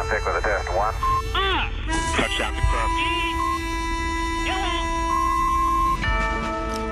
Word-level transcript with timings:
Contact 0.00 0.24
with 0.24 0.34
a 0.34 0.40
test 0.40 0.68
one. 0.68 0.94
Touchdown 2.16 2.52
confirmed. 2.54 3.00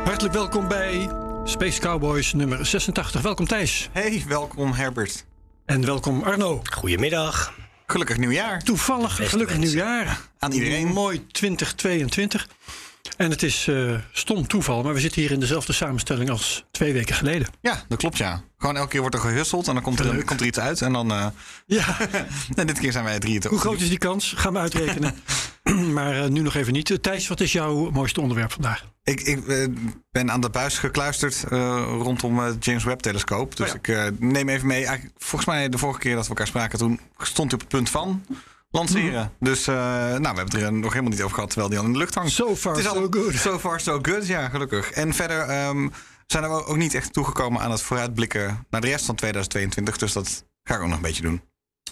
Hartelijk 0.04 0.34
welkom 0.34 0.68
bij 0.68 1.10
Space 1.44 1.80
Cowboys 1.80 2.32
nummer 2.32 2.66
86. 2.66 3.20
Welkom 3.20 3.46
Thijs. 3.46 3.88
Hey, 3.92 4.24
welkom 4.28 4.72
Herbert. 4.72 5.24
En 5.66 5.84
welkom 5.86 6.22
Arno. 6.22 6.60
Goedemiddag. 6.72 7.52
Gelukkig 7.86 8.16
nieuwjaar 8.16 8.62
Toevallig, 8.62 9.08
Beste 9.16 9.24
gelukkig 9.24 9.58
mensen. 9.58 9.76
nieuwjaar. 9.76 10.20
aan 10.38 10.52
iedereen. 10.52 10.86
Mooi 10.86 11.26
2022. 11.26 12.48
En 13.16 13.30
het 13.30 13.42
is 13.42 13.68
eh, 13.68 13.94
stom 14.12 14.46
toeval, 14.46 14.82
maar 14.82 14.94
we 14.94 15.00
zitten 15.00 15.20
hier 15.20 15.30
in 15.30 15.40
dezelfde 15.40 15.72
samenstelling 15.72 16.30
als 16.30 16.64
twee 16.70 16.92
weken 16.92 17.14
geleden. 17.14 17.48
Ja, 17.60 17.82
dat 17.88 17.98
klopt 17.98 18.16
ja. 18.16 18.42
Gewoon 18.58 18.76
elke 18.76 18.88
keer 18.88 19.00
wordt 19.00 19.14
er 19.14 19.20
gehusteld 19.20 19.68
en 19.68 19.74
dan 19.74 19.82
komt 19.82 20.00
er, 20.00 20.24
komt 20.24 20.40
er 20.40 20.46
iets 20.46 20.58
uit. 20.58 20.82
En 20.82 20.92
dan, 20.92 21.10
eh, 21.10 21.26
Ja, 21.66 21.96
en 22.54 22.66
dit 22.66 22.78
keer 22.78 22.92
zijn 22.92 23.04
wij 23.04 23.18
drieën 23.18 23.40
toch. 23.40 23.50
hoe 23.50 23.60
groot 23.60 23.80
is 23.80 23.88
die 23.88 23.98
kans? 23.98 24.34
Gaan 24.36 24.52
we 24.52 24.58
uitrekenen. 24.58 25.14
maar 25.94 26.22
eh, 26.22 26.28
nu 26.28 26.40
nog 26.40 26.54
even 26.54 26.72
niet. 26.72 27.02
Thijs, 27.02 27.28
wat 27.28 27.40
is 27.40 27.52
jouw 27.52 27.90
mooiste 27.90 28.20
onderwerp 28.20 28.52
vandaag? 28.52 28.84
Ik, 29.04 29.20
ik 29.20 29.68
ben 30.10 30.30
aan 30.30 30.40
de 30.40 30.50
buis 30.50 30.78
gekluisterd 30.78 31.44
rondom 32.02 32.38
het 32.38 32.64
James 32.64 32.84
Webb 32.84 33.00
telescoop. 33.00 33.56
Dus 33.56 33.72
Oh 33.72 33.76
ja. 33.82 34.04
ik 34.04 34.20
neem 34.20 34.48
even 34.48 34.66
mee. 34.66 34.84
Eigenlijk, 34.86 35.14
volgens 35.18 35.50
mij 35.50 35.68
de 35.68 35.78
vorige 35.78 35.98
keer 35.98 36.14
dat 36.14 36.22
we 36.22 36.28
elkaar 36.28 36.46
spraken, 36.46 36.78
toen 36.78 37.00
stond 37.18 37.50
hij 37.50 37.60
op 37.60 37.60
het 37.60 37.68
punt 37.68 37.90
van 37.90 38.24
lanceren. 38.70 39.32
Dus 39.40 39.66
eh, 39.66 39.74
nou, 39.74 40.20
we 40.20 40.26
hebben 40.26 40.44
het 40.44 40.54
er 40.54 40.72
nog 40.72 40.90
helemaal 40.92 41.12
niet 41.12 41.22
over 41.22 41.34
gehad 41.34 41.50
terwijl 41.50 41.70
die 41.70 41.78
al 41.78 41.84
in 41.84 41.92
de 41.92 41.98
lucht 41.98 42.14
hangt. 42.14 42.30
So 42.30 42.56
far, 42.56 42.72
Het 42.72 42.84
is 42.84 42.90
so 42.90 43.00
al 43.00 43.06
good. 43.10 43.34
So 43.34 43.58
far, 43.58 43.80
so 43.80 43.98
good. 44.02 44.26
Ja, 44.26 44.48
gelukkig. 44.48 44.90
En 44.90 45.14
verder 45.14 45.40
ehm, 45.40 45.88
zijn 46.26 46.42
we 46.42 46.64
ook 46.66 46.76
niet 46.76 46.94
echt 46.94 47.12
toegekomen 47.12 47.60
aan 47.60 47.70
het 47.70 47.82
vooruitblikken 47.82 48.66
naar 48.70 48.80
de 48.80 48.86
rest 48.86 49.04
van 49.04 49.14
2022. 49.14 49.96
Dus 49.96 50.12
dat 50.12 50.44
ga 50.62 50.74
ik 50.74 50.80
ook 50.80 50.86
nog 50.86 50.96
een 50.96 51.02
beetje 51.02 51.22
doen. 51.22 51.42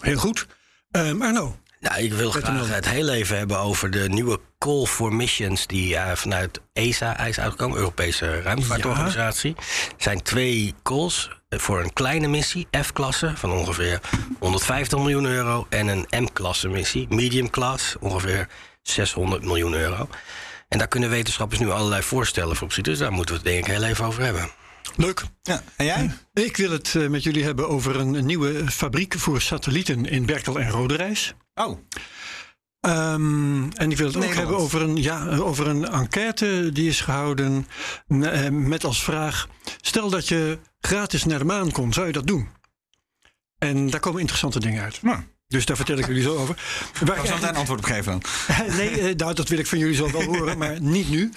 Heel 0.01 0.19
goed. 0.19 0.47
Ehm 0.91 1.23
Arno, 1.23 1.57
Nou, 1.81 2.03
ik 2.03 2.13
wil 2.13 2.31
graag 2.31 2.69
het 2.69 2.89
heel 2.89 3.09
even 3.09 3.37
hebben 3.37 3.59
over 3.59 3.91
de 3.91 4.09
nieuwe 4.09 4.41
call 4.59 4.85
for 4.85 5.15
missions 5.15 5.67
die 5.67 5.97
eh, 5.97 6.17
vanuit 6.17 6.61
ESA 6.73 7.27
is 7.27 7.41
uitgekomen, 7.41 7.77
Europese 7.79 8.43
Ruimtevaartorganisatie. 8.43 9.55
Er 9.57 9.63
zijn 9.97 10.23
twee 10.23 10.75
calls 10.83 11.38
voor 11.49 11.81
een 11.81 11.93
kleine 11.93 12.29
missie, 12.29 12.69
F-klasse, 12.83 13.33
van 13.37 13.53
ongeveer 13.53 14.01
150 14.39 14.99
miljoen 14.99 15.25
euro. 15.27 15.67
En 15.69 15.89
een 15.89 16.07
M-klasse 16.23 16.69
missie, 16.69 17.07
medium 17.09 17.51
class, 17.51 17.97
ongeveer 18.01 18.49
600 18.83 19.45
miljoen 19.45 19.75
euro. 19.75 20.09
En 20.69 20.79
daar 20.79 20.89
kunnen 20.89 21.11
wetenschappers 21.11 21.61
nu 21.61 21.71
allerlei 21.71 22.03
voorstellen 22.03 22.57
voor 22.57 22.67
op 22.67 22.73
zitten. 22.73 22.93
Dus 22.93 23.03
daar 23.03 23.13
moeten 23.13 23.35
we 23.35 23.41
het 23.41 23.51
denk 23.51 23.67
ik 23.67 23.73
heel 23.73 23.83
even 23.83 24.05
over 24.05 24.23
hebben. 24.23 24.51
leuk. 24.97 25.23
Ja, 25.43 25.63
en 25.77 25.85
jij? 25.85 26.11
Ik 26.33 26.57
wil 26.57 26.71
het 26.71 26.95
eh, 26.95 27.09
met 27.09 27.23
jullie 27.23 27.45
hebben 27.45 27.69
over 27.69 27.97
een, 27.97 28.27
nieuwe 28.27 28.71
fabriek 28.71 29.15
voor 29.19 29.41
satellieten 29.41 30.05
in 30.07 30.27
Berkel 30.27 30.59
en 30.59 30.71
Roderijs. 30.71 31.35
Oh, 31.55 31.79
Ehm, 32.81 33.71
en 33.71 33.91
ik 33.91 33.97
wil 33.97 34.07
het 34.07 34.17
ook 34.17 34.23
Nederland. 34.23 34.35
hebben 34.35 34.57
over 34.57 34.83
een, 34.83 35.03
ja, 35.03 35.37
over 35.37 35.67
een 35.67 35.89
enquête 35.89 36.71
die 36.73 36.89
is 36.89 37.01
gehouden 37.01 37.67
eh, 38.09 38.49
met 38.49 38.85
als 38.85 39.03
vraag: 39.03 39.49
stel 39.81 40.11
dat 40.11 40.29
je 40.29 40.59
gratis 40.81 41.25
naar 41.25 41.39
de 41.39 41.45
maan 41.45 41.73
kon, 41.73 41.93
zou 41.93 42.07
je 42.07 42.13
dat 42.13 42.27
doen? 42.27 42.49
En 43.59 43.91
daar 43.91 44.01
komen 44.01 44.19
interessante 44.21 44.61
dingen 44.61 44.83
uit. 44.83 45.03
nou, 45.03 45.19
Dus 45.49 45.67
daar 45.67 45.77
vertel 45.77 45.99
ik 45.99 46.07
jullie 46.07 46.23
zo 46.23 46.37
over. 46.37 46.57
Waar 47.01 47.15
daar 47.17 47.25
ik 47.25 47.31
zal 47.31 47.49
een 47.49 47.57
antwoord 47.57 47.79
op 47.81 47.85
geven 47.87 48.05
dan. 48.13 48.23
nee, 48.77 49.01
eh, 49.01 49.15
nou, 49.17 49.35
dat 49.35 49.49
wil 49.49 49.59
ik 49.59 49.67
van 49.67 49.79
jullie 49.79 49.95
zo 49.95 50.11
wel 50.13 50.23
horen, 50.23 50.59
maar 50.59 50.81
niet 50.97 51.09
nu. 51.11 51.33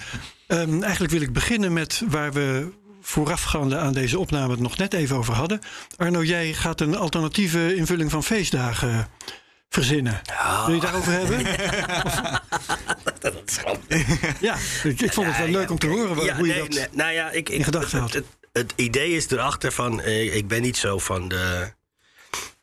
Ehm, 0.46 0.82
eigenlijk 0.82 1.12
wil 1.12 1.20
ik 1.22 1.32
beginnen 1.32 1.72
met 1.72 2.02
waar 2.08 2.32
we 2.32 2.68
voorafgaande 3.00 3.78
aan 3.78 3.92
deze 3.92 4.18
opname 4.18 4.50
het 4.50 4.60
nog 4.60 4.76
net 4.76 4.94
even 4.94 5.16
over 5.16 5.34
hadden. 5.34 5.60
Arno, 5.96 6.22
jij 6.22 6.52
gaat 6.52 6.80
een 6.80 6.96
alternatieve 6.96 7.74
invulling 7.76 8.10
van 8.10 8.24
feestdagen 8.24 9.08
verzinnen. 9.68 10.20
Wil 10.66 10.74
je 10.74 10.80
het 10.80 10.82
daarover 10.82 11.12
hebben? 11.12 11.38
Ja, 14.40 14.56
ik, 14.84 15.00
ik 15.00 15.12
vond 15.12 15.26
het 15.26 15.38
wel 15.38 15.48
leuk 15.48 15.70
om 15.70 15.78
te 15.78 15.86
horen 15.86 16.14
waar- 16.16 16.24
Ja, 16.24 16.36
hoe 16.36 16.46
je 16.46 16.52
nee, 16.52 16.60
dat... 16.62 16.68
nee, 16.70 16.86
nou 16.92 17.12
ja, 17.12 17.30
ik, 17.30 17.48
ik, 17.48 17.48
in 17.48 17.64
gedachten 17.64 18.00
had. 18.00 18.12
het, 18.12 18.24
het, 18.40 18.41
het 18.52 18.72
idee 18.76 19.10
is 19.10 19.30
erachter 19.30 19.72
van... 19.72 20.00
eh, 20.00 20.34
ik 20.36 20.48
ben 20.48 20.62
niet 20.62 20.76
zo 20.76 20.98
van 20.98 21.28
de 21.28 21.72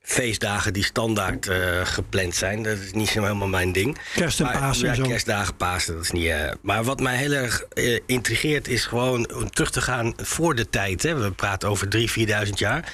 feestdagen 0.01 0.73
die 0.73 0.83
standaard 0.83 1.47
eh, 1.47 1.85
gepland 1.85 2.35
zijn. 2.35 2.63
Dat 2.63 2.77
is 2.77 2.91
niet 2.91 3.07
zo 3.09 3.21
helemaal 3.21 3.47
mijn 3.47 3.71
ding. 3.71 3.97
Kerst 4.15 4.39
en 4.39 4.45
Maar- 4.45 4.59
Pasen 4.59 4.89
en 4.89 4.95
Ja, 4.95 5.03
zo. 5.03 5.09
kerstdagen, 5.09 5.55
Pasen, 5.55 5.93
dat 5.93 6.03
is 6.03 6.11
niet... 6.11 6.27
eh, 6.29 6.51
maar 6.61 6.83
wat 6.83 6.99
mij 6.99 7.15
heel 7.17 7.31
erg 7.31 7.63
intrigeert 8.05 8.67
is 8.67 8.85
gewoon 8.85 9.33
om 9.33 9.49
terug 9.49 9.71
te 9.71 9.81
gaan 9.81 10.13
voor 10.17 10.55
de 10.55 10.69
tijd. 10.69 11.03
Hè. 11.03 11.15
We 11.15 11.31
praten 11.31 11.69
over 11.69 11.87
3.000, 11.97 12.03
4.000 12.45 12.49
jaar. 12.53 12.91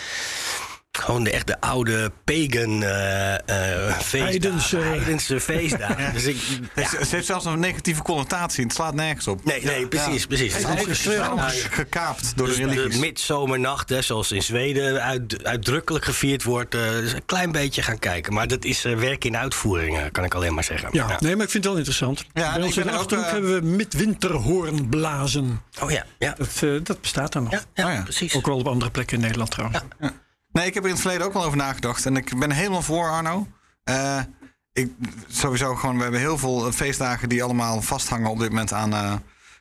Gewoon 0.99 1.23
de 1.23 1.29
echte 1.31 1.59
oude 1.61 2.11
pagan 2.23 2.83
eh 2.83 3.33
eh 3.33 3.93
feestdagen. 3.99 4.19
Heidense. 4.19 4.77
Heidense 4.77 5.39
feestdagen. 5.39 6.13
Dus 6.13 6.23
ik, 6.25 6.37
ja, 6.75 6.89
heeft 7.09 7.25
zelfs 7.25 7.45
een 7.45 7.59
negatieve 7.59 8.01
connotatie. 8.01 8.63
Het 8.63 8.73
slaat 8.73 8.93
nergens 8.93 9.27
op. 9.27 9.45
Nee, 9.45 9.63
nee, 9.63 9.87
precies, 9.87 10.25
precies. 10.25 10.53
Het 10.53 10.87
is 10.87 11.67
gekaapt 11.71 12.37
door 12.37 12.47
de 12.47 12.53
dus 12.57 12.61
de 12.61 12.69
religies. 12.73 12.99
midzomernacht, 12.99 13.89
hè, 13.89 14.01
zoals 14.01 14.31
in 14.31 14.43
Zweden 14.43 15.01
uit, 15.01 15.43
uitdrukkelijk 15.43 16.05
gevierd 16.05 16.43
wordt. 16.43 16.75
eh, 16.75 16.81
dus 16.89 17.13
een 17.13 17.25
klein 17.25 17.51
beetje 17.51 17.81
gaan 17.81 17.99
kijken. 17.99 18.33
Maar 18.33 18.47
dat 18.47 18.65
is 18.65 18.85
eh, 18.85 18.95
werk 18.97 19.25
in 19.25 19.37
uitvoering, 19.37 20.11
kan 20.11 20.23
ik 20.23 20.33
alleen 20.33 20.53
maar 20.53 20.63
zeggen. 20.63 20.89
Ja, 20.91 21.17
nee, 21.19 21.35
maar 21.35 21.45
ik 21.45 21.51
vind 21.51 21.53
het 21.53 21.65
wel 21.65 21.75
interessant. 21.75 22.25
Ja, 22.33 22.53
Bij 22.53 22.63
ons 22.63 22.77
in 22.77 22.83
de 22.83 22.89
er 22.89 22.95
Achterhoek 22.97 23.25
hebben 23.29 23.55
we 23.55 23.61
midwinterhoornblazen. 23.67 25.61
Oh 25.81 25.91
ja, 25.91 26.05
ja. 26.19 26.35
Dat, 26.37 26.85
dat 26.85 27.01
bestaat 27.01 27.33
dan 27.33 27.43
nog. 27.43 27.51
Ja, 27.51 27.61
ja, 27.73 27.85
Oh 27.87 27.93
ja. 27.93 28.01
precies. 28.01 28.35
Ook 28.35 28.45
wel 28.45 28.57
op 28.57 28.67
andere 28.67 28.91
plekken 28.91 29.15
in 29.15 29.21
Nederland 29.23 29.51
trouwens. 29.51 29.79
Nee, 30.55 30.65
ik 30.65 30.73
heb 30.73 30.83
er 30.83 30.89
in 30.89 30.95
het 30.95 31.03
verleden 31.03 31.27
ook 31.27 31.33
wel 31.33 31.43
over 31.43 31.57
nagedacht. 31.57 32.05
En 32.05 32.15
ik 32.15 32.39
ben 32.39 32.51
helemaal 32.51 32.81
voor 32.81 33.09
Arno. 33.09 33.47
Eh, 33.83 34.19
ik, 34.73 34.91
sowieso 35.27 35.75
gewoon, 35.75 35.95
we 35.95 36.01
hebben 36.01 36.19
heel 36.19 36.37
veel 36.37 36.71
feestdagen 36.71 37.29
die 37.29 37.43
allemaal 37.43 37.81
vasthangen 37.81 38.29
op 38.29 38.39
dit 38.39 38.49
moment 38.49 38.73
aan, 38.73 38.93
eh, 38.93 39.13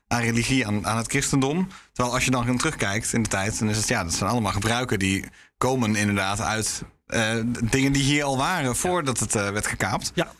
aan 0.07 0.21
religie, 0.21 0.67
aan, 0.67 0.87
aan 0.87 0.97
het 0.97 1.07
christendom. 1.07 1.69
Terwijl 1.93 2.15
als 2.15 2.25
je 2.25 2.31
dan 2.31 2.57
terugkijkt 2.57 3.13
in 3.13 3.23
de 3.23 3.29
tijd, 3.29 3.59
dan 3.59 3.69
is 3.69 3.77
het 3.77 3.89
ja, 3.89 4.05
dat 4.05 4.13
zijn 4.13 4.31
allemaal 4.31 4.53
gebruiken 4.53 4.99
die 4.99 5.25
komen 5.57 5.97
inderdaad 5.97 6.41
uit 6.41 6.83
eh, 7.07 7.37
dingen 7.71 7.93
die 7.93 8.03
hier 8.03 8.25
al 8.25 8.37
waren 8.37 8.77
voordat 8.77 9.21
het 9.21 9.35
eh, 9.35 9.51
werd 9.51 9.67
gekaapt. 9.67 10.13
Ja. 10.15 10.33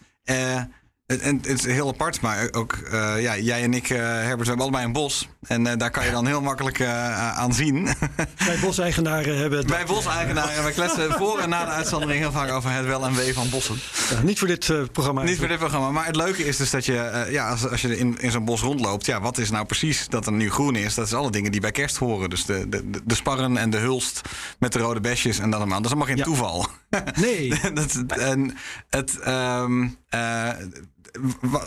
En 1.07 1.21
en 1.21 1.37
het 1.37 1.47
is 1.47 1.65
heel 1.65 1.89
apart, 1.89 2.21
maar 2.21 2.49
ook 2.53 2.73
eh, 2.73 3.23
ja, 3.23 3.39
jij 3.39 3.63
en 3.63 3.75
ik, 3.75 3.91
eh, 3.91 3.99
Herbert, 3.99 4.41
we 4.41 4.47
hebben 4.47 4.61
allebei 4.61 4.85
een 4.85 4.93
bos. 4.93 5.29
En 5.47 5.67
eh, 5.67 5.77
daar 5.77 5.91
kan 5.91 6.05
je 6.05 6.11
dan 6.11 6.27
heel 6.27 6.41
makkelijk 6.41 6.81
aan 6.83 7.55
zien. 7.55 7.85
Wij 8.47 8.59
boseigenaren 8.61 9.39
hebben 9.39 9.59
het 9.59 9.71
Wij 9.71 9.85
boseigenaren, 9.85 10.63
wij 10.63 10.73
kletsen 10.73 11.13
voor 11.13 11.39
en 11.39 11.49
na 11.49 11.65
de 11.65 11.71
uitzondering 11.71 12.21
heel 12.21 12.33
vaak 12.33 12.51
over 12.51 12.71
het 12.71 12.87
wel 12.87 13.05
en 13.07 13.15
wee 13.15 13.35
van 13.35 13.49
bossen. 13.51 13.77
Ja, 14.11 14.23
niet 14.23 14.39
voor 14.39 14.49
dit 14.49 14.93
programma. 14.93 15.23
Niet 15.23 15.39
voor 15.39 15.49
dit 15.49 15.59
programma, 15.59 15.91
maar 15.91 16.07
het 16.07 16.17
leuke 16.17 16.45
is 16.47 16.57
dus 16.57 16.71
dat 16.71 16.85
je, 16.85 17.27
ja, 17.31 17.49
als, 17.51 17.69
als 17.69 17.81
je 17.81 17.99
in, 17.99 18.19
in 18.21 18.31
zo'n 18.31 18.45
bos 18.45 18.61
rondloopt, 18.61 19.07
ja, 19.07 19.21
wat 19.21 19.39
is 19.39 19.51
nou 19.51 19.65
precies 19.67 20.09
dat 20.09 20.27
er 20.27 20.33
nu 20.33 20.51
groen 20.51 20.77
is? 20.77 20.95
Dat 20.95 21.07
is 21.07 21.15
alle 21.15 21.31
dingen 21.31 21.51
die 21.53 21.61
bij 21.61 21.71
kerst 21.71 21.97
horen. 21.97 22.31
Dus 22.31 22.45
de, 22.45 22.69
de, 22.69 22.91
de- 23.05 23.15
sparren 23.15 23.57
en 23.57 23.71
de 23.71 23.77
hulst 23.79 24.21
met 24.59 24.73
de 24.73 24.79
rode 24.79 25.01
besjes 25.01 25.39
en 25.39 25.51
dan 25.51 25.61
allemaal. 25.61 25.77
Dat 25.83 25.85
is 25.93 25.97
allemaal 25.97 26.09
geen 26.09 26.17
Ja. 26.17 26.25
toeval. 26.25 26.67
Nee. 27.15 27.61
dat, 27.75 27.95
en 28.09 28.57
het, 28.91 29.19
ehm, 29.19 29.89
eh, 30.09 30.49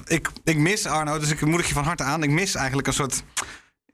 ik, 0.05 0.29
ik 0.43 0.57
mis 0.57 0.85
Arno, 0.85 1.19
dus 1.19 1.29
ik 1.29 1.41
moedig 1.41 1.67
je 1.67 1.73
van 1.73 1.83
harte 1.83 2.03
aan. 2.03 2.23
Ik 2.23 2.29
mis 2.29 2.55
eigenlijk 2.55 2.87
een 2.87 2.93
soort. 2.93 3.23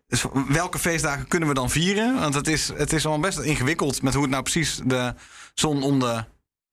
Dus 0.08 0.26
welke 0.48 0.80
feestdagen 0.80 1.28
kunnen 1.28 1.50
we 1.50 1.56
dan 1.56 1.70
vieren? 1.70 2.20
Want 2.20 2.34
het 2.34 2.48
is, 2.48 2.68
het 2.68 2.94
is 2.94 3.06
allemaal 3.06 3.30
best 3.30 3.40
ingewikkeld 3.40 4.02
met 4.02 4.14
hoe 4.14 4.22
het 4.22 4.32
nou 4.32 4.44
precies 4.44 4.80
de 4.86 5.14
zon 5.54 5.84
om 5.84 6.00
de 6.00 6.24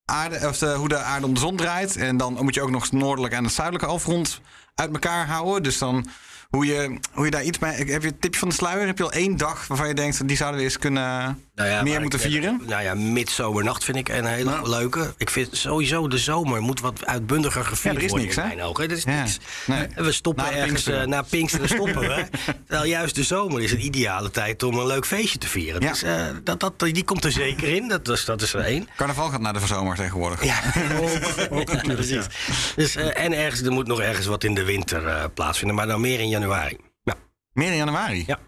aarde, 0.05 0.49
of 0.49 0.59
de, 0.59 0.75
hoe 0.75 0.88
de 0.88 0.97
aarde 0.97 1.27
om 1.27 1.35
de 1.35 1.41
zon 1.41 1.56
draait. 1.56 1.97
En 1.97 2.17
dan 2.17 2.38
moet 2.41 2.55
je 2.55 2.62
ook 2.62 2.71
nog 2.71 2.82
het 2.82 2.93
noordelijke 2.93 3.37
en 3.37 3.44
het 3.44 3.53
zuidelijke 3.53 3.88
halfrond 3.88 4.41
uit 4.75 4.93
elkaar 4.93 5.26
houden. 5.26 5.62
Dus 5.62 5.79
dan 5.79 6.06
hoe 6.50 6.67
je, 6.67 6.99
hoe 7.12 7.25
je 7.25 7.31
daar 7.31 7.44
iets 7.44 7.59
mee. 7.59 7.73
Heb 7.73 8.03
je 8.03 8.09
een 8.09 8.19
tipje 8.19 8.38
van 8.38 8.49
de 8.49 8.55
sluier? 8.55 8.87
Heb 8.87 8.99
je 8.99 9.05
al 9.05 9.12
één 9.12 9.37
dag 9.37 9.67
waarvan 9.67 9.88
je 9.88 9.94
denkt, 9.94 10.29
die 10.29 10.37
zouden 10.37 10.59
we 10.59 10.67
eens 10.67 10.79
kunnen. 10.79 11.44
Nou 11.61 11.73
ja, 11.73 11.83
meer 11.83 12.01
moeten 12.01 12.21
vieren? 12.21 12.61
Nou 12.67 12.83
ja, 12.83 12.95
midzomernacht 12.95 13.85
vind 13.85 13.97
ik 13.97 14.09
een 14.09 14.25
hele 14.25 14.51
Ja. 14.51 14.61
leuke. 14.62 15.15
Ik 15.17 15.31
vind 15.31 15.49
sowieso 15.57 16.09
de 16.09 16.19
zomer 16.19 16.61
moet 16.61 16.81
wat 16.81 17.07
uitbundiger 17.07 17.65
gevierd 17.65 17.95
Ja, 17.95 17.99
er 18.01 18.05
is 18.05 18.11
worden 18.11 18.27
niks, 18.27 18.39
in 18.39 18.43
hè? 18.49 18.55
mijn 18.55 18.67
ogen. 18.69 18.85
Er 18.85 18.91
is 18.97 19.05
niks. 19.05 19.39
Nee. 19.67 19.87
We 19.95 20.12
stoppen 20.12 20.45
Na 20.45 20.51
ergens 20.51 20.67
Pinksteren. 20.71 21.01
eh, 21.03 21.07
na 21.09 21.23
Pinksteren 21.23 21.69
stoppen 21.69 22.01
we. 22.01 22.25
Terwijl 22.67 22.89
juist 22.89 23.15
de 23.15 23.23
zomer 23.23 23.62
is 23.62 23.73
een 23.73 23.85
ideale 23.85 24.31
tijd 24.31 24.62
om 24.62 24.79
een 24.79 24.87
leuk 24.87 25.07
feestje 25.07 25.39
te 25.39 25.47
vieren. 25.47 25.81
Ja. 25.83 25.89
Dus 25.91 26.03
eh, 26.03 26.25
dat, 26.45 26.61
dat, 26.61 26.79
die 26.79 27.05
komt 27.05 27.25
er 27.25 27.33
zeker 27.33 27.69
in. 27.69 27.89
Dat, 27.89 28.09
is- 28.09 28.25
dat 28.25 28.43
is 28.43 28.53
er 28.55 28.61
één. 28.61 28.89
Carnaval 28.97 29.29
gaat 29.29 29.41
naar 29.41 29.53
de 29.53 29.67
zomer 29.67 29.97
tegenwoordig. 29.97 30.45
Ja, 30.45 30.61
ook 31.51 31.73
natuurlijk, 31.73 31.95
precies. 31.95 32.27
Dus, 32.77 32.97
eh, 32.97 33.25
en 33.25 33.33
ergens, 33.33 33.61
er 33.62 33.73
moet 33.73 33.87
nog 33.87 34.01
ergens 34.01 34.27
wat 34.27 34.45
in 34.45 34.55
de 34.55 34.65
winter 34.65 35.31
plaatsvinden, 35.31 35.77
maar 35.77 35.87
dan 35.87 36.01
meer 36.01 36.21
in 36.21 36.29
januari. 36.29 36.77
Ja. 37.03 37.15
Meer 37.53 37.71
in 37.71 37.77
januari? 37.77 38.25
Ja. 38.27 38.39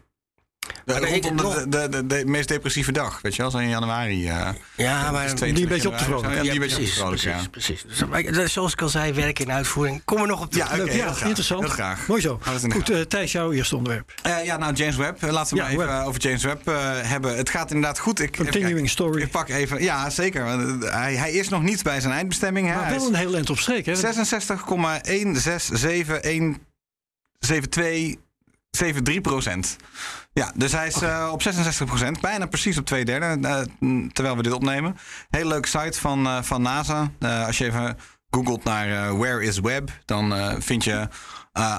De, 0.84 0.98
rondom 0.98 1.36
de, 1.36 1.66
de, 1.68 1.88
de, 1.88 2.06
de 2.06 2.22
meest 2.26 2.48
depressieve 2.48 2.92
dag, 2.92 3.20
weet 3.22 3.34
je 3.36 3.42
wel, 3.42 3.50
zo 3.50 3.58
in 3.58 3.68
januari. 3.68 4.28
eh, 4.28 4.48
Ja, 4.76 5.10
maar... 5.10 5.24
is 5.24 5.34
die 5.34 5.62
een 5.62 5.68
beetje 5.68 5.88
op 5.88 5.96
te 5.96 6.04
22 6.04 6.04
vrolijken. 6.04 6.30
januari. 6.30 6.36
Ja, 6.36 6.42
die 6.42 6.44
Ja, 6.44 6.54
een 6.54 6.60
beetje 6.60 6.76
op 6.76 6.82
te 6.82 6.86
precies, 6.86 6.94
vrolijken, 6.94 7.30
precies, 7.30 7.44
ja. 7.44 7.50
precies. 7.50 7.84
Dus, 8.28 8.36
maar, 8.40 8.48
zoals 8.48 8.72
ik 8.72 8.82
al 8.82 8.88
zei, 8.88 9.12
werk 9.12 9.38
in 9.38 9.52
uitvoering. 9.52 10.02
Kom 10.04 10.20
er 10.20 10.26
nog 10.26 10.40
op 10.40 10.50
terug. 10.50 10.70
Ja, 10.70 10.76
ja, 10.76 10.84
heel 10.84 11.00
graag. 11.02 11.22
interessant. 11.22 11.60
Heel 11.62 11.70
graag. 11.70 12.06
Mooi 12.06 12.20
zo. 12.20 12.40
Goed, 12.72 12.90
eh, 12.90 13.00
Thijs, 13.00 13.32
jouw 13.32 13.52
eerste 13.52 13.76
onderwerp. 13.76 14.12
Eh, 14.22 14.44
ja, 14.44 14.56
nou, 14.56 14.72
James 14.74 14.96
Webb. 14.96 15.22
Laten 15.22 15.56
we 15.56 15.62
Ja, 15.62 15.68
maar 15.68 15.72
even 15.72 15.86
Webb. 15.96 16.06
over 16.06 16.20
James 16.20 16.44
Webb 16.44 16.68
eh, 16.68 16.74
hebben. 17.02 17.36
Het 17.36 17.50
gaat 17.50 17.70
inderdaad 17.70 17.98
goed. 17.98 18.20
Ik, 18.20 18.36
Continuing 18.36 18.90
story. 18.90 19.22
Ik 19.22 19.30
pak 19.30 19.48
even... 19.48 19.82
Ja, 19.82 20.10
zeker. 20.10 20.44
want, 20.44 20.84
Hij, 20.90 21.14
hij 21.14 21.32
is 21.32 21.48
nog 21.48 21.62
niet 21.62 21.82
bij 21.82 22.00
zijn 22.00 22.12
eindbestemming. 22.12 22.68
Hè. 22.68 22.74
Maar 22.74 22.90
wel 22.90 23.06
een 23.06 23.14
heel 23.14 23.34
eind 23.34 23.50
op 23.50 23.58
streek, 23.58 23.86
hè? 23.86 23.94
66,167173 23.96 24.02
procent. 29.22 29.76
Ja, 30.34 30.52
dus 30.54 30.72
hij 30.72 30.86
is 30.86 31.02
eh, 31.02 31.28
op 31.32 31.42
66 31.42 31.86
procent. 31.86 32.20
Bijna 32.20 32.46
precies 32.46 32.78
op 32.78 32.86
twee 32.86 33.04
derde. 33.04 33.66
mm, 33.78 34.12
terwijl 34.12 34.36
we 34.36 34.42
dit 34.42 34.52
opnemen. 34.52 34.96
Hele 35.30 35.48
leuke 35.48 35.68
site 35.68 36.00
van, 36.00 36.26
eh, 36.26 36.42
van 36.42 36.62
NASA. 36.62 37.10
Als 37.46 37.58
je 37.58 37.64
even 37.64 37.98
googelt 38.30 38.64
naar 38.64 39.18
Where 39.18 39.42
is 39.44 39.60
Web, 39.60 39.90
dan 40.04 40.34
vind 40.62 40.84
je 40.84 41.08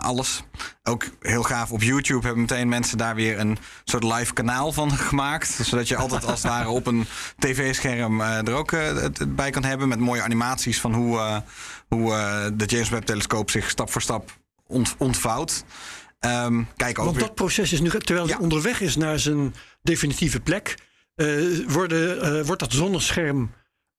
alles. 0.02 0.44
Ook 0.84 1.06
heel 1.20 1.44
gaaf 1.44 1.72
op 1.72 1.82
YouTube 1.82 2.22
hebben 2.26 2.42
meteen 2.42 2.70
mensen 2.70 2.98
daar 2.98 3.16
weer 3.16 3.40
een 3.40 3.58
soort 3.84 4.04
live 4.04 4.34
kanaal 4.34 4.72
van 4.74 4.92
gemaakt. 5.10 5.48
Zodat 5.48 5.88
je 5.88 5.96
altijd 5.96 6.26
als 6.26 6.42
het 6.44 6.52
ware 6.52 6.70
op 6.70 6.88
een 6.88 7.06
tv-scherm 7.40 8.22
er 8.22 8.54
ook 8.54 8.72
het, 8.72 9.36
bij 9.36 9.50
kan 9.50 9.64
hebben. 9.64 9.88
Met 9.88 10.00
mooie 10.00 10.22
animaties 10.24 10.80
van 10.82 10.94
hoe, 10.94 11.44
hoe 11.88 12.10
de 12.54 12.66
James 12.66 12.90
Webb-telescoop 12.90 13.50
zich 13.50 13.70
stap 13.70 13.92
voor 13.92 14.02
stap 14.02 14.32
ont- 14.68 14.96
ontvouwt. 14.98 15.64
Ehm 16.24 16.64
kijk 16.76 17.00
ook 17.00 17.06
Want 17.06 17.18
weer. 17.18 17.26
dat 17.26 17.36
proces 17.36 17.74
is 17.74 17.82
nu, 17.82 17.90
terwijl 17.90 18.26
hij 18.28 18.36
Ja. 18.36 18.42
onderweg 18.42 18.82
is 18.82 18.96
naar 18.96 19.20
zijn 19.20 19.56
definitieve 19.82 20.40
plek, 20.40 20.76
eh, 21.16 21.28
worden, 21.68 22.22
eh, 22.22 22.46
wordt 22.46 22.62
dat 22.62 22.72
zonnescherm 22.74 23.52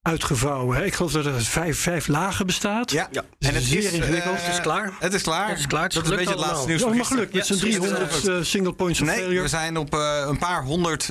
uitgevouwen. 0.04 0.76
Hè? 0.76 0.84
Ik 0.84 0.94
geloof 0.94 1.12
dat 1.12 1.24
het 1.24 1.34
uit 1.34 1.46
vijf, 1.46 1.78
vijf 1.80 2.06
lagen 2.06 2.46
bestaat. 2.46 2.90
Ja, 2.90 3.08
Dus 3.10 3.48
en 3.48 3.54
het 3.54 3.62
zeer 3.64 3.78
is, 3.78 3.92
ingewikkeld. 3.92 4.36
eh, 4.36 4.42
Het 4.44 4.54
is 4.54 4.60
klaar. 4.60 4.92
Het 4.98 5.14
is 5.14 5.22
klaar. 5.22 5.48
Het 5.48 5.58
is 5.58 5.66
klaar. 5.66 5.82
Het 5.82 5.92
is 5.92 5.98
dat 5.98 6.04
is 6.04 6.10
een 6.10 6.16
beetje 6.16 6.32
het 6.32 6.42
laatste 6.44 6.66
nieuws 6.68 6.80
Ja, 6.82 6.88
maar 6.88 7.04
gelukt 7.04 7.32
met 7.34 7.46
zijn 7.46 7.58
Ja, 7.58 7.64
300 7.64 8.08
precies. 8.08 8.28
eh, 8.28 8.36
single 8.42 8.72
points 8.72 9.00
of 9.00 9.06
Nee, 9.06 9.16
failure. 9.16 9.42
we 9.42 9.48
zijn 9.48 9.76
op 9.76 9.94
eh, 9.94 10.24
een 10.28 10.38
paar 10.38 10.62
honderd 10.64 11.10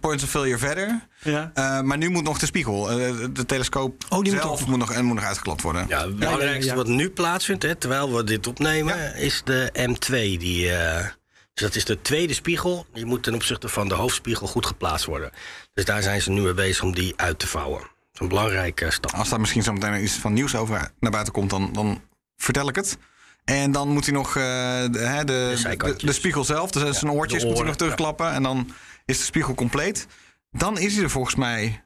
points 0.00 0.22
of 0.24 0.30
failure 0.30 0.58
verder. 0.58 1.00
Ja. 1.22 1.50
Eh, 1.54 1.80
maar 1.80 1.98
nu 1.98 2.08
moet 2.08 2.24
nog 2.24 2.38
de 2.38 2.46
spiegel, 2.46 2.90
eh, 2.90 3.12
de 3.32 3.46
telescoop 3.46 4.04
Oh, 4.08 4.22
die 4.22 4.32
moet 4.32 4.42
zelf 4.42 4.60
ook 4.62 4.66
moet 4.68 4.78
nog, 4.78 4.92
en 4.92 5.04
moet 5.04 5.14
nog 5.14 5.24
uitgeklapt 5.24 5.62
worden. 5.62 5.86
Ja, 5.88 6.00
het 6.06 6.16
belangrijkste 6.18 6.64
ja, 6.64 6.70
ja. 6.70 6.76
wat 6.76 6.86
nu 6.86 7.10
plaatsvindt, 7.10 7.62
hè, 7.62 7.74
terwijl 7.74 8.14
we 8.16 8.24
dit 8.24 8.46
opnemen, 8.46 9.14
is 9.16 9.40
de 9.44 9.70
M2. 9.90 10.10
Die, 10.38 10.72
eh, 10.72 11.06
dus 11.54 11.62
dat 11.64 11.74
is 11.74 11.84
de 11.84 12.02
tweede 12.02 12.34
spiegel. 12.34 12.86
Die 12.92 13.04
moet 13.06 13.22
ten 13.22 13.34
opzichte 13.34 13.68
van 13.68 13.88
de 13.88 13.94
hoofdspiegel 13.94 14.46
goed 14.46 14.66
geplaatst 14.66 15.06
worden. 15.06 15.30
Dus 15.74 15.84
daar 15.84 16.02
zijn 16.02 16.22
ze 16.22 16.30
nu 16.30 16.40
mee 16.40 16.54
bezig 16.54 16.82
om 16.82 16.94
die 16.94 17.12
uit 17.16 17.38
te 17.38 17.46
vouwen. 17.46 17.90
Een 18.12 18.28
belangrijke 18.28 18.90
stap. 18.90 19.14
Als 19.14 19.28
daar 19.28 19.40
misschien 19.40 19.62
zo 19.62 19.72
meteen 19.72 20.02
iets 20.02 20.14
van 20.14 20.32
nieuws 20.32 20.54
over 20.54 20.90
naar 21.00 21.10
buiten 21.10 21.32
komt, 21.32 21.50
dan, 21.50 21.72
dan 21.72 22.00
vertel 22.36 22.68
ik 22.68 22.76
het. 22.76 22.98
En 23.44 23.72
dan 23.72 23.88
moet 23.88 24.04
hij 24.04 24.14
nog 24.14 24.28
eh, 24.28 24.42
de, 24.82 25.22
de, 25.24 25.94
de, 25.98 26.12
spiegel 26.12 26.44
zelf, 26.44 26.70
dus 26.70 26.98
zijn 26.98 27.12
oortjes 27.12 27.44
moet 27.44 27.56
hij 27.56 27.66
nog 27.66 27.76
terugklappen. 27.76 28.32
En 28.32 28.42
dan 28.42 28.70
is 29.04 29.18
de 29.18 29.24
spiegel 29.24 29.54
compleet. 29.54 30.06
Dan 30.50 30.78
is 30.78 30.94
hij 30.94 31.02
er 31.02 31.10
volgens 31.10 31.34
mij. 31.34 31.84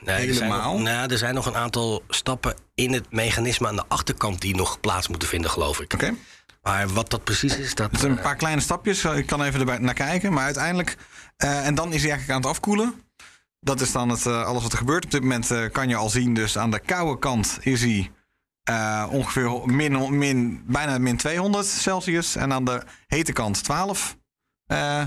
Nee, 0.00 0.28
er, 0.28 0.34
zijn 0.34 0.50
helemaal? 0.50 0.78
nou, 0.78 1.10
er 1.10 1.18
zijn 1.18 1.34
nog 1.34 1.46
een 1.46 1.56
aantal 1.56 2.02
stappen 2.08 2.54
in 2.74 2.92
het 2.92 3.12
mechanisme 3.12 3.68
aan 3.68 3.76
de 3.76 3.84
achterkant 3.88 4.40
die 4.40 4.56
nog 4.56 4.80
plaats 4.80 5.08
moeten 5.08 5.28
vinden, 5.28 5.50
geloof 5.50 5.80
ik. 5.80 5.92
Oké. 5.92 6.14
Maar 6.62 6.88
wat 6.88 7.10
dat 7.10 7.24
precies 7.24 7.56
is, 7.56 7.74
dat. 7.74 7.90
Het 7.90 8.00
zijn 8.00 8.12
een 8.12 8.18
eh, 8.18 8.24
paar 8.24 8.36
kleine 8.36 8.60
stapjes. 8.60 9.04
Ik 9.04 9.26
kan 9.26 9.42
even 9.42 9.60
erbij 9.60 9.78
naar 9.78 9.94
kijken. 9.94 10.32
Maar 10.32 10.44
uiteindelijk. 10.44 10.96
eh, 11.36 11.66
en 11.66 11.74
dan 11.74 11.92
is 11.92 12.00
hij 12.00 12.10
eigenlijk 12.10 12.30
aan 12.30 12.40
het 12.40 12.50
afkoelen. 12.50 12.94
Dat 13.64 13.80
is 13.80 13.92
dan 13.92 14.08
het, 14.08 14.26
eh, 14.26 14.44
alles 14.44 14.62
wat 14.62 14.72
er 14.72 14.78
gebeurt. 14.78 15.04
Op 15.04 15.10
dit 15.10 15.20
moment 15.20 15.50
eh, 15.50 15.70
kan 15.72 15.88
je 15.88 15.96
al 15.96 16.08
zien. 16.08 16.34
Dus 16.34 16.58
aan 16.58 16.70
de 16.70 16.78
koude 16.78 17.18
kant 17.18 17.58
is 17.60 17.80
hij 17.80 18.10
eh, 18.62 19.06
ongeveer 19.10 19.62
min, 19.64 20.18
min, 20.18 20.62
bijna 20.66 20.98
min 20.98 21.16
200 21.16 21.66
Celsius. 21.66 22.36
En 22.36 22.52
aan 22.52 22.64
de 22.64 22.82
hete 23.06 23.32
kant 23.32 23.64
12 23.64 24.16
eh, 24.66 25.02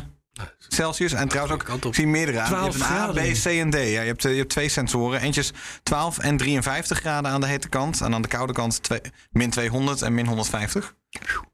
Celsius. 0.58 1.14
En 1.14 1.28
trouwens 1.28 1.70
ook, 1.70 1.84
ik 1.84 1.96
zie 1.96 2.08
meerdere 2.08 2.40
aan. 2.40 2.50
Je 2.50 2.56
12 2.56 2.78
hebt 2.78 3.18
een 3.18 3.24
A, 3.24 3.32
B. 3.32 3.34
C 3.44 3.46
en 3.46 3.70
D. 3.70 3.74
Ja, 3.74 3.80
je, 3.82 3.98
hebt, 3.98 4.22
je 4.22 4.30
hebt 4.30 4.50
twee 4.50 4.70
sensoren. 4.70 5.22
Eentje 5.22 5.42
is 5.42 5.52
12 5.84 6.18
en 6.18 6.38
53 6.38 7.00
graden 7.00 7.32
aan 7.32 7.42
de 7.42 7.48
hete 7.48 7.70
kant. 7.70 8.02
En 8.02 8.14
aan 8.14 8.22
de 8.22 8.28
koude 8.28 8.54
kant 8.54 8.84
twee- 8.84 9.02
min 9.32 9.50
200 9.50 10.02
en 10.02 10.14
min 10.14 10.28
150 10.28 10.96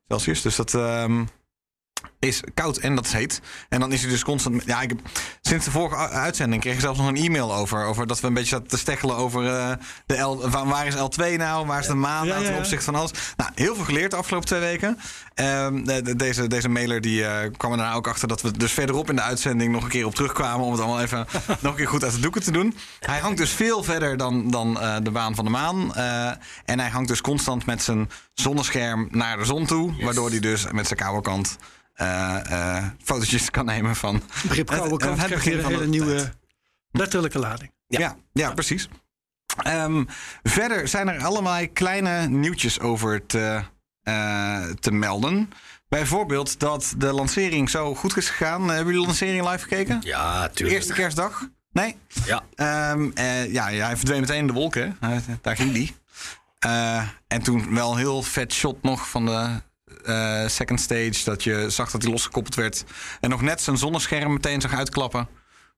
Celsius. 0.08 0.42
Dus 0.42 0.56
dat 0.56 0.74
ehm, 0.74 1.24
is 2.22 2.42
koud 2.54 2.78
en 2.78 2.96
dat 2.96 3.06
is 3.06 3.12
heet. 3.14 3.42
En 3.70 3.80
dan 3.80 3.92
is 3.92 4.02
hij 4.02 4.10
dus 4.10 4.24
constant... 4.24 4.64
Ja, 4.66 4.82
ik 4.82 4.90
heb, 4.90 5.00
sinds 5.42 5.66
de 5.66 5.72
vorige 5.72 5.96
uitzending 5.96 6.62
kreeg 6.62 6.74
ik 6.74 6.80
zelfs 6.80 6.98
nog 7.00 7.08
een 7.08 7.16
e-mail 7.16 7.54
over. 7.54 7.86
Over 7.86 8.08
dat 8.08 8.20
we 8.20 8.28
een 8.28 8.34
beetje 8.34 8.50
zaten 8.50 8.68
te 8.68 8.78
steggelen 8.78 9.16
over 9.16 9.48
eh, 9.56 9.72
de 10.06 10.18
L, 10.18 10.50
waar, 10.50 10.88
is 10.88 10.96
L2 10.96 11.38
nou? 11.38 11.66
Waar 11.66 11.80
is 11.80 11.88
de 11.88 11.94
maan 11.94 12.26
Ja, 12.28 12.32
nou 12.34 12.44
ja, 12.44 12.50
ten 12.50 12.58
opzichte 12.60 12.86
van 12.86 12.96
alles? 12.96 13.12
Nou, 13.38 13.50
heel 13.56 13.76
veel 13.76 13.84
geleerd 13.84 14.12
de 14.12 14.18
afgelopen 14.18 14.48
twee 14.48 14.60
weken. 14.60 14.98
Ehm, 15.34 15.84
de- 15.84 16.02
de- 16.02 16.16
deze, 16.16 16.48
deze 16.48 16.70
mailer 16.70 17.02
die, 17.02 17.26
eh, 17.26 17.52
kwam 17.58 17.72
er 17.72 17.78
daarna 17.78 17.94
ook 17.94 18.08
achter 18.08 18.28
dat 18.28 18.42
we 18.42 18.52
dus 18.58 18.72
verderop 18.72 19.10
in 19.10 19.16
de 19.16 19.22
uitzending 19.22 19.72
nog 19.72 19.84
een 19.84 19.90
keer 19.90 20.06
op 20.06 20.16
terugkwamen. 20.16 20.66
Om 20.66 20.72
het 20.72 20.82
allemaal 20.82 21.02
even 21.02 21.28
nog 21.62 21.72
een 21.72 21.76
keer 21.78 21.88
goed 21.88 22.04
uit 22.04 22.14
de 22.14 22.20
doeken 22.20 22.44
te 22.44 22.52
doen. 22.52 22.76
Hij 23.00 23.20
hangt 23.20 23.38
dus 23.38 23.52
veel 23.52 23.84
verder 23.84 24.18
dan, 24.18 24.52
dan 24.52 24.80
eh, 24.82 24.96
de 25.04 25.12
baan 25.12 25.36
van 25.36 25.46
de 25.46 25.52
maan. 25.52 25.96
En 26.66 26.80
hij 26.80 26.90
hangt 26.90 27.08
dus 27.08 27.22
constant 27.22 27.66
met 27.66 27.82
zijn 27.84 28.10
zonnescherm 28.34 29.08
naar 29.12 29.38
de 29.38 29.46
zon 29.46 29.66
toe. 29.66 30.04
Waardoor 30.04 30.30
hij 30.30 30.40
dus 30.40 30.66
met 30.72 30.88
zijn 30.88 31.00
koude 31.00 31.22
kant 31.22 31.58
fotootjes 33.04 33.50
kan 33.50 33.66
nemen 33.66 33.96
van 33.96 34.22
Begrip 34.44 34.68
het- 34.70 34.78
koude 34.80 34.98
kant 34.98 35.18
het 35.18 35.26
krijgt 35.26 35.44
begin 35.44 35.52
weer 35.52 35.58
een 35.58 35.64
van 35.64 35.72
hele 35.72 35.84
de 35.84 35.90
nieuwe 35.90 36.16
tijd. 36.16 36.36
letterlijke 36.92 37.40
lading. 37.40 37.72
Ja, 37.88 38.16
ja, 38.34 38.52
precies. 38.54 38.88
Ehm, 39.64 40.04
verder 40.44 40.88
zijn 40.88 41.08
er 41.10 41.24
allemaal 41.24 41.70
kleine 41.74 42.28
nieuwtjes 42.28 42.80
over 42.80 43.26
te, 43.26 43.62
eh, 44.04 44.64
te 44.80 44.92
melden. 44.92 45.50
Bijvoorbeeld 45.90 46.60
dat 46.60 46.94
de 46.98 47.12
lancering 47.14 47.70
zo 47.70 47.96
goed 47.96 48.18
is 48.18 48.30
gegaan. 48.30 48.62
Hebben 48.62 48.86
jullie 48.86 49.00
de 49.02 49.06
lancering 49.08 49.50
live 49.50 49.60
gekeken? 49.64 50.00
Ja, 50.04 50.48
De 50.48 50.54
tuurlijk. 50.54 50.78
eerste 50.78 50.94
kerstdag? 50.94 51.50
Nee? 51.72 51.98
Ja. 52.26 52.44
Ehm, 52.56 53.10
eh, 53.14 53.52
ja, 53.52 53.68
ja, 53.68 53.86
hij 53.86 53.98
verdween 53.98 54.20
meteen 54.20 54.38
in 54.38 54.48
de 54.48 54.54
wolken. 54.54 54.98
daar 55.42 55.56
ging 55.56 55.72
die. 55.74 55.96
Eh, 56.60 57.04
en 57.28 57.42
toen 57.42 57.74
wel 57.74 57.92
een 57.92 57.98
heel 57.98 58.22
vet 58.24 58.54
shot 58.54 58.84
nog 58.84 59.10
van 59.10 59.26
de 59.26 59.62
eh, 60.06 60.48
second 60.48 60.82
stage. 60.82 61.24
Dat 61.24 61.44
je 61.44 61.70
zag 61.70 61.92
dat 61.92 62.02
hij 62.02 62.12
losgekoppeld 62.12 62.56
werd. 62.56 62.84
En 63.20 63.30
nog 63.30 63.42
net 63.42 63.62
zijn 63.62 63.78
zonnescherm 63.78 64.34
meteen 64.34 64.62
zag 64.62 64.74
uitklappen. 64.74 65.28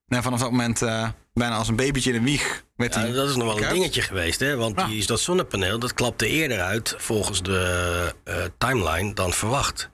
En 0.08 0.22
vanaf 0.22 0.40
dat 0.40 0.50
moment 0.50 0.82
eh, 0.82 1.08
bijna 1.32 1.56
als 1.56 1.68
een 1.68 1.76
babytje 1.76 2.10
in 2.10 2.16
een 2.16 2.24
wieg 2.24 2.64
werd 2.76 2.94
Ja, 2.94 3.00
hij. 3.00 3.12
dat 3.12 3.28
is 3.28 3.36
nog 3.36 3.54
wel 3.54 3.62
een 3.66 3.72
dingetje 3.72 4.02
geweest, 4.02 4.40
hè? 4.40 4.56
Want 4.56 4.80
Ja. 4.80 4.86
die, 4.86 5.06
dat 5.06 5.20
zonnepaneel 5.20 5.78
dat 5.78 5.94
klapte 5.94 6.26
eerder 6.26 6.60
uit 6.60 6.94
volgens 6.98 7.42
de 7.42 8.14
eh, 8.24 8.36
timeline 8.58 9.14
dan 9.14 9.32
verwacht. 9.32 9.90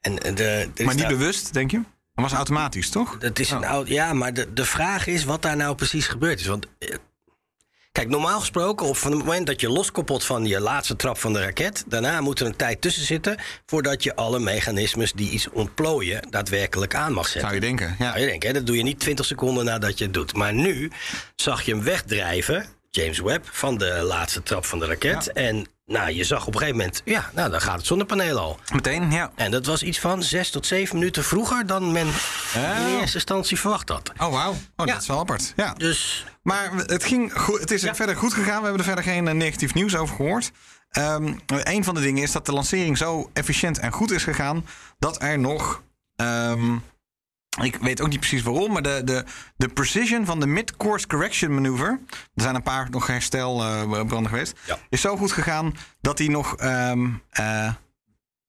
En 0.00 0.14
de, 0.34 0.70
is 0.74 0.84
maar 0.84 0.94
niet 0.94 1.08
bewust, 1.08 1.52
denk 1.52 1.70
je? 1.70 1.76
Dat 2.14 2.24
was 2.24 2.32
automatisch, 2.32 2.90
toch? 2.90 3.18
Dat 3.18 3.38
is 3.38 3.50
een 3.50 3.58
Oh. 3.64 3.70
oud, 3.70 3.88
ja, 3.88 4.12
maar 4.12 4.34
de, 4.34 4.52
de 4.52 4.64
vraag 4.64 5.06
is 5.06 5.24
wat 5.24 5.42
daar 5.42 5.56
nou 5.56 5.74
precies 5.74 6.06
gebeurd 6.06 6.40
is. 6.40 6.46
Want 6.46 6.66
kijk, 7.92 8.08
normaal 8.08 8.38
gesproken, 8.38 8.86
op 8.86 8.96
van 8.96 9.10
het 9.10 9.20
moment 9.20 9.46
dat 9.46 9.60
je 9.60 9.68
loskoppelt 9.68 10.24
van 10.24 10.46
je 10.46 10.60
laatste 10.60 10.96
trap 10.96 11.18
van 11.18 11.32
de 11.32 11.40
raket, 11.40 11.84
daarna 11.86 12.20
moet 12.20 12.40
er 12.40 12.46
een 12.46 12.56
tijd 12.56 12.80
tussen 12.80 13.04
zitten 13.04 13.36
voordat 13.66 14.02
je 14.02 14.16
alle 14.16 14.38
mechanismes 14.38 15.12
die 15.12 15.30
iets 15.30 15.48
ontplooien 15.48 16.30
daadwerkelijk 16.30 16.94
aan 16.94 17.12
mag 17.12 17.24
zetten. 17.24 17.40
Zou 17.40 17.54
je 17.54 17.60
denken, 17.60 17.96
ja. 17.98 18.04
Nou, 18.04 18.20
je 18.20 18.26
denkt, 18.26 18.44
hè, 18.44 18.52
dat 18.52 18.66
doe 18.66 18.76
je 18.76 18.82
niet 18.82 19.00
20 19.00 19.26
seconden 19.26 19.64
nadat 19.64 19.98
je 19.98 20.04
het 20.04 20.14
doet. 20.14 20.34
Maar 20.34 20.54
nu 20.54 20.90
zag 21.36 21.62
je 21.62 21.74
hem 21.74 21.82
wegdrijven, 21.82 22.66
James 22.90 23.18
Webb, 23.18 23.46
van 23.50 23.78
de 23.78 24.02
laatste 24.02 24.42
trap 24.42 24.64
van 24.64 24.78
de 24.78 24.86
raket. 24.86 25.32
En 25.32 25.66
nou, 25.86 26.10
je 26.12 26.24
zag 26.24 26.46
op 26.46 26.52
een 26.54 26.58
gegeven 26.58 26.76
moment, 26.78 27.02
ja, 27.04 27.30
nou, 27.34 27.50
dan 27.50 27.60
gaat 27.60 27.76
het 27.76 27.86
zonnepaneel 27.86 28.38
al. 28.38 28.58
Meteen, 28.72 29.10
ja. 29.12 29.30
En 29.34 29.50
dat 29.50 29.66
was 29.66 29.82
iets 29.82 29.98
van 30.00 30.22
zes 30.22 30.50
tot 30.50 30.66
zeven 30.66 30.98
minuten 30.98 31.24
vroeger 31.24 31.66
dan 31.66 31.92
men 31.92 32.06
in 32.54 32.98
eerste 32.98 33.14
instantie 33.14 33.58
verwacht 33.58 33.88
had. 33.88 34.12
Oh, 34.18 34.32
wauw. 34.32 34.50
Oh, 34.50 34.86
Ja. 34.86 34.92
dat 34.92 35.02
is 35.02 35.06
wel 35.08 35.18
apart. 35.18 35.52
Ja. 35.56 35.74
Dus 35.74 36.24
Maar 36.42 36.70
het, 36.74 37.04
ging 37.04 37.32
goed, 37.38 37.60
het 37.60 37.70
is 37.70 37.84
verder 37.92 38.16
goed 38.16 38.34
gegaan. 38.34 38.56
We 38.58 38.62
hebben 38.62 38.78
er 38.78 38.84
verder 38.92 39.04
geen 39.04 39.28
eh, 39.28 39.34
negatief 39.34 39.74
nieuws 39.74 39.96
over 39.96 40.16
gehoord. 40.16 40.50
Ehm 40.90 41.34
een 41.46 41.84
van 41.84 41.94
de 41.94 42.00
dingen 42.00 42.22
is 42.22 42.32
dat 42.32 42.46
de 42.46 42.52
lancering 42.52 42.98
zo 42.98 43.30
efficiënt 43.32 43.78
en 43.78 43.92
goed 43.92 44.10
is 44.10 44.22
gegaan... 44.24 44.66
dat 44.98 45.22
er 45.22 45.38
nog 45.38 45.82
ehm, 46.16 46.76
Ik 47.62 47.76
weet 47.76 48.00
ook 48.00 48.08
niet 48.08 48.18
precies 48.18 48.42
waarom, 48.42 48.72
maar 48.72 48.82
de, 48.82 49.00
de, 49.04 49.24
de 49.56 49.68
precision 49.68 50.24
van 50.26 50.40
de 50.40 50.46
mid-course 50.46 51.06
correction 51.06 51.54
maneuver. 51.54 52.00
Er 52.34 52.42
zijn 52.42 52.54
een 52.54 52.62
paar 52.62 52.90
nog 52.90 53.06
herstelbranden 53.06 54.28
geweest. 54.28 54.58
Ja. 54.66 54.78
Is 54.88 55.00
zo 55.00 55.16
goed 55.16 55.32
gegaan 55.32 55.74
dat 56.00 56.18
hij 56.18 56.28
nog 56.28 56.56
ehm, 56.56 57.08
eh, 57.30 57.72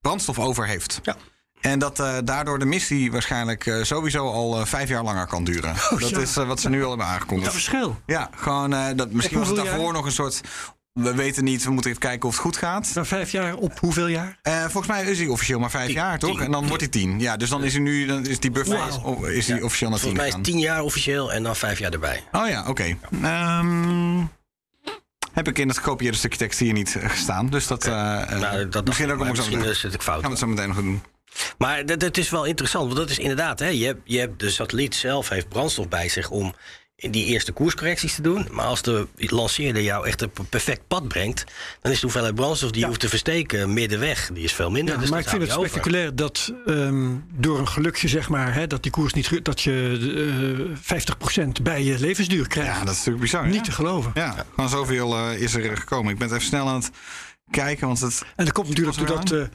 brandstof 0.01 0.39
over 0.39 0.67
heeft. 0.67 0.99
Ja. 1.03 1.15
En 1.61 1.79
dat 1.79 1.99
eh, 1.99 2.17
daardoor 2.23 2.59
de 2.59 2.65
missie 2.65 3.11
waarschijnlijk 3.11 3.65
eh, 3.65 3.83
sowieso 3.83 4.31
al 4.31 4.59
eh, 4.59 4.65
vijf 4.65 4.89
jaar 4.89 5.03
langer 5.03 5.27
kan 5.27 5.43
duren. 5.43 5.75
dat 5.89 6.09
ja. 6.09 6.19
is 6.19 6.37
eh, 6.37 6.47
wat 6.47 6.59
ze 6.59 6.69
nu 6.69 6.83
al 6.83 6.89
hebben 6.89 7.05
Dat 7.07 7.15
aangekondigd. 7.15 7.51
verschil. 7.51 8.01
Ja, 8.05 8.29
gewoon 8.35 8.73
eh, 8.73 8.85
dat, 8.95 9.11
misschien 9.11 9.39
was 9.39 9.47
het 9.47 9.57
daarvoor 9.57 9.93
nog 9.93 10.05
een 10.05 10.11
soort. 10.11 10.41
We 10.93 11.15
weten 11.15 11.43
niet, 11.43 11.63
we 11.63 11.71
moeten 11.71 11.89
even 11.89 12.03
kijken 12.03 12.27
of 12.27 12.33
het 12.33 12.43
goed 12.43 12.57
gaat. 12.57 12.91
Na 12.93 13.05
vijf 13.05 13.31
jaar 13.31 13.55
op 13.55 13.79
hoeveel 13.79 14.07
jaar? 14.07 14.39
Eh, 14.41 14.61
volgens 14.61 14.87
mij 14.87 15.03
is 15.03 15.17
hij 15.19 15.27
officieel 15.27 15.59
maar 15.59 15.69
vijf 15.69 15.85
Tien. 15.85 15.95
jaar, 15.95 16.19
toch? 16.19 16.31
Tien. 16.31 16.45
En 16.45 16.51
dan 16.51 16.67
wordt 16.67 16.81
hij 16.81 16.91
tien. 16.91 17.19
Ja, 17.19 17.37
dus 17.37 17.49
dan 17.49 17.63
is 17.63 17.73
hij 17.73 17.81
nu, 17.81 18.05
dan 18.05 18.25
is 18.25 18.39
die 18.39 18.51
buffer 18.51 18.87
is, 18.87 18.97
is 19.35 19.47
hij 19.47 19.61
officieel 19.61 19.89
naar 19.89 19.99
tien 19.99 20.09
Volgens 20.09 20.31
mij 20.33 20.41
is 20.41 20.47
tien 20.47 20.59
jaar 20.59 20.81
officieel 20.81 21.33
en 21.33 21.43
dan 21.43 21.55
vijf 21.55 21.79
jaar 21.79 21.91
erbij. 21.91 22.23
Oh 22.31 22.47
ja, 22.47 22.67
oké. 22.67 22.97
Ehm, 23.21 24.19
heb 25.33 25.47
ik 25.47 25.59
in 25.59 25.67
het 25.67 25.77
gekopieerde 25.77 26.17
stukje 26.17 26.37
tekst 26.37 26.59
hier 26.59 26.73
niet 26.73 26.97
gestaan. 26.99 27.49
Dus 27.49 27.67
dat, 27.67 27.85
eh, 27.85 28.21
eh, 28.21 28.39
Nou, 28.39 28.69
dat 28.69 28.85
misschien 28.85 29.11
ook 29.11 29.17
maar 29.17 29.27
nog 29.27 29.35
zo 29.35 29.49
misschien 29.51 29.75
zit 29.75 29.93
ik 29.93 30.01
fout. 30.01 30.15
Gaan 30.21 30.23
we 30.23 30.29
het 30.29 30.39
zo 30.39 30.47
meteen 30.47 30.67
nog 30.67 30.77
doen. 30.77 31.01
Maar 31.57 31.85
dat, 31.85 31.99
dat 31.99 32.17
is 32.17 32.29
wel 32.29 32.45
interessant, 32.45 32.85
want 32.85 32.97
dat 32.97 33.09
is 33.09 33.19
inderdaad, 33.19 33.59
hè, 33.59 33.67
je, 33.67 33.85
hebt, 33.85 34.01
je 34.03 34.19
hebt 34.19 34.39
de 34.39 34.49
satelliet 34.49 34.95
zelf 34.95 35.29
heeft 35.29 35.49
brandstof 35.49 35.87
bij 35.87 36.09
zich 36.09 36.29
om 36.29 36.55
die 37.09 37.25
eerste 37.25 37.51
koerscorrecties 37.51 38.15
te 38.15 38.21
doen. 38.21 38.47
Maar 38.51 38.65
als 38.65 38.81
de 38.81 39.07
lanceerder 39.15 39.81
jou 39.81 40.07
echt 40.07 40.21
op 40.21 40.39
een 40.39 40.45
perfect 40.45 40.87
pad 40.87 41.07
brengt, 41.07 41.43
dan 41.81 41.91
is 41.91 41.97
de 41.97 42.01
hoeveelheid 42.05 42.35
brandstof 42.35 42.69
die 42.69 42.75
je 42.75 42.81
Ja. 42.81 42.87
hoeft 42.87 42.99
te 42.99 43.09
versteken 43.09 43.73
middenweg, 43.73 44.29
die 44.33 44.43
is 44.43 44.53
veel 44.53 44.71
minder. 44.71 44.93
Ja, 44.93 44.99
dus 44.99 45.09
maar 45.09 45.19
ik 45.19 45.29
vind 45.29 45.41
het 45.41 45.51
over. 45.51 45.69
spectaculair 45.69 46.15
dat 46.15 46.53
ehm, 46.65 47.15
door 47.33 47.59
een 47.59 47.67
gelukje, 47.67 48.07
zeg 48.07 48.29
maar, 48.29 48.53
hè, 48.53 48.67
dat 48.67 48.83
die 48.83 48.91
koers 48.91 49.13
niet 49.13 49.45
dat 49.45 49.61
je 49.61 50.75
eh 50.75 50.77
50% 51.47 51.61
bij 51.63 51.83
je 51.83 51.99
levensduur 51.99 52.47
krijgt. 52.47 52.71
Ja, 52.71 52.79
dat 52.79 52.89
is 52.89 52.97
natuurlijk 52.97 53.23
bizar. 53.23 53.45
niet 53.45 53.55
ja. 53.55 53.61
te 53.61 53.71
geloven. 53.71 54.11
Ja, 54.13 54.45
gewoon 54.53 54.69
zoveel 54.69 55.15
eh, 55.17 55.41
is 55.41 55.53
er 55.53 55.77
gekomen. 55.77 56.11
Ik 56.13 56.17
ben 56.19 56.27
even 56.27 56.41
snel 56.41 56.67
aan 56.67 56.75
het 56.75 56.91
kijken, 57.51 57.87
want 57.87 57.99
het... 57.99 58.21
En 58.35 58.45
dat 58.45 58.53
komt 58.53 58.67
natuurlijk 58.67 58.97
doordat 58.97 59.27
de 59.27 59.49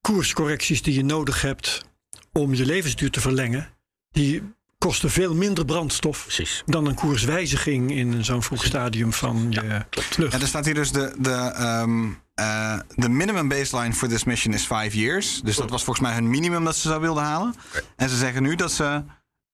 koerscorrecties 0.00 0.82
die 0.82 0.94
je 0.94 1.04
nodig 1.04 1.42
hebt 1.42 1.84
om 2.32 2.54
je 2.54 2.64
levensduur 2.66 3.10
te 3.10 3.20
verlengen, 3.20 3.68
die 4.10 4.42
kosten 4.78 5.10
veel 5.10 5.34
minder 5.34 5.64
brandstof 5.64 6.22
Precies. 6.22 6.62
dan 6.66 6.86
een 6.86 6.94
koerswijziging 6.94 7.90
in 7.90 8.24
zo'n 8.24 8.42
vroeg 8.42 8.64
stadium 8.64 9.12
van 9.12 9.46
je 9.50 9.84
vlucht. 9.90 10.32
Ja, 10.32 10.40
er 10.40 10.46
staat 10.46 10.64
hier 10.64 10.74
dus 10.74 10.92
de, 10.92 11.14
de, 11.18 11.30
ehm, 11.32 12.08
eh, 12.34 12.78
minimum 13.08 13.48
baseline 13.48 13.92
for 13.94 14.08
this 14.08 14.24
mission 14.24 14.54
is 14.54 14.64
five 14.66 14.98
years. 14.98 15.40
Dus 15.42 15.56
dat 15.56 15.70
was 15.70 15.84
volgens 15.84 16.06
mij 16.06 16.14
hun 16.14 16.30
minimum 16.30 16.64
dat 16.64 16.76
ze 16.76 16.88
zou 16.88 17.00
wilden 17.00 17.22
halen. 17.22 17.54
En 17.96 18.08
ze 18.08 18.16
zeggen 18.16 18.42
nu 18.42 18.54
dat 18.54 18.72
ze 18.72 19.02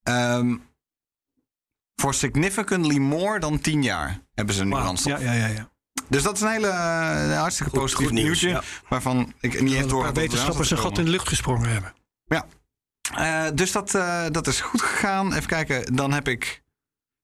ehm 0.03 0.55
voor 2.01 2.15
significantly 2.15 2.99
more 2.99 3.39
dan 3.39 3.61
10 3.61 3.83
jaar 3.83 4.21
hebben 4.35 4.55
ze 4.55 4.65
nu 4.65 4.71
Wauw. 4.71 4.83
brandstof. 4.83 5.21
Ja, 5.21 5.33
ja, 5.33 5.47
ja, 5.47 5.47
ja. 5.55 5.73
Dus 6.09 6.23
dat 6.23 6.35
is 6.37 6.41
een 6.41 6.49
hele 6.51 6.71
hartstikke 7.37 7.71
Goed- 7.71 7.81
positief 7.81 8.07
goed 8.07 8.15
nieuws, 8.15 8.43
nieuwtje. 8.43 8.49
ja. 8.49 8.63
Waarvan 8.89 9.33
ik 9.41 9.61
niet 9.61 9.73
eens 9.73 9.83
Een 9.83 9.89
door 9.89 10.13
wetenschappers 10.13 10.71
een 10.71 10.79
gat 10.79 10.99
in 10.99 11.05
de 11.05 11.11
lucht 11.11 11.29
gesprongen 11.29 11.69
hebben. 11.71 11.93
komen. 12.29 12.45
Eh, 13.13 13.45
dus 13.55 13.73
dat, 13.73 13.95
eh, 13.95 14.25
dat 14.31 14.47
is 14.47 14.61
goed 14.61 14.83
gegaan. 14.83 15.33
Even 15.33 15.47
kijken, 15.47 15.97
dan 15.97 16.13
heb 16.13 16.29
ik 16.29 16.63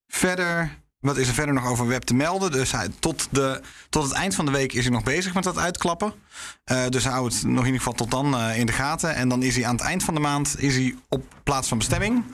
verder... 0.07 0.79
Wat 1.01 1.17
is 1.17 1.29
er 1.29 1.35
verder 1.35 1.55
nog 1.55 1.67
over 1.67 1.87
web 1.87 2.03
te 2.03 2.15
melden? 2.15 2.53
Dus 2.53 2.73
hij, 2.73 2.89
tot, 2.99 3.29
de, 3.31 3.61
tot 3.89 4.03
het 4.03 4.13
eind 4.13 4.35
van 4.35 4.45
de 4.45 4.51
week 4.51 4.73
is 4.73 4.85
hij 4.85 4.93
nog 4.93 5.03
bezig 5.03 5.35
met 5.35 5.45
dat 5.45 5.59
uitklappen. 5.59 6.13
Eh, 6.65 6.87
dus 6.89 7.05
hou 7.05 7.25
het 7.25 7.43
nog 7.43 7.61
in 7.61 7.65
ieder 7.65 7.79
geval 7.79 7.93
tot 7.93 8.11
dan 8.11 8.41
in 8.41 8.67
de 8.67 8.73
gaten. 8.73 9.15
En 9.15 9.29
dan 9.29 9.43
is 9.43 9.57
hij 9.57 9.67
aan 9.67 9.77
het 9.77 9.85
eind 9.85 10.05
van 10.05 10.15
de 10.15 10.21
maand 10.21 10.55
is 10.59 10.75
hij 10.75 10.97
op 11.09 11.25
plaats 11.43 11.69
van 11.69 11.79
bestemming. 11.79 12.25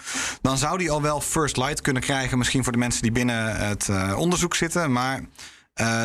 Dan 0.40 0.58
zou 0.58 0.76
hij 0.76 0.90
al 0.90 1.02
wel 1.02 1.20
first 1.20 1.56
light 1.56 1.80
kunnen 1.80 2.02
krijgen. 2.02 2.38
Misschien 2.38 2.62
voor 2.62 2.72
de 2.72 2.78
mensen 2.78 3.02
die 3.02 3.12
binnen 3.12 3.56
het 3.56 3.88
onderzoek 4.14 4.54
zitten. 4.54 4.92
Maar 4.92 5.20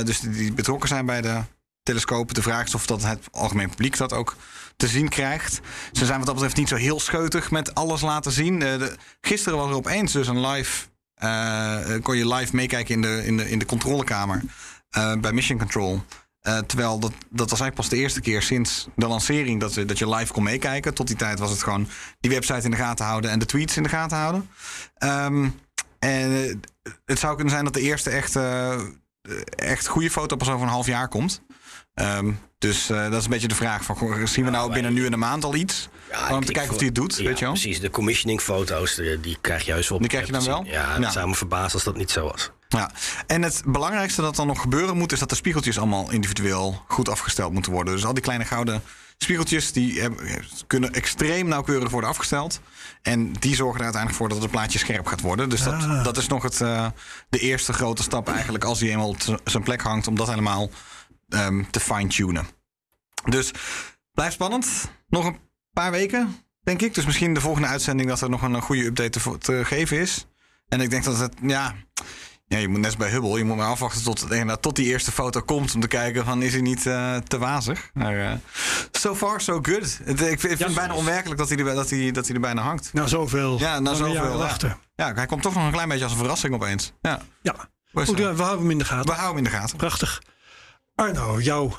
dus 0.04 0.20
die, 0.20 0.32
die 0.32 0.54
betrokken 0.54 0.90
zijn 0.90 1.06
bij 1.06 1.22
de 1.22 1.42
telescopen. 1.84 2.36
De 2.36 2.42
vraag 2.42 2.66
is 2.66 2.76
of 2.76 2.86
dat 2.86 3.04
het 3.04 3.28
algemeen 3.32 3.70
publiek 3.70 3.98
dat 3.98 4.14
ook 4.14 4.36
te 4.82 4.88
zien 4.88 5.10
krijgt. 5.10 5.60
Ze 5.92 6.06
zijn 6.06 6.18
wat 6.18 6.26
dat 6.26 6.36
betreft 6.36 6.58
niet 6.58 6.68
zo 6.68 6.76
heel 6.76 7.00
scheutig 7.00 7.52
met 7.52 7.76
alles 7.76 8.02
laten 8.02 8.32
zien. 8.32 8.62
Eh, 8.62 8.78
de, 8.80 8.96
gisteren 9.22 9.58
was 9.58 9.70
er 9.70 9.76
opeens 9.76 10.12
dus 10.12 10.28
een 10.28 10.48
live... 10.48 10.88
eh, 11.14 12.02
kon 12.02 12.18
je 12.18 12.34
live 12.34 12.56
meekijken 12.56 12.96
in 12.96 13.02
de, 13.02 13.26
in 13.26 13.38
de, 13.38 13.50
in 13.50 13.60
de 13.60 13.66
controlekamer 13.66 14.42
eh, 14.90 15.14
bij 15.16 15.32
Mission 15.32 15.58
Control. 15.58 16.04
Eh, 16.42 16.58
terwijl 16.58 17.00
dat, 17.00 17.12
dat 17.30 17.50
was 17.50 17.60
eigenlijk 17.60 17.76
pas 17.76 17.90
de 17.90 17.98
eerste 17.98 18.22
keer 18.22 18.42
sinds 18.42 18.88
de 18.96 19.08
lancering 19.08 19.60
dat, 19.60 19.74
dat 19.74 19.98
je 19.98 20.10
live 20.10 20.34
kon 20.34 20.44
meekijken. 20.44 20.94
Tot 20.94 21.08
die 21.08 21.16
tijd 21.16 21.40
was 21.40 21.50
het 21.50 21.64
gewoon 21.64 21.88
die 22.20 22.32
website 22.32 22.62
in 22.66 22.72
de 22.72 22.78
gaten 22.78 23.06
houden 23.06 23.32
en 23.32 23.40
de 23.40 23.46
tweets 23.46 23.78
in 23.78 23.84
de 23.84 23.90
gaten 23.90 24.18
houden. 24.18 24.50
Ehm, 24.98 25.50
en 26.00 26.44
eh, 26.44 26.56
het 27.06 27.20
zou 27.20 27.36
kunnen 27.36 27.54
zijn 27.54 27.64
dat 27.66 27.74
de 27.74 27.82
eerste 27.82 28.10
echt, 28.10 28.36
eh, 28.36 28.82
echt 29.56 29.88
goede 29.88 30.12
foto 30.12 30.36
pas 30.36 30.50
over 30.50 30.66
een 30.66 30.74
half 30.74 30.86
jaar 30.88 31.08
komt. 31.08 31.42
Ehm, 31.94 32.32
dus 32.62 32.90
eh, 32.90 33.04
dat 33.04 33.14
is 33.14 33.24
een 33.24 33.30
beetje 33.30 33.48
de 33.48 33.56
vraag: 33.56 33.84
van, 33.84 34.28
zien 34.28 34.46
we 34.46 34.52
nou 34.52 34.74
binnen 34.74 34.94
nu 34.94 35.06
en 35.06 35.14
een 35.14 35.20
maand 35.20 35.44
al 35.44 35.56
iets? 35.56 35.90
Ja, 36.12 36.36
om 36.36 36.46
te 36.46 36.52
kijken 36.52 36.72
of 36.72 36.78
hij 36.78 36.86
het 36.86 36.96
doet, 36.96 37.18
ja, 37.18 37.24
weet 37.24 37.40
je 37.40 37.46
wel? 37.46 37.54
Precies, 37.54 37.80
de 37.80 37.90
commissioning 37.90 38.42
foto's, 38.42 38.96
die, 38.96 39.20
die 39.20 39.38
krijg 39.42 39.66
je 39.66 39.72
juist 39.72 39.92
op. 39.92 40.00
Die 40.00 40.08
krijg 40.10 40.26
je 40.26 40.32
dan 40.32 40.44
wel? 40.46 40.64
Ja, 40.66 40.72
Ja. 40.72 41.00
dat 41.00 41.12
zou 41.12 41.28
me 41.28 41.36
verbazen 41.36 41.74
als 41.74 41.84
dat 41.84 41.98
niet 41.98 42.12
zo 42.12 42.24
was. 42.28 42.52
Ja, 42.70 42.92
en 43.28 43.42
het 43.42 43.62
belangrijkste 43.66 44.22
dat 44.22 44.36
dan 44.36 44.48
nog 44.48 44.62
gebeuren 44.62 44.98
moet, 44.98 45.12
is 45.12 45.20
dat 45.20 45.30
de 45.30 45.36
spiegeltjes 45.36 45.78
allemaal 45.78 46.12
individueel 46.12 46.84
goed 46.88 47.10
afgesteld 47.10 47.54
moeten 47.54 47.72
worden. 47.72 47.94
Dus 47.94 48.06
al 48.06 48.14
die 48.14 48.24
kleine 48.24 48.46
gouden 48.46 48.82
spiegeltjes, 49.18 49.72
die 49.72 50.02
hebben- 50.02 50.44
kunnen 50.68 50.94
extreem 50.94 51.48
nauwkeurig 51.48 51.90
worden 51.90 52.10
afgesteld. 52.10 52.60
En 53.02 53.32
die 53.40 53.56
zorgen 53.56 53.78
er 53.78 53.84
uiteindelijk 53.84 54.22
voor 54.22 54.30
dat 54.30 54.42
het 54.42 54.52
plaatje 54.52 54.80
scherp 54.80 55.08
gaat 55.08 55.22
worden. 55.22 55.50
Dus 55.50 55.64
dat, 55.64 55.74
Ah. 55.74 56.04
dat 56.04 56.18
is 56.18 56.28
nog 56.28 56.44
het, 56.44 56.62
eh, 56.62 56.86
de 57.30 57.40
eerste 57.40 57.74
grote 57.74 58.04
stap 58.04 58.30
eigenlijk, 58.30 58.64
als 58.64 58.80
hij 58.80 58.90
eenmaal 58.90 59.08
op 59.08 59.40
zijn 59.44 59.64
plek 59.64 59.82
hangt, 59.82 60.08
om 60.08 60.16
dat 60.16 60.28
helemaal 60.30 60.70
ehm, 61.32 61.64
te 61.70 61.80
fine-tunen. 61.80 62.48
Dus 63.30 63.52
blijft 64.12 64.34
spannend. 64.34 64.92
Nog 65.08 65.26
een 65.26 65.38
paar 65.74 65.92
weken, 65.92 66.36
denk 66.64 66.82
ik. 66.82 66.94
Dus 66.94 67.06
misschien 67.06 67.34
de 67.34 67.42
volgende 67.42 67.68
uitzending 67.68 68.10
dat 68.10 68.22
er 68.22 68.30
nog 68.30 68.42
een 68.42 68.62
goede 68.62 68.86
update 68.86 69.38
te, 69.38 69.66
geven 69.66 70.00
is. 70.00 70.28
En 70.68 70.82
ik 70.82 70.90
denk 70.90 71.04
dat 71.04 71.18
het, 71.18 71.34
ja, 71.42 71.76
ja, 72.52 72.58
je 72.58 72.68
moet 72.68 72.80
net 72.80 72.98
bij 72.98 73.10
Hubble, 73.10 73.38
je 73.38 73.44
moet 73.44 73.58
maar 73.58 73.68
afwachten 73.68 74.04
tot, 74.04 74.22
inderdaad, 74.22 74.62
tot 74.62 74.76
die 74.76 74.86
eerste 74.86 75.12
foto 75.12 75.42
komt 75.42 75.76
om 75.76 75.82
te 75.82 75.88
kijken 75.88 76.26
van 76.26 76.42
is 76.42 76.52
hij 76.52 76.62
niet 76.62 76.86
eh, 76.86 77.16
te 77.16 77.38
wazig. 77.38 77.90
Maar 77.94 78.20
eh, 78.20 78.32
so 78.92 79.16
far 79.16 79.42
so 79.42 79.60
good. 79.62 80.00
Ik 80.06 80.40
vind, 80.40 80.60
het 80.60 80.74
bijna 80.74 80.94
onwerkelijk 80.94 81.40
dat 81.40 81.50
hij, 81.50 81.58
er, 81.58 81.76
dat, 81.76 81.90
hij, 81.90 82.12
dat 82.12 82.26
hij 82.26 82.36
er 82.36 82.42
bijna 82.42 82.62
hangt. 82.62 82.94
Na 82.94 83.08
zoveel 83.08 83.60
Ja, 83.60 83.80
na 83.80 83.94
zoveel, 83.94 84.14
ja. 84.14 84.38
wachten. 84.38 84.78
Ja, 84.96 85.14
hij 85.14 85.26
komt 85.26 85.42
toch 85.42 85.54
nog 85.54 85.66
een 85.66 85.72
klein 85.72 85.88
beetje 85.90 86.04
als 86.04 86.14
een 86.14 86.20
verrassing 86.20 86.54
opeens. 86.54 86.94
Ja, 87.02 87.22
goed, 87.94 88.18
ja, 88.18 88.34
we 88.36 88.42
houden 88.42 88.62
hem 88.62 88.72
in 88.72 88.78
de 88.78 88.86
gaten. 88.86 89.06
we 89.06 89.20
houden 89.20 89.36
hem 89.36 89.46
in 89.46 89.52
de 89.52 89.58
gaten. 89.58 89.78
Prachtig. 89.78 90.22
Arno, 91.02 91.40
jou. 91.40 91.72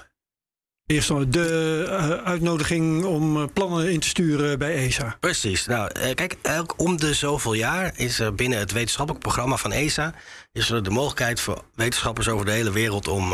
Eerst 0.87 1.33
de 1.33 1.87
eh, 1.89 2.11
uitnodiging 2.11 3.05
om 3.05 3.37
eh, 3.37 3.49
plannen 3.53 3.93
in 3.93 4.01
te 4.01 4.09
sturen 4.09 4.59
bij 4.59 4.75
ESA. 4.75 5.17
Precies. 5.21 5.67
Nou, 5.67 5.91
eh, 5.93 6.15
kijk, 6.15 6.37
elk 6.43 6.75
om 6.77 6.97
de 6.97 7.15
zoveel 7.15 7.53
jaar 7.53 7.93
is 7.97 8.21
er 8.21 8.35
binnen 8.35 8.59
het 8.59 8.73
wetenschappelijk 8.73 9.25
programma 9.25 9.57
van 9.57 9.73
ESA... 9.73 10.15
is 10.53 10.71
er 10.71 10.83
de 10.83 10.91
mogelijkheid 10.91 11.41
voor 11.41 11.65
wetenschappers 11.75 12.29
over 12.29 12.47
de 12.47 12.53
hele 12.53 12.73
wereld 12.73 13.09
om 13.09 13.33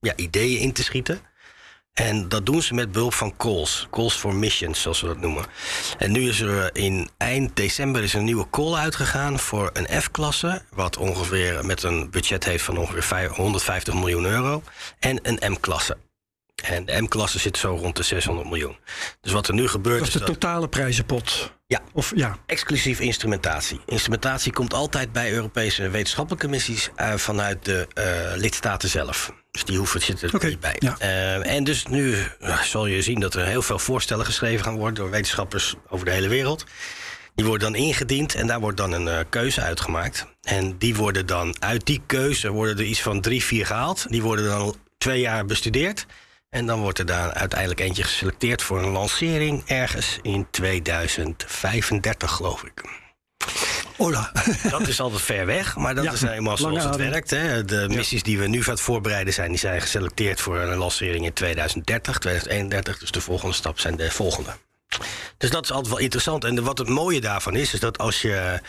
ja, 0.00 0.12
ideeën 0.16 0.60
in 0.60 0.72
te 0.72 0.82
schieten. 0.82 1.20
En 1.96 2.28
dat 2.28 2.46
doen 2.46 2.62
ze 2.62 2.74
met 2.74 2.92
behulp 2.92 3.14
van 3.14 3.36
calls. 3.36 3.86
Calls 3.90 4.14
for 4.14 4.34
missions, 4.34 4.80
zoals 4.82 5.00
we 5.00 5.06
dat 5.06 5.20
noemen. 5.20 5.44
En 5.98 6.12
nu 6.12 6.28
is 6.28 6.40
er 6.40 6.76
in 6.76 7.08
eind 7.16 7.56
december 7.56 8.02
is 8.02 8.12
een 8.12 8.24
nieuwe 8.24 8.50
call 8.50 8.74
uitgegaan 8.74 9.38
voor 9.38 9.70
een 9.72 10.00
F-klasse... 10.02 10.62
wat 10.70 10.96
ongeveer 10.96 11.66
met 11.66 11.82
een 11.82 12.10
budget 12.10 12.44
heeft 12.44 12.64
van 12.64 12.76
ongeveer 12.76 13.02
vijf- 13.02 13.30
150 13.30 13.94
miljoen 13.94 14.24
euro... 14.24 14.62
en 14.98 15.18
een 15.22 15.52
M-klasse. 15.52 15.96
En 16.66 16.84
de 16.84 17.00
M-klasse 17.02 17.38
zit 17.38 17.56
zo 17.56 17.74
rond 17.74 17.96
de 17.96 18.02
600 18.02 18.48
miljoen. 18.48 18.76
Dus 19.20 19.32
wat 19.32 19.48
er 19.48 19.54
nu 19.54 19.68
gebeurt 19.68 19.98
Dat 19.98 20.06
is 20.06 20.12
de 20.12 20.18
dat... 20.18 20.28
totale 20.28 20.68
prijzenpot. 20.68 21.52
Ja. 21.66 21.80
Of 21.92 22.12
ja, 22.14 22.36
Exclusief 22.46 23.00
instrumentatie. 23.00 23.80
Instrumentatie 23.86 24.52
komt 24.52 24.74
altijd 24.74 25.12
bij 25.12 25.32
Europese 25.32 25.88
wetenschappelijke 25.88 26.48
missies 26.48 26.90
eh, 26.96 27.14
vanuit 27.14 27.64
de 27.64 27.86
eh, 27.94 28.36
lidstaten 28.36 28.88
zelf. 28.88 29.32
Dus 29.50 29.64
die 29.64 29.78
hoeven 29.78 30.00
zitten 30.00 30.30
er 30.30 30.48
niet 30.48 30.60
bij. 30.60 30.76
ja. 30.78 30.96
Eh, 30.98 31.54
en 31.54 31.64
dus 31.64 31.86
nu 31.86 32.16
zal 32.62 32.86
je 32.86 33.02
zien 33.02 33.20
dat 33.20 33.34
er 33.34 33.46
heel 33.46 33.62
veel 33.62 33.78
voorstellen 33.78 34.24
geschreven 34.24 34.64
gaan 34.64 34.76
worden 34.76 34.94
door 34.94 35.10
wetenschappers 35.10 35.74
over 35.88 36.04
de 36.04 36.12
hele 36.12 36.28
wereld. 36.28 36.64
Die 37.34 37.44
worden 37.46 37.72
dan 37.72 37.80
ingediend 37.80 38.34
en 38.34 38.46
daar 38.46 38.60
wordt 38.60 38.76
dan 38.76 38.92
een 38.92 39.28
keuze 39.28 39.60
uitgemaakt. 39.60 40.26
En 40.42 40.78
die 40.78 40.94
worden 40.94 41.26
dan 41.26 41.62
uit 41.62 41.86
die 41.86 42.02
keuze 42.06 42.50
worden 42.50 42.78
er 42.78 42.84
iets 42.84 43.02
van 43.02 43.20
drie, 43.20 43.44
vier 43.44 43.66
gehaald. 43.66 44.06
Die 44.08 44.22
worden 44.22 44.44
dan 44.44 44.76
twee 44.98 45.20
jaar 45.20 45.46
bestudeerd. 45.46 46.06
En 46.50 46.66
dan 46.66 46.80
wordt 46.80 46.98
er 46.98 47.06
daar 47.06 47.32
uiteindelijk 47.32 47.80
eentje 47.80 48.02
geselecteerd 48.02 48.62
voor 48.62 48.82
een 48.82 48.90
lancering 48.90 49.62
ergens 49.66 50.18
in 50.22 50.46
2035, 50.50 52.30
geloof 52.30 52.62
ik. 52.64 52.82
Ola. 53.96 54.32
Dat 54.70 54.88
is 54.88 55.00
altijd 55.00 55.22
ver 55.22 55.46
weg, 55.46 55.76
maar 55.76 55.94
dat 55.94 56.04
Ja, 56.04 56.12
is 56.12 56.22
eenmaal 56.22 56.56
lange 56.58 56.58
zoals 56.58 56.84
het 56.84 56.94
adem. 56.94 57.10
werkt. 57.10 57.30
Hè. 57.30 57.64
De 57.64 57.86
missies 57.88 58.22
die 58.22 58.38
we 58.38 58.46
nu 58.46 58.58
aan 58.58 58.70
het 58.70 58.80
voorbereiden 58.80 59.34
zijn, 59.34 59.48
die 59.48 59.58
zijn 59.58 59.80
geselecteerd 59.80 60.40
voor 60.40 60.58
een 60.58 60.76
lancering 60.78 61.24
in 61.24 61.32
2030, 61.32 62.18
2031. 62.18 62.98
Dus 62.98 63.10
de 63.10 63.20
volgende 63.20 63.54
stap 63.54 63.78
zijn 63.80 63.96
de 63.96 64.10
volgende. 64.10 64.50
Dus 65.38 65.50
dat 65.50 65.64
is 65.64 65.70
altijd 65.70 65.88
wel 65.88 66.02
interessant. 66.02 66.44
En 66.44 66.64
wat 66.64 66.78
het 66.78 66.88
mooie 66.88 67.20
daarvan 67.20 67.56
is, 67.56 67.74
is 67.74 67.80
dat 67.80 67.98
als 67.98 68.22
je. 68.22 68.60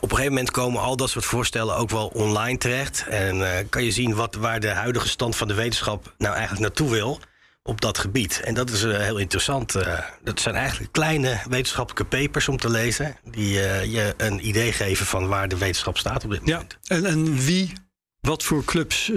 Op 0.00 0.10
een 0.10 0.16
gegeven 0.16 0.32
moment 0.32 0.50
komen 0.50 0.80
al 0.82 0.96
dat 0.96 1.10
soort 1.10 1.24
voorstellen 1.24 1.76
ook 1.76 1.90
wel 1.90 2.06
online 2.06 2.58
terecht. 2.58 3.04
En 3.08 3.52
eh, 3.58 3.64
kan 3.68 3.84
je 3.84 3.90
zien 3.90 4.14
wat, 4.14 4.34
waar 4.34 4.60
de 4.60 4.68
huidige 4.68 5.08
stand 5.08 5.36
van 5.36 5.48
de 5.48 5.54
wetenschap 5.54 6.14
nou 6.18 6.32
eigenlijk 6.32 6.62
naartoe 6.62 6.90
wil 6.90 7.20
op 7.62 7.80
dat 7.80 7.98
gebied. 7.98 8.40
En 8.44 8.54
dat 8.54 8.70
is 8.70 8.82
eh, 8.84 8.98
heel 8.98 9.16
interessant. 9.18 9.74
eh. 9.74 9.98
dat 10.22 10.40
zijn 10.40 10.54
eigenlijk 10.54 10.92
kleine 10.92 11.40
wetenschappelijke 11.48 12.16
papers 12.16 12.48
om 12.48 12.56
te 12.56 12.70
lezen. 12.70 13.16
Die 13.24 13.52
je 13.90 14.14
een 14.16 14.46
idee 14.48 14.72
geven 14.72 15.06
van 15.06 15.28
waar 15.28 15.48
de 15.48 15.58
wetenschap 15.58 15.98
staat 15.98 16.24
op 16.24 16.30
dit 16.30 16.40
Ja, 16.44 16.52
moment. 16.54 16.78
en, 16.86 17.04
en 17.04 17.36
wie, 17.36 17.72
wat 18.20 18.42
voor 18.42 18.64
clubs 18.64 19.10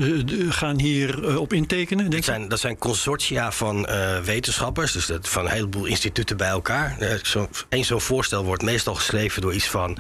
gaan 0.49 0.79
hier 0.79 1.39
op 1.39 1.53
intekenen? 1.53 2.09
Denk 2.09 2.13
Dat 2.13 2.35
zijn, 2.35 2.47
dat 2.47 2.59
zijn 2.59 2.77
consortia 2.77 3.51
van 3.51 3.87
wetenschappers, 4.23 4.91
dus 4.91 5.05
dat, 5.05 5.29
van 5.29 5.45
een 5.45 5.51
heleboel 5.51 5.85
instituten 5.85 6.37
bij 6.37 6.49
elkaar. 6.49 6.97
Eh, 6.99 7.23
zo, 7.23 7.49
Eén 7.69 7.85
zo'n 7.85 8.01
voorstel 8.01 8.43
wordt 8.43 8.63
meestal 8.63 8.95
geschreven 8.95 9.41
door 9.41 9.53
iets 9.53 9.67
van 9.67 9.97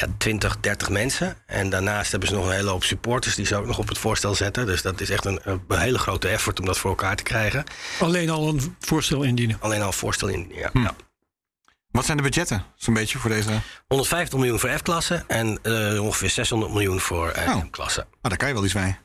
ja, 0.00 0.06
20, 0.18 0.60
30 0.60 0.88
mensen. 0.90 1.36
En 1.46 1.70
daarnaast 1.70 2.10
hebben 2.10 2.28
ze 2.28 2.34
nog 2.34 2.46
een 2.46 2.52
hele 2.52 2.70
hoop 2.70 2.84
supporters 2.84 3.34
die 3.34 3.46
ze 3.46 3.56
ook 3.56 3.66
nog 3.66 3.78
op 3.78 3.88
het 3.88 3.98
voorstel 3.98 4.34
zetten. 4.34 4.66
Dus 4.66 4.82
dat 4.82 5.00
is 5.00 5.10
echt 5.10 5.24
een, 5.24 5.40
een 5.44 5.60
hele 5.68 5.98
grote 5.98 6.28
effort 6.28 6.60
om 6.60 6.66
dat 6.66 6.78
voor 6.78 6.90
elkaar 6.90 7.16
te 7.16 7.22
krijgen. 7.22 7.64
Alleen 8.00 8.30
al 8.30 8.48
een 8.48 8.76
voorstel 8.80 9.22
indienen. 9.22 9.56
Alleen 9.60 9.80
al 9.80 9.86
een 9.86 9.92
voorstel 9.92 10.28
in. 10.28 10.50
Ja, 10.54 10.70
Hm. 10.72 10.82
ja. 10.82 10.94
Wat 11.90 12.04
zijn 12.04 12.16
de 12.16 12.22
budgetten, 12.22 12.64
zo'n 12.76 12.94
beetje, 12.94 13.18
voor 13.18 13.30
deze... 13.30 13.50
150 13.86 14.38
miljoen 14.38 14.58
voor 14.58 14.70
F-klasse 14.70 15.24
en 15.26 15.58
eh, 15.62 16.02
ongeveer 16.04 16.30
600 16.30 16.72
miljoen 16.72 17.00
voor 17.00 17.28
eh, 17.30 17.48
Oh. 17.56 17.62
M-klasse. 17.62 18.00
Ah, 18.00 18.06
daar 18.20 18.36
kan 18.36 18.48
je 18.48 18.54
wel 18.54 18.64
iets 18.64 18.74
mee. 18.74 18.96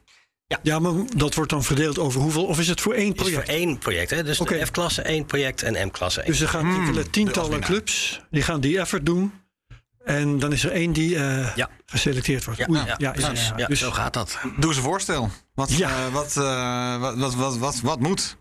Ja, 0.64 0.80
maar 0.80 0.92
dat 1.16 1.34
wordt 1.36 1.50
dan 1.50 1.64
verdeeld 1.64 2.00
over 2.00 2.22
hoeveel? 2.22 2.46
Of 2.46 2.60
is 2.60 2.68
het 2.68 2.82
voor 2.82 2.94
één 2.94 3.08
Het 3.12 3.16
is 3.18 3.22
voor 3.24 3.32
project? 3.32 3.50
één 3.50 3.78
project. 3.78 4.10
Hè? 4.10 4.24
Dus 4.24 4.42
F-klasse 4.66 5.02
één 5.02 5.26
project 5.26 5.64
en 5.64 5.88
M-klasse 5.88 6.22
één. 6.22 6.32
Dus 6.32 6.42
er 6.42 6.48
gaan 6.48 6.76
enkele 6.76 7.10
tientallen 7.10 7.50
winnaar. 7.50 7.70
clubs, 7.70 8.22
die 8.32 8.42
gaan 8.42 8.60
die 8.62 8.80
effort 8.80 9.06
doen. 9.06 9.34
En 10.04 10.40
dan 10.40 10.52
is 10.52 10.64
er 10.64 10.72
één 10.72 10.94
die 10.94 11.16
eh, 11.16 11.56
Ja. 11.56 11.70
geselecteerd 11.86 12.46
wordt. 12.46 12.60
Ja, 12.60 12.66
Oei, 12.70 12.82
ja, 12.98 13.12
precies. 13.12 13.52
Ja, 13.58 13.68
Dus 13.68 13.80
zo 13.80 13.92
gaat 13.92 14.14
dat. 14.14 14.38
Doe 14.58 14.68
eens 14.68 14.78
een 14.78 14.84
voorstel. 14.84 15.30
Wat, 15.56 15.74
Ja. 15.74 15.90
eh, 15.90 16.14
wat, 16.14 16.38
eh, 16.38 17.00
wat, 17.00 17.16
wat, 17.16 17.36
wat, 17.36 17.58
wat, 17.58 17.80
wat 17.82 18.00
moet? 18.00 18.38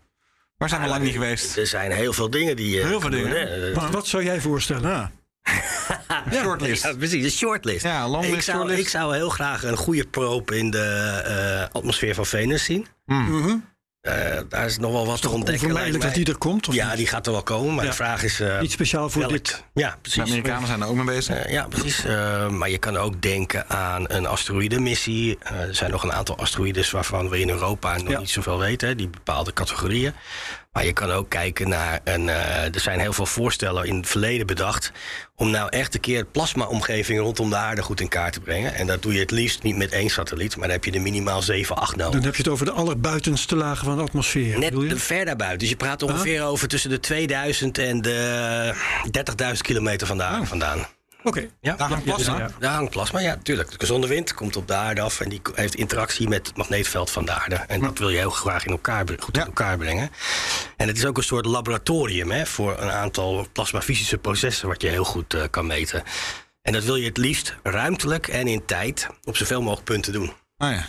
Waar 0.57 0.69
zijn 0.69 0.81
we 0.81 0.87
lang 0.87 1.03
niet 1.03 1.13
geweest? 1.13 1.57
Er 1.57 1.67
zijn 1.67 1.91
heel 1.91 2.13
veel 2.13 2.29
dingen 2.29 2.55
die. 2.55 2.79
eh, 2.81 2.87
Heel 2.87 2.99
veel 3.01 3.09
dingen. 3.09 3.29
doen, 3.29 3.39
hè. 3.39 3.73
maar 3.73 3.91
wat 3.91 4.07
zou 4.07 4.23
jij 4.23 4.41
voorstellen? 4.41 4.89
Ja. 4.89 5.11
Shortlist. 6.41 6.83
Ja, 6.83 6.93
precies, 6.95 7.23
de 7.23 7.29
shortlist. 7.29 7.83
Ja, 7.83 8.07
longlist, 8.09 8.33
ik, 8.35 8.41
zou, 8.41 8.57
shortlist. 8.57 8.81
ik 8.81 8.87
zou 8.89 9.15
heel 9.15 9.29
graag 9.29 9.63
een 9.63 9.77
goede 9.77 10.05
probe 10.07 10.57
in 10.57 10.71
de 10.71 11.21
eh, 11.67 11.75
atmosfeer 11.75 12.15
van 12.15 12.25
Venus 12.25 12.63
zien. 12.63 12.87
Mhm. 13.05 13.55
Eh, 14.03 14.39
daar 14.49 14.65
is 14.65 14.77
nog 14.77 14.91
wel 14.91 15.05
wat 15.05 15.15
te 15.15 15.21
Toch 15.21 15.31
ontdekken. 15.31 15.43
lijkt 15.43 15.61
onvermijdelijk 15.63 16.03
dat 16.03 16.13
die 16.13 16.25
er 16.33 16.37
komt? 16.39 16.67
Of 16.67 16.73
ja, 16.75 16.87
niet? 16.87 16.97
die 16.97 17.07
gaat 17.07 17.25
er 17.25 17.31
wel 17.31 17.43
komen. 17.43 17.73
Maar 17.73 17.83
Ja. 17.83 17.89
de 17.89 17.95
vraag 17.95 18.23
is. 18.23 18.39
eh, 18.39 18.59
Niet 18.61 18.71
speciaal 18.71 19.09
voor 19.09 19.21
welk- 19.21 19.31
dit. 19.33 19.63
Ja, 19.73 19.89
De 19.89 19.97
precies. 20.01 20.21
Amerikanen 20.21 20.67
zijn 20.67 20.81
er 20.81 20.87
ook 20.87 20.95
mee 20.95 21.05
bezig. 21.05 21.35
Eh, 21.35 21.51
ja, 21.51 21.67
precies. 21.67 22.05
Eh, 22.05 22.47
maar 22.49 22.69
je 22.69 22.77
kan 22.77 22.97
ook 22.97 23.21
denken 23.21 23.69
aan 23.69 24.05
een 24.07 24.25
asteroïdenmissie. 24.25 25.37
Eh, 25.39 25.59
er 25.59 25.75
zijn 25.75 25.91
nog 25.91 26.03
een 26.03 26.13
aantal 26.13 26.37
asteroïdes 26.37 26.91
waarvan 26.91 27.29
we 27.29 27.39
in 27.39 27.49
Europa 27.49 27.97
nog 27.97 28.09
Ja. 28.09 28.19
niet 28.19 28.29
zoveel 28.29 28.59
weten, 28.59 28.87
hè, 28.87 28.95
die 28.95 29.07
bepaalde 29.09 29.53
categorieën. 29.53 30.13
Maar 30.73 30.85
je 30.85 30.93
kan 30.93 31.11
ook 31.11 31.29
kijken 31.29 31.69
naar 31.69 31.99
een. 32.03 32.29
eh, 32.29 32.73
er 32.75 32.79
zijn 32.79 32.99
heel 32.99 33.13
veel 33.13 33.25
voorstellen 33.25 33.85
in 33.85 33.95
het 33.95 34.07
verleden 34.07 34.47
bedacht. 34.47 34.91
om 35.35 35.49
nou 35.49 35.69
echt 35.69 35.93
een 35.93 35.99
keer 35.99 36.25
plasma-omgeving 36.25 37.19
rondom 37.19 37.49
de 37.49 37.55
aarde 37.55 37.81
goed 37.81 38.01
in 38.01 38.07
kaart 38.07 38.33
te 38.33 38.39
brengen. 38.39 38.73
En 38.75 38.87
dat 38.87 39.01
doe 39.01 39.13
je 39.13 39.19
het 39.19 39.31
liefst 39.31 39.63
niet 39.63 39.75
met 39.75 39.91
één 39.91 40.09
satelliet, 40.09 40.55
maar 40.55 40.67
dan 40.67 40.75
heb 40.75 40.85
je 40.85 40.91
er 40.91 41.01
minimaal 41.01 41.41
7, 41.41 41.75
8 41.75 41.95
nodig. 41.95 42.13
Dan 42.13 42.23
heb 42.23 42.35
je 42.35 42.41
het 42.43 42.51
over 42.51 42.65
de 42.65 42.71
allerbuitenste 42.71 43.55
lagen 43.55 43.85
van 43.85 43.95
de 43.95 44.01
atmosfeer. 44.01 44.59
Net 44.59 44.73
je? 44.73 44.97
ver 44.97 45.25
daarbuiten. 45.25 45.59
Dus 45.59 45.69
je 45.69 45.75
praat 45.75 46.03
ongeveer 46.03 46.43
over 46.43 46.67
tussen 46.67 46.89
de 46.89 46.99
2000 46.99 47.77
en 47.77 48.01
de 48.01 48.73
30.000 49.55 49.61
kilometer 49.61 50.07
aarde 50.07 50.45
vandaan. 50.47 50.87
Oké. 51.23 51.49
Ja, 51.61 51.75
Daar 51.75 51.87
hangt 51.89 52.03
plasma. 52.03 52.37
ja. 52.37 52.49
daar 52.59 52.73
hangt 52.73 52.91
plasma, 52.91 53.19
ja, 53.19 53.37
tuurlijk. 53.43 53.71
De 53.71 53.79
gezonde 53.79 54.07
wind 54.07 54.33
komt 54.33 54.55
op 54.55 54.67
de 54.67 54.73
aarde 54.73 55.01
af 55.01 55.19
en 55.19 55.29
die 55.29 55.41
heeft 55.55 55.75
interactie 55.75 56.27
met 56.27 56.47
het 56.47 56.57
magneetveld 56.57 57.11
van 57.11 57.25
de 57.25 57.31
aarde. 57.31 57.55
En 57.55 57.81
dat 57.81 57.97
wil 57.97 58.09
je 58.09 58.17
heel 58.17 58.29
graag 58.29 58.65
in 58.65 58.71
elkaar, 58.71 59.05
goed 59.19 59.35
Ja. 59.35 59.41
in 59.41 59.47
elkaar 59.47 59.77
brengen. 59.77 60.09
En 60.77 60.87
het 60.87 60.97
is 60.97 61.05
ook 61.05 61.17
een 61.17 61.23
soort 61.23 61.45
laboratorium 61.45 62.31
hè, 62.31 62.45
voor 62.45 62.79
een 62.79 62.91
aantal 62.91 63.47
plasmafysische 63.51 64.17
processen 64.17 64.67
wat 64.67 64.81
je 64.81 64.87
heel 64.87 65.03
goed 65.05 65.33
eh, 65.33 65.43
kan 65.49 65.65
meten. 65.67 66.03
En 66.61 66.73
dat 66.73 66.83
wil 66.83 66.95
je 66.95 67.05
het 67.07 67.17
liefst 67.17 67.55
ruimtelijk 67.63 68.27
en 68.27 68.47
in 68.47 68.65
tijd 68.65 69.07
op 69.23 69.37
zoveel 69.37 69.61
mogelijk 69.61 69.85
punten 69.85 70.13
doen. 70.13 70.33
Ah, 70.57 70.71
ja. 70.71 70.85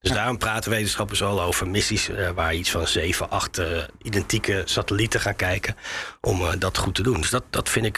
Dus 0.00 0.10
daarom 0.10 0.38
praten 0.38 0.70
wetenschappers 0.70 1.22
al 1.22 1.40
over 1.40 1.68
missies 1.68 2.08
eh, 2.08 2.30
waar 2.30 2.54
iets 2.54 2.70
van 2.70 2.86
zeven, 2.86 3.30
acht 3.30 3.58
eh, 3.58 3.82
identieke 4.02 4.62
satellieten 4.64 5.20
gaan 5.20 5.36
kijken 5.36 5.76
om 6.20 6.40
eh, 6.40 6.52
dat 6.58 6.78
goed 6.78 6.94
te 6.94 7.02
doen. 7.02 7.20
Dus 7.20 7.30
dat, 7.30 7.44
dat 7.50 7.68
vind 7.68 7.86
ik, 7.86 7.96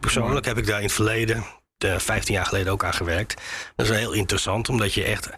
persoonlijk 0.00 0.46
heb 0.46 0.58
ik 0.58 0.66
daar 0.66 0.78
in 0.78 0.84
het 0.84 0.92
verleden, 0.92 1.44
eh, 1.78 1.98
15 1.98 2.34
jaar 2.34 2.46
geleden 2.46 2.72
ook 2.72 2.84
aan 2.84 2.94
gewerkt. 2.94 3.40
Dat 3.76 3.88
is 3.88 3.96
heel 3.96 4.12
interessant, 4.12 4.68
omdat 4.68 4.94
je 4.94 5.04
echt 5.04 5.30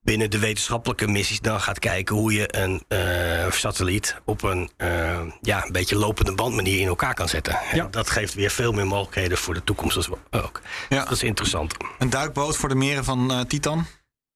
binnen 0.00 0.30
de 0.30 0.38
wetenschappelijke 0.38 1.06
missies 1.06 1.40
dan 1.40 1.60
gaat 1.60 1.78
kijken 1.78 2.16
hoe 2.16 2.32
je 2.32 2.56
een 2.56 2.82
satelliet 3.50 4.16
op 4.24 4.42
een 4.42 4.70
ja, 5.40 5.64
een 5.64 5.72
beetje 5.72 5.96
lopende 5.96 6.34
band 6.34 6.54
manier 6.54 6.80
in 6.80 6.86
elkaar 6.86 7.14
kan 7.14 7.28
zetten. 7.28 7.58
Ja. 7.72 7.86
dat 7.90 8.10
geeft 8.10 8.34
weer 8.34 8.50
veel 8.50 8.72
meer 8.72 8.86
mogelijkheden 8.86 9.38
voor 9.38 9.54
de 9.54 9.64
toekomst 9.64 10.08
ook. 10.30 10.60
Ja. 10.88 11.04
Dat 11.04 11.12
is 11.12 11.22
interessant. 11.22 11.74
Een 11.98 12.10
duikboot 12.10 12.56
voor 12.56 12.68
de 12.68 12.74
meren 12.74 13.04
van 13.04 13.32
eh, 13.32 13.40
Titan. 13.40 13.86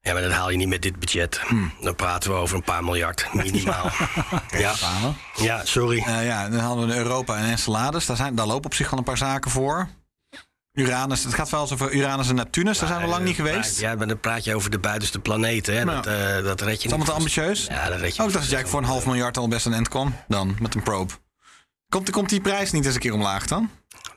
Ja, 0.09 0.15
maar 0.15 0.23
dat 0.23 0.33
haal 0.33 0.51
je 0.51 0.57
niet 0.57 0.69
met 0.69 0.83
dit 0.83 0.99
budget. 0.99 1.41
Dan 1.81 1.95
praten 1.95 2.31
we 2.31 2.37
over 2.37 2.57
een 2.57 2.63
paar 2.63 2.85
miljard, 2.85 3.29
minimaal. 3.33 3.91
ja. 4.65 4.75
Ja, 5.35 5.65
sorry. 5.65 5.99
Eh, 5.99 6.27
ja, 6.27 6.49
dan 6.49 6.61
hadden 6.61 6.87
we 6.87 6.97
Europa 6.97 7.37
en 7.37 7.45
Enceladus. 7.45 8.07
Daar, 8.07 8.17
zijn, 8.17 8.35
daar 8.35 8.47
lopen 8.47 8.65
op 8.65 8.75
zich 8.75 8.91
wel 8.91 8.99
een 8.99 9.05
paar 9.05 9.17
zaken 9.17 9.51
voor. 9.51 9.89
Uranus, 10.73 11.25
het 11.25 11.35
gaat 11.35 11.51
wel 11.51 11.61
eens 11.61 11.73
over 11.73 11.93
Uranus 11.93 12.29
en 12.29 12.35
Neptunus. 12.35 12.79
Daar 12.79 12.89
zijn 12.89 13.01
we 13.01 13.07
lang 13.07 13.25
niet 13.25 13.35
geweest. 13.35 13.81
Ja, 13.81 13.95
maar 13.95 14.07
dan 14.07 14.21
praat 14.21 14.45
je 14.45 14.55
over 14.55 14.71
de 14.71 14.79
buitenste 14.79 15.19
planeten. 15.19 15.77
Hè. 15.77 15.85
Nou. 15.85 16.03
Dat, 16.03 16.07
eh, 16.15 16.43
dat 16.45 16.61
red 16.61 16.83
je 16.83 16.89
Is 16.89 16.95
allemaal 16.95 17.15
te 17.17 17.23
niet. 17.23 17.39
ambitieus? 17.39 17.67
Ja, 17.67 17.89
dat 17.89 18.01
red 18.01 18.17
je 18.17 18.23
Oh, 18.23 18.27
niet 18.27 18.35
ik 18.35 18.41
dacht 18.41 18.51
dat 18.51 18.61
jij 18.61 18.67
voor 18.67 18.81
een 18.81 18.87
half 18.87 19.07
miljard 19.07 19.37
al 19.37 19.49
best 19.49 19.67
een 19.67 19.73
end 19.73 19.89
kwam. 19.89 20.15
Dan, 20.29 20.57
met 20.61 20.75
een 20.75 20.83
probe. 20.83 21.13
Komt, 21.89 22.11
komt 22.11 22.29
die 22.29 22.41
prijs 22.41 22.73
niet 22.73 22.85
eens 22.85 22.95
een 22.95 23.01
keer 23.01 23.13
omlaag 23.13 23.47
dan? 23.47 23.71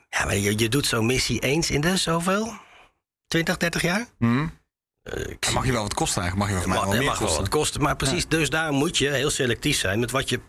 Ja, 0.10 0.26
maar 0.26 0.36
je, 0.38 0.60
je 0.60 0.70
doet 0.70 0.86
zo'n 0.86 1.06
missie 1.06 1.40
eens 1.40 1.72
in 1.72 1.82
de 1.82 1.98
zoveel? 1.98 2.54
20, 3.28 3.58
30 3.58 3.82
jaar? 3.82 4.06
Hm? 4.18 4.48
Eh, 5.04 5.54
mag 5.54 5.66
je 5.66 5.72
wel 5.72 5.82
wat 5.82 5.94
kosten 5.94 6.22
eigenlijk. 6.22 6.52
Mag 6.52 6.60
je 6.62 6.66
wel 6.68 6.76
mag, 6.76 6.84
wel 6.84 6.92
het 6.94 7.00
meer 7.00 7.10
mag 7.10 7.18
wel 7.20 7.28
kosten. 7.28 7.44
wat 7.46 7.54
kosten. 7.54 7.82
Maar 7.82 7.96
precies, 7.96 8.28
dus 8.28 8.50
daar 8.50 8.72
moet 8.72 8.98
je 8.98 9.10
heel 9.10 9.30
selectief 9.30 9.78
zijn 9.78 10.00
met 10.00 10.12
wat 10.12 10.30
je 10.30 10.40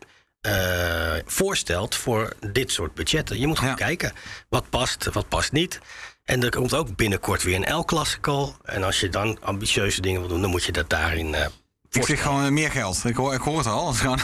eh, 0.41 1.15
voorstelt 1.27 1.95
voor 1.95 2.33
dit 2.53 2.71
soort 2.73 2.95
budgetten. 2.95 3.41
Je 3.41 3.47
moet 3.47 3.59
gewoon 3.59 3.77
Ja. 3.79 3.87
kijken 3.87 4.12
wat 4.49 4.71
past, 4.71 5.09
wat 5.12 5.29
past 5.29 5.53
niet. 5.53 5.81
En 6.25 6.43
er 6.43 6.51
komt 6.51 6.75
ook 6.75 6.97
binnenkort 6.97 7.43
weer 7.43 7.57
een 7.67 7.75
L-klasse 7.77 8.21
call. 8.21 8.53
En 8.65 8.83
als 8.83 9.01
je 9.01 9.09
dan 9.09 9.38
ambitieuze 9.43 10.01
dingen 10.01 10.21
wil 10.21 10.29
doen, 10.29 10.41
dan 10.41 10.51
moet 10.51 10.65
je 10.65 10.73
dat 10.73 10.91
daarin 10.91 11.35
eh 11.35 11.47
Ik 11.91 12.05
zeg 12.05 12.23
gewoon 12.23 12.53
meer 12.53 12.71
geld. 12.71 13.05
Ik 13.05 13.17
hoor, 13.17 13.35
ik 13.35 13.41
hoor 13.41 13.59
het 13.59 13.67
al. 13.67 13.87
Het 13.87 13.95
is 13.95 14.01
gewoon 14.01 14.19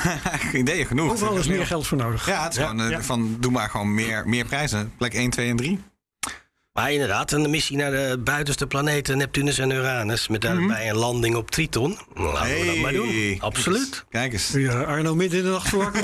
ideeën 0.52 0.86
genoeg. 0.86 1.10
Overal 1.12 1.36
is 1.36 1.46
meer 1.46 1.66
geld 1.66 1.86
voor 1.86 1.98
nodig. 1.98 2.26
Ja, 2.26 2.42
het 2.42 2.52
is 2.52 2.58
Ja, 2.58 2.66
gewoon 2.68 2.90
ja. 2.90 3.02
van 3.02 3.36
doe 3.40 3.52
maar 3.52 3.70
gewoon 3.70 3.94
meer, 3.94 4.28
meer 4.28 4.44
prijzen. 4.44 4.92
Plek 4.98 5.14
1, 5.14 5.30
2 5.30 5.48
en 5.50 5.56
3. 5.56 5.80
Maar 6.78 6.92
inderdaad, 6.92 7.32
een 7.32 7.50
missie 7.50 7.76
naar 7.76 7.90
de 7.90 8.20
buitenste 8.24 8.66
planeten 8.66 9.16
Neptunus 9.18 9.58
en 9.58 9.70
Uranus. 9.70 10.28
Met 10.28 10.40
daarbij 10.40 10.88
een 10.90 10.96
landing 10.96 11.34
op 11.36 11.50
Triton. 11.50 11.98
Nou, 12.14 12.32
Laten 12.32 12.58
we 12.60 12.66
dat 12.66 12.76
maar 12.76 12.92
doen. 12.92 13.36
Absoluut. 13.40 14.04
Kijk 14.10 14.32
eens. 14.32 14.50
Ja, 14.52 14.82
Arno 14.82 15.14
midden 15.14 15.38
in 15.38 15.44
de 15.44 15.50
nacht 15.50 15.68
voor. 15.68 15.92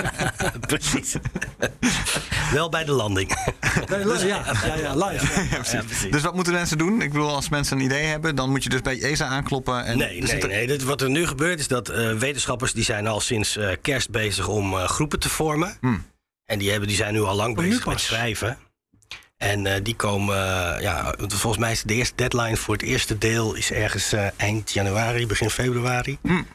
Precies. 0.66 1.14
Wel 2.52 2.68
bij 2.68 2.84
de 2.84 2.92
landing. 2.92 3.30
Ja, 3.88 4.42
ja, 4.66 4.74
ja, 4.76 4.94
live. 5.06 5.42
Ja, 5.50 5.82
precies. 5.82 6.10
Dus 6.10 6.22
wat 6.22 6.34
moeten 6.34 6.52
mensen 6.52 6.78
doen? 6.78 7.02
Ik 7.02 7.12
bedoel, 7.12 7.34
als 7.34 7.48
mensen 7.48 7.78
een 7.78 7.84
idee 7.84 8.04
hebben, 8.04 8.34
dan 8.34 8.50
moet 8.50 8.62
je 8.62 8.68
dus 8.68 8.80
bij 8.80 9.00
ESA 9.02 9.26
aankloppen. 9.26 9.84
En 9.84 9.98
Nee, 9.98 10.08
er 10.08 10.14
nee, 10.14 10.26
zitten- 10.26 10.48
nee. 10.48 10.66
Dit, 10.66 10.82
wat 10.82 11.00
er 11.00 11.10
nu 11.10 11.26
gebeurt 11.26 11.58
is 11.58 11.68
dat 11.68 11.88
eh, 11.88 12.12
wetenschappers 12.12 12.72
die 12.72 12.84
zijn 12.84 13.06
al 13.06 13.20
sinds 13.20 13.56
eh, 13.56 13.68
kerst 13.82 14.10
bezig 14.10 14.48
om 14.48 14.72
eh, 14.72 14.84
groepen 14.84 15.18
te 15.18 15.28
vormen. 15.28 15.76
Hmm. 15.80 16.04
En 16.44 16.58
die, 16.58 16.70
hebben, 16.70 16.88
die 16.88 16.96
zijn 16.96 17.12
nu 17.12 17.20
al 17.20 17.34
lang 17.36 17.56
bezig 17.56 17.86
met 17.86 18.00
schrijven. 18.00 18.58
En 19.36 19.66
eh, 19.66 19.82
die 19.82 19.96
komen, 19.96 20.36
eh, 20.36 20.80
ja, 20.82 21.14
volgens 21.18 21.58
mij 21.58 21.72
is 21.72 21.82
de 21.82 21.94
eerste 21.94 22.14
deadline 22.14 22.56
voor 22.56 22.74
het 22.74 22.82
eerste 22.82 23.18
deel 23.18 23.54
is 23.54 23.72
ergens 23.72 24.12
eh, 24.12 24.26
eind 24.36 24.72
januari, 24.72 25.26
begin 25.26 25.50
februari. 25.50 26.18
Hmm. 26.22 26.46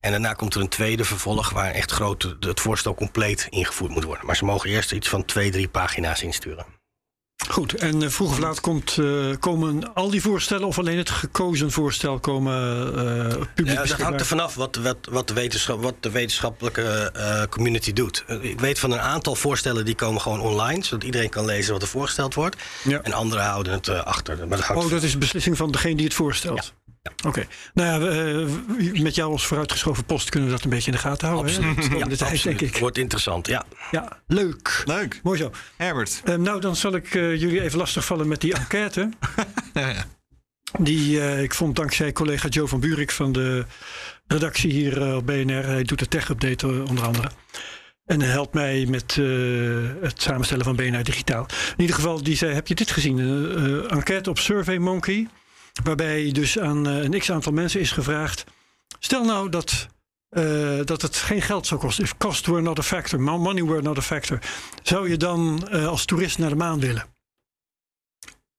En 0.00 0.10
daarna 0.10 0.32
komt 0.32 0.54
er 0.54 0.60
een 0.60 0.68
tweede 0.68 1.04
vervolg 1.04 1.50
waar 1.50 1.70
echt 1.70 1.90
groot 1.90 2.36
het 2.40 2.60
voorstel 2.60 2.94
compleet 2.94 3.46
ingevoerd 3.50 3.90
moet 3.90 4.04
worden. 4.04 4.26
Maar 4.26 4.36
ze 4.36 4.44
mogen 4.44 4.70
eerst 4.70 4.92
iets 4.92 5.08
van 5.08 5.24
twee, 5.24 5.50
drie 5.50 5.68
pagina's 5.68 6.22
insturen. 6.22 6.75
Goed, 7.48 7.74
en 7.74 8.02
eh, 8.02 8.08
vroeg 8.08 8.30
of 8.30 8.38
laat 8.38 8.60
komt, 8.60 8.98
eh, 8.98 9.06
komen 9.40 9.94
al 9.94 10.10
die 10.10 10.22
voorstellen 10.22 10.66
of 10.66 10.78
alleen 10.78 10.96
het 10.98 11.10
gekozen 11.10 11.70
voorstel 11.70 12.18
komen 12.18 12.54
eh 12.96 13.36
publiek 13.54 13.76
Ja, 13.76 13.84
dat 13.84 14.00
hangt 14.00 14.20
er 14.20 14.26
vanaf 14.26 14.54
wat, 14.54 14.76
wat, 14.76 14.96
wat, 15.10 15.28
de, 15.28 15.34
wetenschap, 15.34 15.82
wat 15.82 15.94
de 16.00 16.10
wetenschappelijke 16.10 17.12
community 17.50 17.92
doet. 17.92 18.24
Ik 18.40 18.60
weet 18.60 18.78
van 18.78 18.90
een 18.90 19.00
aantal 19.00 19.34
voorstellen 19.34 19.84
die 19.84 19.94
komen 19.94 20.20
gewoon 20.20 20.40
online, 20.40 20.84
zodat 20.84 21.04
iedereen 21.04 21.28
kan 21.28 21.44
lezen 21.44 21.72
wat 21.72 21.82
er 21.82 21.88
voorgesteld 21.88 22.34
wordt. 22.34 22.56
Ja. 22.84 23.00
En 23.02 23.12
anderen 23.12 23.44
houden 23.44 23.72
het 23.72 23.88
achter. 23.88 24.36
Maar 24.38 24.48
dat 24.48 24.66
hangt 24.66 24.84
Oh, 24.84 24.90
dat 24.90 25.02
is 25.02 25.12
een 25.12 25.18
beslissing 25.18 25.56
van 25.56 25.70
degene 25.70 25.96
die 25.96 26.04
het 26.04 26.14
voorstelt. 26.14 26.72
Oké. 27.26 27.46
Nou 27.74 27.88
ja, 27.88 28.08
we, 28.08 28.46
eh, 28.94 29.02
met 29.02 29.14
jou 29.14 29.32
als 29.32 29.46
vooruitgeschoven 29.46 30.04
post 30.04 30.28
kunnen 30.28 30.48
we 30.48 30.54
dat 30.54 30.64
een 30.64 30.70
beetje 30.70 30.90
in 30.90 30.96
de 30.96 31.02
gaten 31.02 31.28
houden. 31.28 31.52
hè? 31.52 31.58
Absoluut. 31.58 31.88
Komende 31.88 32.10
Ja, 32.10 32.16
tijd, 32.16 32.32
absoluut. 32.32 32.58
denk 32.58 32.72
ik. 32.74 32.80
Wordt 32.80 32.98
interessant, 32.98 33.46
ja. 33.46 33.64
Ja, 33.90 34.20
leuk. 34.26 34.82
Leuk. 34.84 35.20
Mooi 35.22 35.38
zo. 35.38 35.50
Herbert. 35.76 36.20
Eh, 36.24 36.34
nou, 36.34 36.60
dan 36.60 36.76
zal 36.76 36.94
ik 36.94 37.14
eh, 37.14 37.40
jullie 37.40 37.60
even 37.62 37.78
lastigvallen 37.78 38.28
met 38.28 38.40
die 38.40 38.54
enquête. 38.54 39.08
Ja. 39.74 40.04
Die 40.78 41.20
eh, 41.20 41.42
ik 41.42 41.54
vond 41.54 41.76
dankzij 41.76 42.12
collega 42.12 42.48
Joe 42.48 42.68
van 42.68 42.80
Buurik 42.80 43.10
van 43.10 43.32
de 43.32 43.64
redactie 44.26 44.70
hier 44.72 45.14
op 45.16 45.26
BNR. 45.26 45.64
Hij 45.66 45.82
doet 45.82 45.98
de 45.98 46.08
tech-update 46.08 46.66
onder 46.88 47.04
andere. 47.04 47.28
En 48.04 48.20
hij 48.20 48.30
helpt 48.30 48.54
mij 48.54 48.86
met 48.88 49.16
eh, 49.18 49.24
het 50.02 50.22
samenstellen 50.22 50.64
van 50.64 50.76
BNR 50.76 51.02
Digitaal. 51.02 51.46
In 51.76 51.80
ieder 51.80 51.96
geval, 51.96 52.22
die 52.22 52.36
zei, 52.36 52.52
heb 52.54 52.66
je 52.68 52.74
dit 52.74 52.90
gezien? 52.90 53.18
Een 53.18 53.84
eh, 53.84 53.92
enquête 53.96 54.30
op 54.30 54.38
SurveyMonkey. 54.38 55.28
Waarbij 55.84 56.32
dus 56.32 56.58
aan 56.58 56.86
eh, 56.88 57.02
een 57.02 57.18
x-aantal 57.18 57.52
mensen 57.52 57.80
is 57.80 57.90
gevraagd. 57.92 58.44
Stel 58.98 59.24
nou 59.24 59.48
dat, 59.48 59.86
eh, 60.28 60.80
dat 60.84 61.02
het 61.02 61.16
geen 61.16 61.42
geld 61.42 61.66
zou 61.66 61.80
kosten. 61.80 62.04
If 62.04 62.16
cost 62.16 62.46
were 62.46 62.60
not 62.60 62.78
a 62.78 62.82
factor, 62.82 63.20
mo- 63.20 63.38
money 63.38 63.64
were 63.64 63.82
not 63.82 63.98
a 63.98 64.02
factor. 64.02 64.38
Zou 64.82 65.08
je 65.10 65.16
dan 65.16 65.68
eh, 65.68 65.86
als 65.86 66.04
toerist 66.04 66.38
naar 66.38 66.48
de 66.50 66.56
maan 66.56 66.80
willen? 66.80 67.04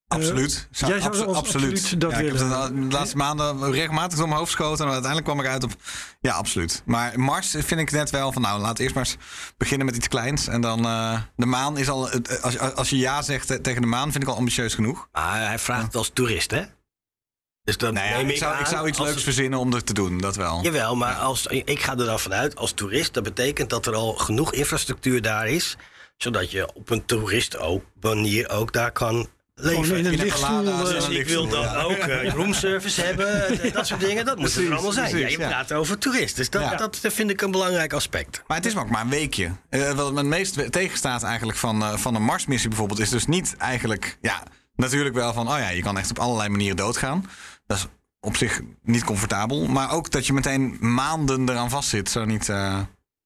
Absoluut. 0.07 0.67
Jij 0.71 0.89
zou 0.89 1.01
abso- 1.01 1.33
absoluut 1.33 2.01
dat 2.01 2.11
ja, 2.11 2.17
ik 2.17 2.25
heb 2.25 2.37
willen. 2.37 2.61
het 2.61 2.75
de 2.91 2.97
laatste 2.97 3.17
maanden 3.17 3.71
regelmatig 3.71 4.17
door 4.17 4.27
mijn 4.27 4.39
hoofd 4.39 4.55
geschoten. 4.55 4.85
En 4.85 4.91
uiteindelijk 4.91 5.31
kwam 5.33 5.45
ik 5.45 5.51
uit 5.51 5.63
op... 5.63 5.71
Ja, 6.19 6.33
absoluut. 6.33 6.81
Maar 6.85 7.19
Mars 7.19 7.49
vind 7.49 7.79
ik 7.79 7.91
net 7.91 8.09
wel 8.09 8.31
van... 8.31 8.41
Nou, 8.41 8.61
laat 8.61 8.79
eerst 8.79 8.95
maar 8.95 9.03
eens 9.05 9.17
beginnen 9.57 9.85
met 9.85 9.95
iets 9.95 10.07
kleins. 10.07 10.47
En 10.47 10.61
dan... 10.61 10.85
eh, 10.85 11.21
de 11.35 11.45
maan 11.45 11.77
is 11.77 11.89
al... 11.89 12.09
het- 12.09 12.41
Als, 12.41 12.59
als 12.59 12.89
je 12.89 12.97
ja 12.97 13.21
zegt 13.21 13.63
tegen 13.63 13.81
de 13.81 13.87
maan... 13.87 14.11
vind 14.11 14.23
ik 14.23 14.29
al 14.29 14.35
ambitieus 14.35 14.73
genoeg. 14.73 15.07
Maar 15.11 15.47
hij 15.47 15.59
vraagt 15.59 15.83
het 15.85 15.95
als 15.95 16.09
toerist, 16.13 16.51
hè? 16.51 16.63
Dus 17.67 17.77
dat 17.77 17.93
Nou 17.93 18.07
ja, 18.07 18.15
neem 18.17 18.25
ik, 18.25 18.31
ik, 18.31 18.37
zou, 18.37 18.53
ik 18.53 18.59
aan 18.59 18.65
zou 18.65 18.87
iets 18.87 18.97
leuks 18.99 19.13
het- 19.13 19.23
verzinnen 19.23 19.59
om 19.59 19.73
er 19.73 19.83
te 19.83 19.93
doen. 19.93 20.17
Dat 20.17 20.35
wel. 20.35 20.59
Jawel, 20.63 20.95
maar 20.95 21.13
als, 21.15 21.45
ik 21.47 21.79
ga 21.81 21.91
er 21.91 22.05
dan 22.05 22.19
vanuit, 22.19 22.55
als 22.55 22.71
toerist, 22.71 23.13
dat 23.13 23.23
betekent 23.23 23.69
dat 23.69 23.85
er 23.85 23.93
al 23.95 24.13
genoeg 24.13 24.53
infrastructuur 24.53 25.21
daar 25.21 25.47
is, 25.47 25.77
zodat 26.17 26.51
je 26.51 26.73
op 26.73 26.89
een 26.89 27.05
toerist 27.05 27.57
ook, 27.57 27.83
manier 28.01 28.49
ook 28.49 28.73
daar 28.73 28.91
kan 28.91 29.27
leven. 29.55 29.97
In 29.97 30.05
een 30.05 30.15
lichtstoel. 30.15 30.67
eh, 30.67 30.79
Dus 30.79 31.07
ik 31.07 31.27
wil 31.27 31.47
dan 31.47 31.75
ook 31.75 31.91
eh, 31.97 32.33
roomservice 32.33 33.01
hebben, 33.01 33.47
eh, 33.61 33.73
dat 33.73 33.87
soort 33.87 33.99
dingen. 33.99 34.25
Dat 34.25 34.37
moet 34.37 34.55
er 34.55 34.73
allemaal 34.73 34.91
zijn. 34.91 35.09
precies, 35.09 35.31
ja, 35.31 35.37
je 35.37 35.39
ja. 35.39 35.47
praat 35.47 35.73
over 35.73 35.97
toerist, 35.97 36.35
dus 36.35 36.49
dat, 36.49 36.61
Ja. 36.61 36.75
dat 36.75 36.97
vind 37.01 37.29
ik 37.29 37.41
een 37.41 37.51
belangrijk 37.51 37.93
aspect. 37.93 38.43
Maar 38.47 38.57
het 38.57 38.65
is 38.65 38.73
maar 38.73 38.83
ook 38.83 38.89
maar 38.89 39.01
een 39.01 39.09
weekje. 39.09 39.51
Eh, 39.69 39.91
wat 39.91 40.11
me 40.11 40.17
het 40.17 40.27
meest 40.27 40.71
tegenstaat 40.71 41.23
eigenlijk 41.23 41.57
van, 41.57 41.81
eh, 41.83 41.97
van 41.97 42.15
een 42.15 42.23
Marsmissie 42.23 42.69
bijvoorbeeld... 42.69 42.99
is 42.99 43.09
dus 43.09 43.25
niet 43.25 43.55
eigenlijk... 43.57 44.17
Ja, 44.21 44.43
natuurlijk 44.75 45.15
wel 45.15 45.33
van... 45.33 45.47
Oh 45.51 45.57
ja, 45.59 45.69
je 45.69 45.81
kan 45.81 45.97
echt 45.97 46.09
op 46.09 46.19
allerlei 46.19 46.49
manieren 46.49 46.77
doodgaan. 46.77 47.29
Dat 47.67 47.77
is 47.77 47.87
op 48.19 48.35
zich 48.37 48.61
niet 48.83 49.03
comfortabel. 49.03 49.67
Maar 49.67 49.91
ook 49.91 50.11
dat 50.11 50.27
je 50.27 50.33
meteen 50.33 50.77
maanden 50.79 51.49
eraan 51.49 51.69
vastzit. 51.69 52.09
Zo 52.09 52.25
niet... 52.25 52.49
eh, 52.49 52.79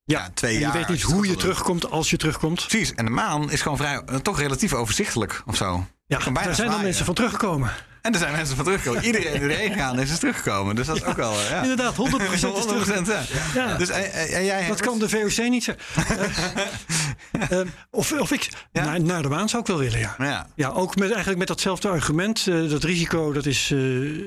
ja, 0.04 0.30
twee 0.34 0.54
en 0.54 0.60
jaar. 0.60 0.72
je 0.72 0.78
weet 0.78 0.88
niet 0.88 1.02
hoe 1.02 1.26
je 1.26 1.36
terugkomt 1.36 1.90
als 1.90 2.10
je 2.10 2.16
terugkomt. 2.16 2.66
Precies. 2.66 2.94
En 2.94 3.04
de 3.04 3.10
maan 3.10 3.50
is 3.50 3.62
gewoon 3.62 3.76
vrij... 3.76 4.02
eh, 4.06 4.16
toch 4.16 4.38
relatief 4.38 4.72
overzichtelijk 4.72 5.42
of 5.46 5.56
zo. 5.56 5.86
Ja, 6.06 6.18
daar 6.18 6.32
zijn 6.32 6.46
al 6.48 6.54
zwaaien. 6.54 6.82
mensen 6.82 7.04
van 7.04 7.14
teruggekomen. 7.14 7.70
En 8.02 8.12
er 8.12 8.18
zijn 8.18 8.32
mensen 8.32 8.56
van 8.56 8.64
teruggekomen. 8.64 9.04
Iedereen 9.04 9.32
die 9.40 9.40
erheen 9.50 9.72
gegaan 9.72 10.00
is, 10.00 10.10
is 10.10 10.18
teruggekomen. 10.18 10.74
Dus 10.74 10.86
dat 10.86 10.96
is 10.96 11.04
ook 11.04 11.16
wel... 11.16 11.32
eh, 11.32 11.50
Ja. 11.50 11.62
Inderdaad, 11.62 11.94
100% 11.96 12.32
is 12.32 12.40
terug. 12.40 12.88
100%, 13.06 13.54
ja. 13.54 13.76
Dus 13.76 13.88
en, 13.88 14.12
en- 14.12 14.28
en 14.28 14.44
jij... 14.44 14.68
Dat 14.68 14.80
kan 14.80 14.98
de 14.98 15.08
VOC 15.08 15.48
niet 15.48 15.64
zeggen. 15.64 15.84
Eh, 17.32 17.60
eh, 17.60 17.66
of, 17.90 18.12
of 18.12 18.32
ik 18.32 18.48
naar, 18.72 19.00
naar 19.00 19.22
de 19.22 19.28
maan 19.28 19.48
zou 19.48 19.62
ik 19.62 19.68
wel 19.68 19.78
willen, 19.78 19.98
ja. 19.98 20.14
Ja. 20.18 20.46
Ja, 20.54 20.68
ook 20.68 20.96
met, 20.96 21.08
eigenlijk 21.08 21.38
met 21.38 21.48
datzelfde 21.48 21.88
argument. 21.88 22.46
Eh, 22.48 22.68
dat 22.70 22.84
risico 22.84 23.32
dat 23.32 23.46
is 23.46 23.70
eh, 23.70 23.78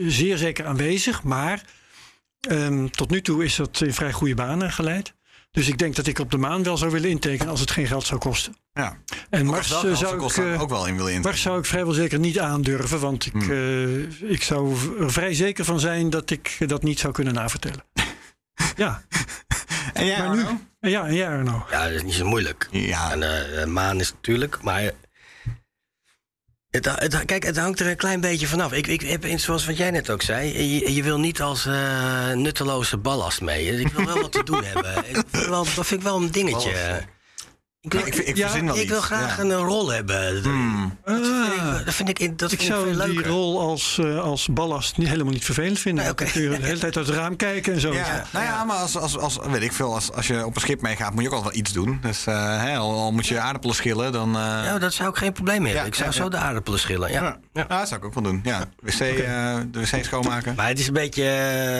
zeer 0.07 0.37
zeker 0.37 0.65
aanwezig. 0.65 1.23
Maar 1.23 1.61
ehm, 2.49 2.87
tot 2.87 3.09
nu 3.09 3.21
toe 3.21 3.43
is 3.43 3.55
dat 3.55 3.81
in 3.81 3.93
vrij 3.93 4.11
goede 4.11 4.33
banen 4.35 4.71
geleid. 4.71 5.13
Dus 5.55 5.67
ik 5.67 5.77
denk 5.77 5.95
dat 5.95 6.07
ik 6.07 6.19
op 6.19 6.31
de 6.31 6.37
maan 6.37 6.63
wel 6.63 6.77
zou 6.77 6.91
willen 6.91 7.09
intekenen 7.09 7.51
als 7.51 7.59
het 7.59 7.71
geen 7.71 7.87
geld 7.87 8.05
zou 8.05 8.19
kosten. 8.19 8.55
ja. 8.73 8.97
En 9.29 9.45
Mars 9.45 9.71
eh, 9.71 9.93
zou 9.93 10.13
ik, 10.13 10.19
kosten, 10.19 10.53
eh, 10.53 10.61
ook 10.61 10.69
wel 10.69 10.87
in 10.87 10.97
willen. 10.97 11.21
Mars 11.21 11.41
zou 11.41 11.59
ik 11.59 11.65
vrijwel 11.65 11.93
zeker 11.93 12.19
niet 12.19 12.39
aandurven. 12.39 12.99
Want 12.99 13.25
ik, 13.25 13.31
Hmm. 13.31 13.51
eh, 13.51 14.31
ik 14.31 14.43
zou 14.43 14.75
er 14.99 15.11
vrij 15.11 15.33
zeker 15.33 15.65
van 15.65 15.79
zijn 15.79 16.09
dat 16.09 16.29
ik 16.29 16.57
dat 16.67 16.83
niet 16.83 16.99
zou 16.99 17.13
kunnen 17.13 17.33
navertellen. 17.33 17.83
ja, 18.75 19.01
En 19.93 20.05
jij, 20.05 20.27
maar 20.27 20.35
nu. 20.35 20.43
Ja, 20.91 21.05
en 21.05 21.13
jij 21.15 21.27
Arno. 21.27 21.65
Ja, 21.71 21.83
dat 21.83 21.91
is 21.93 22.03
niet 22.03 22.13
zo 22.13 22.25
moeilijk. 22.25 22.67
Ja, 22.71 23.11
En 23.11 23.23
eh, 23.23 23.59
de 23.59 23.65
maan 23.65 23.99
is 23.99 24.11
natuurlijk, 24.11 24.61
maar. 24.61 24.91
Het, 26.75 26.85
het, 26.85 27.25
kijk, 27.25 27.43
het 27.43 27.57
hangt 27.57 27.79
er 27.79 27.87
een 27.87 27.95
klein 27.95 28.19
beetje 28.19 28.47
vanaf. 28.47 28.73
Ik, 28.73 28.87
ik 28.87 29.01
heb, 29.01 29.25
zoals 29.35 29.65
wat 29.65 29.77
jij 29.77 29.91
net 29.91 30.09
ook 30.09 30.21
zei, 30.21 30.73
je, 30.73 30.93
je 30.93 31.03
wil 31.03 31.19
niet 31.19 31.41
als 31.41 31.65
eh, 31.65 32.31
nutteloze 32.31 32.97
ballast 32.97 33.41
mee. 33.41 33.71
Dus 33.71 33.79
Ik 33.79 33.87
wil 33.87 34.05
wel 34.05 34.21
wat 34.21 34.31
te 34.31 34.43
doen 34.43 34.63
hebben. 34.63 35.03
Ik 35.09 35.47
wel, 35.47 35.63
dat 35.63 35.73
vind 35.73 35.91
ik 35.91 36.01
wel 36.01 36.15
een 36.15 36.31
dingetje. 36.31 36.71
Ik 37.85 37.91
wil, 37.93 38.05
ik, 38.07 38.15
ik 38.15 38.37
Ja, 38.37 38.47
verzin 38.47 38.65
wel 38.65 38.75
ik 38.75 38.81
iets. 38.81 38.91
wil 38.91 39.01
graag 39.01 39.37
ja. 39.37 39.43
een 39.43 39.53
rol 39.53 39.91
hebben. 39.91 40.43
Hmm. 40.43 40.97
Dat 41.05 41.15
vind 41.15 41.59
Ah. 41.59 41.79
ik, 41.79 41.85
dat 41.85 41.93
vind 41.93 42.09
ik, 42.09 42.39
dat 42.39 42.51
Ik 42.51 42.59
vind 42.59 42.71
ik 42.71 42.77
veel 42.83 42.93
zou 42.95 43.09
die 43.09 43.23
rol 43.23 43.59
als, 43.59 43.97
eh, 44.01 44.19
als 44.19 44.47
ballast 44.51 44.97
niet, 44.97 45.07
helemaal 45.07 45.33
niet 45.33 45.45
vervelend 45.45 45.79
vinden. 45.79 46.03
Nee, 46.03 46.11
oké. 46.13 46.23
Dan 46.23 46.33
kun 46.33 46.41
je 46.41 46.49
de 46.49 46.65
hele 46.65 46.79
tijd 46.79 46.97
uit 46.97 47.07
het 47.07 47.15
raam 47.15 47.35
kijken 47.35 47.73
en 47.73 47.79
zo. 47.79 47.93
Ja, 47.93 48.23
nou 48.31 48.45
ja, 48.45 48.63
maar 48.63 48.75
als, 48.77 48.97
als, 48.97 49.17
als, 49.17 49.37
weet 49.49 49.61
ik 49.61 49.71
veel, 49.73 49.93
als, 49.93 50.11
als 50.11 50.27
je 50.27 50.45
op 50.45 50.55
een 50.55 50.61
schip 50.61 50.81
meegaat, 50.81 51.13
moet 51.13 51.21
je 51.23 51.27
ook 51.29 51.33
altijd 51.35 51.53
wel 51.53 51.61
iets 51.63 51.73
doen. 51.73 51.99
Dus 52.01 52.25
eh, 52.25 52.61
hè, 52.61 52.77
al, 52.77 52.91
al 52.91 53.11
moet 53.11 53.27
je 53.27 53.39
aardappelen 53.39 53.75
schillen, 53.75 54.11
dan... 54.11 54.35
eh, 54.35 54.41
Ja, 54.41 54.77
daar 54.79 54.91
zou 54.91 55.09
ik 55.09 55.15
geen 55.17 55.31
probleem 55.33 55.61
mee 55.61 55.73
hebben. 55.73 55.81
Ja, 55.81 55.87
ik 55.87 55.95
zou 55.95 56.09
ja, 56.09 56.15
zo 56.15 56.23
ja. 56.23 56.29
de 56.29 56.37
aardappelen 56.37 56.79
schillen. 56.79 57.11
Ja. 57.11 57.21
ja. 57.23 57.37
Ja, 57.53 57.77
dat 57.79 57.87
zou 57.87 57.99
ik 57.99 58.05
ook 58.05 58.13
wel 58.13 58.23
doen. 58.23 58.41
Ja, 58.43 58.65
wc, 58.81 58.99
eh, 58.99 59.55
de 59.71 59.79
wc 59.79 60.03
schoonmaken. 60.03 60.53
Maar 60.55 60.67
het 60.67 60.79
is 60.79 60.87
een 60.87 60.93
beetje 60.93 61.23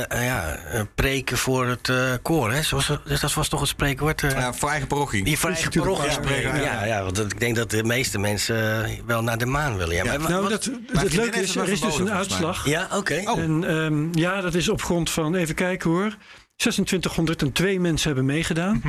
ja, 0.10 0.58
preken 0.96 1.38
voor 1.38 1.68
het 1.68 1.90
eh, 1.90 1.96
koor. 2.22 2.52
Hè? 2.52 2.62
Zoals, 2.64 2.92
dus 3.06 3.20
dat 3.20 3.34
was 3.34 3.48
toch 3.48 3.62
een 3.62 3.68
spreekwoord? 3.68 4.22
Ja, 4.22 4.54
voor 4.54 4.70
eigen 4.70 4.88
parochie. 4.88 5.24
Die 5.24 5.40
voor 5.40 5.50
eigen 5.50 5.72
parochie 5.72 5.95
ja. 6.04 6.12
spreken. 6.12 6.62
Ja, 6.62 6.86
ja, 6.86 7.04
want 7.04 7.20
ik 7.20 7.40
denk 7.40 7.56
dat 7.56 7.70
de 7.72 7.84
meeste 7.84 8.18
mensen 8.20 8.86
eh, 8.86 8.92
wel 9.06 9.24
naar 9.24 9.38
de 9.38 9.46
maan 9.46 9.78
willen. 9.78 9.96
Ja, 9.96 10.04
maar, 10.04 10.30
Nou, 10.30 10.42
wat- 10.42 10.52
dat, 10.52 10.70
het 11.04 11.14
leuke 11.14 11.40
is, 11.42 11.56
er 11.56 11.70
is 11.70 11.82
dus 11.82 11.98
een 12.00 12.12
uitslag. 12.12 12.66
ja 12.68 12.88
oké. 12.94 13.22
Oh. 13.26 13.40
En 13.40 13.64
ehm, 13.64 14.18
ja, 14.20 14.42
dat 14.42 14.54
is 14.54 14.70
op 14.70 14.82
grond 14.82 15.10
van, 15.10 15.36
even 15.36 15.56
kijken 15.56 15.90
hoor, 15.90 16.16
2602 16.56 17.80
mensen 17.80 18.08
hebben 18.08 18.26
meegedaan. 18.26 18.78
Mhm. 18.78 18.88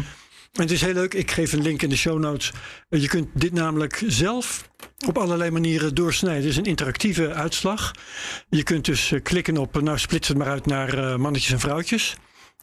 En 0.52 0.62
het 0.62 0.70
is 0.70 0.80
heel 0.80 0.92
leuk, 0.92 1.14
ik 1.14 1.30
geef 1.30 1.52
een 1.52 1.62
link 1.62 1.82
in 1.82 1.88
de 1.88 1.96
show 1.96 2.18
notes. 2.18 2.52
Eh, 2.88 3.00
Je 3.00 3.08
kunt 3.08 3.28
dit 3.34 3.52
namelijk 3.52 4.02
zelf 4.06 4.68
op 5.06 5.18
allerlei 5.18 5.50
manieren 5.50 5.94
doorsnijden. 5.94 6.42
Het 6.42 6.50
is 6.50 6.56
een 6.56 6.64
interactieve 6.64 7.32
uitslag. 7.32 7.92
Je 8.48 8.62
kunt 8.62 8.84
dus 8.84 9.12
eh, 9.12 9.22
klikken 9.22 9.56
op, 9.56 9.80
nou 9.80 9.98
splits 9.98 10.28
het 10.28 10.36
maar 10.36 10.48
uit 10.48 10.66
naar 10.66 10.98
eh, 10.98 11.16
mannetjes 11.16 11.52
en 11.52 11.60
vrouwtjes. 11.60 12.16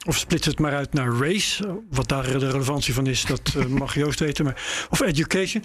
Of 0.05 0.17
splits 0.17 0.45
het 0.45 0.59
maar 0.59 0.75
uit 0.75 0.93
naar 0.93 1.11
race. 1.11 1.81
Wat 1.89 2.07
daar 2.07 2.23
de 2.23 2.49
relevantie 2.49 2.93
van 2.93 3.07
is, 3.07 3.25
dat 3.25 3.53
eh, 3.55 3.65
mag 3.81 3.93
Joost 3.93 4.19
weten. 4.19 4.45
Maar, 4.45 4.87
of 4.89 5.01
education. 5.01 5.63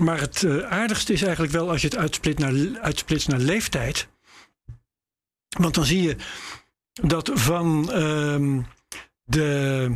Maar 0.00 0.20
het 0.20 0.42
eh, 0.42 0.58
aardigste 0.58 1.12
is 1.12 1.22
eigenlijk 1.22 1.52
wel 1.52 1.70
als 1.70 1.80
je 1.80 1.88
het 1.88 1.96
uitsplit 1.96 2.38
naar, 2.38 2.80
uitsplitst 2.80 3.28
naar 3.28 3.38
leeftijd. 3.38 4.08
Want 5.58 5.74
dan 5.74 5.84
zie 5.84 6.02
je 6.02 6.16
dat 6.92 7.30
van 7.34 7.92
ehm, 7.92 8.62
de 9.22 9.90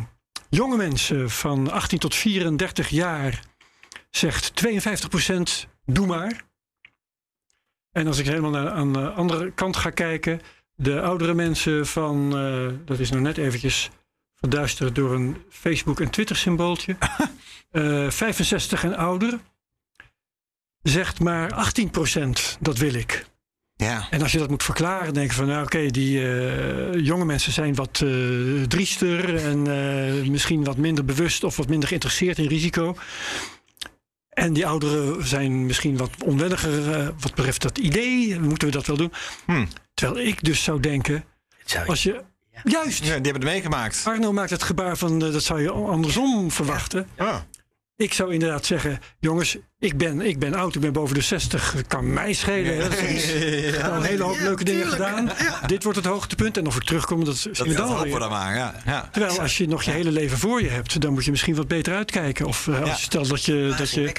jonge 0.49 0.77
mensen 0.77 1.29
van 1.29 1.71
18 1.71 1.99
tot 1.99 2.15
34 2.15 2.89
jaar 2.89 3.43
zegt 4.09 4.51
52% 5.65 5.69
doe 5.85 6.07
maar. 6.07 6.43
En 7.91 8.07
als 8.07 8.17
ik 8.17 8.25
helemaal 8.25 8.51
naar, 8.51 8.69
aan 8.69 8.93
de 8.93 9.09
andere 9.09 9.51
kant 9.51 9.75
ga 9.75 9.89
kijken, 9.89 10.41
de 10.75 11.01
oudere 11.01 11.33
mensen 11.33 11.87
van, 11.87 12.37
eh, 12.37 12.67
dat 12.85 12.99
is 12.99 13.09
nou 13.09 13.21
net 13.21 13.37
eventjes 13.37 13.89
verduisterd 14.35 14.95
door 14.95 15.13
een 15.13 15.37
Facebook- 15.49 15.99
en 15.99 16.09
Twitter-symbooltje, 16.09 16.97
eh 17.71 18.09
65 18.09 18.83
en 18.83 18.95
ouder, 18.95 19.39
zegt 20.81 21.19
maar 21.19 21.53
18% 21.53 22.57
dat 22.59 22.77
wil 22.77 22.93
ik. 22.93 23.25
Ja. 23.75 24.07
En 24.09 24.21
als 24.21 24.31
je 24.31 24.37
dat 24.37 24.49
moet 24.49 24.63
verklaren, 24.63 25.13
denk 25.13 25.29
je 25.29 25.35
van, 25.35 25.47
nou 25.47 25.63
oké, 25.63 25.85
die 25.85 26.19
eh, 26.19 27.05
jonge 27.05 27.25
mensen 27.25 27.51
zijn 27.51 27.75
wat 27.75 28.01
eh, 28.01 28.61
driester 28.67 29.35
en 29.35 29.67
eh, 29.67 30.29
misschien 30.29 30.63
wat 30.63 30.77
minder 30.77 31.05
bewust 31.05 31.43
of 31.43 31.55
wat 31.55 31.67
minder 31.67 31.87
geïnteresseerd 31.87 32.37
in 32.37 32.47
risico. 32.47 32.95
En 34.29 34.53
die 34.53 34.67
ouderen 34.67 35.27
zijn 35.27 35.65
misschien 35.65 35.97
wat 35.97 36.09
onwenniger 36.25 36.93
eh, 36.93 37.07
wat 37.19 37.35
betreft 37.35 37.61
dat 37.61 37.77
idee. 37.77 38.39
Moeten 38.39 38.67
we 38.67 38.73
dat 38.73 38.85
wel 38.85 38.97
doen? 38.97 39.11
Hm. 39.45 39.65
Terwijl 40.07 40.27
ik 40.27 40.43
dus 40.43 40.63
zou 40.63 40.79
denken, 40.79 41.23
Zou 41.65 41.83
je- 41.83 41.89
als 41.89 42.03
je. 42.03 42.21
Juist! 42.63 42.97
ja, 42.99 43.03
die 43.05 43.11
hebben 43.13 43.33
het 43.33 43.43
meegemaakt. 43.43 44.01
Arno 44.05 44.31
maakt 44.33 44.49
het 44.49 44.63
gebaar 44.63 44.97
van, 44.97 45.25
eh, 45.25 45.31
dat 45.31 45.43
zou 45.43 45.61
je 45.61 45.71
andersom 45.71 46.51
verwachten. 46.51 47.07
Ja. 47.17 47.45
Ik 47.97 48.13
zou 48.13 48.33
inderdaad 48.33 48.65
zeggen, 48.65 48.99
jongens, 49.19 49.57
ik 49.79 49.97
ben, 49.97 50.21
ik 50.21 50.39
ben 50.39 50.53
oud, 50.53 50.75
ik 50.75 50.81
ben 50.81 50.93
boven 50.93 51.15
de 51.15 51.21
60, 51.21 51.71
het 51.73 51.87
kan 51.87 52.13
mij 52.13 52.33
schelen. 52.33 52.77
hè. 52.77 52.97
Is- 53.07 53.31
Ik 53.31 53.73
heb 53.75 53.83
al 53.83 53.93
een 53.95 54.03
hele 54.03 54.23
hoop 54.23 54.37
leuke 54.39 54.63
dingen 54.63 54.87
gedaan. 54.87 55.31
Dit 55.67 55.83
wordt 55.83 55.97
het 55.97 56.07
hoogtepunt. 56.07 56.57
En 56.57 56.67
of 56.67 56.75
ik 56.75 56.83
terugkom, 56.83 57.25
dat 57.25 57.37
zien 57.37 57.53
Dat 57.53 57.67
we 57.67 57.73
dat 57.73 57.77
dan 57.77 57.87
hopen 57.87 58.11
we 58.11 58.13
alweer. 58.13 58.19
dan 58.19 58.29
maar, 58.39 58.55
ja. 58.55 58.75
ja. 58.85 59.09
Terwijl 59.11 59.39
als 59.39 59.57
je 59.57 59.67
nog 59.67 59.83
je 59.83 59.91
hele 59.91 60.11
leven 60.11 60.37
voor 60.37 60.61
je 60.61 60.69
hebt, 60.69 61.01
dan 61.01 61.13
moet 61.13 61.25
je 61.25 61.31
misschien 61.31 61.55
wat 61.55 61.67
beter 61.67 61.93
uitkijken. 61.95 62.45
Of 62.45 62.67
eh, 62.67 62.79
als 62.79 62.89
Ja. 62.89 62.95
je 62.95 63.01
stelt 63.01 63.29
dat 63.29 63.45
je, 63.45 63.73
dat 63.77 63.89
je. 63.91 64.11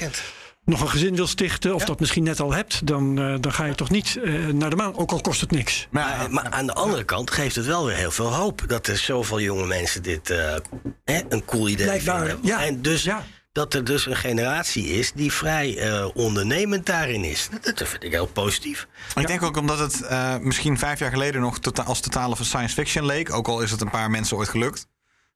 Nog 0.65 0.81
een 0.81 0.89
gezin 0.89 1.15
wil 1.15 1.27
stichten, 1.27 1.75
of 1.75 1.85
dat 1.85 1.99
misschien 1.99 2.23
net 2.23 2.39
al 2.39 2.53
hebt, 2.53 2.87
dan, 2.87 3.19
eh, 3.19 3.35
dan 3.39 3.53
ga 3.53 3.65
je 3.65 3.75
toch 3.75 3.89
niet 3.89 4.17
eh, 4.23 4.33
naar 4.47 4.69
de 4.69 4.75
maan, 4.75 4.95
ook 4.97 5.11
al 5.11 5.21
kost 5.21 5.41
het 5.41 5.51
niks. 5.51 5.87
Maar, 5.91 6.17
Maar, 6.17 6.31
maar 6.31 6.49
aan 6.49 6.65
de 6.65 6.73
andere 6.73 7.03
kant 7.03 7.31
geeft 7.31 7.55
het 7.55 7.65
wel 7.65 7.85
weer 7.85 7.95
heel 7.95 8.11
veel 8.11 8.33
hoop 8.33 8.63
dat 8.67 8.87
er 8.87 8.97
zoveel 8.97 9.39
jonge 9.39 9.65
mensen 9.65 10.03
dit 10.03 10.29
eh, 10.29 10.55
hè, 11.03 11.21
een 11.29 11.45
cool 11.45 11.67
idee 11.69 11.85
Blijkbaar, 11.85 12.25
vinden. 12.25 12.39
ja. 12.45 12.63
En 12.65 12.81
dus 12.81 13.03
Ja. 13.03 13.23
dat 13.51 13.73
er 13.73 13.83
dus 13.83 14.05
een 14.05 14.15
generatie 14.15 14.85
is 14.85 15.11
die 15.11 15.31
vrij 15.33 15.77
eh, 15.77 16.07
ondernemend 16.13 16.85
daarin 16.85 17.23
is. 17.23 17.49
Dat, 17.61 17.77
dat 17.77 17.87
vind 17.87 18.03
ik 18.03 18.11
heel 18.11 18.25
positief. 18.27 18.87
ik 19.15 19.27
denk 19.27 19.43
ook 19.43 19.57
omdat 19.57 19.79
het 19.79 20.01
eh, 20.01 20.37
misschien 20.37 20.77
vijf 20.77 20.99
jaar 20.99 21.11
geleden 21.11 21.41
nog 21.41 21.59
tota- 21.59 21.83
als 21.83 21.99
totaal 21.99 22.31
of 22.31 22.39
een 22.39 22.45
science 22.45 22.73
fiction 22.73 23.05
leek. 23.05 23.33
Ook 23.33 23.47
al 23.47 23.61
is 23.61 23.71
het 23.71 23.81
een 23.81 23.89
paar 23.89 24.09
mensen 24.11 24.37
ooit 24.37 24.49
gelukt. 24.49 24.87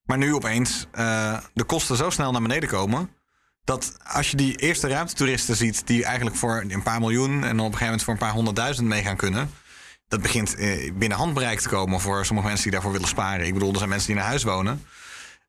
Maar 0.04 0.18
nu 0.18 0.34
opeens 0.34 0.86
eh, 0.92 1.38
de 1.54 1.64
kosten 1.64 1.96
zo 1.98 2.10
snel 2.10 2.32
naar 2.32 2.42
beneden 2.42 2.70
komen. 2.70 3.10
Dat 3.68 3.98
als 4.04 4.32
je 4.32 4.38
die 4.38 4.56
eerste 4.56 4.88
ruimtetoeristen 4.88 5.56
ziet, 5.56 5.88
die 5.88 6.06
eigenlijk 6.06 6.36
voor 6.36 6.64
een 6.68 6.84
paar 6.84 7.00
miljoen 7.00 7.32
en 7.32 7.40
dan 7.40 7.50
op 7.50 7.52
een 7.58 7.64
gegeven 7.64 7.86
moment 7.86 8.04
voor 8.04 8.14
een 8.14 8.20
paar 8.20 8.32
honderdduizend 8.32 8.88
mee 8.88 9.04
gaan 9.04 9.16
kunnen. 9.16 9.52
Dat 10.08 10.22
begint 10.22 10.56
eh, 10.56 10.92
binnen 10.94 11.18
handbereik 11.18 11.60
te 11.60 11.70
komen 11.70 12.00
voor 12.00 12.26
sommige 12.26 12.48
mensen 12.48 12.64
die 12.64 12.74
daarvoor 12.74 12.92
willen 12.92 13.08
sparen. 13.08 13.46
Ik 13.46 13.54
bedoel, 13.54 13.72
er 13.72 13.78
zijn 13.78 13.90
mensen 13.90 14.08
die 14.08 14.16
naar 14.18 14.26
huis 14.26 14.44
wonen. 14.44 14.86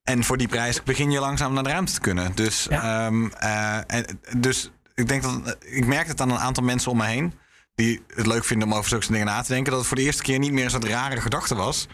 En 0.03 0.25
voor 0.25 0.37
die 0.37 0.49
prijs 0.49 0.83
begin 0.83 1.11
je 1.11 1.21
langzaam 1.21 1.53
naar 1.53 1.63
de 1.63 1.69
ruimte 1.69 1.93
te 1.93 2.01
kunnen. 2.01 2.33
Dus, 2.35 2.67
Ja. 2.71 3.07
ehm, 3.07 3.27
eh, 3.27 3.97
en, 3.97 4.21
dus 4.37 4.71
ik 4.95 5.09
denk 5.09 5.23
dat 5.23 5.57
ik 5.61 5.87
merk 5.87 6.07
het 6.07 6.21
aan 6.21 6.31
een 6.31 6.39
aantal 6.39 6.65
mensen 6.65 6.91
om 6.91 6.97
me 6.97 7.07
heen 7.07 7.35
die 7.75 8.03
het 8.15 8.27
leuk 8.27 8.45
vinden 8.45 8.69
om 8.69 8.75
over 8.75 8.89
zulke 8.89 9.07
dingen 9.07 9.27
na 9.27 9.43
te 9.43 9.53
denken, 9.53 9.71
dat 9.71 9.79
het 9.79 9.89
voor 9.89 9.97
de 9.97 10.03
eerste 10.03 10.23
keer 10.23 10.39
niet 10.39 10.53
meer 10.53 10.71
zo'n 10.71 10.87
rare 10.89 11.21
gedachte 11.21 11.55
was. 11.55 11.87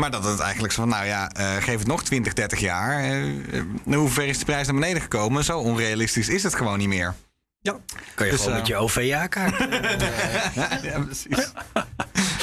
Maar 0.00 0.10
dat 0.10 0.24
het 0.24 0.40
eigenlijk 0.40 0.72
zo 0.72 0.80
van, 0.80 0.90
nou 0.90 1.06
ja, 1.06 1.28
eh, 1.30 1.54
geef 1.62 1.78
het 1.78 1.86
nog 1.86 2.02
20, 2.04 2.32
30 2.32 2.60
jaar. 2.60 2.98
eh, 2.98 3.28
eh, 3.28 3.64
hoe 3.84 4.08
ver 4.08 4.26
is 4.26 4.38
de 4.38 4.44
prijs 4.44 4.66
naar 4.66 4.74
beneden 4.74 5.02
gekomen? 5.02 5.44
Zo 5.44 5.58
onrealistisch 5.58 6.28
is 6.28 6.42
het 6.42 6.54
gewoon 6.54 6.78
niet 6.78 6.88
meer. 6.88 7.14
Ja, 7.62 7.76
Kan 8.14 8.26
je 8.26 8.32
Dus, 8.32 8.40
gewoon 8.42 8.56
met 8.56 8.66
je 8.66 8.76
OV-jaarkaart. 8.76 9.58
ja, 10.82 11.00
precies. 11.04 11.52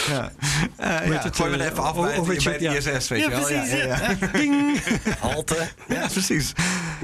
ja. 0.08 0.32
Heet 0.78 1.14
ja, 1.14 1.22
het, 1.22 1.36
gooi 1.36 1.50
me 1.52 1.58
er 1.64 1.72
even 1.72 1.84
af 1.84 1.96
o- 1.98 2.02
bij, 2.02 2.14
het- 2.14 2.44
bij 2.44 2.54
het 2.54 2.62
ja. 2.62 2.72
ISS, 2.74 3.08
weet 3.08 3.20
Ja, 3.20 3.26
je 3.26 3.30
wel. 3.36 3.46
precies, 3.46 3.70
ja, 3.72 3.78
ja, 3.78 4.16
ja. 4.20 4.28
ding! 4.40 4.80
Halte. 5.20 5.68
Ja, 5.88 6.08
precies. 6.08 6.52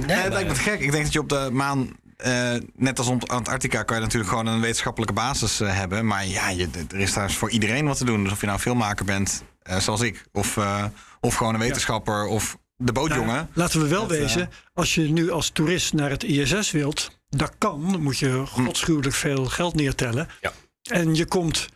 Nee, 0.08 0.18
het 0.18 0.34
lijkt 0.34 0.50
me 0.50 0.56
gek. 0.56 0.80
Ik 0.80 0.92
denk 0.92 1.04
dat 1.04 1.14
je 1.14 1.20
op 1.20 1.30
de 1.30 1.50
maan, 1.52 1.90
eh, 2.18 2.54
net 2.76 2.98
als 3.00 3.08
op 3.08 3.30
Antarctica, 3.30 3.84
kan 3.84 3.96
je 3.98 4.02
natuurlijk 4.04 4.30
gewoon 4.30 4.48
een 4.48 4.62
wetenschappelijke 4.62 5.14
basis 5.14 5.60
hebben. 5.64 6.06
Maar 6.08 6.26
ja, 6.28 6.50
je, 6.50 6.70
er 6.92 7.00
is 7.00 7.14
daar 7.14 7.32
voor 7.32 7.50
iedereen 7.50 7.86
wat 7.86 7.98
te 7.98 8.06
doen. 8.06 8.24
Dus 8.24 8.32
of 8.32 8.40
je 8.40 8.46
nou 8.46 8.58
een 8.58 8.64
filmmaker 8.64 9.06
bent, 9.06 9.44
eh, 9.64 9.80
zoals 9.80 10.02
ik, 10.02 10.26
of, 10.32 10.58
eh, 10.58 10.86
of 11.20 11.36
gewoon 11.36 11.54
een 11.54 11.60
wetenschapper, 11.60 12.26
of 12.26 12.58
de 12.78 12.92
bootjongen. 12.92 13.36
Nou, 13.36 13.48
laten 13.54 13.82
we 13.82 13.88
wel 13.88 14.08
Dat, 14.08 14.12
eh, 14.12 14.22
wezen, 14.22 14.50
als 14.74 14.96
je 14.96 15.02
nu 15.02 15.32
als 15.32 15.50
toerist 15.50 15.94
naar 15.94 16.10
het 16.10 16.24
ISS 16.24 16.72
wilt, 16.72 17.20
dat 17.30 17.52
kan. 17.58 17.92
Dan 17.92 18.02
moet 18.02 18.18
je 18.18 18.44
godschuwelijk 18.48 19.16
veel 19.16 19.46
geld 19.46 19.76
neertellen. 19.76 20.28
Ja. 20.42 20.52
En 20.84 21.16
je 21.16 21.26
komt 21.26 21.68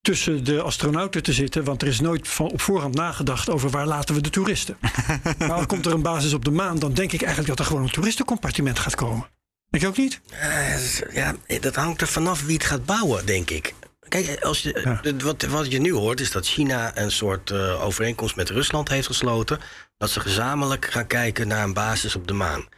tussen 0.00 0.44
de 0.44 0.62
astronauten 0.62 1.22
te 1.22 1.32
zitten, 1.32 1.64
want 1.64 1.82
er 1.82 1.88
is 1.88 2.00
nooit 2.00 2.28
van 2.28 2.50
op 2.50 2.60
voorhand 2.60 2.94
nagedacht 2.94 3.50
over 3.50 3.70
waar 3.70 3.86
laten 3.86 4.14
we 4.14 4.20
de 4.20 4.30
toeristen. 4.30 4.76
maar 5.38 5.52
al 5.52 5.66
komt 5.66 5.86
er 5.86 5.92
een 5.92 6.02
basis 6.02 6.32
op 6.32 6.44
de 6.44 6.50
maan, 6.50 6.78
dan 6.78 6.94
denk 6.94 7.12
ik 7.12 7.20
eigenlijk 7.20 7.48
dat 7.48 7.58
er 7.58 7.64
gewoon 7.64 7.82
een 7.82 7.90
toeristencompartiment 7.90 8.78
gaat 8.78 8.94
komen. 8.94 9.26
Denk 9.70 9.84
je 9.84 9.88
ook 9.88 9.96
niet? 9.96 10.20
Eh, 10.30 11.14
ja, 11.14 11.34
dat 11.60 11.74
hangt 11.74 12.00
er 12.00 12.06
vanaf 12.06 12.44
wie 12.44 12.56
het 12.56 12.64
gaat 12.64 12.84
bouwen, 12.84 13.26
denk 13.26 13.50
ik. 13.50 13.74
Kijk, 14.12 14.42
als 14.44 14.62
je, 14.62 14.98
Ja. 15.02 15.14
wat, 15.24 15.42
wat 15.42 15.72
je 15.72 15.78
nu 15.80 15.92
hoort 15.92 16.20
is 16.20 16.30
dat 16.30 16.46
China 16.46 16.96
een 16.98 17.10
soort 17.12 17.50
eh, 17.50 17.84
overeenkomst 17.84 18.36
met 18.36 18.50
Rusland 18.50 18.88
heeft 18.88 19.06
gesloten. 19.06 19.58
Dat 19.98 20.10
ze 20.10 20.20
gezamenlijk 20.20 20.84
gaan 20.90 21.06
kijken 21.06 21.48
naar 21.48 21.64
een 21.64 21.72
basis 21.72 22.16
op 22.16 22.26
de 22.26 22.32
maan. 22.34 22.68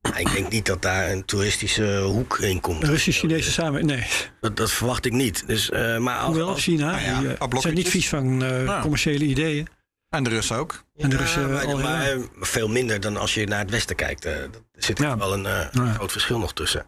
Maar 0.00 0.20
ik 0.20 0.32
denk 0.32 0.50
niet 0.50 0.66
dat 0.66 0.82
daar 0.82 1.10
een 1.10 1.24
toeristische 1.24 2.00
hoek 2.00 2.38
in 2.38 2.60
komt. 2.60 2.84
Russisch-Chinese 2.84 3.50
samen. 3.52 3.86
Nee. 3.86 4.06
Dat, 4.40 4.56
dat 4.56 4.70
verwacht 4.70 5.04
ik 5.04 5.12
niet. 5.12 5.46
Dus, 5.46 5.70
eh, 5.70 5.98
maar 5.98 6.16
als, 6.18 6.26
Hoewel 6.26 6.48
als- 6.48 6.62
China, 6.62 6.90
nou 6.90 7.02
ja, 7.02 7.18
die, 7.20 7.28
een 7.28 7.50
eh, 7.50 7.58
zijn 7.58 7.74
niet 7.74 7.88
vies 7.88 8.08
van 8.08 8.42
eh, 8.44 8.80
commerciële 8.80 9.24
ideeën. 9.24 9.66
En 10.08 10.24
de 10.24 10.30
Russen 10.30 10.56
ook. 10.56 10.84
En 10.96 11.08
de 11.10 11.16
Russen 11.16 11.52
maar, 11.52 11.64
al 11.66 11.80
eh, 11.80 12.18
veel 12.40 12.68
minder 12.68 13.00
dan 13.00 13.16
als 13.16 13.34
je 13.34 13.46
naar 13.46 13.58
het 13.58 13.70
westen 13.70 13.96
kijkt. 13.96 14.24
eh, 14.24 14.32
er 14.42 14.50
zit 14.78 14.98
er 14.98 15.04
Ja. 15.04 15.18
wel 15.18 15.32
een 15.32 15.46
eh, 15.46 15.66
Nou 15.72 15.86
ja. 15.86 15.92
groot 15.92 16.12
verschil 16.12 16.38
nog 16.38 16.52
tussen. 16.52 16.86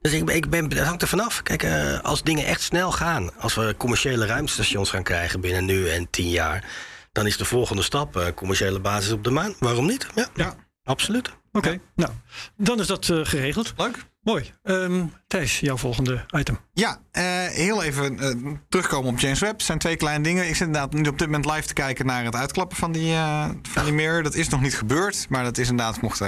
Dus 0.00 0.12
ik, 0.12 0.24
ben- 0.24 0.34
ik 0.36 0.50
ben, 0.50 0.68
dat 0.68 0.78
hangt 0.86 1.02
er 1.02 1.08
vanaf. 1.08 1.42
Kijk, 1.42 1.62
eh, 1.62 2.00
als 2.00 2.22
dingen 2.22 2.46
echt 2.46 2.62
snel 2.62 2.92
gaan, 2.92 3.36
als 3.38 3.54
we 3.54 3.74
commerciële 3.78 4.26
ruimtestations 4.26 4.90
gaan 4.90 5.02
krijgen 5.02 5.40
binnen 5.40 5.64
nu 5.64 5.88
en 5.88 6.10
tien 6.10 6.30
jaar, 6.30 6.64
dan 7.12 7.26
is 7.26 7.36
de 7.36 7.44
volgende 7.44 7.82
stap 7.82 8.16
eh, 8.16 8.26
commerciële 8.34 8.80
basis 8.80 9.12
op 9.12 9.24
de 9.24 9.30
maan. 9.30 9.54
Waarom 9.58 9.86
niet? 9.86 10.06
Ja, 10.14 10.28
Ja. 10.34 10.54
absoluut. 10.84 11.30
Oké, 11.52 11.78
nou, 11.94 12.12
dan 12.56 12.80
is 12.80 12.86
dat 12.86 13.08
eh, 13.08 13.20
geregeld. 13.22 13.72
Leuk. 13.76 14.04
Mooi. 14.28 14.52
Ehm, 14.62 15.04
Thijs, 15.26 15.60
jouw 15.60 15.76
volgende 15.76 16.24
item. 16.36 16.58
Ja, 16.72 16.98
eh, 17.10 17.24
heel 17.46 17.82
even 17.82 18.18
eh, 18.18 18.52
terugkomen 18.68 19.12
op 19.12 19.18
James 19.18 19.40
Webb. 19.40 19.52
Het 19.52 19.62
zijn 19.62 19.78
twee 19.78 19.96
kleine 19.96 20.24
dingen. 20.24 20.48
Ik 20.48 20.56
zit 20.56 20.66
inderdaad 20.66 20.92
nu 20.92 21.08
op 21.08 21.18
dit 21.18 21.26
moment 21.26 21.46
live 21.46 21.66
te 21.66 21.72
kijken 21.72 22.06
naar 22.06 22.24
het 22.24 22.34
uitklappen 22.34 22.76
van 22.76 22.92
die, 22.92 23.12
eh, 23.12 23.48
van 23.62 23.84
die 23.84 23.92
mirror. 23.92 24.22
Dat 24.22 24.34
is 24.34 24.48
nog 24.48 24.60
niet 24.60 24.76
gebeurd, 24.76 25.26
maar 25.28 25.44
dat 25.44 25.58
is 25.58 25.68
inderdaad, 25.68 26.00
mocht, 26.00 26.18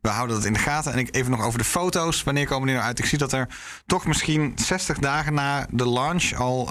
we 0.00 0.08
houden 0.08 0.36
dat 0.36 0.44
in 0.44 0.52
de 0.52 0.58
gaten. 0.58 0.92
En 0.92 0.98
ik 0.98 1.14
even 1.14 1.30
nog 1.30 1.44
over 1.44 1.58
de 1.58 1.64
foto's. 1.64 2.22
Wanneer 2.22 2.46
komen 2.46 2.66
die 2.66 2.74
nou 2.74 2.86
uit? 2.86 2.98
Ik 2.98 3.04
zie 3.04 3.18
dat 3.18 3.32
er 3.32 3.48
toch 3.86 4.06
misschien 4.06 4.52
60 4.56 4.98
dagen 4.98 5.34
na 5.34 5.66
de 5.70 5.88
launch 5.88 6.32
al 6.32 6.70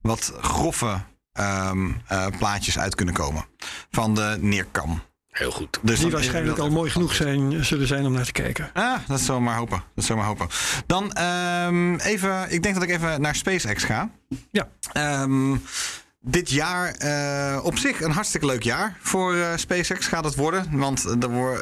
wat 0.00 0.32
grove 0.40 1.00
ehm, 1.32 1.90
eh, 2.06 2.26
plaatjes 2.38 2.78
uit 2.78 2.94
kunnen 2.94 3.14
komen 3.14 3.44
van 3.90 4.14
de 4.14 4.36
neerkam. 4.40 5.02
Heel 5.30 5.50
goed. 5.50 5.78
Dus 5.82 6.00
Die 6.00 6.10
waarschijnlijk 6.10 6.58
al 6.58 6.70
mooi 6.70 6.90
genoeg 6.90 7.14
zijn, 7.14 7.64
zullen 7.64 7.86
zijn 7.86 8.06
om 8.06 8.12
naar 8.12 8.24
te 8.24 8.32
kijken. 8.32 8.70
Ah, 8.72 8.98
dat 9.06 9.20
zullen 9.20 9.36
we 9.36 9.42
maar 9.42 9.56
hopen. 9.56 9.82
Dat 9.94 10.04
zullen 10.04 10.22
we 10.22 10.28
maar 10.28 10.38
hopen. 10.38 10.56
Dan 10.86 11.12
ehm, 11.12 11.94
even, 11.94 12.52
ik 12.52 12.62
denk 12.62 12.74
dat 12.74 12.84
ik 12.84 12.90
even 12.90 13.20
naar 13.20 13.34
SpaceX 13.34 13.84
ga. 13.84 14.10
Ja. 14.50 14.68
Ehm, 14.92 15.56
dit 16.22 16.50
jaar 16.50 16.94
eh, 16.94 17.64
op 17.64 17.78
zich 17.78 18.00
een 18.00 18.10
hartstikke 18.10 18.46
leuk 18.46 18.62
jaar 18.62 18.96
voor 19.00 19.34
eh, 19.34 19.56
SpaceX 19.56 20.06
gaat 20.06 20.24
het 20.24 20.34
worden. 20.34 20.78
Want 20.78 21.02
de, 21.02 21.18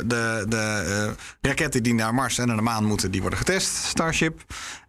de, 0.07 0.45
de 0.49 0.57
eh, 0.57 1.11
raketten 1.41 1.83
die 1.83 1.95
naar 1.95 2.15
Mars 2.15 2.39
en 2.39 2.47
naar 2.47 2.57
de 2.57 2.63
maan 2.63 2.85
moeten, 2.85 3.11
die 3.11 3.21
worden 3.21 3.39
getest. 3.39 3.75
Starship. 3.75 4.41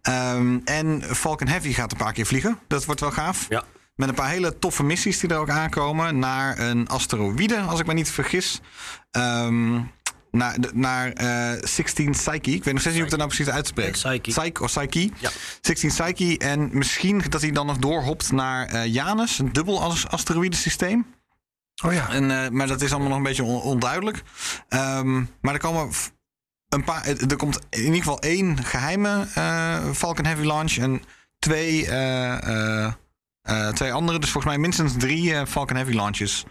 Ehm, 0.02 0.58
en 0.64 1.02
Falcon 1.02 1.48
Heavy 1.48 1.72
gaat 1.72 1.92
een 1.92 1.98
paar 1.98 2.12
keer 2.12 2.26
vliegen. 2.26 2.58
Dat 2.66 2.84
wordt 2.84 3.00
wel 3.00 3.10
gaaf. 3.10 3.46
Ja. 3.48 3.64
Met 4.00 4.08
een 4.08 4.14
paar 4.14 4.28
hele 4.30 4.58
toffe 4.58 4.82
missies 4.82 5.18
die 5.18 5.30
er 5.30 5.36
ook 5.38 5.50
aankomen. 5.50 6.18
Naar 6.18 6.58
een 6.58 6.88
asteroïde, 6.88 7.60
als 7.60 7.80
ik 7.80 7.86
me 7.86 7.92
niet 7.92 8.10
vergis. 8.10 8.60
Ehm, 9.10 9.72
naar 10.30 10.60
de- 10.60 10.70
naar 10.74 11.12
eh 11.12 11.52
16 11.62 12.10
Psyche. 12.10 12.50
Ik 12.50 12.64
weet 12.64 12.72
nog 12.72 12.80
steeds 12.80 12.84
niet 12.84 12.94
hoe 12.94 13.04
ik 13.04 13.10
dat 13.10 13.18
nou 13.18 13.28
precies 13.28 13.48
uitspreek. 13.48 13.92
Psyche. 13.92 14.20
Psyche 14.40 14.62
of 14.62 14.72
Psyche. 14.72 15.10
Ja. 15.18 15.30
16 15.60 15.88
Psyche. 15.88 16.38
En 16.38 16.68
misschien 16.72 17.22
dat 17.28 17.40
hij 17.40 17.50
dan 17.50 17.66
nog 17.66 17.76
doorhopt 17.78 18.32
naar 18.32 18.66
eh, 18.66 18.86
Janus. 18.86 19.38
Een 19.38 19.52
dubbel 19.52 19.82
as- 19.82 20.08
asteroïdensysteem. 20.08 21.06
Oh 21.84 21.92
ja. 21.92 22.08
En, 22.08 22.30
eh, 22.44 22.48
maar 22.50 22.66
dat 22.66 22.80
is 22.80 22.90
allemaal 22.90 23.08
nog 23.08 23.18
een 23.18 23.24
beetje 23.24 23.42
on- 23.44 23.60
onduidelijk. 23.62 24.22
Ehm, 24.68 25.22
maar 25.40 25.54
er 25.54 25.60
komen 25.60 25.90
een 26.68 26.84
paar. 26.84 27.06
Er 27.06 27.36
komt 27.36 27.58
in 27.70 27.80
ieder 27.82 27.96
geval 27.96 28.20
één 28.20 28.64
geheime 28.64 29.26
eh, 29.34 29.90
Falcon 29.94 30.24
Heavy 30.24 30.44
launch 30.46 30.76
en 30.76 31.02
twee, 31.38 31.86
eh, 33.42 33.68
twee 33.68 33.92
andere. 33.92 34.18
Dus 34.18 34.30
volgens 34.30 34.52
mij 34.52 34.62
minstens 34.62 34.92
drie 34.98 35.34
eh, 35.34 35.46
Falcon 35.46 35.76
Heavy 35.76 35.92
launches 35.94 36.44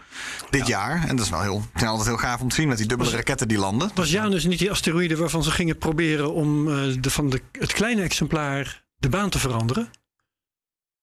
dit 0.50 0.66
jaar. 0.66 1.08
En 1.08 1.16
dat 1.16 1.24
is 1.24 1.30
wel 1.30 1.42
heel, 1.42 1.62
het 1.72 1.82
is 1.82 1.88
altijd 1.88 2.08
heel 2.08 2.16
gaaf 2.16 2.40
om 2.40 2.48
te 2.48 2.54
zien 2.54 2.68
met 2.68 2.78
die 2.78 2.86
dubbele 2.86 3.10
raketten 3.10 3.48
die 3.48 3.58
landen. 3.58 3.90
Was 3.94 4.10
Janus 4.10 4.44
niet 4.44 4.58
die 4.58 4.70
asteroïde 4.70 5.16
waarvan 5.16 5.42
ze 5.42 5.50
gingen 5.50 5.78
proberen 5.78 6.32
om 6.34 6.68
eh, 6.68 6.96
de, 7.00 7.10
van 7.10 7.30
de, 7.30 7.42
het 7.52 7.72
kleine 7.72 8.02
exemplaar 8.02 8.82
de 8.96 9.08
baan 9.08 9.30
te 9.30 9.38
veranderen? 9.38 9.90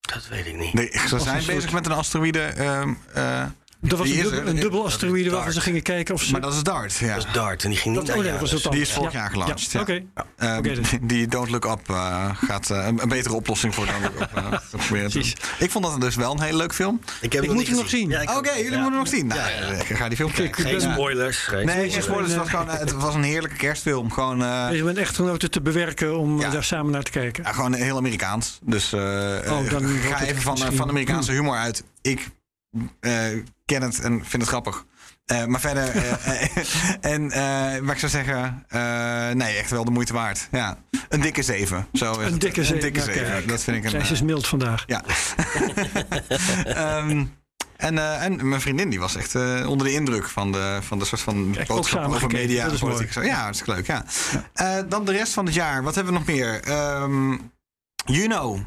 Dat 0.01 0.27
weet 0.27 0.45
ik 0.45 0.57
niet. 0.57 0.73
Nee, 0.73 0.89
ze 0.91 1.07
zijn 1.19 1.41
soort- 1.41 1.55
bezig 1.55 1.71
met 1.71 1.85
een 1.85 1.91
asteroïde. 1.91 2.53
Eh, 3.81 3.89
Dat 3.89 3.97
was 3.99 4.07
Die 4.07 4.17
een, 4.17 4.23
is 4.23 4.29
dubbel, 4.29 4.41
er. 4.49 4.55
een 4.55 4.59
dubbel 4.61 4.85
asteroïde 4.85 5.29
waarvan 5.29 5.51
ze 5.51 5.61
gingen 5.61 5.81
kijken 5.81 6.13
of 6.13 6.21
ze... 6.23 6.31
maar 6.31 6.41
dat 6.41 6.53
is 6.53 6.63
DART. 6.63 6.95
Ja. 6.95 7.15
Dat 7.15 7.25
is 7.27 7.33
Dart 7.33 7.63
en 7.63 7.69
die 7.69 7.77
ging 7.79 7.95
niet 7.95 8.05
dat, 8.05 8.15
naar 8.15 8.25
oh 8.25 8.31
nee, 8.31 8.49
dat 8.61 8.71
Die 8.71 8.81
is 8.81 8.87
dan. 8.87 8.97
vorig 8.97 9.13
jaar 9.13 9.29
gelaunched, 9.29 9.71
ja. 9.71 9.81
Oké. 9.81 10.03
Ehm, 10.37 10.83
die 11.01 11.27
Don't 11.27 11.49
Look 11.49 11.65
Up 11.65 11.89
eh, 11.89 12.29
gaat 12.35 12.69
eh, 12.69 12.85
een, 12.85 13.09
betere 13.09 13.33
oplossing 13.35 13.75
voor 13.75 13.85
Don't 13.85 14.01
Look 14.03 14.19
Up 14.21 14.29
eh, 14.35 14.51
te 14.69 14.77
proberen. 14.77 15.09
Precies. 15.11 15.33
Ik 15.59 15.71
vond 15.71 15.85
dat 15.85 16.01
dus 16.01 16.15
wel 16.15 16.31
een 16.33 16.41
hele 16.41 16.57
leuk 16.57 16.73
film. 16.73 16.99
Ik, 17.21 17.33
heb 17.33 17.41
Ik 17.41 17.47
hem 17.49 17.57
moet 17.57 17.67
hem 17.67 17.75
nog 17.75 17.89
zien. 17.89 18.13
Oké, 18.37 18.51
jullie 18.51 18.63
Ja. 18.63 18.69
moeten 18.69 18.81
hem 18.81 18.91
nog 18.91 19.07
zien. 19.07 19.27
Nou, 19.27 19.39
Ja, 19.39 19.47
ja. 19.47 19.59
eh, 19.71 19.79
ik 19.89 19.97
ga 19.97 20.07
die 20.07 20.17
film 20.17 20.31
kijken. 20.31 20.63
Geen 20.63 20.77
ben- 20.77 20.91
spoilers. 20.93 21.37
Geen 21.37 21.65
Nee, 21.65 21.89
geen 21.91 22.01
spoilers. 22.03 22.29
Het 22.31 22.39
was, 22.39 22.49
gewoon, 22.49 22.69
eh, 22.69 22.79
het 22.79 22.91
was 22.91 23.15
een 23.15 23.23
heerlijke 23.23 23.55
kerstfilm. 23.57 24.11
Gewoon, 24.11 24.43
eh, 24.43 24.67
Bezig 24.69 24.83
met 24.85 24.97
echtgenoten 24.97 25.51
te 25.51 25.61
bewerken 25.61 26.17
om 26.17 26.35
eh, 26.35 26.41
Ja. 26.41 26.49
daar 26.49 26.63
samen 26.63 26.91
naar 26.91 27.03
te 27.03 27.11
kijken. 27.11 27.43
ja, 27.43 27.51
gewoon 27.53 27.73
heel 27.73 27.97
Amerikaans. 27.97 28.59
Dus 28.63 28.93
eh, 28.93 28.99
Oh, 28.99 29.69
dan 29.69 29.87
ga 29.87 30.21
even 30.23 30.41
van, 30.41 30.63
eh, 30.63 30.67
van 30.71 30.89
Amerikaanse 30.89 31.31
humor 31.31 31.55
uit. 31.57 31.83
Ik 32.01 32.27
eh, 32.99 33.13
ken 33.67 33.81
het 33.81 33.99
en 33.99 34.11
vind 34.25 34.41
het 34.41 34.47
grappig. 34.51 34.85
Eh, 35.25 35.45
maar 35.45 35.59
verder, 35.59 35.95
eh, 35.95 36.47
en 37.13 37.23
wat 37.85 37.93
ik 37.93 37.99
zou 37.99 38.11
zeggen, 38.11 38.65
nee, 39.37 39.57
echt 39.57 39.69
wel 39.69 39.85
de 39.85 39.91
moeite 39.91 40.13
waard. 40.13 40.47
Ja, 40.51 40.77
een 41.09 41.21
dikke 41.21 41.43
zeven. 41.43 41.87
Zo 41.93 42.19
is 42.19 42.31
Een 42.31 42.39
dikke 42.39 42.63
zeven, 42.63 42.75
Een 42.75 42.81
dikke 42.93 43.11
zeven. 43.13 43.47
Dat 43.47 43.63
vind 43.63 43.77
ik 43.77 43.83
een. 43.83 43.89
Zij 43.89 43.99
eh, 43.99 44.11
is 44.11 44.21
mild 44.21 44.47
vandaag. 44.47 44.83
Ja. 44.87 45.03
Ehm, 46.65 47.25
En, 47.77 48.19
en 48.21 48.49
mijn 48.49 48.61
vriendin 48.61 48.89
die 48.89 48.99
was 48.99 49.15
echt 49.15 49.35
onder 49.65 49.87
de 49.87 49.93
indruk 49.93 50.27
van 50.29 50.51
de, 50.51 50.79
van 50.81 50.99
de 50.99 51.05
soort 51.05 51.21
van 51.21 51.55
Echt 51.57 51.67
boodschap 51.67 52.05
over 52.05 52.19
gekeken, 52.19 52.37
media. 52.47 52.63
dat 52.63 52.73
is 52.73 52.79
politiek. 52.79 53.15
mooi. 53.15 53.27
Zo, 53.27 53.33
Ja, 53.33 53.41
hartstikke 53.41 53.73
leuk. 53.73 53.87
Ja. 53.87 54.03
Dan 54.83 55.05
de 55.05 55.11
rest 55.11 55.33
van 55.33 55.45
het 55.45 55.53
jaar. 55.53 55.83
Wat 55.83 55.95
hebben 55.95 56.13
we 56.13 56.19
nog 56.19 56.27
meer? 56.27 56.61
Ehm, 56.63 57.37
Juno. 58.05 58.59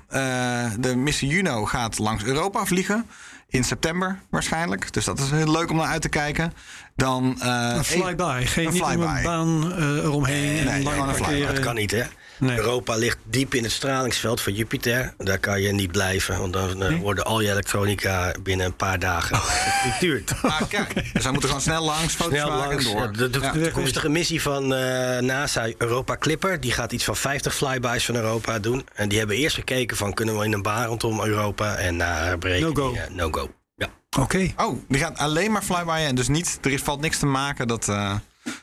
de 0.78 0.94
missie 0.96 1.28
Juno 1.28 1.64
gaat 1.64 1.98
langs 1.98 2.24
Europa 2.24 2.64
vliegen. 2.66 3.06
In 3.50 3.64
september 3.64 4.18
waarschijnlijk. 4.30 4.92
Dus 4.92 5.04
dat 5.04 5.18
is 5.18 5.30
heel 5.30 5.50
leuk 5.50 5.70
om 5.70 5.76
naar 5.76 5.86
uit 5.86 6.02
te 6.02 6.08
kijken. 6.08 6.52
Dan, 6.96 7.36
eh, 7.40 7.72
Een 7.76 7.84
flyby. 7.84 8.44
Geen 8.44 8.66
een 8.66 8.72
niet 8.72 8.82
om 8.82 8.88
flyby. 8.88 9.16
een 9.16 9.22
baan 9.22 9.72
eh, 9.72 9.96
eromheen. 9.96 10.58
en 10.58 10.64
nee, 10.64 10.82
lang 10.82 10.94
gewoon 10.94 11.08
een 11.08 11.14
flyby. 11.14 11.46
Dat 11.46 11.60
kan 11.60 11.74
niet, 11.74 11.90
hè? 11.90 12.02
Nee. 12.40 12.56
Europa 12.58 12.94
ligt 12.96 13.18
diep 13.24 13.54
in 13.54 13.62
het 13.62 13.72
stralingsveld 13.72 14.40
van 14.40 14.52
Jupiter. 14.54 15.14
Daar 15.18 15.38
kan 15.38 15.60
je 15.60 15.72
niet 15.72 15.92
blijven, 15.92 16.38
want 16.38 16.52
dan 16.52 16.82
eh, 16.82 16.96
worden 17.00 17.24
al 17.24 17.40
je 17.40 17.50
elektronica 17.50 18.34
binnen 18.42 18.66
een 18.66 18.76
paar 18.76 18.98
dagen 18.98 19.36
gefrituurd. 19.36 20.32
Ah, 20.42 20.60
kijk. 20.68 20.94
Dus 21.12 21.22
wij 21.22 21.30
moeten 21.32 21.48
gewoon 21.48 21.64
snel 21.64 21.84
langs, 21.84 22.14
foto's 22.14 22.32
Snel 22.38 22.48
maken 22.50 22.68
langs. 22.68 22.86
en 22.86 22.92
door. 22.96 23.12
de, 23.12 23.30
de 23.30 23.38
Ja. 23.40 23.52
toekomstige 23.52 24.08
missie 24.08 24.42
van 24.42 24.74
eh, 24.74 25.18
NASA 25.20 25.68
Europa 25.78 26.16
Clipper... 26.16 26.60
die 26.60 26.72
gaat 26.72 26.92
iets 26.92 27.04
van 27.04 27.16
50 27.16 27.54
flybys 27.54 28.04
van 28.04 28.14
Europa 28.14 28.58
doen. 28.58 28.86
En 28.94 29.08
die 29.08 29.18
hebben 29.18 29.36
eerst 29.36 29.54
gekeken 29.54 29.96
van... 29.96 30.14
kunnen 30.14 30.38
we 30.38 30.44
in 30.44 30.52
een 30.52 30.62
baan 30.62 30.86
rondom 30.86 31.20
Europa? 31.24 31.74
En 31.76 31.96
na 31.96 32.36
berekening... 32.36 32.76
No 32.76 32.82
go. 32.88 32.94
eh, 32.94 33.10
no 33.10 33.28
go. 33.30 33.50
Ja. 33.76 33.88
Oké. 34.18 34.52
Oh, 34.56 34.78
die 34.88 35.00
gaat 35.00 35.18
alleen 35.18 35.52
maar 35.52 35.62
flybyen 35.62 36.06
en 36.06 36.14
dus 36.14 36.28
niet, 36.28 36.58
er 36.62 36.70
is, 36.72 36.80
valt 36.82 37.00
niks 37.00 37.18
te 37.18 37.26
maken 37.26 37.68
dat, 37.68 37.88
eh, 37.88 38.14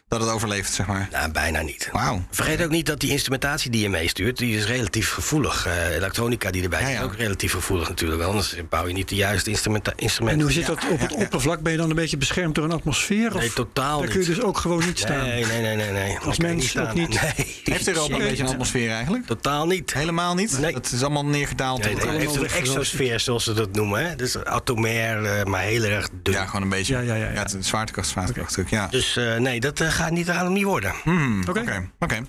dat 0.08 0.20
het 0.22 0.30
overleeft, 0.30 0.74
zeg 0.74 0.86
maar. 0.88 1.08
Nou, 1.12 1.32
bijna 1.32 1.62
niet. 1.62 1.90
Wauw. 1.92 2.26
Vergeet 2.32 2.64
ook 2.64 2.70
niet 2.70 2.86
dat 2.86 3.00
die 3.00 3.12
instrumentatie 3.12 3.72
die 3.72 3.82
je 3.82 3.90
meestuurt, 3.90 4.38
die 4.38 4.58
is 4.58 4.66
relatief 4.66 5.12
gevoelig. 5.12 5.66
Eh 5.66 5.96
elektronica 5.96 6.52
die 6.52 6.64
erbij 6.64 6.80
Ja, 6.82 6.86
zit, 6.88 6.96
ja. 6.96 7.02
is 7.02 7.06
ook 7.08 7.16
relatief 7.16 7.52
gevoelig 7.52 7.90
natuurlijk. 7.90 8.22
Anders 8.22 8.56
bouw 8.70 8.88
je 8.88 8.94
niet 8.94 9.10
de 9.10 9.16
juiste 9.16 9.50
instrumenta- 9.50 9.92
En 9.92 9.98
instrumenten. 9.98 10.42
hoe 10.42 10.52
zit 10.52 10.66
dat 10.66 10.80
op 10.90 11.00
het 11.00 11.14
oppervlak? 11.14 11.62
Ben 11.62 11.72
je 11.72 11.78
dan 11.78 11.90
een 11.90 11.96
beetje 11.96 12.18
beschermd 12.18 12.56
door 12.56 12.64
een 12.64 12.72
atmosfeer? 12.72 13.34
Nee, 13.36 13.48
Of 13.48 13.54
totaal 13.54 14.00
daar 14.00 14.10
kun 14.10 14.22
je 14.22 14.28
niet. 14.28 14.36
dus 14.36 14.46
ook 14.46 14.58
gewoon 14.58 14.86
niet 14.86 15.00
staan? 15.00 15.26
Nee, 15.28 15.46
nee, 15.46 15.62
nee, 15.62 15.76
nee. 15.76 15.92
nee. 15.92 16.12
Je 16.12 16.42
mens 16.42 16.74
niet 16.74 16.80
ook 16.84 16.94
niet? 16.94 17.22
Nee. 17.22 17.56
Heeft 17.64 17.88
Europa 17.88 18.14
een 18.16 18.22
beetje 18.22 18.44
een 18.44 18.50
atmosfeer 18.50 18.92
eigenlijk? 18.92 19.26
Totaal 19.26 19.68
niet. 19.68 19.94
Helemaal 19.94 20.36
niet? 20.36 20.60
Nee. 20.60 20.74
Het 20.74 20.92
is 20.92 21.02
allemaal 21.04 21.26
neergedaald. 21.26 21.84
Nee, 21.84 21.94
tot- 21.96 22.04
nee, 22.04 22.12
het 22.12 22.22
heeft 22.22 22.36
een 22.54 22.60
exosfeer, 22.60 23.20
zoals 23.20 23.44
ze 23.44 23.54
dat 23.54 23.72
noemen. 23.74 24.06
Hè? 24.10 24.16
Dus 24.16 24.44
atomair, 24.44 25.24
eh, 25.26 25.44
maar 25.46 25.62
heel 25.62 25.84
erg 25.84 26.10
dun. 26.24 26.34
Ja, 26.34 26.46
gewoon 26.46 26.62
een 26.62 26.70
beetje. 26.70 26.94
Ja, 26.94 27.00
ja, 27.00 27.16
ja, 27.16 27.30
ja. 27.32 27.38
het 27.40 27.48
is 27.48 27.54
een 27.54 27.64
zwaartekracht, 27.64 28.08
zwaartekrachtstuk, 28.08 28.70
ja. 28.70 28.88
Dus 28.88 29.18
eh, 29.18 29.36
nee, 29.36 29.60
dat 29.60 29.80
gaat 29.98 30.12
niet, 30.12 30.30
gaat 30.30 30.44
hem 30.44 30.54
niet 30.54 30.64
worden. 30.64 30.94
Hmm, 31.04 31.44
Oké. 31.50 31.90
Oké. 32.00 32.22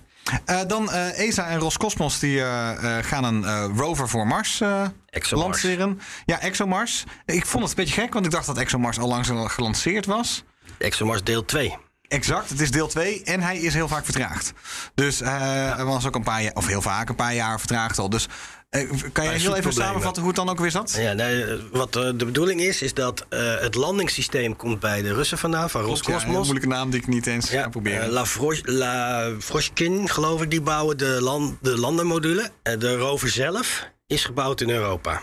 Eh, 0.44 0.60
dan 0.66 0.90
eh, 0.92 1.18
ESA 1.28 1.46
en 1.46 1.58
Roscosmos 1.58 2.18
die 2.18 2.40
eh, 2.40 2.98
eh, 2.98 3.04
gaan 3.04 3.24
een 3.24 3.44
eh, 3.44 3.64
rover 3.76 4.08
voor 4.08 4.26
Mars 4.26 4.60
eh, 4.60 4.86
lanceren. 5.30 6.00
Ja, 6.24 6.40
ExoMars. 6.40 7.04
Ik 7.26 7.46
vond 7.46 7.62
het 7.68 7.78
een 7.78 7.84
beetje 7.84 8.00
gek, 8.00 8.12
want 8.12 8.24
ik 8.26 8.30
dacht 8.32 8.46
dat 8.46 8.58
ExoMars 8.58 8.98
al 8.98 9.08
lang 9.08 9.26
gelanceerd 9.52 10.06
was. 10.06 10.44
ExoMars 10.78 11.22
deel 11.24 11.44
2. 11.44 11.76
Exact, 12.08 12.50
het 12.50 12.60
is 12.60 12.70
deel 12.70 12.88
2 12.88 13.22
en 13.24 13.40
hij 13.40 13.58
is 13.58 13.74
heel 13.74 13.88
vaak 13.88 14.04
vertraagd. 14.04 14.52
Dus 14.94 15.20
eh 15.20 15.74
hij 15.74 15.84
was 15.84 16.06
ook 16.06 16.14
een 16.14 16.22
paar 16.22 16.42
jaar, 16.42 16.52
of 16.54 16.66
heel 16.66 16.82
vaak 16.82 17.08
een 17.08 17.14
paar 17.14 17.34
jaar 17.34 17.58
vertraagd 17.58 17.98
al. 17.98 18.10
Dus 18.10 18.28
kan 19.12 19.24
je 19.24 19.30
heel 19.30 19.56
even 19.56 19.72
samenvatten 19.72 20.22
hoe 20.22 20.30
het 20.32 20.40
dan 20.40 20.48
ook 20.48 20.58
weer 20.58 20.70
zat? 20.70 20.94
Ja, 20.98 21.12
nee, 21.12 21.44
eh, 21.44 21.54
wat 21.72 21.96
eh, 21.96 22.02
de 22.14 22.24
bedoeling 22.24 22.60
is, 22.60 22.82
is 22.82 22.94
dat 22.94 23.26
eh, 23.28 23.60
het 23.60 23.74
landingssysteem 23.74 24.56
komt 24.56 24.80
bij 24.80 25.02
de 25.02 25.14
Russen 25.14 25.38
vandaan, 25.38 25.70
van 25.70 25.80
Ja, 25.80 25.86
een 25.86 25.92
Roscosmos. 25.92 26.34
moeilijke 26.42 26.68
naam 26.68 26.90
die 26.90 27.00
ik 27.00 27.06
niet 27.06 27.26
eens 27.26 27.48
ga 27.50 27.68
proberen. 27.68 28.02
eh, 28.02 28.10
La 28.64 29.34
Froschkin, 29.40 30.08
geloof 30.08 30.42
ik, 30.42 30.50
die 30.50 30.60
bouwen 30.60 30.96
de, 30.98 31.18
land, 31.20 31.56
de 31.62 31.78
landermodule. 31.78 32.50
Eh, 32.62 32.78
de 32.78 32.96
rover 32.96 33.28
zelf 33.28 33.88
is 34.06 34.24
gebouwd 34.24 34.60
in 34.60 34.70
Europa. 34.70 35.22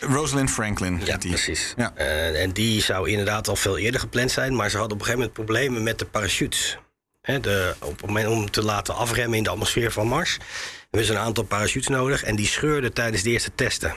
Rosalind 0.00 0.50
Franklin. 0.50 1.00
Ja, 1.04 1.16
die. 1.16 1.30
precies. 1.30 1.74
Ja. 1.76 1.92
Eh, 1.94 2.42
en 2.42 2.52
die 2.52 2.82
zou 2.82 3.08
inderdaad 3.10 3.48
al 3.48 3.56
veel 3.56 3.78
eerder 3.78 4.00
gepland 4.00 4.30
zijn, 4.30 4.56
maar 4.56 4.70
ze 4.70 4.76
hadden 4.78 4.94
op 4.96 5.00
een 5.02 5.06
gegeven 5.10 5.28
moment 5.28 5.46
problemen 5.46 5.82
met 5.82 5.98
de 5.98 6.04
parachutes. 6.04 6.78
De, 7.22 7.74
op 7.80 7.90
het 7.96 8.06
moment 8.06 8.28
om 8.28 8.50
te 8.50 8.62
laten 8.62 8.94
afremmen 8.94 9.38
in 9.38 9.44
de 9.44 9.50
atmosfeer 9.50 9.92
van 9.92 10.06
Mars. 10.06 10.38
Hebben 10.92 11.10
ze 11.10 11.12
een 11.20 11.26
aantal 11.26 11.44
parachutes 11.44 11.88
nodig 11.88 12.22
en 12.22 12.36
die 12.36 12.46
scheurden 12.46 12.92
tijdens 12.92 13.22
de 13.22 13.30
eerste 13.30 13.54
testen. 13.54 13.94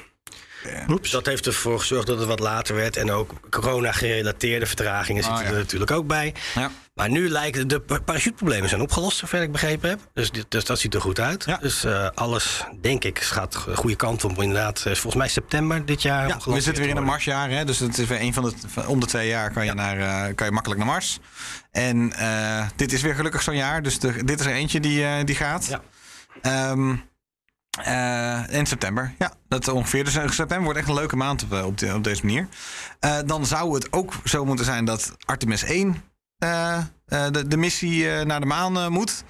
Dus 0.64 0.74
Oeps. 0.90 1.10
dat 1.12 1.26
heeft 1.26 1.46
ervoor 1.46 1.80
gezorgd 1.80 2.08
dat 2.08 2.18
het 2.20 2.28
wat 2.28 2.40
later 2.40 2.76
werd. 2.76 2.98
En 2.98 3.12
ook 3.12 3.32
corona-gerelateerde 3.50 4.66
vertragingen 4.66 5.24
Ah, 5.24 5.28
zitten 5.30 5.46
ja. 5.48 5.52
er 5.52 5.58
natuurlijk 5.64 5.92
ook 5.92 6.08
bij. 6.08 6.34
Ja. 6.56 6.72
Maar 6.94 7.10
nu 7.10 7.30
lijken 7.30 7.68
de 7.68 7.80
pa- 7.80 8.00
parachuteproblemen 8.00 8.70
zijn 8.70 8.82
opgelost, 8.82 9.18
zover 9.18 9.42
ik 9.42 9.52
begrepen 9.52 9.90
heb. 9.90 10.00
Dus, 10.14 10.32
dit, 10.32 10.46
dus 10.50 10.66
dat 10.66 10.80
ziet 10.80 10.94
er 10.94 11.02
goed 11.02 11.20
uit. 11.20 11.44
Ja. 11.46 11.58
Dus 11.58 11.84
eh, 11.84 12.08
alles, 12.14 12.64
denk 12.82 13.04
ik, 13.04 13.20
gaat 13.20 13.52
de 13.52 13.76
goede 13.76 13.96
kant 13.96 14.24
op. 14.24 14.42
Inderdaad, 14.42 14.78
eh, 14.78 14.84
volgens 14.84 15.16
mij 15.16 15.28
september 15.28 15.86
dit 15.86 16.02
jaar. 16.02 16.28
Ja, 16.28 16.38
we 16.46 16.62
zitten 16.62 16.82
weer 16.84 16.92
in 16.92 16.98
een. 16.98 17.04
Marsjaar, 17.04 17.50
hè? 17.50 17.66
dus 17.66 17.80
het 17.80 17.98
is 17.98 18.08
weer 18.08 18.22
een 18.22 18.34
van 18.34 18.44
de 18.44 18.54
van- 18.68 18.88
om 18.88 19.00
de 19.00 19.06
twee 19.06 19.28
jaar 19.28 19.52
kan 19.52 19.66
je, 19.66 19.74
naar, 19.74 20.00
eh, 20.00 20.36
kan 20.36 20.46
je 20.48 20.54
makkelijk 20.54 20.82
naar 20.82 20.90
Mars. 20.92 21.20
En 21.72 22.14
eh, 22.14 22.68
dit 22.76 22.94
is 22.94 23.02
weer 23.02 23.16
gelukkig 23.16 23.42
zo'n 23.42 23.56
jaar, 23.56 23.82
dus 23.84 24.00
de- 24.00 24.24
dit 24.24 24.40
is 24.40 24.46
er 24.46 24.52
eentje 24.52 24.80
die, 24.80 25.04
eh, 25.06 25.24
die 25.26 25.36
gaat. 25.36 25.66
Ja. 25.70 25.82
Ehm, 26.42 26.96
eh, 27.84 28.44
in 28.50 28.66
september, 28.66 29.14
ja, 29.20 29.32
dat 29.48 29.68
ongeveer. 29.68 30.04
Dus 30.04 30.16
eh, 30.16 30.24
september 30.30 30.64
wordt 30.64 30.80
echt 30.80 30.88
een 30.88 30.94
leuke 30.94 31.16
maand 31.16 31.44
op, 31.44 31.54
eh, 31.54 31.66
op, 31.66 31.78
de- 31.78 31.94
op 31.96 32.04
deze 32.04 32.26
manier. 32.26 32.48
Eh, 33.00 33.18
dan 33.26 33.46
zou 33.46 33.74
het 33.74 33.92
ook 33.94 34.14
zo 34.24 34.46
moeten 34.46 34.66
zijn 34.66 34.86
dat 34.86 35.16
Artemis 35.26 35.64
1 35.64 36.04
eh, 36.38 36.78
eh, 36.78 36.84
de, 37.32 37.48
de 37.48 37.58
missie 37.58 38.08
naar 38.26 38.40
de 38.40 38.46
maan 38.46 38.92
moet. 38.92 39.24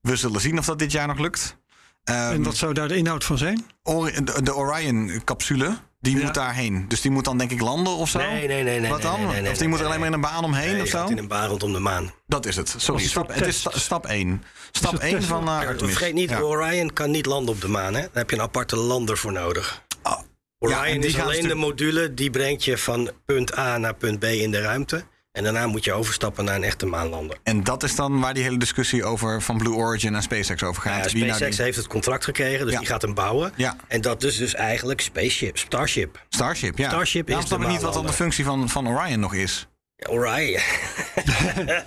We 0.00 0.16
zullen 0.16 0.40
zien 0.40 0.58
of 0.58 0.64
dat 0.64 0.78
dit 0.78 0.92
jaar 0.92 1.06
nog 1.06 1.18
lukt. 1.18 1.56
Ehm, 2.04 2.32
En 2.32 2.42
wat 2.42 2.56
zou 2.56 2.72
daar 2.74 2.88
de 2.88 2.96
inhoud 2.96 3.24
van 3.24 3.38
zijn? 3.38 3.64
De, 3.82 4.40
de 4.42 4.54
Orion-capsule, 4.54 5.76
die 6.02 6.16
Ja. 6.16 6.22
moet 6.24 6.34
daarheen. 6.34 6.84
Dus 6.88 7.00
die 7.00 7.10
moet 7.10 7.24
dan 7.24 7.38
denk 7.38 7.50
ik 7.50 7.60
landen 7.60 7.92
of 7.92 8.08
zo? 8.08 8.18
Nee, 8.18 8.46
nee, 8.46 8.62
nee. 8.62 8.80
nee 8.80 8.90
Wat 8.90 9.02
dan? 9.02 9.20
nee, 9.20 9.28
nee, 9.28 9.40
nee, 9.40 9.50
of 9.50 9.58
die 9.58 9.68
moet 9.68 9.80
er 9.80 9.86
alleen 9.86 9.98
maar 9.98 10.08
in 10.08 10.14
een 10.14 10.20
baan 10.20 10.44
omheen 10.44 10.72
nee, 10.72 10.82
of 10.82 10.88
zo? 10.88 11.06
in 11.06 11.18
een 11.18 11.28
baan 11.28 11.48
rondom 11.48 11.72
de 11.72 11.78
maan. 11.78 12.12
Dat 12.26 12.46
is 12.46 12.56
het. 12.56 12.74
Sorry, 12.76 13.06
stap, 13.06 13.28
het 13.34 13.46
is 13.46 13.58
sta- 13.60 13.78
stap 13.78 14.06
1. 14.06 14.42
Stap 14.72 14.92
het 14.92 15.00
1 15.00 15.14
test? 15.14 15.26
van 15.26 15.44
uh, 15.48 15.56
Artemis. 15.58 15.94
Vergeet 15.96 16.14
niet, 16.14 16.30
Ja. 16.30 16.40
Orion 16.40 16.92
kan 16.92 17.10
niet 17.10 17.26
landen 17.26 17.54
op 17.54 17.60
de 17.60 17.68
maan. 17.68 17.94
Hè? 17.94 18.00
Daar 18.00 18.10
heb 18.12 18.30
je 18.30 18.36
een 18.36 18.42
aparte 18.42 18.76
lander 18.76 19.16
voor 19.18 19.32
nodig. 19.32 19.82
Ah, 20.02 20.20
Orion 20.58 20.78
ja, 21.00 21.06
is 21.06 21.18
alleen 21.18 21.48
de 21.48 21.54
module 21.54 22.14
die 22.14 22.30
brengt 22.30 22.64
je 22.64 22.78
van 22.78 23.10
punt 23.24 23.58
A 23.58 23.78
naar 23.78 23.94
punt 23.94 24.18
B 24.18 24.24
in 24.24 24.50
de 24.50 24.60
ruimte. 24.60 25.04
En 25.32 25.42
daarna 25.44 25.66
moet 25.66 25.84
je 25.84 25.92
overstappen 25.92 26.44
naar 26.44 26.54
een 26.54 26.64
echte 26.64 26.86
maanlander. 26.86 27.36
En 27.42 27.64
dat 27.64 27.82
is 27.82 27.94
dan 27.94 28.20
waar 28.20 28.34
die 28.34 28.42
hele 28.42 28.58
discussie 28.58 29.04
over 29.04 29.42
van 29.42 29.58
Blue 29.58 29.74
Origin 29.74 30.14
en 30.14 30.22
SpaceX 30.22 30.62
over 30.62 30.82
gaat. 30.82 31.10
Ja, 31.10 31.18
nou 31.18 31.26
SpaceX 31.28 31.56
die- 31.56 31.64
heeft 31.64 31.76
het 31.76 31.86
contract 31.86 32.24
gekregen, 32.24 32.64
dus 32.64 32.72
Ja. 32.72 32.78
die 32.78 32.88
gaat 32.88 33.02
hem 33.02 33.14
bouwen. 33.14 33.52
Ja. 33.56 33.76
En 33.88 34.00
dat 34.00 34.22
is 34.22 34.36
dus 34.36 34.54
eigenlijk 34.54 35.00
Spaceship, 35.00 35.58
Starship. 35.58 36.24
Starship, 36.28 36.78
ja. 36.78 36.88
Starship 36.88 37.28
is 37.30 37.46
snap 37.46 37.60
ik 37.62 37.68
niet 37.68 37.82
wat 37.82 37.94
dan 37.94 38.06
de 38.06 38.12
functie 38.12 38.44
van, 38.44 38.68
van 38.68 38.88
Orion 38.88 39.20
nog 39.20 39.34
is. 39.34 39.66
Orion, 40.08 40.60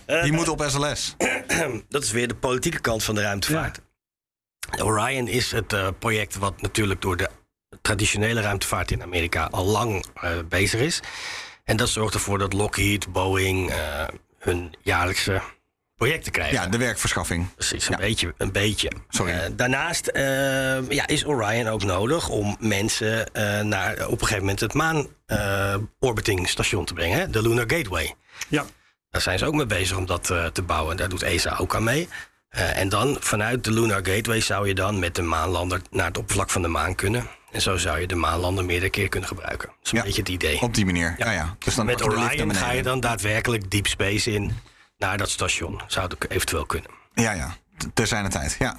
Die 0.23 0.31
moet 0.31 0.47
op 0.47 0.63
SLS. 0.67 1.15
dat 1.89 2.03
is 2.03 2.11
weer 2.11 2.27
de 2.27 2.35
politieke 2.35 2.79
kant 2.79 3.03
van 3.03 3.15
de 3.15 3.21
ruimtevaart. 3.21 3.79
Orion 4.81 5.27
is 5.27 5.51
het 5.51 5.73
eh, 5.73 5.87
project 5.99 6.35
wat 6.35 6.61
natuurlijk 6.61 7.01
door 7.01 7.17
de 7.17 7.29
traditionele 7.81 8.41
ruimtevaart 8.41 8.91
in 8.91 9.01
Amerika 9.01 9.47
al 9.51 9.65
lang 9.65 10.05
eh, 10.21 10.31
bezig 10.49 10.79
is. 10.81 10.99
En 11.65 11.77
dat 11.77 11.89
zorgt 11.89 12.13
ervoor 12.13 12.37
dat 12.37 12.53
Lockheed, 12.53 13.11
Boeing 13.11 13.69
eh, 13.71 14.03
hun 14.39 14.73
jaarlijkse 14.81 15.41
projecten 15.95 16.31
krijgen. 16.31 16.55
Ja, 16.55 16.67
de 16.67 16.77
werkverschaffing. 16.77 17.53
Precies, 17.55 17.85
een 17.87 17.91
Ja. 17.91 17.97
beetje. 17.97 18.33
Een 18.37 18.51
beetje. 18.51 18.91
Sorry. 19.09 19.31
Eh, 19.33 19.49
daarnaast 19.53 20.07
eh, 20.07 20.89
ja, 20.89 21.07
is 21.07 21.25
Orion 21.25 21.67
ook 21.67 21.83
nodig 21.83 22.29
om 22.29 22.55
mensen 22.59 23.33
eh, 23.33 23.59
naar 23.61 23.93
op 24.05 24.11
een 24.11 24.27
gegeven 24.27 24.39
moment 24.39 24.59
het 24.59 24.73
maan-orbiting 24.73 26.49
station 26.49 26.85
te 26.85 26.93
brengen, 26.93 27.19
hè, 27.19 27.29
de 27.29 27.41
Lunar 27.41 27.69
Gateway. 27.69 28.13
Ja. 28.47 28.65
Daar 29.09 29.21
zijn 29.21 29.39
ze 29.39 29.45
ook 29.45 29.53
mee 29.53 29.65
bezig 29.65 29.97
om 29.97 30.05
dat 30.05 30.29
eh, 30.29 30.45
te 30.45 30.61
bouwen. 30.61 30.97
Daar 30.97 31.09
doet 31.09 31.23
ESA 31.23 31.57
ook 31.57 31.75
aan 31.75 31.83
mee. 31.83 32.09
Eh, 32.55 32.77
en 32.77 32.89
dan 32.89 33.17
vanuit 33.19 33.63
de 33.63 33.71
Lunar 33.71 34.05
Gateway 34.05 34.41
zou 34.41 34.67
je 34.67 34.75
dan 34.75 34.99
met 34.99 35.15
de 35.15 35.21
maanlander 35.21 35.81
naar 35.91 36.05
het 36.05 36.17
oppervlak 36.17 36.49
van 36.49 36.61
de 36.61 36.67
maan 36.67 36.95
kunnen. 36.95 37.27
En 37.51 37.61
zo 37.61 37.77
zou 37.77 37.99
je 37.99 38.07
de 38.07 38.15
maanlander 38.15 38.65
meerdere 38.65 38.91
keer 38.91 39.09
kunnen 39.09 39.29
gebruiken. 39.29 39.67
Dat 39.67 39.77
is 39.83 39.91
een 39.91 39.97
Ja. 39.97 40.03
beetje 40.03 40.21
het 40.21 40.29
idee. 40.29 40.61
Op 40.61 40.73
die 40.73 40.85
manier. 40.85 41.15
Ja, 41.17 41.31
ja. 41.31 41.55
Dus 41.59 41.75
dan 41.75 41.85
Met 41.85 42.03
Orion 42.03 42.55
ga 42.55 42.71
je 42.71 42.83
dan 42.83 42.99
daadwerkelijk 42.99 43.71
deep 43.71 43.87
space 43.87 44.31
in 44.31 44.57
naar 44.97 45.17
dat 45.17 45.29
station. 45.29 45.81
Zou 45.87 46.07
het 46.07 46.31
eventueel 46.31 46.65
kunnen. 46.65 46.89
Ja, 47.13 47.31
ja. 47.31 47.55
Ter 47.93 48.07
zijn 48.07 48.29
tijd, 48.29 48.55
ja. 48.59 48.75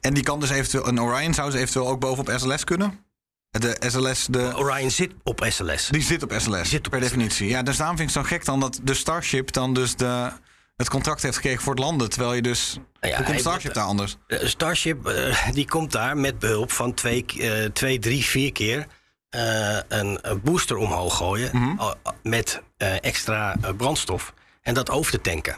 En 0.00 0.14
die 0.14 0.22
kan 0.22 0.40
dus 0.40 0.50
eventueel, 0.50 0.86
een 0.88 1.00
Orion 1.00 1.34
zou 1.34 1.50
ze 1.50 1.58
eventueel 1.58 1.88
ook 1.88 2.00
bovenop 2.00 2.38
SLS 2.40 2.64
kunnen? 2.64 2.98
De 3.50 3.76
SLS, 3.88 4.26
de, 4.30 4.52
Orion 4.56 4.90
zit 4.90 5.12
op 5.22 5.46
SLS. 5.48 5.88
die 5.88 6.02
zit 6.02 6.22
op 6.22 6.32
SLS, 6.38 6.68
zit 6.68 6.86
op 6.86 6.90
per 6.92 7.00
SLS. 7.00 7.08
definitie. 7.10 7.48
Ja, 7.48 7.62
dus 7.62 7.76
daarom 7.76 7.96
vind 7.96 8.08
ik 8.08 8.14
het 8.14 8.24
zo 8.24 8.34
gek 8.34 8.44
dan 8.44 8.60
dat 8.60 8.80
de 8.82 8.94
Starship 8.94 9.52
dan 9.52 9.74
dus 9.74 9.96
de, 9.96 10.30
het 10.76 10.88
contract 10.88 11.22
heeft 11.22 11.36
gekregen 11.36 11.62
voor 11.62 11.74
het 11.74 11.82
landen. 11.82 12.10
Terwijl 12.10 12.34
je 12.34 12.42
dus, 12.42 12.78
ja, 13.00 13.16
hoe 13.16 13.24
komt 13.24 13.40
Starship 13.40 13.62
wordt- 13.62 13.74
daar 13.74 13.84
anders? 13.86 14.16
Eh, 14.26 14.46
Starship 14.46 15.06
eh, 15.06 15.48
die 15.52 15.68
komt 15.68 15.92
daar 15.92 16.16
met 16.16 16.38
behulp 16.38 16.72
van 16.72 16.94
twee, 16.94 17.24
eh, 17.26 17.64
twee 17.64 17.98
drie, 17.98 18.24
vier 18.24 18.52
keer 18.52 18.86
een, 19.88 20.20
booster 20.42 20.76
omhoog 20.76 21.16
gooien 21.16 21.50
Mhm. 21.52 21.92
met 22.22 22.62
extra 23.00 23.56
brandstof 23.76 24.32
en 24.62 24.74
dat 24.74 24.90
over 24.90 25.12
te 25.12 25.20
tanken. 25.20 25.56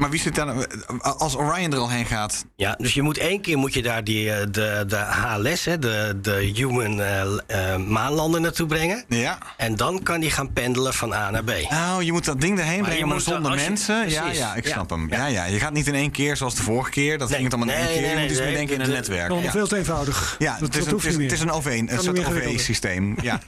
Maar 0.00 0.10
wie 0.10 0.20
zit 0.20 0.34
daar... 0.34 0.66
Als 1.00 1.36
Orion 1.36 1.72
er 1.72 1.78
al 1.78 1.90
heen 1.90 2.06
gaat... 2.06 2.44
Ja, 2.56 2.74
dus 2.78 2.94
je 2.94 3.02
moet 3.02 3.18
één 3.18 3.40
keer 3.40 3.58
moet 3.58 3.74
je 3.74 3.82
daar 3.82 4.04
die, 4.04 4.32
eh, 4.32 4.46
de, 4.50 4.84
de 4.86 4.96
HLS, 4.96 5.64
hè, 5.64 5.78
de, 5.78 6.18
de 6.22 6.50
Human 6.54 7.00
eh, 7.00 7.72
eh, 7.74 7.80
Maanlander 7.80 8.40
naartoe 8.40 8.66
brengen. 8.66 9.04
Ja. 9.08 9.38
En 9.56 9.76
dan 9.76 10.02
kan 10.02 10.20
die 10.20 10.30
gaan 10.30 10.52
pendelen 10.52 10.94
van 10.94 11.12
A 11.12 11.30
naar 11.30 11.44
B. 11.44 11.50
Oh, 11.70 11.96
je 12.00 12.12
moet 12.12 12.24
dat 12.24 12.40
ding 12.40 12.58
erheen 12.58 12.80
Maar 12.80 12.90
brengen, 12.90 13.20
zonder 13.20 13.50
je- 13.52 13.56
mensen. 13.68 14.10
ja, 14.10 14.20
precies. 14.22 14.38
ja, 14.38 14.54
ik 14.54 14.66
Ja. 14.66 14.72
snap 14.72 14.90
hem. 14.90 15.08
Ja. 15.10 15.26
Ja. 15.26 15.44
Je 15.44 15.58
gaat 15.58 15.72
niet 15.72 15.86
in 15.86 15.94
één 15.94 16.10
keer 16.10 16.36
zoals 16.36 16.54
de 16.54 16.62
vorige 16.62 16.90
keer. 16.90 17.18
Dat 17.18 17.28
Nee. 17.28 17.38
ging 17.38 17.50
het 17.50 17.54
allemaal 17.60 17.74
in 17.74 17.80
één 17.80 17.90
Nee, 17.90 17.98
keer. 17.98 18.06
nee, 18.06 18.14
je 18.16 18.20
moet 18.22 18.30
iets 18.30 18.38
nee, 18.40 18.48
meer 18.48 18.56
denken 18.56 18.74
in 18.74 18.80
een 18.80 18.86
de- 18.86 18.92
netwerk. 18.92 19.42
Ja. 19.42 19.50
veel 19.50 19.66
te 19.66 19.76
eenvoudig. 19.76 20.36
Ja, 20.38 20.52
dat, 20.52 20.60
het, 20.60 20.68
is 20.70 20.76
dat 20.76 20.86
een, 20.86 20.92
hoeft 20.92 21.04
het, 21.04 21.12
is, 21.12 21.18
niet 21.20 21.30
het 21.30 21.38
is 21.40 21.44
meer. 21.44 21.54
een 21.54 21.58
OV, 21.60 21.66
een 21.66 21.86
Kan 21.86 22.02
soort. 22.04 22.26
OV-systeem. 22.26 23.16
Ja. 23.22 23.40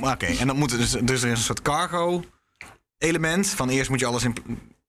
Oké, 0.00 0.26
en 0.26 0.46
dan 0.46 0.56
moet 0.56 0.72
er 0.72 0.78
dus, 0.78 0.90
dus 0.90 1.22
er 1.22 1.28
is 1.28 1.38
een 1.38 1.44
soort 1.44 1.62
cargo-element. 1.62 3.48
Van 3.48 3.68
eerst 3.68 3.90
moet 3.90 4.00
je 4.00 4.06
alles 4.06 4.24
in, 4.24 4.34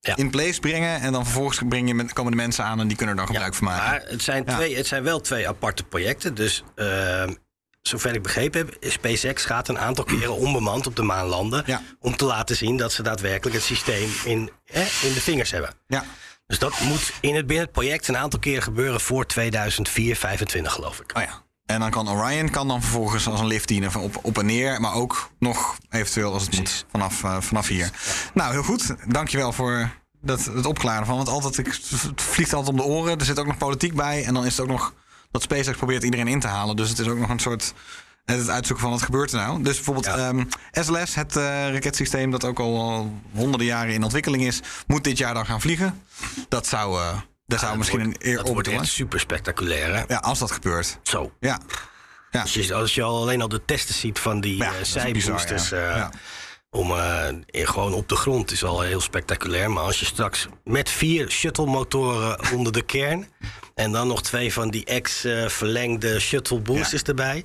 Ja. 0.02 0.16
in 0.16 0.30
place 0.30 0.60
brengen. 0.60 1.02
En 1.02 1.12
dan 1.12 1.24
vervolgens 1.24 1.62
breng 1.70 1.88
je, 1.88 1.94
met- 1.94 2.14
komen 2.14 2.32
de 2.32 2.38
mensen 2.38 2.64
aan 2.64 2.80
en 2.80 2.88
die 2.88 2.98
kunnen 2.98 3.16
er 3.16 3.22
dan 3.26 3.32
gebruik 3.34 3.54
van 3.54 3.68
maken. 3.68 3.84
Maar 3.90 4.02
het 4.12 4.22
zijn, 4.22 4.46
twee, 4.46 4.76
het 4.76 4.88
zijn 4.88 5.04
wel 5.04 5.20
twee 5.22 5.48
aparte 5.48 5.84
projecten. 5.84 6.34
Dus 6.36 6.64
eh, 6.76 7.28
zover 7.82 8.16
ik 8.16 8.24
begrepen 8.24 8.60
heb, 8.60 8.92
SpaceX 8.92 9.46
gaat 9.46 9.68
een 9.68 9.80
aantal 9.80 10.04
keren 10.04 10.36
onbemand 10.36 10.88
op 10.88 10.96
de 10.96 11.04
maan 11.04 11.26
landen. 11.26 11.66
Om 12.00 12.16
te 12.16 12.26
laten 12.26 12.56
zien 12.56 12.78
dat 12.78 12.92
ze 12.94 13.02
daadwerkelijk 13.04 13.56
het 13.56 13.66
systeem 13.66 14.10
in, 14.26 14.52
in 15.02 15.14
de 15.14 15.22
vingers 15.22 15.52
hebben. 15.52 15.74
Ja. 15.88 16.04
Dus 16.48 16.60
dat 16.60 16.80
moet 16.80 17.12
in 17.22 17.36
het, 17.36 17.46
binnen 17.48 17.66
het 17.66 17.74
project 17.74 18.08
een 18.08 18.18
aantal 18.18 18.40
keren 18.40 18.64
gebeuren 18.64 19.02
voor 19.02 19.26
2004, 19.26 20.04
2025 20.16 20.72
geloof 20.74 21.00
ik. 21.00 21.18
Oh 21.18 21.22
ja. 21.24 21.44
En 21.70 21.80
dan 21.80 21.90
kan 21.90 22.10
Orion 22.10 22.50
kan 22.50 22.68
dan 22.68 22.82
vervolgens 22.82 23.28
als 23.28 23.40
een 23.40 23.48
lift 23.48 23.68
dienen 23.68 23.96
op, 23.96 24.20
op 24.22 24.38
en 24.38 24.46
neer. 24.46 24.82
Maar 24.82 24.94
ook 24.94 25.30
nog 25.40 25.78
eventueel 25.90 26.34
als 26.34 26.44
het 26.44 26.58
moet 26.58 26.86
vanaf, 26.92 27.24
eh, 27.24 27.42
vanaf 27.42 27.68
hier. 27.68 27.90
Nou, 28.34 28.52
heel 28.52 28.64
goed. 28.64 28.96
Dankjewel 29.08 29.52
voor 29.52 29.90
dat, 30.22 30.46
het 30.46 30.66
opklaren 30.66 31.06
van. 31.06 31.16
Want 31.16 31.30
altijd, 31.30 31.58
ik, 31.58 31.66
het 31.66 32.22
vliegt 32.22 32.54
altijd 32.54 32.72
om 32.72 32.82
de 32.82 32.88
oren. 32.88 33.20
Er 33.20 33.26
zit 33.26 33.40
ook 33.40 33.46
nog 33.46 33.58
politiek 33.58 33.96
bij. 33.96 34.26
En 34.26 34.34
dan 34.34 34.46
is 34.46 34.52
het 34.52 34.62
ook 34.62 34.72
nog 34.72 34.94
dat 35.32 35.42
SpaceX 35.42 35.78
probeert 35.78 36.04
iedereen 36.04 36.28
in 36.28 36.40
te 36.40 36.48
halen. 36.48 36.76
Dus 36.76 36.90
het 36.90 37.00
is 37.00 37.08
ook 37.08 37.18
nog 37.18 37.30
een 37.30 37.40
soort... 37.40 37.74
Het 38.26 38.50
uitzoeken 38.50 38.84
van 38.86 38.94
wat 38.94 39.02
gebeurt 39.02 39.32
er 39.32 39.38
nou. 39.38 39.64
Dus 39.64 39.76
bijvoorbeeld 39.76 40.06
Ja. 40.06 40.18
ehm, 40.18 40.44
SLS, 40.72 41.16
het 41.16 41.36
eh, 41.36 41.72
raketsysteem 41.72 42.32
dat 42.32 42.46
ook 42.46 42.60
al, 42.60 42.80
al 42.80 43.14
honderden 43.34 43.68
jaren 43.68 43.94
in 43.94 44.04
ontwikkeling 44.04 44.44
is, 44.44 44.62
moet 44.88 45.04
dit 45.04 45.18
jaar 45.18 45.34
dan 45.34 45.46
gaan 45.46 45.62
vliegen. 45.62 46.02
Dat 46.50 46.68
zou, 46.68 47.02
eh 47.02 47.18
daar 47.50 47.60
zou 47.60 47.70
dat 47.72 47.78
misschien 47.80 48.04
wordt, 48.04 48.24
een 48.24 48.30
eer 48.30 48.36
dat 48.38 48.50
op 48.50 48.64
doen. 48.64 48.74
echt 48.74 48.88
super 48.88 49.20
spectaculair. 49.20 49.96
Hè? 49.96 50.04
Ja, 50.08 50.18
als 50.18 50.40
dat 50.40 50.52
gebeurt. 50.52 50.98
Zo. 51.04 51.32
Ja. 51.40 51.60
Ja. 52.32 52.42
Als 52.42 52.54
je, 52.54 52.74
als 52.74 52.96
je 52.96 53.02
al 53.04 53.22
alleen 53.22 53.42
al 53.42 53.48
de 53.48 53.62
testen 53.66 53.96
ziet 53.96 54.20
van 54.20 54.42
die 54.42 54.58
Ja, 54.58 54.70
dat 54.70 54.80
bizar, 54.80 55.02
zijboosters. 55.02 55.70
ja. 55.70 55.78
eh, 55.90 55.96
Ja. 55.96 56.12
Om 56.72 56.92
eh, 56.92 57.68
gewoon 57.68 57.94
op 57.94 58.10
de 58.10 58.16
grond 58.16 58.52
is 58.52 58.64
al 58.64 58.82
heel 58.82 59.02
spectaculair. 59.02 59.72
Maar 59.72 59.84
als 59.84 60.00
je 60.00 60.06
straks 60.06 60.48
met 60.64 60.90
vier 60.90 61.32
shuttle-motoren 61.32 62.52
onder 62.54 62.74
de 62.74 62.82
kern. 62.82 63.28
en 63.76 63.92
dan 63.92 64.08
nog 64.08 64.22
twee 64.24 64.54
van 64.54 64.70
die 64.70 64.86
ex-verlengde 64.86 66.20
shuttle 66.20 66.60
boosters 66.60 67.04
erbij. 67.04 67.44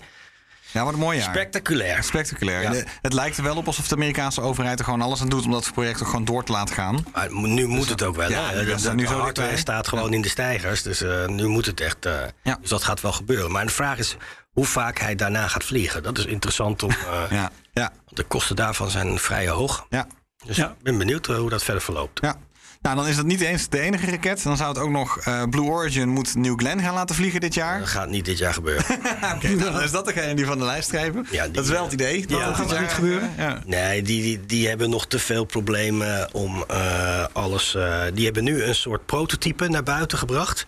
Ja, 0.75 0.85
wat 0.85 0.93
een 0.93 0.99
mooi 0.99 1.19
jaar. 1.19 1.35
Spectaculair. 1.35 2.03
Spectaculair. 2.05 2.63
Ja. 2.63 2.71
De- 2.71 2.85
Het 3.03 3.13
lijkt 3.13 3.37
er 3.37 3.43
wel 3.43 3.57
op 3.57 3.67
alsof 3.67 3.89
de 3.89 3.95
Amerikaanse 3.95 4.41
overheid 4.41 4.79
er 4.79 4.85
gewoon 4.85 5.01
alles 5.03 5.21
aan 5.21 5.29
doet 5.29 5.45
om 5.45 5.51
dat 5.51 5.73
project 5.73 6.01
ook 6.03 6.07
gewoon 6.09 6.25
door 6.25 6.45
te 6.45 6.53
laten 6.53 6.75
gaan. 6.75 7.05
Maar 7.13 7.29
nu 7.31 7.67
moet 7.67 7.89
het 7.89 8.03
ook 8.03 8.17
wel. 8.17 8.31
Ja, 8.31 8.49
hè? 8.51 8.65
de 8.65 8.75
nu 8.95 9.07
zo 9.07 9.13
hardware 9.13 9.23
dichtbij. 9.33 9.57
staat 9.57 9.89
gewoon 9.89 10.13
in 10.13 10.23
de 10.23 10.29
stijgers. 10.29 10.83
Dus 10.83 11.01
eh, 11.03 11.27
nu 11.27 11.47
moet 11.47 11.67
het 11.67 11.81
echt. 11.81 12.07
eh, 12.07 12.13
Ja. 12.43 12.59
Dus 12.61 12.71
dat 12.71 12.83
gaat 12.83 13.01
wel 13.01 13.13
gebeuren. 13.13 13.51
Maar 13.53 13.67
de 13.67 13.73
vraag 13.73 13.99
is 13.99 14.17
hoe 14.53 14.65
vaak 14.67 14.99
hij 14.99 15.15
daarna 15.15 15.49
gaat 15.49 15.65
vliegen. 15.65 16.03
Dat 16.03 16.19
is 16.19 16.25
interessant 16.25 16.83
om. 16.83 16.91
eh, 17.11 17.23
Ja, 17.31 17.51
ja, 17.73 17.93
want 18.05 18.17
De 18.17 18.23
kosten 18.23 18.57
daarvan 18.57 18.91
zijn 18.91 19.19
vrij 19.19 19.49
hoog. 19.49 19.87
ja. 19.91 20.07
Dus 20.47 20.57
Ja. 20.57 20.69
ik 20.69 20.83
ben 20.83 20.99
benieuwd 20.99 21.27
hoe 21.27 21.51
dat 21.51 21.63
verder 21.63 21.83
verloopt. 21.83 22.21
ja. 22.21 22.37
Nou, 22.85 22.97
dan 22.97 23.07
is 23.07 23.17
dat 23.17 23.25
niet 23.27 23.41
eens 23.41 23.69
de 23.69 23.81
enige 23.81 24.11
raket. 24.11 24.43
Dan 24.43 24.57
zou 24.57 24.69
het 24.69 24.79
ook 24.79 24.91
nog 24.91 25.19
eh, 25.19 25.43
Blue 25.51 25.65
Origin 25.65 26.09
moet 26.09 26.35
New 26.35 26.59
Glenn 26.59 26.81
gaan 26.81 26.95
laten 26.95 27.15
vliegen 27.15 27.41
dit 27.41 27.55
jaar. 27.55 27.79
Dat 27.79 27.89
gaat 27.89 28.09
niet 28.09 28.25
dit 28.25 28.39
jaar 28.39 28.53
gebeuren. 28.55 28.85
Oké, 29.35 29.49
nou, 29.49 29.73
dan 29.73 29.83
is 29.83 29.91
dat 29.91 30.05
degene 30.05 30.35
die 30.35 30.47
van 30.47 30.59
de 30.59 30.65
lijst 30.65 30.89
schrijven. 30.89 31.27
Ja, 31.31 31.45
die- 31.45 31.53
dat 31.53 31.65
is 31.65 31.71
wel 31.71 31.83
het 31.85 31.93
idee. 31.93 32.25
Ja, 32.29 32.45
dat 32.47 32.55
gaat 32.55 32.57
dit 32.57 32.59
dat 32.59 32.71
jaar 32.71 32.81
niet 32.81 32.91
gebeuren? 32.93 33.33
Ja. 33.39 33.63
Nee, 33.67 34.03
die, 34.03 34.23
die, 34.23 34.47
die 34.47 34.69
hebben 34.69 34.91
nog 34.91 35.07
te 35.07 35.19
veel 35.19 35.45
problemen 35.45 36.29
om 36.35 36.65
eh, 36.69 37.25
alles. 37.33 37.75
eh, 37.75 38.01
die 38.15 38.25
hebben 38.25 38.45
nu 38.45 38.63
een 38.63 38.75
soort 38.75 39.07
prototype 39.07 39.69
naar 39.69 39.83
buiten 39.83 40.19
gebracht. 40.19 40.67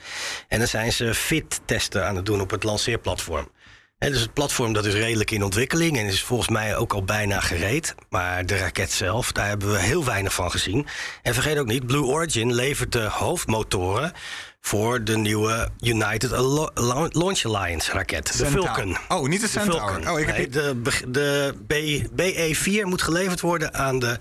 En 0.48 0.58
dan 0.58 0.68
zijn 0.68 0.92
ze 0.92 1.14
fit-testen 1.14 2.06
aan 2.06 2.16
het 2.16 2.26
doen 2.26 2.40
op 2.40 2.50
het 2.50 2.62
lanceerplatform. 2.64 3.48
Hè, 3.98 4.10
dus 4.10 4.20
het 4.20 4.32
platform 4.32 4.72
dat 4.72 4.84
is 4.84 4.94
redelijk 4.94 5.30
in 5.30 5.42
ontwikkeling 5.42 5.98
en 5.98 6.06
is 6.06 6.22
volgens 6.22 6.48
mij 6.48 6.76
ook 6.76 6.92
al 6.92 7.04
bijna 7.04 7.40
gereed. 7.40 7.94
Maar 8.08 8.46
de 8.46 8.56
raket 8.58 8.90
zelf, 8.92 9.32
daar 9.32 9.46
hebben 9.48 9.72
we 9.72 9.78
heel 9.78 10.04
weinig 10.04 10.34
van 10.34 10.50
gezien. 10.50 10.86
En 11.22 11.34
vergeet 11.34 11.58
ook 11.58 11.66
niet, 11.66 11.86
Blue 11.86 12.02
Origin 12.04 12.54
levert 12.54 12.92
de 12.92 13.02
hoofdmotoren 13.02 14.12
voor 14.60 15.04
de 15.04 15.16
nieuwe 15.16 15.68
United 15.80 16.30
Launch 17.12 17.44
Alliance 17.44 17.92
raket, 17.92 18.38
de. 18.38 18.46
Vulcan. 18.46 18.96
Oh, 19.08 19.28
niet 19.28 19.40
de 19.40 19.48
Centaur. 19.48 19.92
Vulcan. 19.92 20.12
Oh, 20.12 20.20
ik 20.20 20.26
heb 20.26 20.36
Nee, 20.36 20.48
de, 20.48 20.80
de 21.08 21.54
B, 21.66 21.74
BE4 22.22 22.82
moet 22.88 23.02
geleverd 23.02 23.40
worden 23.40 23.74
aan 23.74 23.98
de 23.98 24.18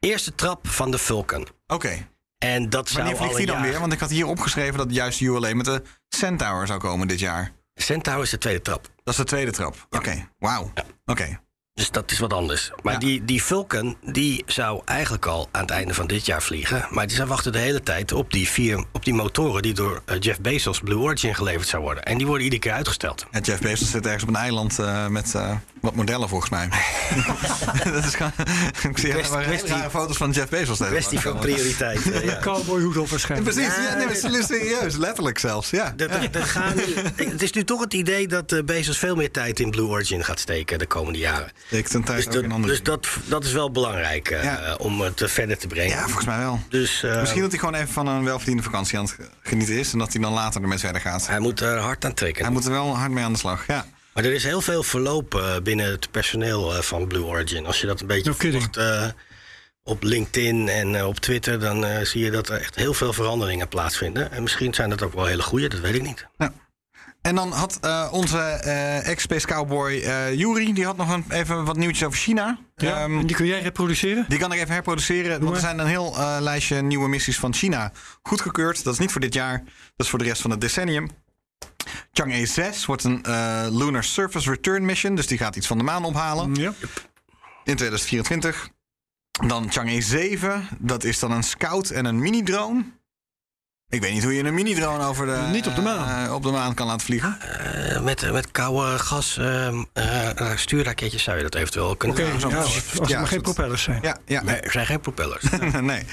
eerste 0.00 0.34
trap 0.34 0.68
van 0.68 0.90
de 0.90 0.98
Vulcan. 0.98 1.48
Oké. 1.66 2.06
En 2.38 2.70
dat 2.70 2.88
zou 2.88 3.02
Wanneer 3.02 3.20
vliegt 3.20 3.36
die 3.36 3.46
dan 3.46 3.56
jaar- 3.56 3.70
weer? 3.70 3.80
Want 3.80 3.92
ik 3.92 4.00
had 4.00 4.10
hier 4.10 4.26
opgeschreven 4.26 4.78
dat 4.78 4.86
juist 4.94 5.20
ULA 5.20 5.54
met 5.54 5.64
de 5.64 5.82
Centaur 6.08 6.66
zou 6.66 6.80
komen 6.80 7.08
dit 7.08 7.18
jaar. 7.20 7.52
Centaur 7.74 8.22
is 8.22 8.30
de 8.30 8.38
tweede 8.38 8.62
trap. 8.62 8.88
Dat 9.08 9.16
is 9.16 9.22
de 9.24 9.28
tweede 9.28 9.50
trap. 9.50 9.86
Oké, 9.90 10.28
wauw. 10.38 10.72
Oké. 11.06 11.40
Dus 11.74 11.90
dat 11.90 12.10
is 12.10 12.18
wat 12.18 12.32
anders. 12.32 12.70
Maar 12.82 12.92
Ja. 12.92 12.98
die, 12.98 13.24
die 13.24 13.42
Vulcan 13.42 13.96
die 14.02 14.42
zou 14.46 14.82
eigenlijk 14.84 15.26
al 15.26 15.48
aan 15.52 15.60
het 15.60 15.70
einde 15.70 15.94
van 15.94 16.06
dit 16.06 16.26
jaar 16.26 16.42
vliegen. 16.42 16.86
Maar 16.90 17.06
die 17.06 17.16
zijn 17.16 17.28
wachten 17.28 17.52
de 17.52 17.58
hele 17.58 17.80
tijd 17.82 18.12
op 18.12 18.32
die, 18.32 18.48
vier, 18.48 18.84
op 18.92 19.04
die 19.04 19.14
motoren 19.14 19.62
die 19.62 19.74
door 19.74 20.02
eh, 20.06 20.16
Jeff 20.20 20.40
Bezos 20.40 20.80
Blue 20.80 20.98
Origin 20.98 21.34
geleverd 21.34 21.68
zou 21.68 21.82
worden. 21.82 22.02
En 22.04 22.18
die 22.18 22.26
worden 22.26 22.44
iedere 22.44 22.62
keer 22.62 22.72
uitgesteld. 22.72 23.26
Ja, 23.30 23.40
Jeff 23.40 23.60
Bezos 23.60 23.90
zit 23.90 24.04
ergens 24.04 24.22
op 24.22 24.28
een 24.28 24.36
eiland 24.36 24.78
eh, 24.78 25.06
met 25.06 25.34
eh, 25.34 25.56
wat 25.80 25.94
modellen 25.94 26.28
volgens 26.28 26.50
mij. 26.50 26.68
dat 27.94 28.04
is 28.04 28.14
gewoon... 28.14 28.32
ik 28.90 28.98
zie 28.98 29.10
Kwestie- 29.10 29.36
hele 29.36 29.46
kwestie- 29.46 29.68
rare 29.68 29.90
foto's 29.90 30.16
van 30.16 30.30
Jeff 30.30 30.48
Bezos. 30.48 30.78
deze 30.78 30.90
Kwestie 30.90 31.20
van 31.20 31.38
prioriteit. 31.38 32.00
ja. 32.22 32.38
Cowboyhoed 32.40 32.96
op 32.96 33.08
waarschijnlijk. 33.08 33.54
Precies, 33.54 33.74
ja, 33.74 33.80
nee, 33.94 34.04
maar 34.06 34.14
het 34.14 34.24
is 34.34 34.46
serieus, 34.46 34.96
letterlijk 34.96 35.38
zelfs. 35.38 35.70
Ja. 35.70 35.94
Gaan 36.32 36.72
nu- 36.76 37.24
het 37.30 37.42
is 37.42 37.52
nu 37.52 37.64
toch 37.64 37.80
het 37.80 37.94
idee 37.94 38.28
dat 38.28 38.52
eh, 38.52 38.62
Bezos 38.64 38.98
veel 38.98 39.16
meer 39.16 39.30
tijd 39.30 39.60
in 39.60 39.70
Blue 39.70 39.86
Origin 39.86 40.24
gaat 40.24 40.40
steken 40.40 40.78
de 40.78 40.86
komende 40.86 41.18
jaren. 41.18 41.50
Ik 41.68 41.88
ten 41.88 42.02
tijd 42.02 42.32
Dus, 42.32 42.36
ook 42.42 42.50
dat, 42.50 42.62
dus 42.62 42.82
dat, 42.82 43.06
dat 43.24 43.44
is 43.44 43.52
wel 43.52 43.70
belangrijk 43.70 44.30
eh, 44.30 44.42
Ja. 44.44 44.74
om 44.78 45.00
het 45.00 45.20
eh, 45.20 45.28
verder 45.28 45.58
te 45.58 45.66
brengen. 45.66 45.96
Ja, 45.96 46.02
volgens 46.04 46.26
mij 46.26 46.38
wel. 46.38 46.60
Dus 46.68 47.02
eh, 47.02 47.20
Misschien 47.20 47.40
dat 47.42 47.50
hij 47.50 47.58
gewoon 47.58 47.74
even 47.74 47.88
van 47.92 48.06
een 48.06 48.24
welverdiende 48.24 48.62
vakantie 48.62 48.98
aan 48.98 49.04
het 49.04 49.16
genieten 49.42 49.74
is... 49.78 49.92
en 49.92 49.98
dat 49.98 50.12
hij 50.12 50.22
dan 50.22 50.32
later 50.32 50.62
ermee 50.62 50.78
verder 50.78 51.00
gaat. 51.00 51.26
hij 51.26 51.38
moet 51.38 51.60
er 51.60 51.78
hard 51.78 52.04
aan 52.04 52.14
trekken. 52.14 52.44
Hij 52.44 52.52
moet 52.52 52.64
er 52.64 52.70
wel 52.70 52.96
hard 52.96 53.10
mee 53.10 53.24
aan 53.24 53.32
de 53.32 53.38
slag, 53.38 53.66
ja. 53.66 53.86
Maar 54.18 54.26
er 54.26 54.32
is 54.32 54.44
heel 54.44 54.60
veel 54.60 54.82
verloop 54.82 55.34
eh, 55.34 55.56
binnen 55.62 55.90
het 55.90 56.10
personeel 56.10 56.74
eh, 56.74 56.80
van 56.80 57.06
Blue 57.06 57.24
Origin. 57.24 57.66
Als 57.66 57.80
je 57.80 57.86
dat 57.86 58.00
een 58.00 58.06
beetje 58.06 58.30
No 58.30 58.50
volgt 58.50 58.76
eh, 58.76 59.06
op 59.82 60.02
LinkedIn 60.02 60.68
en 60.68 61.04
op 61.04 61.18
Twitter... 61.18 61.60
dan 61.60 61.84
eh, 61.84 62.04
zie 62.04 62.24
je 62.24 62.30
dat 62.30 62.48
er 62.48 62.60
echt 62.60 62.74
heel 62.74 62.94
veel 62.94 63.12
veranderingen 63.12 63.68
plaatsvinden. 63.68 64.32
En 64.32 64.42
misschien 64.42 64.74
zijn 64.74 64.90
dat 64.90 65.02
ook 65.02 65.14
wel 65.14 65.26
hele 65.26 65.42
goede, 65.42 65.68
dat 65.68 65.80
weet 65.80 65.94
ik 65.94 66.02
niet. 66.02 66.26
Ja. 66.38 66.52
En 67.22 67.34
dan 67.34 67.52
had 67.52 67.78
eh, 67.80 68.08
onze 68.10 68.38
eh, 68.38 69.08
ex-space 69.08 69.46
cowboy 69.46 69.92
eh 69.92 70.34
Yuri... 70.34 70.72
die 70.72 70.84
had 70.84 70.96
nog 70.96 71.12
een, 71.12 71.24
even 71.28 71.64
wat 71.64 71.76
nieuwtjes 71.76 72.06
over 72.06 72.18
China. 72.18 72.58
Ja, 72.76 73.02
Ehm, 73.02 73.26
die 73.26 73.36
kun 73.36 73.46
jij 73.46 73.60
reproduceren? 73.60 74.24
Die 74.28 74.38
kan 74.38 74.52
ik 74.52 74.58
even 74.58 74.72
herproduceren. 74.72 75.40
Want 75.40 75.54
er 75.54 75.60
zijn 75.60 75.78
een 75.78 75.86
heel 75.86 76.16
eh, 76.16 76.36
lijstje 76.40 76.82
nieuwe 76.82 77.08
missies 77.08 77.38
van 77.38 77.54
China 77.54 77.92
goedgekeurd. 78.22 78.84
Dat 78.84 78.92
is 78.92 78.98
niet 78.98 79.12
voor 79.12 79.20
dit 79.20 79.34
jaar. 79.34 79.58
Dat 79.96 80.06
is 80.06 80.08
voor 80.08 80.18
de 80.18 80.24
rest 80.24 80.42
van 80.42 80.50
het 80.50 80.60
decennium. 80.60 81.10
Chang'e 82.12 82.46
6 82.46 82.86
wordt 82.86 83.04
een 83.04 83.22
eh, 83.24 83.66
Lunar 83.70 84.04
Surface 84.04 84.50
Return 84.50 84.84
Mission. 84.84 85.14
Dus 85.14 85.26
die 85.26 85.38
gaat 85.38 85.56
iets 85.56 85.66
van 85.66 85.78
de 85.78 85.84
maan 85.84 86.04
ophalen 86.04 86.54
Ja. 86.54 86.72
in 87.64 87.76
2024. 87.76 88.68
Dan 89.46 89.72
Chang'e 89.72 90.00
7. 90.00 90.68
Dat 90.78 91.04
is 91.04 91.18
dan 91.18 91.30
een 91.30 91.42
scout 91.42 91.90
en 91.90 92.04
een 92.04 92.18
mini-drone. 92.18 92.84
Ik 93.90 94.00
weet 94.00 94.12
niet 94.12 94.22
hoe 94.22 94.34
je 94.34 94.42
een 94.44 94.54
mini-drone 94.54 95.04
over 95.06 95.26
de, 95.26 95.48
Niet 95.52 95.66
op 95.66 95.74
de 95.74 95.80
maan. 95.82 96.26
eh, 96.26 96.34
op 96.34 96.42
de 96.42 96.50
maan 96.50 96.74
kan 96.74 96.86
laten 96.86 97.06
vliegen. 97.06 97.40
Eh, 97.40 98.00
met, 98.02 98.32
met 98.32 98.50
koude 98.50 98.98
gas 98.98 99.36
eh, 99.36 99.82
stuurraketjes 100.56 101.22
zou 101.22 101.36
je 101.36 101.42
dat 101.42 101.54
eventueel 101.54 101.96
kunnen 101.96 102.16
doen. 102.16 102.50
ja, 102.50 102.56
als 102.58 102.76
er 102.92 103.08
ja, 103.08 103.18
maar 103.18 103.28
geen 103.28 103.42
propellers 103.42 103.82
zijn. 103.82 103.98
Ja, 104.02 104.16
ja. 104.26 104.42
Nee, 104.42 104.56
er 104.60 104.70
zijn 104.70 104.86
geen 104.86 105.00
propellers. 105.00 105.44
nee. 105.80 106.04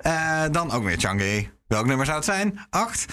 Eh, 0.00 0.44
dan 0.50 0.70
ook 0.70 0.84
weer 0.84 0.98
Chang'e. 0.98 1.48
Welk 1.72 1.86
nummer 1.86 2.06
zou 2.06 2.16
het 2.16 2.26
zijn? 2.26 2.58
8. 2.70 3.04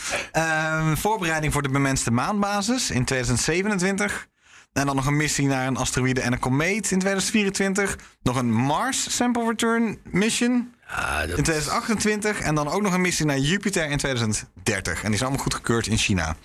voorbereiding 1.00 1.54
voor 1.54 1.62
de 1.62 1.70
bemenste 1.70 2.12
maanbasis 2.12 2.92
in 2.92 3.06
2027. 3.06 4.28
En 4.74 4.86
dan 4.86 4.96
nog 4.96 5.06
een 5.06 5.18
missie 5.18 5.48
naar 5.48 5.68
een 5.68 5.78
asteroïde 5.78 6.22
en 6.22 6.34
een 6.34 6.40
komeet 6.40 6.92
in 6.92 7.00
2024. 7.00 7.98
Nog 8.22 8.36
een 8.36 8.52
Mars 8.54 9.16
Sample 9.16 9.46
Return 9.48 10.00
Mission 10.04 10.74
Ja, 10.88 11.26
dat- 11.26 11.38
in 11.38 11.44
2028. 11.44 12.40
En 12.40 12.56
dan 12.56 12.68
ook 12.68 12.82
nog 12.82 12.94
een 12.94 13.02
missie 13.02 13.26
naar 13.26 13.38
Jupiter 13.38 13.90
in 13.90 13.98
2030. 13.98 14.96
En 15.00 15.06
die 15.06 15.14
is 15.16 15.22
allemaal 15.22 15.42
goedgekeurd 15.44 15.88
in 15.88 15.98
China. 15.98 16.36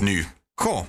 Nu. 0.00 0.26
Goh, 0.54 0.86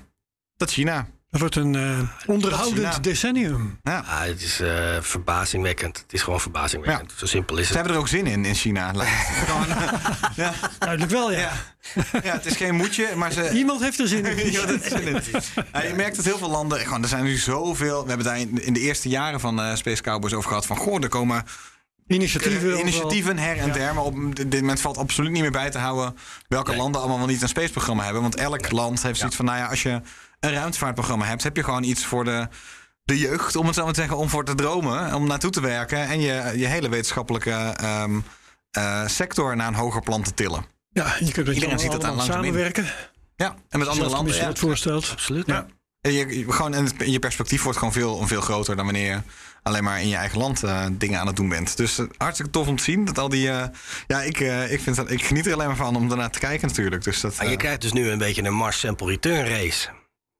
dat 0.57 0.71
China. 0.71 1.07
Dat 1.31 1.39
wordt 1.39 1.55
een 1.55 1.75
eh, 1.75 1.99
onderhoudend 2.25 2.77
China. 2.87 2.99
decennium. 2.99 3.79
Ja. 3.83 4.03
Ah, 4.07 4.21
het 4.21 4.41
is 4.41 4.59
eh, 4.59 4.97
verbazingwekkend. 5.01 5.97
Het 5.97 6.13
is 6.13 6.21
gewoon 6.21 6.39
verbazingwekkend. 6.39 7.13
Zo 7.17 7.25
simpel 7.25 7.57
is 7.57 7.61
Ze 7.61 7.67
het. 7.67 7.75
hebben 7.75 7.93
er 7.93 7.99
ook 7.99 8.07
zin 8.07 8.27
in, 8.27 8.45
in 8.45 8.55
China. 8.55 8.93
eh, 8.93 9.07
ja, 10.35 10.53
Duidelijk 10.79 11.11
wel, 11.11 11.31
ja. 11.31 11.37
ja. 11.39 11.51
ja, 12.23 12.33
het 12.33 12.45
is 12.45 12.55
geen 12.55 12.75
moedje, 12.75 13.07
maar 13.15 13.31
ze... 13.31 13.49
Iemand 13.49 13.81
heeft 13.81 13.99
er 13.99 14.07
zin 14.07 14.25
in. 14.25 14.51
Ja, 14.51 14.65
dat 14.65 14.83
je 15.87 15.93
merkt 15.95 16.15
dat 16.15 16.25
heel 16.25 16.37
veel 16.37 16.49
landen. 16.49 16.79
Gewoon, 16.79 17.01
er 17.03 17.07
zijn 17.09 17.23
nu 17.23 17.37
zoveel. 17.37 18.01
We 18.01 18.07
hebben 18.07 18.25
daar 18.27 18.39
in, 18.39 18.65
in 18.65 18.73
de 18.73 18.79
eerste 18.79 19.09
jaren 19.09 19.39
van 19.39 19.61
eh, 19.61 19.75
Space 19.75 20.01
Cowboys 20.01 20.33
over 20.33 20.49
gehad. 20.49 20.65
Van 20.65 20.77
goh, 20.77 21.03
er 21.03 21.09
komen 21.09 21.43
Initiatieven. 22.07 22.79
initiatieven 22.79 23.37
her 23.37 23.57
en 23.57 23.71
der. 23.71 23.93
Maar 23.93 24.03
op 24.03 24.35
dit 24.35 24.59
moment 24.59 24.81
valt 24.81 24.97
absoluut 24.97 25.31
niet 25.31 25.41
meer 25.41 25.51
bij 25.51 25.69
te 25.69 25.77
houden. 25.77 26.17
welke 26.47 26.69
Nee. 26.69 26.79
landen 26.79 27.01
allemaal 27.01 27.17
wel 27.19 27.27
niet 27.27 27.41
een 27.41 27.47
spaceprogramma 27.47 28.03
hebben. 28.03 28.21
Want 28.21 28.35
elk 28.35 28.71
land 28.71 29.03
heeft 29.03 29.17
zoiets 29.19 29.35
van: 29.35 29.45
nou 29.45 29.57
ja, 29.57 29.65
als 29.65 29.83
je 29.83 30.01
een 30.39 30.51
ruimtevaartprogramma 30.53 31.25
hebt, 31.25 31.43
heb 31.43 31.55
je 31.55 31.63
gewoon 31.63 31.83
iets 31.83 32.05
voor 32.05 32.23
de. 32.23 32.47
De 33.03 33.17
jeugd, 33.17 33.55
om 33.55 33.65
het 33.65 33.75
zo 33.75 33.83
maar 33.83 33.93
te 33.93 33.99
zeggen, 33.99 34.17
om 34.17 34.29
voor 34.29 34.45
te 34.45 34.55
dromen, 34.55 35.13
om 35.13 35.27
naartoe 35.27 35.51
te 35.51 35.61
werken 35.61 35.97
en 36.07 36.19
je, 36.21 36.53
je 36.55 36.65
hele 36.65 36.89
wetenschappelijke 36.89 37.51
ehm, 37.51 38.19
eh, 38.71 39.07
sector 39.07 39.55
naar 39.55 39.67
een 39.67 39.73
hoger 39.73 40.01
plan 40.01 40.23
te 40.23 40.33
tillen. 40.33 40.65
Ja, 40.89 41.15
je 41.19 41.31
kunt 41.31 41.45
met 41.47 41.55
Iedereen 41.55 41.75
je 41.75 41.81
ziet 41.81 41.91
allemaal 41.91 42.11
aan 42.11 42.17
in. 42.27 42.31
samenwerken. 42.33 42.85
Ja, 43.35 43.55
en 43.69 43.79
met 43.79 43.87
andere 43.87 44.09
landen. 44.09 44.35
Ja. 44.35 44.45
dat 44.45 44.59
voorstelt. 44.59 45.09
Absoluut. 45.11 45.45
Ja. 45.47 45.65
En 46.01 46.11
Je, 46.13 46.37
je- 46.39 46.51
gewoon, 46.51 46.73
en 46.73 46.85
het- 46.85 46.93
je 47.05 47.19
perspectief 47.19 47.63
wordt 47.63 47.77
gewoon 47.77 47.93
veel, 47.93 48.27
veel 48.27 48.41
groter 48.41 48.75
dan 48.75 48.85
wanneer 48.85 49.11
je 49.11 49.21
alleen 49.63 49.83
maar 49.83 50.01
in 50.01 50.07
je 50.07 50.15
eigen 50.15 50.37
land 50.37 50.63
eh, 50.63 50.85
dingen 50.91 51.19
aan 51.19 51.27
het 51.27 51.35
doen 51.35 51.49
bent. 51.49 51.77
Dus 51.77 51.97
eh, 51.99 52.05
hartstikke 52.17 52.51
tof 52.51 52.67
om 52.67 52.75
te 52.75 52.83
zien 52.83 53.05
dat 53.05 53.17
al 53.17 53.29
die. 53.29 53.49
eh, 53.49 53.63
ja, 54.07 54.21
ik, 54.21 54.39
eh, 54.39 54.71
ik, 54.71 54.79
vind 54.81 54.95
dat, 54.95 55.11
ik 55.11 55.23
geniet 55.23 55.45
er 55.45 55.53
alleen 55.53 55.67
maar 55.67 55.75
van 55.75 55.95
om 55.95 56.07
daarnaar 56.07 56.31
te 56.31 56.39
kijken, 56.39 56.67
natuurlijk. 56.67 57.03
Dus 57.03 57.21
dat, 57.21 57.37
Maar 57.37 57.49
je 57.49 57.57
krijgt 57.57 57.81
dus 57.81 57.93
nu 57.93 58.09
een 58.09 58.17
beetje 58.17 58.43
een 58.43 58.53
Mars 58.53 58.79
Sample 58.79 59.07
Return 59.07 59.45
race. 59.47 59.87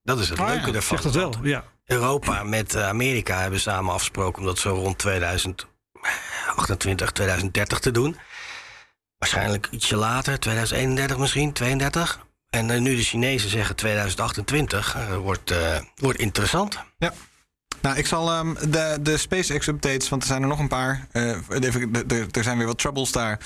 Dat 0.10 0.20
is 0.20 0.30
het 0.30 0.38
ja, 0.38 0.46
leuke 0.46 0.66
ervan. 0.72 0.82
Zegt 0.82 1.04
dat 1.04 1.14
wel, 1.14 1.34
ja. 1.42 1.64
Europa 1.86 2.44
met 2.44 2.76
eh, 2.76 2.88
Amerika 2.88 3.40
hebben 3.42 3.60
samen 3.60 3.94
afgesproken 3.94 4.40
om 4.40 4.46
dat 4.48 4.60
zo 4.60 4.70
rond 4.74 4.98
2028, 4.98 7.12
2030 7.12 7.80
te 7.80 7.92
doen. 7.92 8.18
Waarschijnlijk 9.18 9.68
ietsje 9.72 9.96
later, 9.96 10.40
2031 10.40 11.18
misschien, 11.18 11.54
32. 11.54 12.20
En 12.50 12.70
eh, 12.70 12.80
nu 12.80 12.96
de 12.96 13.04
Chinezen 13.04 13.50
zeggen 13.50 13.76
2028, 13.76 14.96
eh, 14.96 15.16
wordt, 15.18 15.52
eh, 15.52 15.80
wordt 15.96 16.20
interessant. 16.20 16.80
Ja. 16.98 17.14
Nou, 17.82 17.98
ik 17.98 18.06
zal 18.08 18.32
ehm, 18.32 18.54
de, 18.70 18.98
de 19.02 19.18
SpaceX 19.18 19.68
updates, 19.68 20.10
want 20.10 20.22
er 20.22 20.28
zijn 20.28 20.42
er 20.42 20.48
nog 20.48 20.60
een 20.60 20.68
paar. 20.68 21.08
eh, 21.12 21.38
even, 21.50 21.92
de- 21.94 22.06
de- 22.06 22.28
er 22.32 22.44
zijn 22.44 22.58
weer 22.58 22.68
wat 22.68 22.78
troubles 22.78 23.12
daar. 23.12 23.40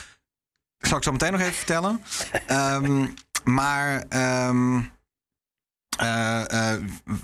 Zal 0.77 0.97
ik 0.97 1.03
zo 1.03 1.11
meteen 1.11 1.31
nog 1.31 1.41
even 1.41 1.53
vertellen. 1.53 2.03
Ehm, 2.47 3.05
maar 3.43 4.03
ehm, 4.09 4.77
eh, 4.77 4.77
eh, 4.77 4.83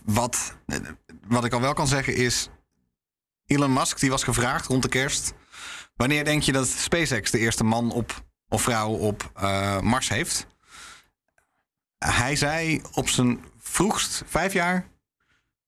wat, 0.04 0.56
wat 1.28 1.46
ik 1.46 1.54
al 1.54 1.62
wel 1.62 1.74
kan 1.74 1.88
zeggen 1.88 2.16
is. 2.16 2.50
Elon 3.46 3.74
Musk 3.74 4.00
die 4.00 4.10
was 4.10 4.24
gevraagd 4.24 4.66
rond 4.66 4.84
de 4.84 4.90
kerst. 4.90 5.34
Wanneer 5.96 6.26
denk 6.26 6.44
je 6.44 6.52
dat 6.52 6.68
SpaceX 6.68 7.32
de 7.32 7.40
eerste 7.40 7.64
man 7.64 7.92
op, 7.92 8.24
of 8.48 8.62
vrouw 8.62 8.90
op 8.90 9.32
eh, 9.36 9.80
Mars 9.80 10.10
heeft? 10.10 10.48
Hij 11.98 12.36
zei 12.36 12.82
op 12.94 13.10
zijn 13.10 13.46
vroegst 13.58 14.24
vijf 14.26 14.54
jaar, 14.54 14.88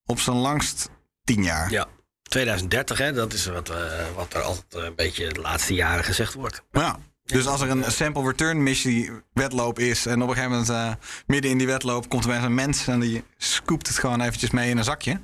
op 0.06 0.20
zijn 0.20 0.38
langst 0.38 0.90
tien 1.24 1.44
jaar. 1.44 1.72
Ja. 1.72 1.88
2030, 2.22 2.98
hè, 2.98 3.14
dat 3.14 3.34
is 3.34 3.46
wat, 3.46 3.70
eh, 3.70 4.12
wat 4.16 4.34
er 4.34 4.42
altijd 4.42 4.76
eh, 4.76 4.84
een 4.84 4.96
beetje 4.96 5.34
de 5.34 5.42
laatste 5.42 5.74
jaren 5.74 6.04
gezegd 6.04 6.34
wordt. 6.34 6.64
Ja. 6.72 7.00
Dus 7.32 7.48
als 7.48 7.62
er 7.62 7.70
een 7.70 7.92
sample 7.92 8.24
return 8.24 8.64
missie 8.64 9.12
wedloop 9.34 9.80
is 9.80 10.06
en 10.06 10.22
op 10.22 10.30
een 10.30 10.36
gegeven 10.36 10.52
moment 10.52 10.70
eh, 10.70 10.92
midden 11.26 11.52
in 11.52 11.58
die 11.58 11.68
wedloop 11.68 12.10
komt 12.10 12.26
er 12.26 12.44
een 12.44 12.54
mens 12.54 12.88
en 12.88 13.00
die 13.00 13.24
scoopt 13.38 13.88
het 13.88 14.00
gewoon 14.00 14.22
eventjes 14.22 14.50
mee 14.50 14.70
in 14.70 14.78
een 14.78 14.84
zakje. 14.84 15.20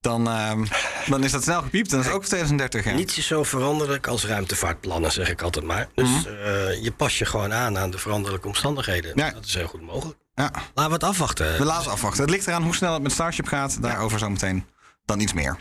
Dan, 0.00 0.28
ehm, 0.28 0.64
dan 1.06 1.24
is 1.24 1.32
dat 1.32 1.42
snel 1.42 1.62
gepiept. 1.62 1.90
En 1.90 1.96
dat 1.96 2.06
is 2.06 2.12
ook 2.12 2.24
2030. 2.24 2.84
Ja. 2.84 2.92
Niets 2.94 3.18
is 3.18 3.26
zo 3.26 3.42
veranderlijk 3.42 4.06
als 4.06 4.26
ruimtevaartplannen, 4.26 5.12
zeg 5.12 5.30
ik 5.30 5.42
altijd 5.42 5.64
maar. 5.64 5.88
Dus 5.94 6.26
eh, 6.26 6.82
je 6.82 6.92
pas 6.96 7.18
je 7.18 7.24
gewoon 7.24 7.52
aan 7.52 7.78
aan 7.78 7.90
de 7.90 7.98
veranderlijke 7.98 8.46
omstandigheden. 8.46 9.12
Ja. 9.14 9.30
Dat 9.30 9.44
is 9.44 9.54
heel 9.54 9.66
goed 9.66 9.82
mogelijk. 9.82 10.18
Ja. 10.34 10.50
Laten 10.52 10.90
we 10.90 10.92
het 10.92 11.04
afwachten. 11.04 11.58
We 11.58 11.64
laten 11.64 11.90
afwachten. 11.90 12.22
Het 12.22 12.30
ligt 12.30 12.46
eraan 12.46 12.62
hoe 12.62 12.74
snel 12.74 12.92
het 12.92 13.02
met 13.02 13.12
Starship 13.12 13.46
gaat. 13.46 13.82
Daarover 13.82 14.18
zometeen 14.18 14.64
dan 15.04 15.20
iets 15.20 15.32
meer. 15.32 15.58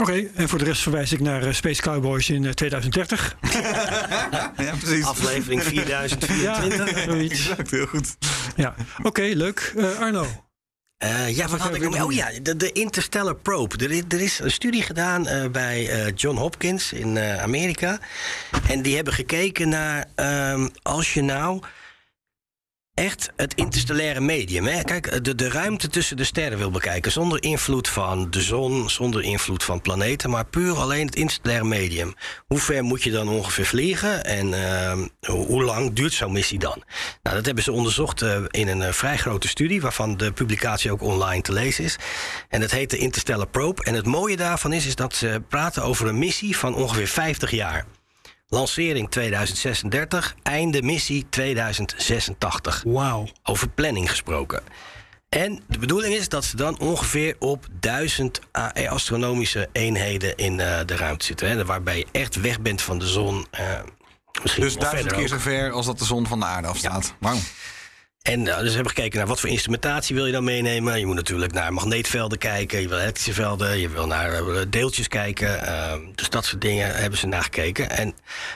Oké, 0.00 0.26
en 0.34 0.48
voor 0.48 0.58
de 0.58 0.64
rest 0.64 0.82
verwijs 0.82 1.12
ik 1.12 1.20
naar 1.20 1.42
eh, 1.42 1.52
Space 1.52 1.82
Cowboys 1.82 2.30
in 2.30 2.44
eh, 2.44 2.50
2030. 2.52 3.36
Ja, 4.56 4.74
precies. 4.80 5.04
Aflevering 5.04 5.62
4024. 5.62 6.40
Ja. 6.42 6.62
Exact, 7.30 7.70
heel 7.70 7.86
goed. 7.86 8.16
Ja, 8.56 8.74
oké, 9.02 9.22
leuk. 9.22 9.72
Eh, 9.76 9.98
Arno, 9.98 10.26
Eh, 10.98 11.36
ja, 11.36 11.48
wat 11.48 11.60
had 11.60 11.74
ik 11.74 11.82
nog? 11.82 12.02
Oh 12.04 12.12
ja, 12.12 12.28
de, 12.42 12.56
de 12.56 12.72
Interstellar 12.72 13.34
Probe. 13.34 13.84
Er, 13.84 13.90
is- 13.90 14.02
er 14.08 14.20
is 14.20 14.38
een 14.38 14.50
studie 14.50 14.82
gedaan 14.82 15.26
eh, 15.26 15.48
bij 15.50 15.88
eh, 15.88 16.12
John 16.14 16.36
Hopkins 16.36 16.92
in 16.92 17.16
eh, 17.16 17.42
Amerika. 17.42 17.98
En 18.68 18.82
die 18.82 18.94
hebben 18.94 19.12
gekeken 19.14 19.68
naar 19.68 20.04
ehm, 20.14 20.68
als 20.82 21.14
je 21.14 21.22
nou 21.22 21.62
echt 23.02 23.30
het 23.36 23.54
interstellaire 23.54 24.20
medium. 24.20 24.66
Hè? 24.66 24.82
Kijk, 24.82 25.24
de, 25.24 25.34
de 25.34 25.48
ruimte 25.48 25.88
tussen 25.88 26.16
de 26.16 26.24
sterren 26.24 26.58
wil 26.58 26.70
bekijken. 26.70 27.12
Zonder 27.12 27.42
invloed 27.42 27.88
van 27.88 28.30
de 28.30 28.40
zon, 28.40 28.90
zonder 28.90 29.22
invloed 29.22 29.64
van 29.64 29.80
planeten. 29.80 30.30
Maar 30.30 30.44
puur 30.44 30.76
alleen 30.76 31.06
het 31.06 31.16
interstellaire 31.16 31.64
medium. 31.64 32.14
Hoe 32.46 32.58
ver 32.58 32.82
moet 32.82 33.02
je 33.02 33.10
dan 33.10 33.28
ongeveer 33.28 33.66
vliegen? 33.66 34.24
En 34.24 34.46
hoe, 35.20 35.46
hoe 35.46 35.64
lang 35.64 35.92
duurt 35.92 36.12
zo'n 36.12 36.32
missie 36.32 36.58
dan? 36.58 36.82
Nou, 37.22 37.36
dat 37.36 37.46
hebben 37.46 37.64
ze 37.64 37.72
onderzocht 37.72 38.22
eh, 38.22 38.42
in 38.50 38.68
een 38.68 38.82
eh, 38.82 38.92
vrij 38.92 39.16
grote 39.16 39.48
studie. 39.48 39.80
Waarvan 39.80 40.16
de 40.16 40.32
publicatie 40.32 40.92
ook 40.92 41.02
online 41.02 41.42
te 41.42 41.52
lezen 41.52 41.84
is. 41.84 41.96
En 42.48 42.60
dat 42.60 42.70
heet 42.70 42.90
de 42.90 42.98
Interstellar 42.98 43.48
Probe. 43.48 43.84
En 43.84 43.94
het 43.94 44.06
mooie 44.06 44.36
daarvan 44.36 44.72
is, 44.72 44.86
is 44.86 44.96
dat 44.96 45.14
ze 45.14 45.42
praten 45.48 45.82
over 45.82 46.08
een 46.08 46.18
missie 46.18 46.56
van 46.56 46.74
ongeveer 46.74 47.08
50 47.08 47.50
jaar. 47.50 47.86
Lancering 48.62 49.10
2036, 49.10 50.34
einde 50.42 50.82
missie 50.82 51.26
2086. 51.30 52.82
wauw. 52.86 53.28
Over 53.42 53.68
planning 53.68 54.10
gesproken. 54.10 54.62
En 55.28 55.60
de 55.68 55.78
bedoeling 55.78 56.14
is 56.14 56.28
dat 56.28 56.44
ze 56.44 56.56
dan 56.56 56.78
ongeveer 56.78 57.36
op 57.38 57.66
1000 57.80 58.40
A- 58.58 58.72
astronomische 58.88 59.68
eenheden 59.72 60.36
in 60.36 60.60
eh, 60.60 60.78
de 60.86 60.96
ruimte 60.96 61.24
zitten. 61.24 61.48
Hè, 61.48 61.64
waarbij 61.64 61.96
je 61.98 62.06
echt 62.12 62.40
weg 62.40 62.60
bent 62.60 62.82
van 62.82 62.98
de 62.98 63.06
zon. 63.06 63.46
eh, 63.50 63.64
misschien 64.42 64.62
Dus 64.62 64.76
duizend 64.76 65.12
keer 65.12 65.28
zo 65.28 65.38
ver 65.38 65.70
als 65.70 65.86
dat 65.86 65.98
de 65.98 66.04
zon 66.04 66.26
van 66.26 66.40
de 66.40 66.46
aarde 66.46 66.68
afstaat. 66.68 67.14
Wauw. 67.18 67.38
En 68.22 68.40
uh, 68.40 68.58
dus 68.58 68.68
we 68.68 68.74
hebben 68.74 68.92
gekeken 68.92 69.18
naar 69.18 69.26
wat 69.26 69.40
voor 69.40 69.48
instrumentatie 69.48 70.14
wil 70.14 70.26
je 70.26 70.32
dan 70.32 70.44
meenemen. 70.44 70.98
Je 70.98 71.06
moet 71.06 71.14
natuurlijk 71.14 71.52
naar 71.52 71.72
magneetvelden 71.72 72.38
kijken, 72.38 72.80
je 72.80 72.88
wil 72.88 72.98
elektrische 72.98 73.32
velden, 73.32 73.78
je 73.78 73.88
wil 73.88 74.06
naar 74.06 74.42
uh, 74.42 74.60
deeltjes 74.68 75.08
kijken. 75.08 75.60
Uh, 75.64 75.92
dus 76.14 76.30
dat 76.30 76.44
soort 76.44 76.60
dingen 76.60 76.94
hebben 76.94 77.18
ze 77.18 77.26
naar 77.26 77.42
gekeken. 77.42 77.90
En 77.90 78.14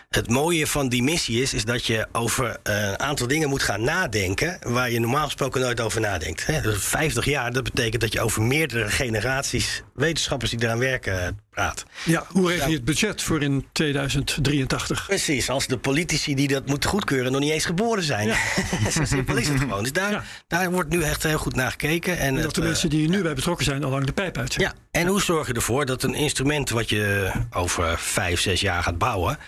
het 0.08 0.28
mooie 0.28 0.66
van 0.66 0.88
die 0.88 1.02
missie 1.02 1.42
is, 1.42 1.54
is 1.54 1.64
dat 1.64 1.84
je 1.84 2.06
over 2.12 2.44
uh, 2.46 2.88
een 2.88 3.00
aantal 3.00 3.26
dingen 3.26 3.48
moet 3.48 3.62
gaan 3.62 3.82
nadenken 3.82 4.58
waar 4.62 4.90
je 4.90 5.00
normaal 5.00 5.24
gesproken 5.24 5.60
nooit 5.60 5.80
over 5.80 6.00
nadenkt. 6.00 6.46
Hè? 6.46 6.60
Dus 6.60 6.84
50 6.84 7.24
jaar, 7.24 7.52
dat 7.52 7.64
betekent 7.64 8.00
dat 8.00 8.12
je 8.12 8.20
over 8.20 8.42
meerdere 8.42 8.90
generaties 8.90 9.82
wetenschappers 9.94 10.50
die 10.50 10.62
eraan 10.62 10.78
werken 10.78 11.40
praat. 11.56 11.84
Ja, 12.04 12.26
hoe 12.28 12.48
regel 12.48 12.68
je 12.68 12.74
het 12.74 12.84
budget 12.84 13.22
voor 13.22 13.42
in 13.42 13.66
2083? 13.72 15.06
Precies, 15.06 15.50
als 15.50 15.66
de 15.66 15.78
politici 15.78 16.34
die 16.34 16.48
dat 16.48 16.66
moeten 16.66 16.90
goedkeuren 16.90 17.32
nog 17.32 17.40
niet 17.40 17.50
eens 17.50 17.64
geboren 17.64 18.02
zijn. 18.02 18.26
Ja. 18.28 18.36
Zo 18.90 19.04
simpel 19.04 19.36
is 19.36 19.48
het 19.48 19.58
gewoon. 19.58 19.82
Dus 19.82 19.92
daar, 19.92 20.10
Ja. 20.10 20.24
daar 20.48 20.70
wordt 20.70 20.90
nu 20.90 21.02
echt 21.02 21.22
heel 21.22 21.38
goed 21.38 21.54
naar 21.54 21.70
gekeken. 21.70 22.18
En 22.18 22.26
En 22.26 22.34
dat 22.34 22.44
het, 22.44 22.54
de 22.54 22.60
eh, 22.60 22.66
mensen 22.66 22.90
die 22.90 23.04
er 23.04 23.10
nu 23.10 23.22
bij 23.22 23.34
betrokken 23.34 23.64
zijn 23.64 23.84
al 23.84 23.90
lang 23.90 24.04
de 24.04 24.12
pijp 24.12 24.38
uit 24.38 24.54
ja, 24.54 24.74
en 24.90 25.06
hoe 25.06 25.20
zorg 25.22 25.46
je 25.46 25.52
ervoor 25.52 25.86
dat 25.86 26.02
een 26.02 26.14
instrument 26.14 26.70
wat 26.70 26.88
je 26.88 27.32
over 27.50 27.98
vijf, 27.98 28.40
zes 28.40 28.60
jaar 28.60 28.82
gaat 28.82 28.98
bouwen, 28.98 29.38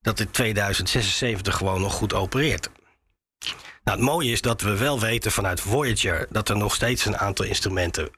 dat 0.00 0.20
in 0.20 0.30
2076 0.30 1.56
gewoon 1.56 1.80
nog 1.80 1.92
goed 1.92 2.14
opereert? 2.14 2.70
Nou, 3.84 3.98
het 3.98 4.06
mooie 4.06 4.32
is 4.32 4.40
dat 4.40 4.60
we 4.60 4.76
wel 4.76 5.00
weten 5.00 5.32
vanuit 5.32 5.60
Voyager 5.60 6.26
dat 6.30 6.48
er 6.48 6.56
nog 6.56 6.74
steeds 6.74 7.04
een 7.06 7.18
aantal 7.18 7.44
instrumenten 7.44 8.10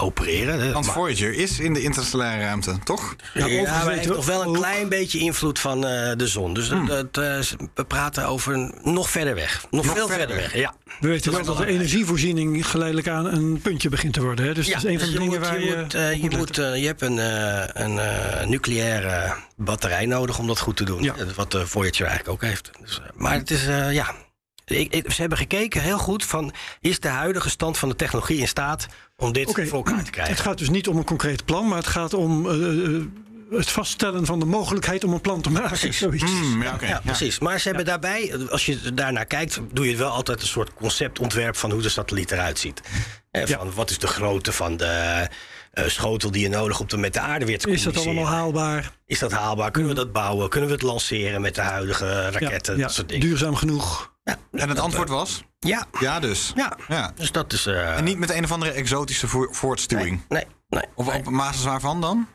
opereren. 0.00 0.60
hè. 0.60 0.72
Want 0.72 0.84
Maar- 0.86 0.94
Voyager 0.94 1.32
is 1.34 1.58
in 1.58 1.72
de 1.74 1.82
interstellaire 1.82 2.42
ruimte, 2.44 2.78
toch? 2.84 3.16
Ja, 3.34 3.46
Ja, 3.46 3.84
maar 3.84 3.92
heeft 3.94 4.08
nog 4.08 4.26
wel 4.26 4.42
een 4.42 4.52
klein 4.52 4.88
beetje 4.88 5.18
invloed 5.18 5.58
van 5.58 5.86
eh, 5.86 6.12
de 6.16 6.26
zon. 6.26 6.54
Dus 6.54 6.68
Hmm. 6.68 6.88
het, 6.88 7.16
het, 7.16 7.16
eh, 7.16 7.58
we 7.74 7.84
praten 7.84 8.26
over 8.26 8.54
een- 8.54 8.74
nog 8.82 9.10
verder 9.10 9.34
weg. 9.34 9.66
Nog, 9.70 9.84
Nog 9.84 9.94
veel 9.96 10.08
verder 10.08 10.26
verder 10.28 10.36
weg. 10.36 10.54
Ja. 10.54 10.74
We 11.00 11.08
weten 11.08 11.32
wel 11.32 11.44
dat 11.44 11.56
de 11.56 11.66
energievoorziening 11.66 12.66
geleidelijk 12.66 13.08
aan 13.08 13.26
een 13.26 13.60
puntje 13.62 13.88
begint 13.88 14.12
te 14.12 14.22
worden. 14.22 14.44
Hè? 14.46 14.54
Dus 14.54 14.66
ja, 14.66 14.72
dat 14.74 14.84
is 14.84 14.90
een 14.90 14.98
van 14.98 15.08
dus 15.08 15.16
de 15.16 15.20
dingen 15.22 15.38
moet, 15.38 15.48
waar 15.48 15.60
je, 15.60 15.66
je, 15.66 15.76
moet, 15.76 15.94
eh, 15.94 16.12
je, 16.22 16.36
moet 16.36 16.58
eh, 16.58 16.76
je 16.80 16.86
hebt 16.86 17.02
een, 17.02 17.18
eh, 17.18 17.62
een 17.84 17.98
eh, 17.98 18.46
nucleaire 18.46 19.34
batterij 19.56 20.06
nodig 20.06 20.38
om 20.38 20.46
dat 20.46 20.58
goed 20.58 20.76
te 20.76 20.84
doen. 20.84 21.02
Ja. 21.02 21.12
Dat 21.14 21.34
Wat 21.34 21.50
de 21.50 21.66
Voyager 21.66 22.06
eigenlijk 22.06 22.42
ook 22.42 22.48
heeft. 22.50 22.70
Dus, 22.80 23.00
maar 23.16 23.32
het 23.32 23.50
is, 23.50 23.66
eh, 23.66 23.92
ja... 23.92 24.14
Ik, 24.70 24.94
ik- 24.94 25.12
ze 25.12 25.20
hebben 25.20 25.38
gekeken 25.38 25.82
heel 25.82 25.98
goed 25.98 26.24
van... 26.24 26.52
is 26.80 27.00
de 27.00 27.08
huidige 27.08 27.50
stand 27.50 27.78
van 27.78 27.88
de 27.88 27.96
technologie 27.96 28.38
in 28.38 28.48
staat 28.48 28.86
om 29.16 29.32
dit 29.32 29.50
voor 29.54 29.64
elkaar 29.72 30.04
te 30.04 30.10
krijgen? 30.10 30.34
Het 30.34 30.42
gaat 30.42 30.58
dus 30.58 30.70
niet 30.70 30.88
om 30.88 30.96
een 30.96 31.04
concreet 31.04 31.44
plan, 31.44 31.68
maar 31.68 31.78
het 31.78 31.86
gaat 31.86 32.14
om 32.14 32.48
eh, 32.50 32.84
eh, 32.86 33.00
het 33.50 33.70
vaststellen 33.70 34.26
van 34.26 34.38
de 34.38 34.44
mogelijkheid 34.44 35.04
om 35.04 35.12
een 35.12 35.20
plan 35.20 35.40
te 35.40 35.50
maken. 35.50 35.68
Precies. 35.68 36.00
Hmm, 36.00 36.62
ja, 36.62 37.00
precies. 37.04 37.38
Maar 37.38 37.60
ze 37.60 37.68
hebben 37.68 37.84
daarbij, 37.86 38.34
als 38.50 38.66
je 38.66 38.94
daarnaar 38.94 39.26
kijkt, 39.26 39.60
doe 39.72 39.88
je 39.90 39.96
wel 39.96 40.10
altijd 40.10 40.40
een 40.40 40.46
soort 40.46 40.74
conceptontwerp 40.74 41.56
van 41.56 41.70
hoe 41.70 41.82
de 41.82 41.88
satelliet 41.88 42.30
eruit 42.30 42.58
ziet. 42.58 42.80
Hè, 43.30 43.40
Ja. 43.40 43.46
van 43.58 43.72
wat 43.74 43.90
is 43.90 43.98
de 43.98 44.06
grootte 44.06 44.52
van 44.52 44.76
de 44.76 45.28
eh, 45.70 45.84
schotel 45.86 46.30
die 46.30 46.42
je 46.42 46.48
nodig 46.48 46.78
hebt 46.78 46.92
om 46.92 47.00
met 47.00 47.12
de 47.12 47.20
aarde 47.20 47.44
weer 47.44 47.58
te 47.58 47.70
Is 47.70 47.82
dat 47.82 47.94
communiceren? 47.94 48.28
allemaal 48.32 48.42
haalbaar? 48.64 48.92
Is 49.06 49.18
dat 49.18 49.32
haalbaar? 49.32 49.70
Kunnen 49.70 49.90
we 49.90 49.96
dat 49.96 50.12
bouwen? 50.12 50.48
Kunnen 50.48 50.68
we 50.68 50.74
het 50.74 50.84
lanceren 50.84 51.40
met 51.40 51.54
de 51.54 51.60
huidige 51.60 52.30
raketten? 52.30 52.78
Dat 52.78 52.92
soort 52.92 53.08
dingen. 53.08 53.26
Duurzaam 53.26 53.54
genoeg? 53.54 54.12
Ja, 54.52 54.62
En 54.62 54.68
het 54.68 54.78
antwoord 54.78 55.08
was? 55.08 55.42
ja, 55.58 55.86
Ja, 56.00 56.20
dus. 56.20 56.52
ja. 56.54 56.76
Ja. 56.88 57.12
Dus 57.14 57.32
dat 57.32 57.52
is... 57.52 57.66
eh, 57.66 57.96
En 57.96 58.04
niet 58.04 58.18
met 58.18 58.30
een 58.30 58.44
of 58.44 58.52
andere 58.52 58.70
exotische 58.72 59.28
vo- 59.28 59.48
voortstuwing. 59.52 60.20
Nee, 60.28 60.44
nee. 60.68 60.84
Of 60.94 61.06
nee. 61.06 61.18
op 61.26 61.32
basis 61.32 61.64
waarvan 61.64 62.00
dan? 62.00 62.26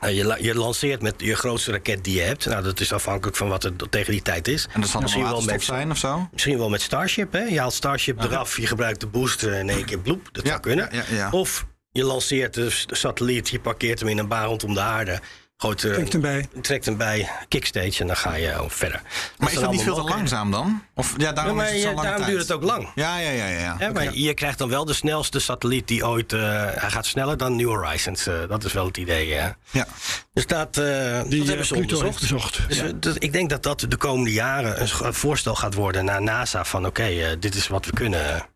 Nou, 0.00 0.12
je, 0.12 0.24
la- 0.24 0.36
je 0.40 0.54
lanceert 0.54 1.02
met 1.02 1.14
je 1.16 1.34
grootste 1.36 1.70
raket 1.70 2.04
die 2.04 2.14
je 2.14 2.20
hebt. 2.22 2.46
Nou, 2.46 2.62
dat 2.62 2.80
is 2.80 2.92
afhankelijk 2.92 3.36
van 3.36 3.48
wat 3.48 3.64
er 3.64 3.72
tegen 3.90 4.12
die 4.12 4.22
tijd 4.22 4.48
is. 4.48 4.66
En 4.72 4.80
dat 4.80 4.90
zal 4.90 5.00
Misschien 5.00 5.22
wel 5.24 5.42
met- 5.42 5.62
zijn 5.62 5.90
of 5.90 5.96
zo? 5.98 6.28
Misschien 6.32 6.58
wel 6.58 6.68
met 6.68 6.82
Starship, 6.82 7.32
hè? 7.32 7.42
Je 7.42 7.58
haalt 7.58 7.72
Starship 7.72 8.22
eraf, 8.22 8.56
je 8.56 8.66
gebruikt 8.66 9.00
de 9.00 9.06
booster 9.06 9.52
in 9.52 9.68
één 9.68 9.84
keer 9.84 9.98
bloep. 9.98 10.28
Dat 10.32 10.42
Ja, 10.44 10.48
zou 10.50 10.60
kunnen. 10.60 10.88
ja, 10.92 11.02
ja. 11.10 11.30
Of 11.30 11.66
je 11.92 12.04
lanceert 12.04 12.54
de 12.54 12.70
satelliet, 12.86 13.48
je 13.48 13.60
parkeert 13.60 13.98
hem 14.00 14.08
in 14.08 14.18
een 14.18 14.28
baan 14.28 14.46
rondom 14.46 14.74
de 14.74 14.80
aarde. 14.80 15.20
Gooit, 15.62 15.84
eh, 15.84 15.92
Trekt 15.94 16.12
hem 16.12 16.20
bij. 16.20 16.48
trekt 16.62 16.84
hem 16.84 16.96
bij, 16.96 17.28
kickstage 17.48 18.00
en 18.00 18.06
dan 18.06 18.16
ga 18.16 18.34
je 18.34 18.64
verder. 18.68 19.02
Maar 19.38 19.52
is 19.52 19.58
dat 19.58 19.70
niet 19.70 19.82
veel 19.82 19.94
te 19.94 20.02
langzaam 20.02 20.50
dan? 20.50 20.82
Of 20.94 21.14
ja, 21.16 21.24
Ja, 21.26 21.32
daarom 21.32 21.56
maar 21.56 21.66
is 21.66 21.72
het 21.72 21.80
zo 21.82 21.94
daarom 22.02 22.16
tijd. 22.16 22.26
duurt 22.28 22.40
het 22.42 22.52
ook 22.52 22.62
lang. 22.62 22.88
Ja, 22.94 23.18
ja, 23.18 23.30
ja, 23.30 23.46
ja. 23.46 23.76
ja. 23.78 23.90
Maar 23.92 24.14
je 24.14 24.34
krijgt 24.34 24.58
dan 24.58 24.68
wel 24.68 24.84
de 24.84 24.92
snelste 24.92 25.40
satelliet 25.40 25.88
die 25.88 26.06
ooit... 26.06 26.32
eh, 26.32 26.40
hij 26.74 26.90
gaat 26.90 27.06
sneller 27.06 27.36
dan 27.36 27.56
New 27.56 27.68
Horizons. 27.68 28.26
eh, 28.26 28.34
dat 28.48 28.64
is 28.64 28.72
wel 28.72 28.86
het 28.86 28.96
idee, 28.96 29.32
hè? 29.32 29.48
Ja. 29.70 29.86
Dus 30.32 30.46
dat, 30.46 30.76
eh, 30.78 31.22
Die 31.28 31.38
dat 31.38 31.48
hebben 31.48 31.66
ze 31.66 31.74
onderzocht. 31.74 32.68
Dus 32.68 32.82
dat- 32.94 33.22
ik 33.22 33.32
denk 33.32 33.50
dat 33.50 33.62
dat 33.62 33.84
de 33.88 33.96
komende 33.96 34.32
jaren 34.32 34.82
een 35.04 35.14
voorstel 35.14 35.54
gaat 35.54 35.74
worden 35.74 36.04
naar 36.04 36.22
NASA. 36.22 36.64
Van 36.64 36.86
oké, 36.86 37.36
dit 37.40 37.54
is 37.54 37.68
wat 37.68 37.86
we 37.86 37.92
kunnen. 37.92 38.46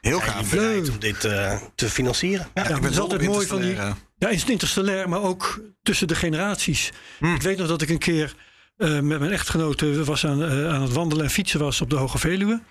Heel 0.00 0.20
jullie 0.24 0.48
bereid 0.50 0.74
Leuk. 0.82 0.90
om 0.90 0.98
dit 0.98 1.24
eh, 1.24 1.56
te 1.74 1.90
financieren? 1.90 2.46
Ja. 2.54 2.62
ik 2.62 2.68
Ja, 2.68 2.74
ben 2.74 2.82
dat 2.82 2.90
is 2.90 2.96
dol 2.96 3.10
altijd 3.10 3.30
mooi 3.30 3.46
van 3.46 3.60
die. 3.60 3.76
Ja, 4.24 4.30
is 4.30 4.40
het 4.40 4.50
interstellair, 4.50 5.08
maar 5.08 5.22
ook 5.22 5.60
tussen 5.82 6.08
de 6.08 6.14
generaties. 6.14 6.92
Ik 7.20 7.42
weet 7.42 7.58
nog 7.58 7.68
dat 7.68 7.82
ik 7.82 7.88
een 7.88 7.98
keer 7.98 8.34
eh, 8.76 9.00
met 9.00 9.18
mijn 9.18 9.32
echtgenote 9.32 10.04
was 10.04 10.26
aan, 10.26 10.42
eh, 10.42 10.68
aan 10.68 10.82
het 10.82 10.92
wandelen 10.92 11.24
en 11.24 11.30
fietsen 11.30 11.60
was 11.60 11.80
op 11.80 11.90
de 11.90 11.96
Hoge 11.96 12.18
Veluwe. 12.18 12.62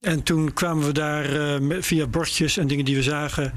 En 0.00 0.22
toen 0.22 0.52
kwamen 0.52 0.86
we 0.86 0.92
daar 0.92 1.24
eh, 1.24 1.76
via 1.80 2.06
bordjes 2.06 2.56
en 2.56 2.66
dingen 2.66 2.84
die 2.84 2.96
we 2.96 3.02
zagen 3.02 3.52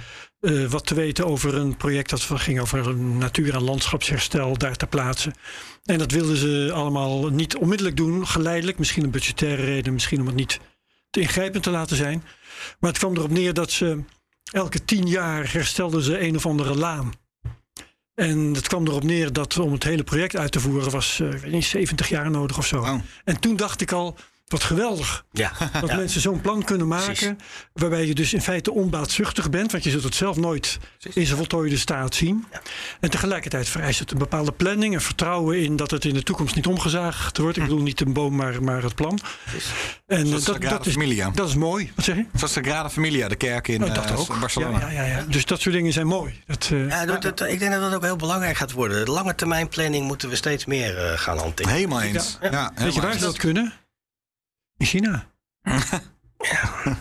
wat 0.69 0.85
te 0.85 0.95
weten 0.95 1.25
over 1.25 1.55
een 1.55 1.77
project 1.77 2.09
dat 2.09 2.21
ging 2.21 2.59
over 2.59 2.95
natuur- 2.97 3.55
en 3.55 3.63
landschapsherstel 3.63 4.57
daar 4.57 4.75
ter 4.75 4.87
plaatse. 4.87 5.33
En 5.83 5.97
dat 5.97 6.11
wilden 6.11 6.37
ze 6.37 6.71
allemaal 6.73 7.29
niet 7.29 7.55
onmiddellijk 7.55 7.97
doen, 7.97 8.27
geleidelijk. 8.27 8.77
Misschien 8.77 9.03
een 9.03 9.11
budgettaire 9.11 9.63
reden, 9.63 9.93
misschien 9.93 10.19
om 10.19 10.25
het 10.25 10.35
niet 10.35 10.59
te 11.09 11.19
ingrijpend 11.19 11.63
te 11.63 11.71
laten 11.71 11.95
zijn. 11.95 12.23
Maar 12.79 12.89
het 12.89 12.99
kwam 12.99 13.15
erop 13.15 13.31
neer 13.31 13.53
dat 13.53 13.71
ze 13.71 14.03
elke 14.51 14.85
tien 14.85 15.07
jaar 15.07 15.53
herstelden 15.53 16.01
ze 16.01 16.19
een 16.19 16.35
of 16.35 16.45
andere 16.45 16.75
laan. 16.75 17.11
En 18.15 18.53
het 18.53 18.67
kwam 18.67 18.87
erop 18.87 19.03
neer 19.03 19.33
dat 19.33 19.59
om 19.59 19.71
het 19.71 19.83
hele 19.83 20.03
project 20.03 20.35
uit 20.35 20.51
te 20.51 20.59
voeren 20.59 20.91
was 20.91 21.19
eh, 21.19 21.29
weet 21.29 21.51
niet, 21.51 21.65
70 21.65 22.09
jaar 22.09 22.31
nodig 22.31 22.57
of 22.57 22.65
zo. 22.67 22.79
Oh. 22.79 22.99
En 23.23 23.39
toen 23.39 23.55
dacht 23.55 23.81
ik 23.81 23.91
al, 23.91 24.17
wat 24.47 24.63
geweldig. 24.63 25.25
Ja. 25.31 25.51
Dat 25.81 25.89
Ja. 25.89 25.95
mensen 25.95 26.21
zo'n 26.21 26.41
plan 26.41 26.63
kunnen 26.63 26.87
maken. 26.87 27.05
Precies. 27.05 27.33
Waarbij 27.73 28.05
je 28.05 28.13
dus 28.15 28.33
in 28.33 28.41
feite 28.41 28.71
onbaatzuchtig 28.71 29.49
bent. 29.49 29.71
Want 29.71 29.83
je 29.83 29.89
zult 29.89 30.03
het 30.03 30.15
zelf 30.15 30.37
nooit 30.37 30.79
in 31.13 31.25
zijn 31.25 31.37
voltooide 31.37 31.77
staat 31.77 32.15
zien. 32.15 32.45
En 32.99 33.09
tegelijkertijd 33.09 33.69
vereist 33.69 33.99
het 33.99 34.11
een 34.11 34.17
bepaalde 34.17 34.51
planning. 34.51 34.93
En 34.93 35.01
vertrouwen 35.01 35.59
in 35.63 35.75
dat 35.75 35.91
het 35.91 36.05
in 36.05 36.13
de 36.13 36.23
toekomst 36.23 36.55
niet 36.55 36.67
omgezaagd 36.67 37.37
wordt. 37.37 37.57
Ik 37.57 37.63
bedoel 37.63 37.81
niet 37.81 38.01
een 38.01 38.13
boom, 38.13 38.35
maar, 38.35 38.63
maar 38.63 38.83
het 38.83 38.95
plan. 38.95 39.19
En 40.07 40.19
eh, 40.21 40.25
Zoals 40.27 40.43
dat, 40.43 40.61
dat, 40.61 40.85
is, 40.85 40.91
Familia. 40.93 41.29
dat 41.29 41.47
is 41.47 41.55
mooi. 41.55 41.91
Wat 41.95 42.05
zeg 42.05 42.15
je? 42.15 42.25
Zoals 42.33 42.53
de 42.53 42.59
Sagrada 42.63 42.89
Familia, 42.89 43.27
de 43.27 43.35
kerk 43.35 43.67
in 43.67 43.79
Nou, 43.79 43.93
dat 43.93 44.05
eh, 44.05 44.19
ook. 44.19 44.39
Barcelona. 44.39 44.79
Ja, 44.79 44.89
ja, 44.89 45.03
ja, 45.03 45.17
ja. 45.17 45.25
Dus 45.29 45.45
dat 45.45 45.61
soort 45.61 45.75
dingen 45.75 45.93
zijn 45.93 46.07
mooi. 46.07 46.41
Dat, 46.45 46.69
eh, 46.71 46.87
Ja, 46.89 47.05
dat, 47.05 47.21
dat- 47.21 47.41
ik 47.41 47.59
denk 47.59 47.71
dat 47.71 47.81
dat 47.81 47.93
ook 47.93 48.03
heel 48.03 48.15
belangrijk 48.15 48.57
gaat 48.57 48.71
worden. 48.71 49.05
De 49.05 49.11
lange 49.11 49.35
termijn 49.35 49.67
planning 49.67 50.05
moeten 50.07 50.29
we 50.29 50.35
steeds 50.35 50.65
meer 50.65 50.97
eh, 50.97 51.17
gaan 51.19 51.37
hanteren. 51.37 51.71
Helemaal 51.71 52.01
eens. 52.01 52.37
Ja. 52.51 52.71
Weet 52.75 52.93
je 52.93 53.01
waar 53.01 53.13
ze 53.13 53.19
dat 53.19 53.37
kunnen? 53.37 53.73
In 54.85 54.91
China. 54.91 55.25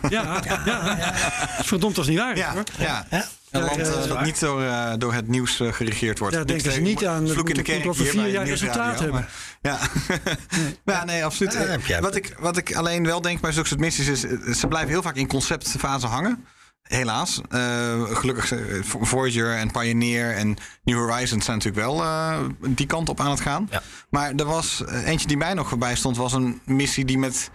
Ja, 0.09 0.41
ja, 0.43 0.61
ja. 0.65 1.13
Verdomd 1.63 1.97
als 1.97 2.07
niet 2.07 2.17
waar 2.17 2.37
Ja, 2.37 2.53
hoor. 2.53 2.63
ja. 2.77 3.05
Ja. 3.09 3.25
Een 3.51 3.59
Ja, 3.61 3.65
land 3.65 3.75
ja, 3.87 3.93
eh, 4.01 4.07
dat 4.07 4.21
niet 4.21 4.39
door, 4.39 4.63
eh, 4.63 4.93
door 4.97 5.13
het 5.13 5.27
nieuws 5.27 5.59
eh, 5.59 5.73
geregeerd 5.73 6.19
wordt. 6.19 6.35
Denken 6.35 6.59
ze 6.59 6.67
tegen- 6.67 6.83
niet 6.83 7.05
aan. 7.05 7.27
Vloek 7.27 7.49
in 7.49 7.55
de 7.55 7.61
kerk 7.61 7.85
over 7.87 8.05
vier 8.05 8.27
jaar 8.29 8.45
resultaat 8.45 8.99
hebben. 8.99 9.19
maar- 9.19 9.29
Ja. 9.61 9.79
ja, 10.85 11.03
nee, 11.05 11.25
absoluut. 11.25 11.57
Ja, 11.87 11.99
wat, 12.01 12.15
ik, 12.15 12.35
wat 12.39 12.57
ik 12.57 12.75
alleen 12.75 13.05
wel 13.05 13.21
denk 13.21 13.41
bij 13.41 13.51
zulke 13.51 13.67
soort 13.67 13.79
missies 13.79 14.07
is... 14.07 14.19
ze 14.59 14.67
blijven 14.67 14.89
heel 14.89 15.01
vaak 15.01 15.15
in 15.15 15.27
conceptfase 15.27 16.07
hangen. 16.07 16.45
Helaas. 16.81 17.41
Eh, 17.49 18.01
gelukkig 18.15 18.51
Voyager 18.85 19.55
en 19.57 19.71
Pioneer 19.71 20.35
en 20.35 20.57
New 20.83 20.97
Horizons 20.97 21.45
zijn 21.45 21.57
natuurlijk 21.57 21.85
wel 21.85 22.03
eh, 22.03 22.37
die 22.67 22.85
kant 22.85 23.09
op 23.09 23.19
aan 23.19 23.29
het 23.31 23.41
gaan. 23.41 23.67
Ja. 23.71 23.81
Maar 24.09 24.31
er 24.35 24.45
was 24.45 24.83
eentje 25.05 25.27
die 25.27 25.37
mij 25.37 25.53
nog 25.53 25.69
voorbij 25.69 25.95
stond... 25.95 26.17
was 26.17 26.33
een 26.33 26.61
missie 26.65 27.05
die 27.05 27.17
met 27.17 27.49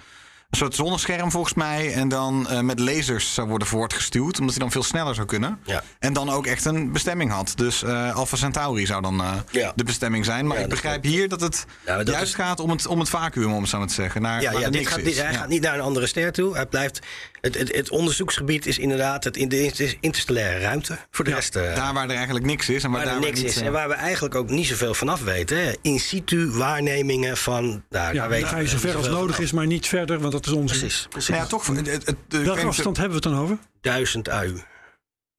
een 0.51 0.57
soort 0.57 0.75
zonnescherm 0.75 1.31
volgens 1.31 1.55
mij... 1.55 1.93
en 1.93 2.09
dan 2.09 2.49
eh, 2.49 2.61
met 2.61 2.79
lasers 2.79 3.35
zou 3.35 3.49
worden 3.49 3.69
voortgestuwd... 3.69 4.39
omdat 4.39 4.55
hij 4.55 4.63
dan 4.65 4.71
veel 4.73 4.83
sneller 4.83 5.15
zou 5.15 5.27
kunnen. 5.27 5.59
Ja. 5.65 5.83
En 5.99 6.13
dan 6.13 6.31
ook 6.31 6.47
echt 6.47 6.65
een 6.65 6.93
bestemming 6.93 7.31
had. 7.31 7.53
Dus 7.57 7.83
eh 7.83 8.15
Alpha 8.17 8.37
Centauri 8.37 8.87
zou 8.87 9.03
dan 9.03 9.21
eh, 9.21 9.33
Ja. 9.51 9.73
de 9.75 9.85
bestemming 9.85 10.25
zijn. 10.25 10.47
Maar 10.47 10.57
Ja, 10.57 10.63
ik 10.63 10.71
dat 10.71 10.81
begrijp 10.81 11.05
hier 11.05 11.29
dat 11.29 11.41
het 11.41 11.65
dat 11.85 12.07
juist 12.09 12.23
is- 12.23 12.35
gaat 12.35 12.61
om 12.61 12.71
het, 12.71 12.87
om 12.87 12.99
het 12.99 13.09
vacuüm, 13.09 13.53
om 13.53 13.61
het 13.61 13.71
zo 13.71 13.79
maar 13.79 13.87
te 13.87 13.95
zeggen. 13.95 14.23
Naar, 14.23 14.43
Ja, 14.43 14.71
dit 14.71 14.87
gaat, 14.87 15.05
dit, 15.05 15.23
hij 15.23 15.35
gaat 15.35 15.49
niet 15.49 15.63
naar 15.63 15.75
een 15.75 15.81
andere 15.81 16.07
ster 16.07 16.33
toe. 16.33 16.55
Hij 16.55 16.67
blijft, 16.67 16.99
het, 17.41 17.59
het, 17.59 17.75
het 17.77 17.91
onderzoeksgebied 17.91 18.67
is 18.67 18.79
inderdaad 18.79 19.25
het 19.25 19.37
in 19.37 19.49
de 19.49 19.63
inter- 19.63 19.97
interstellaire 20.01 20.59
ruimte. 20.61 20.99
Voor 21.11 21.25
de 21.25 21.35
rest 21.35 21.57
eh, 21.57 21.75
Daar 21.75 21.95
waar 21.95 22.09
er 22.09 22.15
eigenlijk 22.17 22.45
niks 22.47 22.69
is. 22.69 22.85
En 22.85 22.91
waar, 22.91 23.05
waar 23.05 23.13
daar 23.13 23.21
niks 23.23 23.41
niet, 23.41 23.49
is. 23.49 23.57
eh, 23.57 23.67
En 23.67 23.73
waar 23.73 23.89
we 23.89 23.95
eigenlijk 23.95 24.35
ook 24.35 24.51
niet 24.51 24.67
zoveel 24.67 24.95
vanaf 24.95 25.23
weten. 25.23 25.65
hè. 25.65 25.73
In 25.83 26.01
situ 26.01 26.51
waarnemingen 26.51 27.37
van... 27.37 27.85
Nou, 27.91 28.15
Ja, 28.15 28.29
daar 28.29 28.47
ga 28.47 28.59
je 28.59 28.69
zo 28.69 28.79
ver 28.79 28.97
als 28.97 29.07
nodig 29.09 29.21
vanaf. 29.35 29.39
is, 29.41 29.53
maar 29.53 29.67
niet 29.67 29.87
verder, 29.87 30.19
want 30.21 30.33
dat 30.33 30.47
is 30.47 30.53
onzin. 30.53 30.79
Precies, 30.79 31.07
precies. 31.11 31.35
ja, 31.35 31.47
toch. 31.47 31.67
Het, 31.67 31.87
het, 31.87 32.15
Welke 32.29 32.67
afstand 32.67 32.97
hebben 32.97 33.21
we 33.23 33.29
het 33.29 33.35
dan 33.37 33.43
over? 33.45 33.59
Duizend 33.81 34.29
AU. 34.29 34.39
Duizend, 34.43 34.63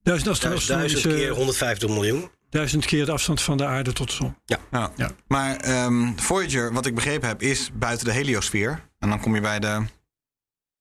Duizend, 0.03 0.25
duizend 0.41 0.53
astronomische- 0.53 1.07
keer 1.07 1.29
150 1.29 1.89
miljoen. 1.89 2.29
duizend 2.49 2.85
keer 2.85 3.05
de 3.05 3.11
afstand 3.11 3.41
van 3.41 3.57
de 3.57 3.65
aarde 3.65 3.93
tot 3.93 4.07
de 4.09 4.13
zon. 4.15 4.35
Ja. 4.45 4.57
Ja. 4.95 5.11
Maar 5.27 5.55
ehm, 5.57 6.11
Voyager, 6.15 6.73
wat 6.73 6.85
ik 6.85 6.95
begrepen 6.95 7.27
heb, 7.27 7.41
is 7.41 7.69
buiten 7.73 8.05
de 8.05 8.11
heliosfeer. 8.11 8.89
En 8.99 9.09
dan 9.09 9.19
kom 9.19 9.35
je 9.35 9.41
bij 9.41 9.59
de 9.59 9.81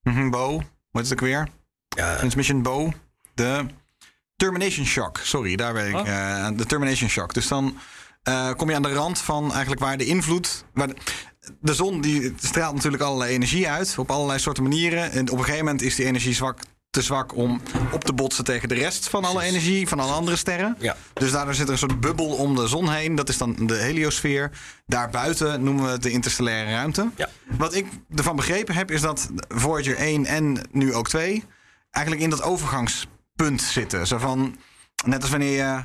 mhm, 0.03 0.31
BO. 0.31 0.63
Wat 0.91 1.03
is 1.03 1.11
het 1.11 1.19
ook 1.21 1.27
weer? 1.27 1.49
Ja, 1.89 2.17
Transmission 2.17 2.63
BO. 2.63 2.93
De 3.35 3.67
Termination 4.37 4.87
Shock. 4.87 5.19
Sorry, 5.23 5.57
daar 5.57 5.73
ben 5.73 5.89
ik. 5.89 5.95
Oh. 5.95 6.09
eh, 6.09 6.49
de 6.57 6.67
Termination 6.67 7.09
Shock. 7.09 7.35
Dus 7.35 7.49
dan 7.49 7.79
eh, 8.23 8.51
kom 8.57 8.69
je 8.69 8.75
aan 8.75 8.83
de 8.83 8.93
rand 8.93 9.19
van 9.19 9.51
eigenlijk 9.51 9.81
waar 9.81 9.97
de 9.97 10.05
invloed. 10.05 10.65
Waar 10.75 10.87
de, 10.87 10.97
de 11.61 11.75
zon 11.75 12.01
die 12.01 12.35
straalt 12.41 12.75
natuurlijk 12.75 13.03
allerlei 13.03 13.33
energie 13.35 13.69
uit. 13.69 13.99
Op 13.99 14.11
allerlei 14.11 14.39
soorten 14.39 14.63
manieren. 14.63 15.13
En 15.13 15.31
op 15.31 15.39
een 15.39 15.45
gegeven 15.45 15.65
moment 15.65 15.83
is 15.83 15.95
die 15.95 16.07
energie 16.07 16.35
zwak, 16.35 16.59
te 16.91 17.03
zwak 17.03 17.37
om 17.37 17.61
op 17.93 18.05
te 18.05 18.13
botsen 18.13 18.45
tegen 18.45 18.69
de 18.69 18.75
rest 18.75 19.09
van 19.09 19.25
alle 19.25 19.43
energie. 19.43 19.89
Van 19.89 20.01
alle 20.01 20.13
andere 20.13 20.37
sterren. 20.37 20.77
Ja. 20.79 20.97
Dus 21.13 21.33
daardoor 21.33 21.55
zit 21.55 21.67
er 21.67 21.73
een 21.73 21.79
soort 21.79 22.01
bubbel 22.01 22.27
om 22.27 22.57
de 22.57 22.69
zon 22.69 22.91
heen. 22.91 23.15
Dat 23.15 23.29
is 23.29 23.39
dan 23.39 23.57
de 23.67 23.75
heliosfeer. 23.75 24.51
Daarbuiten 24.87 25.65
noemen 25.65 25.85
we 25.85 25.91
het 25.91 26.03
de 26.03 26.11
interstellaire 26.11 26.71
ruimte. 26.71 27.11
Ja. 27.17 27.29
Wat 27.59 27.75
ik 27.75 27.87
ervan 28.15 28.37
begrepen 28.37 28.75
heb, 28.75 28.91
is 28.91 29.01
dat 29.01 29.31
Voyager 29.49 29.97
1 29.97 30.27
en 30.27 30.69
nu 30.71 30.95
ook 30.95 31.09
2 31.09 31.45
eigenlijk 31.91 32.25
in 32.25 32.31
dat 32.31 32.43
overgangspunt 32.43 33.63
zitten. 33.63 34.07
Zo 34.07 34.19
van, 34.19 34.57
net 35.05 35.21
als 35.21 35.31
wanneer 35.31 35.57
je 35.57 35.83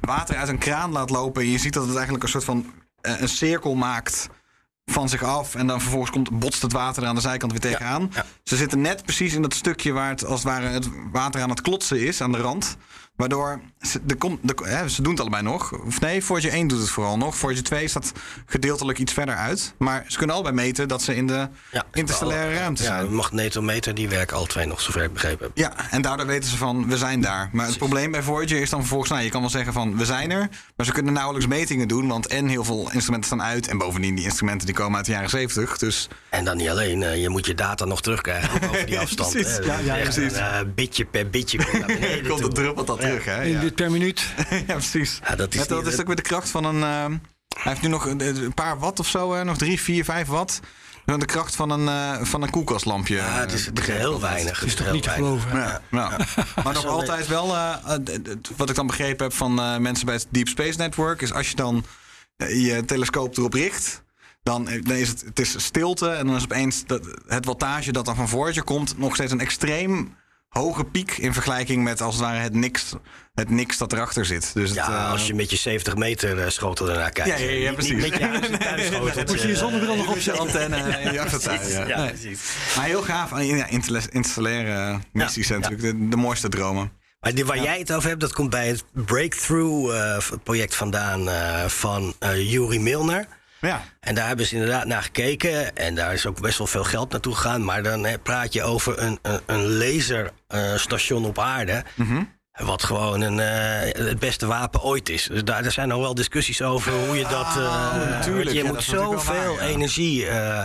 water 0.00 0.36
uit 0.36 0.48
een 0.48 0.58
kraan 0.58 0.92
laat 0.92 1.10
lopen... 1.10 1.42
en 1.42 1.48
je 1.50 1.58
ziet 1.58 1.72
dat 1.72 1.86
het 1.86 1.94
eigenlijk 1.94 2.24
een 2.24 2.30
soort 2.30 2.44
van 2.44 2.72
eh, 3.00 3.20
een 3.20 3.28
cirkel 3.28 3.74
maakt 3.74 4.28
van 4.92 5.08
zich 5.08 5.22
af... 5.22 5.54
en 5.54 5.66
dan 5.66 5.80
vervolgens 5.80 6.10
komt, 6.10 6.38
botst 6.38 6.62
het 6.62 6.72
water 6.72 7.02
er 7.02 7.08
aan 7.08 7.14
de 7.14 7.20
zijkant 7.20 7.52
weer 7.52 7.60
tegenaan. 7.60 8.10
ja. 8.14 8.24
Ze 8.42 8.56
zitten 8.56 8.80
net 8.80 9.02
precies 9.02 9.34
in 9.34 9.42
dat 9.42 9.54
stukje 9.54 9.92
waar 9.92 10.08
het 10.08 10.24
als 10.24 10.42
het 10.42 10.48
ware 10.48 10.66
het 10.66 10.88
water 11.12 11.42
aan 11.42 11.50
het 11.50 11.60
klotsen 11.60 12.00
is, 12.06 12.20
aan 12.20 12.32
de 12.32 12.38
rand... 12.38 12.76
Waardoor 13.16 13.60
ze, 13.80 14.00
de, 14.04 14.14
kom- 14.14 14.38
de, 14.42 14.54
hè, 14.62 14.88
ze 14.88 15.02
doen 15.02 15.12
het 15.12 15.20
allebei 15.20 15.42
nog. 15.42 15.72
Of 15.72 16.00
nee, 16.00 16.24
Voyager 16.24 16.50
1 16.52 16.68
doet 16.68 16.78
het 16.80 16.90
vooral 16.90 17.16
nog. 17.16 17.36
Voyager 17.36 17.64
2 17.64 17.88
staat 17.88 18.12
gedeeltelijk 18.46 18.98
iets 18.98 19.12
verder 19.12 19.34
uit. 19.34 19.74
Maar 19.78 20.04
ze 20.08 20.16
kunnen 20.16 20.34
allebei 20.36 20.54
meten 20.56 20.88
dat 20.88 21.02
ze 21.02 21.16
in 21.16 21.26
de 21.26 21.48
ja, 21.72 21.84
interstellaire 21.92 22.54
ruimte 22.54 22.82
Ja, 22.82 22.88
zijn. 22.88 23.04
de 23.06 23.10
magnetometer 23.12 23.94
die 23.94 24.08
werken 24.08 24.36
alle 24.36 24.46
twee 24.46 24.66
nog, 24.66 24.80
zover 24.80 25.02
ik 25.02 25.12
begrepen 25.12 25.46
heb. 25.46 25.56
Ja, 25.56 25.90
en 25.90 26.02
daardoor 26.02 26.26
weten 26.26 26.50
ze 26.50 26.56
van, 26.56 26.88
we 26.88 26.96
zijn 26.96 27.20
daar. 27.20 27.48
Maar 27.52 27.66
het 27.66 27.78
probleem 27.78 28.10
bij 28.10 28.22
Voyager 28.22 28.60
is 28.60 28.70
dan 28.70 28.80
vervolgens... 28.80 29.10
Nou, 29.10 29.22
je 29.22 29.30
kan 29.30 29.40
wel 29.40 29.50
zeggen 29.50 29.72
van, 29.72 29.96
we 29.96 30.04
zijn 30.04 30.30
er. 30.30 30.48
Maar 30.76 30.86
ze 30.86 30.92
kunnen 30.92 31.12
nauwelijks 31.12 31.46
metingen 31.48 31.88
doen. 31.88 32.08
Want 32.08 32.26
en 32.26 32.46
heel 32.48 32.64
veel 32.64 32.90
instrumenten 32.92 33.24
staan 33.30 33.42
uit. 33.42 33.68
En 33.68 33.78
bovendien, 33.78 34.14
die 34.14 34.24
instrumenten 34.24 34.66
die 34.66 34.76
komen 34.76 34.96
uit 34.96 35.06
de 35.06 35.12
jaren 35.12 35.30
70. 35.30 35.78
Dus 35.78 36.08
En 36.28 36.44
dan 36.44 36.56
niet 36.56 36.68
alleen, 36.68 37.02
eh, 37.02 37.20
je 37.22 37.28
moet 37.28 37.46
je 37.46 37.54
data 37.54 37.84
nog 37.84 38.02
terugkrijgen 38.02 38.68
over 38.68 38.86
die 38.86 38.98
afstand. 39.06 39.30
Precies. 39.32 39.58
Ja, 39.66 39.78
ja, 39.78 39.96
echt 39.98 40.14
precies. 40.14 40.32
een, 40.38 40.42
eh, 40.44 40.60
bitje 40.74 41.04
per 41.04 41.30
bitje 41.30 41.58
komt 42.28 42.42
het 42.42 42.54
druppelt 42.60 42.86
dat 42.86 43.04
terug, 43.08 43.24
hè? 43.24 43.42
Eén 43.44 43.50
Ja. 43.50 43.60
bit 43.60 43.74
per 43.74 43.90
minuut. 43.90 44.26
ja, 44.66 44.72
precies. 44.72 45.20
Ja, 45.28 45.36
dat 45.36 45.54
is 45.54 45.66
dat 45.66 45.86
is 45.86 46.00
ook 46.00 46.06
weer 46.06 46.16
de 46.16 46.22
kracht 46.22 46.48
van 46.50 46.64
een... 46.64 46.82
eh, 46.82 47.16
hij 47.62 47.72
heeft 47.72 47.82
nu 47.82 47.88
nog 47.88 48.06
een, 48.06 48.20
een 48.44 48.54
paar 48.54 48.78
watt 48.78 49.00
of 49.00 49.08
zo. 49.08 49.34
hè, 49.34 49.44
nog 49.44 49.56
drie, 49.56 49.80
vier, 49.80 50.04
vijf 50.04 50.26
watt. 50.26 50.60
De 51.04 51.24
kracht 51.24 51.56
van 51.56 51.70
een, 51.70 51.88
eh, 51.88 52.24
van 52.26 52.42
een 52.42 52.50
koelkastlampje. 52.50 53.16
Ja, 53.16 53.40
het 53.40 53.52
is, 53.52 53.66
het 53.66 53.78
is 53.78 53.86
heel 53.86 54.20
weinig. 54.20 54.64
is 54.64 54.74
toch 54.74 54.92
niet 54.92 55.02
te 55.02 55.08
geloven? 55.10 55.58
Ja, 55.58 55.80
ja. 55.90 56.10
Maar 56.64 56.74
nog 56.74 56.86
altijd 56.86 57.26
wel, 57.26 57.54
eh, 57.54 57.74
eh, 57.84 58.00
wat 58.56 58.68
ik 58.70 58.74
dan 58.76 58.86
begrepen 58.86 59.26
heb 59.26 59.34
van 59.34 59.58
eh, 59.60 59.76
mensen 59.76 60.06
bij 60.06 60.14
het 60.14 60.26
Deep 60.30 60.48
Space 60.48 60.78
Network, 60.78 61.22
is 61.22 61.32
als 61.32 61.48
je 61.50 61.56
dan 61.56 61.84
eh, 62.36 62.66
je 62.66 62.84
telescoop 62.84 63.36
erop 63.36 63.52
richt, 63.52 64.02
dan, 64.42 64.68
eh, 64.68 64.82
dan 64.84 64.96
is 64.96 65.08
het, 65.08 65.22
het 65.24 65.38
is 65.40 65.64
stilte 65.64 66.08
en 66.10 66.26
dan 66.26 66.36
is 66.36 66.42
opeens 66.44 66.86
dat, 66.86 67.00
het 67.26 67.44
wattage 67.44 67.92
dat 67.92 68.04
dan 68.04 68.16
van 68.16 68.28
voor 68.28 68.54
je 68.54 68.62
komt 68.62 68.98
nog 68.98 69.14
steeds 69.14 69.32
een 69.32 69.40
extreem 69.40 70.16
hoge 70.56 70.84
piek 70.84 71.10
in 71.18 71.32
vergelijking 71.32 71.82
met 71.84 72.00
als 72.00 72.14
het 72.14 72.24
ware 72.24 72.38
het 72.38 72.54
niks, 72.54 72.94
het 73.34 73.50
niks 73.50 73.78
dat 73.78 73.92
erachter 73.92 74.24
zit. 74.24 74.50
Dus 74.54 74.68
het, 74.68 74.78
Ja, 74.78 74.88
eh, 75.04 75.10
als 75.10 75.26
je 75.26 75.34
met 75.34 75.50
je 75.50 75.56
70 75.56 75.96
meter 75.96 76.38
eh, 76.38 76.48
schotel 76.50 76.90
ernaar 76.90 77.10
kijkt. 77.10 77.38
Ja, 77.38 77.44
ja, 77.44 77.50
ja, 77.50 77.66
niet 77.70 77.74
precies. 77.74 78.08
met 78.10 78.18
je. 78.18 79.24
Moet 79.26 79.40
je 79.42 79.48
je 79.48 79.56
zonnebril 79.56 79.96
nog 79.96 80.14
Met 80.14 80.24
je 80.24 80.32
antenne 80.32 80.76
in 81.02 81.12
je 81.12 81.20
achtertuin. 81.20 81.68
Ja. 81.68 81.86
Ja, 81.86 82.04
Nee. 82.22 82.36
Maar 82.76 82.84
heel 82.84 83.02
gaaf. 83.02 83.30
Ja, 83.42 83.66
interla- 83.66 84.00
interstellaire 84.10 84.98
missies 85.12 85.46
zijn 85.46 85.60
Ja. 85.60 85.68
natuurlijk 85.68 85.98
de, 85.98 86.08
de 86.08 86.16
mooiste 86.16 86.48
dromen. 86.48 86.92
Maar 87.20 87.34
die, 87.34 87.44
waar 87.44 87.62
jij 87.62 87.78
het 87.78 87.92
over 87.92 88.08
hebt, 88.08 88.20
dat 88.20 88.32
komt 88.32 88.50
bij 88.50 88.68
het 88.68 88.84
Breakthrough-project 88.92 90.74
vandaan 90.74 91.28
eh, 91.28 91.64
van 91.66 92.14
eh 92.18 92.50
Yuri 92.50 92.80
Milner. 92.80 93.26
Ja. 93.60 93.82
En 94.00 94.14
daar 94.14 94.26
hebben 94.26 94.46
ze 94.46 94.54
inderdaad 94.54 94.84
naar 94.84 95.02
gekeken. 95.02 95.76
En 95.76 95.94
daar 95.94 96.12
is 96.12 96.26
ook 96.26 96.40
best 96.40 96.58
wel 96.58 96.66
veel 96.66 96.84
geld 96.84 97.10
naartoe 97.10 97.34
gegaan. 97.34 97.64
Maar 97.64 97.82
dan 97.82 98.04
hè, 98.04 98.18
praat 98.18 98.52
je 98.52 98.62
over 98.62 98.98
een, 98.98 99.18
een, 99.22 99.40
een 99.46 99.76
laserstation 99.78 101.24
op 101.24 101.38
aarde. 101.38 101.84
Mhm. 101.94 102.22
Wat 102.56 102.84
gewoon 102.84 103.20
een, 103.20 103.40
eh, 103.40 104.06
het 104.06 104.18
beste 104.18 104.46
wapen 104.46 104.82
ooit 104.82 105.08
is. 105.08 105.24
Dus 105.24 105.44
daar, 105.44 105.72
zijn 105.72 105.88
nog 105.88 106.00
wel 106.00 106.14
discussies 106.14 106.62
over 106.62 106.92
hoe 106.92 107.16
je 107.16 107.22
dat. 107.22 107.54
natuurlijk. 108.10 108.44
want 108.44 108.56
je 108.56 108.64
Ja, 108.64 108.72
moet 108.72 108.82
zoveel 108.82 109.60
energie 109.60 110.26
eh, 110.26 110.62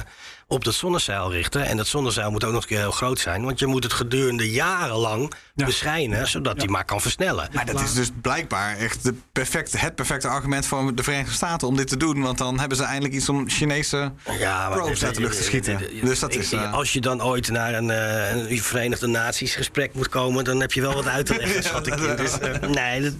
op 0.51 0.63
dat 0.63 0.73
zonnezeil 0.73 1.31
richten. 1.31 1.65
En 1.65 1.77
dat 1.77 1.87
zonnezeil 1.87 2.31
moet 2.31 2.43
ook 2.43 2.51
nog 2.53 2.61
een 2.61 2.67
keer 2.67 2.77
heel 2.77 2.91
groot 2.91 3.19
zijn. 3.19 3.43
Want 3.43 3.59
je 3.59 3.65
moet 3.65 3.83
het 3.83 3.93
gedurende 3.93 4.51
jarenlang 4.51 5.33
Ja. 5.55 5.65
beschijnen. 5.65 6.27
Zodat 6.27 6.59
die 6.59 6.69
maar 6.69 6.85
kan 6.85 7.01
versnellen. 7.01 7.49
Maar 7.53 7.65
dat 7.65 7.81
is 7.81 7.93
dus 7.93 8.09
blijkbaar 8.21 8.77
echt 8.77 9.03
de 9.03 9.13
perfecte, 9.31 9.77
het 9.77 9.95
perfecte 9.95 10.27
argument 10.27 10.65
voor 10.65 10.95
de 10.95 11.03
Verenigde 11.03 11.33
Staten 11.33 11.67
om 11.67 11.75
dit 11.75 11.87
te 11.87 11.97
doen. 11.97 12.21
Want 12.21 12.37
dan 12.37 12.59
hebben 12.59 12.77
ze 12.77 12.83
eindelijk 12.83 13.13
iets 13.13 13.29
om 13.29 13.49
Chinese 13.49 14.11
Ja, 14.39 14.69
maar 14.69 14.77
probes 14.77 15.03
uit 15.03 15.15
de 15.15 15.21
lucht 15.21 15.37
te 15.37 15.43
schieten. 15.43 15.79
Dus 16.03 16.19
dat 16.19 16.33
is... 16.35 16.51
eh, 16.51 16.73
Als 16.73 16.93
je 16.93 17.01
dan 17.01 17.23
ooit 17.23 17.49
naar 17.49 17.73
een, 17.73 17.89
eh, 17.89 18.49
een 18.51 18.61
Verenigde 18.61 19.07
Naties 19.07 19.55
gesprek 19.55 19.93
moet 19.93 20.09
komen, 20.09 20.43
dan 20.43 20.59
heb 20.59 20.71
je 20.71 20.81
wel 20.81 20.93
wat 20.93 21.07
uit 21.07 21.25
te 21.25 21.35
leggen, 21.35 21.63
schat 21.69 21.87
ik. 21.87 21.97
Dus, 22.17 22.39
eh, 22.39 22.59
nee, 22.69 23.01
dat, 23.01 23.13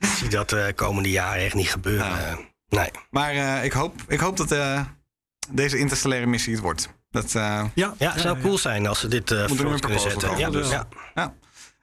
ik 0.00 0.08
zie 0.16 0.28
dat 0.28 0.48
de 0.50 0.72
komende 0.76 1.10
jaren 1.10 1.44
echt 1.44 1.54
niet 1.54 1.70
gebeuren. 1.70 2.08
Nou. 2.10 2.44
Nee. 2.68 2.90
Maar 3.10 3.30
eh, 3.32 3.64
ik, 3.64 3.72
hoop, 3.72 3.94
ik 4.08 4.20
hoop 4.20 4.36
dat 4.36 4.52
eh, 4.52 4.80
deze 5.50 5.78
interstellaire 5.78 6.26
missie 6.26 6.52
het 6.52 6.62
wordt. 6.62 6.88
Dat, 7.10 7.34
eh, 7.34 7.64
Ja, 7.74 7.94
Ja, 7.98 8.12
het 8.12 8.20
zou 8.20 8.40
cool 8.40 8.58
zijn 8.58 8.86
als 8.86 9.00
ze 9.00 9.08
dit 9.08 9.30
eh 9.30 9.46
voort 9.46 9.60
een 9.60 9.80
kunnen 9.80 10.00
zetten. 10.00 10.38
Ja, 10.38 10.50
dus. 10.50 10.70
ja. 10.70 10.88
ja. 11.14 11.34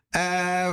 Eh, 0.09 0.72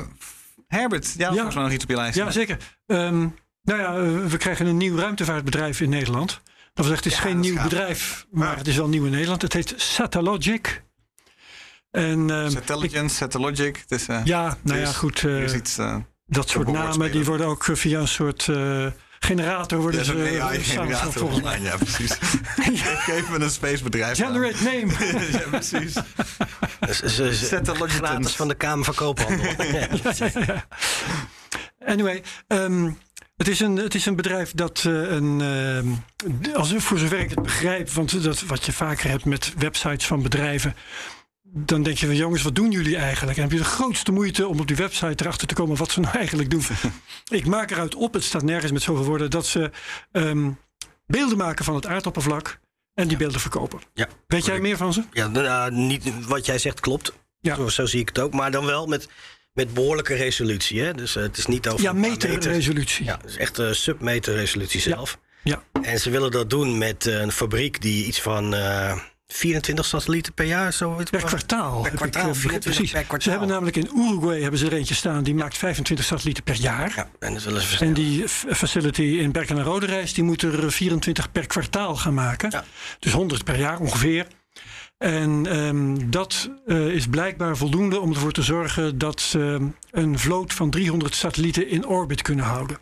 Herbert, 0.68 1.12
ja, 1.16 1.26
Ja. 1.28 1.32
volgens 1.32 1.54
mij 1.54 1.64
nog 1.64 1.72
iets 1.72 1.84
op 1.84 1.90
je 1.90 1.96
lijst. 1.96 2.16
Ja, 2.16 2.30
zeker. 2.30 2.56
Ehm, 2.86 3.26
nou 3.62 3.80
ja, 3.80 3.92
we 4.28 4.36
krijgen 4.36 4.66
een 4.66 4.76
nieuw 4.76 4.96
ruimtevaartbedrijf 4.96 5.80
in 5.80 5.88
Nederland. 5.88 6.40
Dat 6.74 6.86
wil 6.86 6.94
zeggen, 6.94 6.96
het 6.96 7.06
is 7.06 7.18
Ja, 7.18 7.20
geen 7.30 7.40
nieuw 7.40 7.62
bedrijf, 7.62 8.26
maar 8.30 8.50
Ja. 8.52 8.56
het 8.58 8.66
is 8.66 8.76
wel 8.76 8.88
nieuw 8.88 9.04
in 9.04 9.10
Nederland. 9.10 9.42
Het 9.42 9.52
heet 9.52 9.74
Satalogic. 9.76 10.82
En 11.90 12.30
ehm, 12.30 12.44
ik- 12.44 12.50
Satelligence, 12.50 13.14
Satalogic. 13.14 13.76
Het 13.88 13.90
is, 14.00 14.06
eh, 14.08 14.20
ja, 14.24 14.56
nou 14.62 14.78
ja, 14.80 14.86
goed. 14.92 15.24
is 15.24 15.54
iets... 15.54 15.78
eh, 15.78 15.96
dat 16.26 16.48
soort 16.48 16.68
namen 16.72 17.12
die 17.12 17.24
worden 17.24 17.46
ook 17.46 17.64
via 17.72 18.00
een 18.00 18.08
soort 18.08 18.48
eh, 18.48 18.86
generator 19.24 19.78
worden 19.78 20.00
ja, 20.00 20.06
ze 20.06 20.12
zo'n 20.12 20.20
eh, 20.26 20.44
AI-generator 20.44 21.60
Ja, 21.62 21.76
precies. 21.76 22.16
Geef 23.08 23.28
me 23.30 23.38
een 23.38 23.50
spacebedrijf 23.50 24.20
aan. 24.20 24.26
Generate 24.26 24.64
name. 24.64 24.92
ja, 25.38 25.48
precies. 25.50 25.92
Ze- 26.90 27.10
ze- 27.10 27.34
Zet 27.34 27.64
de 27.64 27.74
gratis 27.88 28.32
van 28.36 28.48
de 28.48 28.54
Kamer 28.54 28.84
van 28.84 28.94
Koophandel. 28.94 29.54
Ja. 30.46 30.66
Anyway, 31.86 32.22
ehm, 32.46 32.90
het, 33.36 33.48
is 33.48 33.60
een, 33.60 33.76
het 33.76 33.94
is 33.94 34.06
een 34.06 34.16
bedrijf 34.16 34.52
dat 34.54 34.82
eh, 34.86 34.92
een. 34.92 35.40
ehm, 35.40 36.54
als, 36.54 36.72
voor 36.76 36.98
zover 36.98 37.18
ik 37.18 37.30
het 37.30 37.42
begrijp, 37.42 37.90
want 37.90 38.22
dat, 38.22 38.40
wat 38.40 38.64
je 38.64 38.72
vaker 38.72 39.10
hebt 39.10 39.24
met 39.24 39.52
websites 39.58 40.06
van 40.06 40.22
bedrijven. 40.22 40.74
Dan 41.52 41.82
denk 41.82 41.98
je 41.98 42.06
van 42.06 42.16
jongens, 42.16 42.42
wat 42.42 42.54
doen 42.54 42.70
jullie 42.70 42.96
eigenlijk? 42.96 43.36
En 43.36 43.42
heb 43.42 43.52
je 43.52 43.58
de 43.58 43.64
grootste 43.64 44.12
moeite 44.12 44.46
om 44.46 44.60
op 44.60 44.66
die 44.66 44.76
website 44.76 45.24
erachter 45.24 45.46
te 45.46 45.54
komen 45.54 45.76
wat 45.76 45.90
ze 45.90 46.00
nou 46.00 46.16
eigenlijk 46.16 46.50
doen. 46.50 46.62
ik 47.38 47.46
maak 47.46 47.70
eruit 47.70 47.94
op, 47.94 48.12
het 48.14 48.24
staat 48.24 48.42
nergens 48.42 48.72
met 48.72 48.82
zoveel 48.82 49.04
woorden, 49.04 49.30
dat 49.30 49.46
ze 49.46 49.70
ehm, 50.12 50.50
beelden 51.06 51.38
maken 51.38 51.64
van 51.64 51.74
het 51.74 51.86
aardoppervlak 51.86 52.60
en 52.94 53.08
die 53.08 53.16
beelden 53.16 53.40
verkopen. 53.40 53.80
Ja. 53.94 54.08
Weet 54.26 54.44
jij 54.44 54.60
meer 54.60 54.76
van 54.76 54.92
ze? 54.92 55.04
Ja, 55.12 55.26
nou, 55.26 55.72
niet, 55.72 56.26
wat 56.26 56.46
jij 56.46 56.58
zegt 56.58 56.80
klopt. 56.80 57.12
Ja. 57.40 57.54
Zo, 57.54 57.68
zo 57.68 57.86
zie 57.86 58.00
ik 58.00 58.08
het 58.08 58.18
ook. 58.18 58.32
Maar 58.32 58.50
dan 58.50 58.66
wel 58.66 58.86
met, 58.86 59.08
met 59.52 59.74
behoorlijke 59.74 60.14
resolutie. 60.14 60.80
Hè? 60.80 60.94
Dus 60.94 61.16
eh, 61.16 61.22
het 61.22 61.36
is 61.36 61.46
niet 61.46 61.68
over 61.68 61.82
Ja, 61.82 61.92
meterresolutie. 61.92 63.04
Ja, 63.04 63.16
het 63.20 63.30
is 63.30 63.36
echt 63.36 63.58
een 63.58 63.74
submeter 63.74 64.34
resolutie 64.34 64.80
zelf. 64.80 65.18
Ja. 65.42 65.62
En 65.82 66.00
ze 66.00 66.10
willen 66.10 66.30
dat 66.30 66.50
doen 66.50 66.78
met 66.78 67.04
een 67.04 67.32
fabriek 67.32 67.80
die 67.80 68.06
iets 68.06 68.20
van 68.20 68.54
eh 68.54 68.98
24 69.32 69.84
satellieten 69.84 70.32
per 70.32 70.44
jaar... 70.44 70.72
Zo, 70.72 71.00
Per 71.10 71.24
kwartaal. 71.24 71.86
ik, 71.86 71.92
kwartaal, 71.92 72.28
eh, 72.28 72.34
24 72.34 72.60
precies. 72.60 72.90
per 72.90 73.00
kwartaal. 73.04 73.20
Ze 73.20 73.30
hebben 73.30 73.48
namelijk 73.48 73.76
in 73.76 73.90
Uruguay 73.96 74.40
hebben 74.40 74.58
ze 74.58 74.66
er 74.66 74.72
eentje 74.72 74.94
staan. 74.94 75.22
Die 75.22 75.34
maakt 75.34 75.58
25 75.58 76.06
satellieten 76.06 76.42
per 76.42 76.54
jaar. 76.54 76.92
Ja, 76.96 77.08
en 77.18 77.34
dat 77.34 77.42
willen 77.42 77.62
ze 77.62 77.84
En 77.84 77.92
die 77.94 78.28
facility 78.28 79.02
in 79.02 79.32
Berken 79.32 79.56
en 79.58 79.64
Roderijs, 79.64 80.14
die 80.14 80.24
moet 80.24 80.42
er 80.42 80.72
24 80.72 81.32
per 81.32 81.46
kwartaal 81.46 81.96
gaan 81.96 82.14
maken. 82.14 82.50
Ja. 82.50 82.64
Dus 82.98 83.12
100 83.12 83.44
per 83.44 83.58
jaar 83.58 83.78
ongeveer. 83.78 84.26
En 84.98 85.46
ehm, 85.46 86.10
dat 86.10 86.50
eh, 86.66 86.86
is 86.86 87.06
blijkbaar 87.06 87.56
voldoende 87.56 88.00
om 88.00 88.10
ervoor 88.10 88.32
te 88.32 88.42
zorgen 88.42 88.98
dat 88.98 89.20
ze 89.20 89.68
een 89.90 90.18
vloot 90.18 90.52
van 90.52 90.70
300 90.70 91.14
satellieten 91.14 91.68
in 91.68 91.86
orbit 91.86 92.22
kunnen 92.22 92.44
houden. 92.44 92.78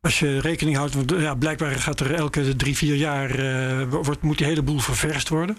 Als 0.00 0.18
je 0.18 0.40
rekening 0.40 0.76
houdt, 0.76 0.94
want 0.94 1.10
ja, 1.10 1.34
blijkbaar 1.34 1.70
gaat 1.80 2.00
er 2.00 2.14
elke 2.14 2.56
drie, 2.56 2.76
vier 2.76 2.94
jaar 2.94 3.30
eh, 3.30 3.86
wordt, 3.90 4.22
moet 4.22 4.38
die 4.38 4.46
hele 4.46 4.62
boel 4.62 4.78
ververst 4.78 5.28
worden. 5.28 5.58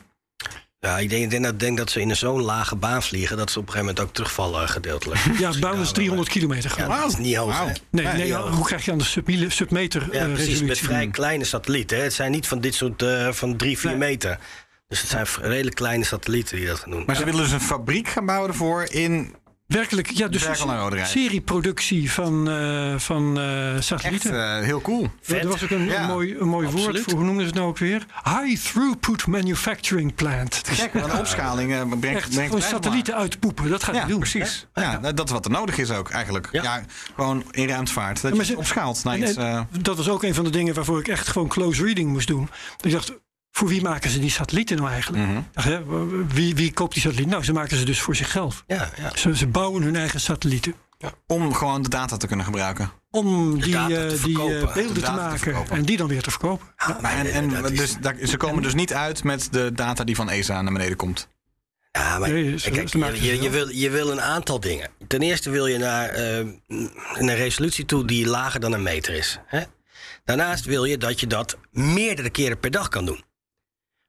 Ja, 0.80 0.98
ik 1.00 1.10
denk, 1.10 1.24
ik 1.24 1.30
denk, 1.30 1.44
dat, 1.44 1.60
denk 1.60 1.78
dat 1.78 1.90
ze 1.90 2.02
in 2.02 2.10
een 2.10 2.16
zo'n 2.16 2.42
lage 2.42 2.76
baan 2.76 3.04
vliegen... 3.04 3.38
dat 3.38 3.52
ze 3.52 3.60
op 3.60 3.66
een 3.66 3.72
gegeven 3.72 3.94
moment 3.94 4.08
ook 4.10 4.16
terugvallen 4.16 4.70
gedeeltelijk. 4.70 5.20
Ja, 5.40 5.52
baan 5.60 5.80
is 5.80 5.92
300 5.92 6.30
kilometer 6.30 6.74
Ja, 6.78 7.00
dat 7.02 7.10
is 7.12 7.18
niet 7.18 7.36
hoog. 7.36 7.64
Nee, 7.92 8.06
Ja, 8.06 8.14
nee, 8.14 8.34
hoe 8.36 8.66
krijg 8.66 8.86
je 8.86 8.92
aan 8.92 8.98
de 8.98 9.04
submile- 9.04 9.50
submeter 9.50 10.08
Ja, 10.12 10.26
eh, 10.26 10.34
precies. 10.34 10.62
Met 10.62 10.78
vrij 10.80 11.08
kleine 11.08 11.44
satellieten. 11.44 11.98
Hè? 11.98 12.04
Het 12.04 12.14
zijn 12.14 12.32
niet 12.32 12.48
van 12.48 12.60
dit 12.60 12.76
soort 12.76 13.02
eh, 13.02 13.32
van 13.32 13.56
drie, 13.58 13.78
vier 13.78 13.90
Nee. 13.90 14.00
meter. 14.00 14.40
Dus 14.88 15.02
het 15.02 15.10
zijn 15.10 15.26
redelijk 15.42 15.76
kleine 15.76 16.04
satellieten 16.04 16.58
die 16.58 16.68
dat 16.68 16.80
gaan 16.80 16.92
doen. 16.92 17.04
Maar 17.06 17.16
ze 17.16 17.24
willen 17.26 17.42
dus 17.42 17.52
een 17.52 17.62
fabriek 17.62 18.08
gaan 18.08 18.26
bouwen 18.26 18.50
ervoor 18.50 18.84
in 18.90 19.36
Werkelijk, 19.68 20.10
ja, 20.10 20.28
dus 20.28 20.44
Berkel 20.44 20.70
en 20.72 20.80
Roderijs. 20.80 21.12
serieproductie 21.12 22.12
van, 22.12 22.50
eh, 22.50 22.96
van 22.98 23.38
eh, 23.40 23.76
Echt 23.76 23.86
satellieten. 23.86 24.58
eh, 24.58 24.64
heel 24.64 24.82
cool. 24.82 25.10
Ja, 25.22 25.36
er 25.36 25.48
was 25.48 25.64
ook 25.64 25.70
een, 25.70 25.86
Ja, 25.86 26.02
een 26.02 26.08
mooi, 26.08 26.36
een 26.40 26.48
mooi 26.48 26.68
woord 26.70 27.00
voor, 27.00 27.14
hoe 27.14 27.24
noemden 27.24 27.42
ze 27.42 27.46
het 27.46 27.56
nou 27.56 27.68
ook 27.68 27.78
weer? 27.78 28.06
High 28.24 28.70
Throughput 28.70 29.28
Manufacturing 29.28 30.16
Plant. 30.16 30.62
Gek, 30.66 30.94
want 30.94 31.14
een 31.14 31.20
opschaling 31.20 31.74
eh, 31.74 31.82
brengt, 32.00 32.06
echt 32.18 32.30
brengt 32.34 32.64
satellieten 32.64 33.16
uitpoepen, 33.16 33.70
dat 33.70 33.84
gaat 33.84 33.96
Ja, 33.96 34.02
hij 34.02 34.10
doen. 34.10 34.20
precies. 34.20 34.68
Ja, 34.74 34.98
dat 35.12 35.26
is 35.26 35.32
wat 35.32 35.46
er 35.46 35.52
nodig 35.52 35.78
is 35.78 35.92
ook 35.92 36.10
eigenlijk. 36.10 36.50
Ja, 36.52 36.64
Ja. 36.64 36.82
gewoon 37.16 37.44
in 37.52 37.68
ruimtevaart. 37.68 38.22
Dat 38.22 38.32
maar 38.32 38.40
je 38.40 38.52
ze- 38.52 38.58
opschaalt 38.58 39.04
naar 39.04 39.14
En, 39.14 39.22
iets... 39.22 39.36
dat 39.84 39.98
was 39.98 40.10
ook 40.10 40.24
een 40.24 40.34
van 40.34 40.44
de 40.44 40.50
dingen 40.50 40.74
waarvoor 40.74 41.00
ik 41.00 41.08
echt 41.08 41.28
gewoon 41.28 41.48
close 41.48 41.84
reading 41.84 42.10
moest 42.12 42.28
doen. 42.28 42.50
Ik 42.82 42.92
dacht, 42.92 43.14
voor 43.58 43.68
wie 43.68 43.82
maken 43.82 44.10
ze 44.10 44.20
die 44.20 44.30
satellieten 44.30 44.78
nou 44.78 44.90
eigenlijk? 44.90 45.26
mhm. 45.56 46.28
Wie, 46.28 46.56
wie 46.56 46.74
koopt 46.74 46.94
die 46.94 47.02
satelliet? 47.02 47.28
Nou, 47.28 47.44
ze 47.44 47.54
maken 47.54 47.78
ze 47.78 47.86
dus 47.86 48.02
voor 48.02 48.16
zichzelf. 48.16 48.64
Ja, 48.68 48.90
ja. 48.98 49.12
Ze, 49.16 49.36
ze 49.38 49.48
bouwen 49.48 49.82
hun 49.84 49.96
eigen 49.96 50.20
satellieten. 50.20 50.74
Om 51.28 51.54
gewoon 51.54 51.82
de 51.82 51.90
data 51.90 52.18
te 52.18 52.28
kunnen 52.28 52.46
gebruiken. 52.46 52.92
Om 53.12 53.60
die, 53.62 53.72
data 53.72 53.88
te 53.88 54.04
eh, 54.04 54.10
die 54.10 54.18
verkopen. 54.20 54.68
eh, 54.68 54.74
beelden 54.74 54.94
De 54.94 55.00
te 55.00 55.06
data 55.06 55.14
te 55.16 55.22
maken 55.22 55.40
verkopen. 55.40 55.78
en 55.78 55.84
die 55.86 55.98
dan 55.98 56.08
weer 56.08 56.22
te 56.22 56.30
verkopen. 56.30 56.68
Maar 57.02 57.16
en, 57.18 57.32
en 57.52 57.64
is- 57.72 57.78
dus, 57.80 57.98
daar- 58.02 58.16
ze 58.24 58.38
komen 58.38 58.64
dus 58.64 58.74
niet 58.74 58.94
uit 58.94 59.24
met 59.24 59.48
de 59.52 59.72
data 59.74 60.04
die 60.04 60.16
van 60.16 60.30
ESA 60.30 60.62
naar 60.62 60.74
beneden 60.74 60.98
komt. 60.98 61.28
Ja, 61.92 62.20
maar 62.20 62.30
Nee, 62.30 62.56
kijk, 62.62 62.90
je, 63.16 63.42
je, 63.42 63.50
wil, 63.50 63.70
je 63.70 63.90
wil 63.90 64.12
een 64.12 64.22
aantal 64.22 64.60
dingen. 64.60 64.90
Ten 65.08 65.22
eerste 65.22 65.50
wil 65.50 65.68
je 65.68 65.78
naar 65.78 66.10
eh, 66.10 66.38
een 67.14 67.36
resolutie 67.36 67.86
toe 67.86 68.06
die 68.06 68.28
lager 68.28 68.60
dan 68.60 68.74
een 68.74 68.84
meter 68.84 69.14
is. 69.14 69.40
Hè? 69.46 69.62
Daarnaast 70.26 70.66
wil 70.66 70.86
je 70.86 70.98
dat 70.98 71.20
je 71.20 71.28
dat 71.28 71.58
meerdere 71.72 72.30
keren 72.30 72.60
per 72.60 72.72
dag 72.72 72.88
kan 72.88 73.06
doen. 73.06 73.24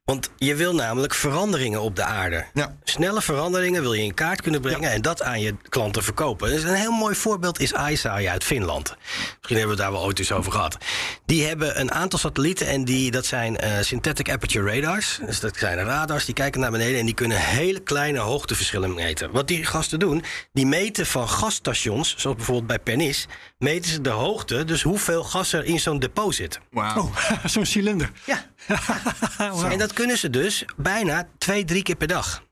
Want 0.09 0.29
je 0.37 0.55
wil 0.55 0.75
namelijk 0.75 1.13
veranderingen 1.13 1.81
op 1.81 1.95
de 1.95 2.03
aarde. 2.03 2.45
Ja. 2.53 2.75
Snelle 2.83 3.21
veranderingen 3.21 3.81
wil 3.81 3.93
je 3.93 4.03
in 4.03 4.13
kaart 4.13 4.41
kunnen 4.41 4.61
brengen 4.61 4.91
en 4.91 5.01
dat 5.01 5.21
aan 5.21 5.41
je 5.41 5.55
klanten 5.69 6.03
verkopen. 6.03 6.49
Dus 6.49 6.63
een 6.63 6.73
heel 6.73 6.91
mooi 6.91 7.15
voorbeeld 7.15 7.59
is 7.59 7.71
ISAI 7.71 8.27
uit 8.27 8.43
Finland. 8.43 8.95
Misschien 8.97 9.57
hebben 9.57 9.61
we 9.63 9.69
het 9.69 9.77
daar 9.77 9.91
wel 9.91 10.03
ooit 10.03 10.19
eens 10.19 10.31
over 10.31 10.51
gehad. 10.51 10.77
Die 11.25 11.45
hebben 11.45 11.79
een 11.79 11.91
aantal 11.91 12.19
satellieten 12.19 12.67
en 12.67 12.85
die, 12.85 13.11
dat 13.11 13.25
zijn 13.25 13.57
eh, 13.57 13.71
synthetic 13.81 14.29
aperture 14.29 14.75
radars. 14.75 15.19
Dus 15.25 15.39
dat 15.39 15.57
zijn 15.57 15.77
radars 15.77 16.25
die 16.25 16.33
kijken 16.33 16.61
naar 16.61 16.71
beneden 16.71 16.99
en 16.99 17.05
die 17.05 17.15
kunnen 17.15 17.37
hele 17.37 17.79
kleine 17.79 18.19
hoogteverschillen 18.19 18.93
meten. 18.93 19.31
Wat 19.31 19.47
die 19.47 19.65
gasten 19.65 19.99
doen, 19.99 20.23
die 20.53 20.65
meten 20.65 21.05
van 21.05 21.29
gasstations, 21.29 22.15
zoals 22.17 22.35
bijvoorbeeld 22.35 22.67
bij 22.67 22.79
Pernis, 22.79 23.27
meten 23.59 23.91
ze 23.91 24.01
de 24.01 24.09
hoogte, 24.09 24.63
dus 24.65 24.81
hoeveel 24.81 25.23
gas 25.23 25.53
er 25.53 25.63
in 25.65 25.79
zo'n 25.79 25.99
depot 25.99 26.35
zit. 26.35 26.59
Wauw. 26.71 26.97
Oh, 27.01 27.45
zo'n 27.45 27.65
cilinder. 27.65 28.11
Ja, 28.25 28.45
En 29.71 29.77
dat 29.77 29.93
kunnen 29.93 30.17
ze 30.17 30.29
dus 30.29 30.65
bijna 30.77 31.27
twee, 31.37 31.65
drie 31.65 31.83
keer 31.83 31.95
per 31.95 32.07
dag. 32.07 32.43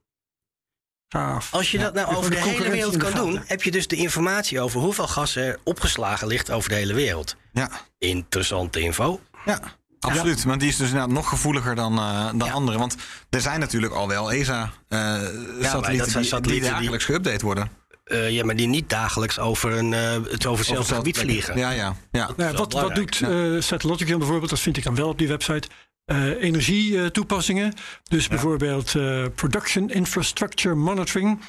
Gaaf. 1.10 1.54
Als 1.54 1.72
je 1.72 1.78
dat 1.78 1.94
nou 1.94 2.16
over 2.16 2.30
de, 2.30 2.36
de 2.36 2.42
hele 2.42 2.70
wereld 2.70 2.98
kan 2.98 3.14
doen, 3.14 3.42
heb 3.46 3.64
je 3.64 3.72
dus 3.72 3.88
de 3.88 3.96
informatie 3.96 4.60
over 4.62 4.80
hoeveel 4.80 5.08
gas 5.08 5.36
er 5.36 5.60
opgeslagen 5.64 6.28
ligt 6.28 6.52
over 6.52 6.70
de 6.70 6.76
hele 6.76 6.94
wereld. 6.94 7.36
Ja, 7.54 7.70
Interessante 7.98 8.80
info. 8.80 9.20
ja. 9.46 9.60
Absoluut, 10.00 10.46
maar 10.46 10.58
die 10.58 10.68
is 10.68 10.76
dus 10.78 10.88
inderdaad 10.88 11.12
nog 11.12 11.30
gevoeliger 11.30 11.76
dan, 11.76 11.98
eh, 11.98 12.26
dan 12.26 12.48
Ja. 12.48 12.52
andere. 12.54 12.78
Want 12.78 12.96
er 13.30 13.42
zijn 13.42 13.60
natuurlijk 13.60 13.94
al 13.94 14.08
wel 14.08 14.32
ESA-satellieten 14.32 16.26
zijn 16.26 16.42
die, 16.42 16.62
dagelijks 16.62 17.06
geüpdate 17.12 17.42
worden. 17.42 17.70
Eh, 18.08 18.30
ja, 18.30 18.46
maar 18.46 18.56
die 18.56 18.68
niet 18.68 18.90
dagelijks 18.90 19.40
over, 19.40 19.72
een, 19.78 19.94
eh, 19.94 20.12
het 20.30 20.46
over 20.46 20.66
hetzelfde 20.66 20.96
gebied 20.96 21.18
vliegen. 21.18 21.58
Ja, 21.58 21.72
ja, 21.72 21.96
ja. 22.12 22.30
Nou, 22.38 22.58
wat, 22.58 22.74
wat 22.74 22.96
doet 22.96 23.22
eh 23.22 23.30
Satellogic 23.60 24.18
bijvoorbeeld? 24.18 24.50
Dat 24.50 24.60
vind 24.60 24.78
ik 24.78 24.84
dan 24.84 24.96
wel 24.96 25.08
op 25.10 25.18
die 25.18 25.28
website. 25.28 25.68
eh 26.06 26.44
energietoepassingen. 26.44 27.74
Dus 28.04 28.28
bijvoorbeeld 28.28 28.96
eh, 28.96 29.26
production 29.36 29.90
infrastructure 29.90 30.76
monitoring, 30.76 31.40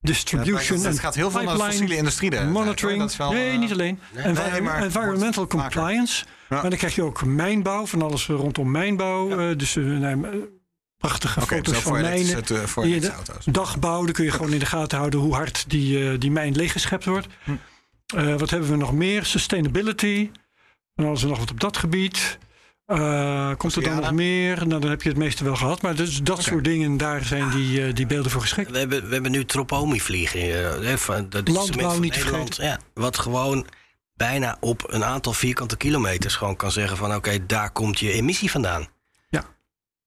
distribution 0.00 0.78
het 0.78 0.86
en 0.86 0.98
gaat 0.98 1.14
heel 1.14 1.30
veel 1.30 1.40
naar 1.42 1.48
de 1.48 1.52
pipeline 1.52 1.72
fossiele 1.78 1.96
industrie. 1.96 2.30
daar, 2.30 2.46
monitoring. 2.46 2.98
hoor. 2.98 2.98
Dat 2.98 3.10
is 3.10 3.16
wel, 3.16 3.32
nee, 3.32 3.58
niet 3.58 3.72
alleen. 3.72 3.98
Envi- 4.14 4.50
nee, 4.50 4.60
maar- 4.60 4.82
environmental 4.82 5.46
compliance. 5.46 6.24
Ja. 6.48 6.60
Maar 6.60 6.70
dan 6.70 6.78
krijg 6.78 6.94
je 6.94 7.02
ook 7.02 7.24
mijnbouw, 7.24 7.86
van 7.86 8.02
alles 8.02 8.26
rondom 8.26 8.70
mijnbouw. 8.70 9.38
eh, 9.50 9.56
dus 9.58 9.76
prachtige 11.02 11.40
Oké, 11.40 11.54
foto's 11.54 11.78
van 11.78 11.92
mijnen. 12.00 12.44
eh, 12.44 12.62
voor 12.64 12.86
je 12.86 13.10
auto's. 13.12 13.44
Dagbouw, 13.44 14.04
dan 14.04 14.12
kun 14.12 14.24
je 14.24 14.30
gewoon 14.30 14.52
in 14.52 14.58
de 14.58 14.66
gaten 14.66 14.98
houden 14.98 15.20
hoe 15.20 15.34
hard 15.34 15.64
die, 15.70 16.10
eh, 16.10 16.18
die 16.18 16.30
mijn 16.30 16.54
leeggeschept 16.56 17.04
wordt. 17.04 17.26
Hm. 17.44 17.50
Eh, 18.16 18.34
wat 18.36 18.50
hebben 18.50 18.70
we 18.70 18.76
nog 18.76 18.92
meer? 18.92 19.24
Sustainability. 19.24 20.30
En 20.94 21.04
alles 21.06 21.22
en 21.22 21.28
nog 21.28 21.38
wat 21.38 21.50
op 21.50 21.60
dat 21.60 21.76
gebied. 21.76 22.38
Eh, 22.86 23.50
komt 23.56 23.74
er 23.76 23.82
dan 23.82 23.96
nog 23.96 24.12
meer? 24.12 24.66
Nou, 24.66 24.80
dan 24.80 24.90
heb 24.90 25.02
je 25.02 25.08
het 25.08 25.18
meeste 25.18 25.44
wel 25.44 25.56
gehad. 25.56 25.82
Maar 25.82 25.94
dus 25.94 26.22
dat 26.22 26.42
soort 26.42 26.64
dingen, 26.64 26.96
daar 26.96 27.24
zijn 27.24 27.50
die, 27.50 27.86
eh, 27.86 27.94
die 27.94 28.06
beelden 28.06 28.30
voor 28.30 28.40
geschikt. 28.40 28.70
We 28.70 28.78
hebben, 28.78 29.06
we 29.08 29.12
hebben 29.12 29.30
nu 29.30 29.44
Tropomi 29.44 30.00
vliegen. 30.00 30.40
eh, 30.84 30.96
van, 30.96 31.28
dat 31.28 31.48
is 31.48 31.54
Landbouw 31.54 31.90
van 31.90 32.00
niet 32.00 32.16
Nederland. 32.16 32.56
Ja, 32.56 32.78
wat 32.94 33.18
gewoon 33.18 33.66
bijna 34.14 34.56
op 34.60 34.84
een 34.92 35.04
aantal 35.04 35.32
vierkante 35.32 35.76
kilometers 35.76 36.34
gewoon 36.36 36.56
kan 36.56 36.70
zeggen 36.72 36.96
van 36.96 37.14
oké, 37.14 37.46
daar 37.46 37.70
komt 37.70 37.98
je 37.98 38.12
emissie 38.12 38.50
vandaan. 38.50 38.86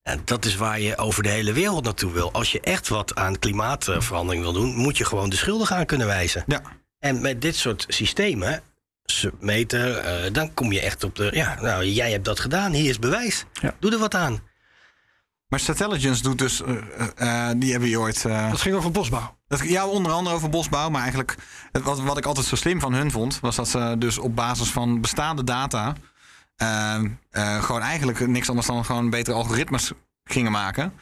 En 0.05 0.21
dat 0.25 0.45
is 0.45 0.55
waar 0.55 0.79
je 0.79 0.97
over 0.97 1.23
de 1.23 1.29
hele 1.29 1.53
wereld 1.53 1.83
naartoe 1.83 2.11
wil. 2.11 2.31
Als 2.31 2.51
je 2.51 2.59
echt 2.61 2.87
wat 2.87 3.15
aan 3.15 3.39
klimaatverandering 3.39 4.43
wil 4.43 4.53
doen, 4.53 4.75
moet 4.75 4.97
je 4.97 5.05
gewoon 5.05 5.29
de 5.29 5.35
schuldigen 5.35 5.75
aan 5.75 5.85
kunnen 5.85 6.07
wijzen. 6.07 6.43
Ja. 6.47 6.61
En 6.99 7.21
met 7.21 7.41
dit 7.41 7.55
soort 7.55 7.85
systemen, 7.87 8.61
submeter, 9.05 9.97
eh, 9.97 10.33
dan 10.33 10.53
kom 10.53 10.71
je 10.71 10.81
echt 10.81 11.03
op 11.03 11.15
de. 11.15 11.29
Ja, 11.33 11.57
nou, 11.61 11.85
jij 11.85 12.11
hebt 12.11 12.25
dat 12.25 12.39
gedaan, 12.39 12.71
hier 12.73 12.89
is 12.89 12.99
bewijs. 12.99 13.45
Ja. 13.61 13.75
Doe 13.79 13.91
er 13.91 13.97
wat 13.97 14.15
aan. 14.15 14.39
Maar 15.47 15.59
Satelligence 15.59 16.21
doet 16.23 16.37
dus, 16.37 16.61
eh, 16.61 17.49
eh, 17.49 17.55
die 17.59 17.71
hebben 17.71 17.89
je 17.89 17.99
ooit... 17.99 18.25
eh, 18.25 18.49
Dat 18.51 18.61
ging 18.61 18.75
over 18.75 18.91
bosbouw. 18.91 19.37
dat, 19.47 19.59
ja, 19.69 19.87
onder 19.87 20.11
andere 20.11 20.35
over 20.35 20.49
bosbouw, 20.49 20.89
maar 20.89 21.01
eigenlijk... 21.01 21.35
het- 21.71 21.83
Wat, 21.83 21.99
wat 22.01 22.17
ik 22.17 22.25
altijd 22.25 22.45
zo 22.45 22.55
slim 22.55 22.79
van 22.79 22.93
hun 22.93 23.11
vond, 23.11 23.39
was 23.39 23.55
dat 23.55 23.67
ze 23.67 23.95
dus 23.97 24.17
op 24.17 24.35
basis 24.35 24.69
van 24.69 25.01
bestaande 25.01 25.43
data... 25.43 25.95
eh, 26.55 26.95
eh, 27.31 27.63
gewoon 27.63 27.81
eigenlijk 27.81 28.27
niks 28.27 28.49
anders 28.49 28.67
dan 28.67 28.85
gewoon 28.85 29.09
betere 29.09 29.35
algoritmes 29.35 29.91
gingen 30.23 30.51
maken. 30.51 30.93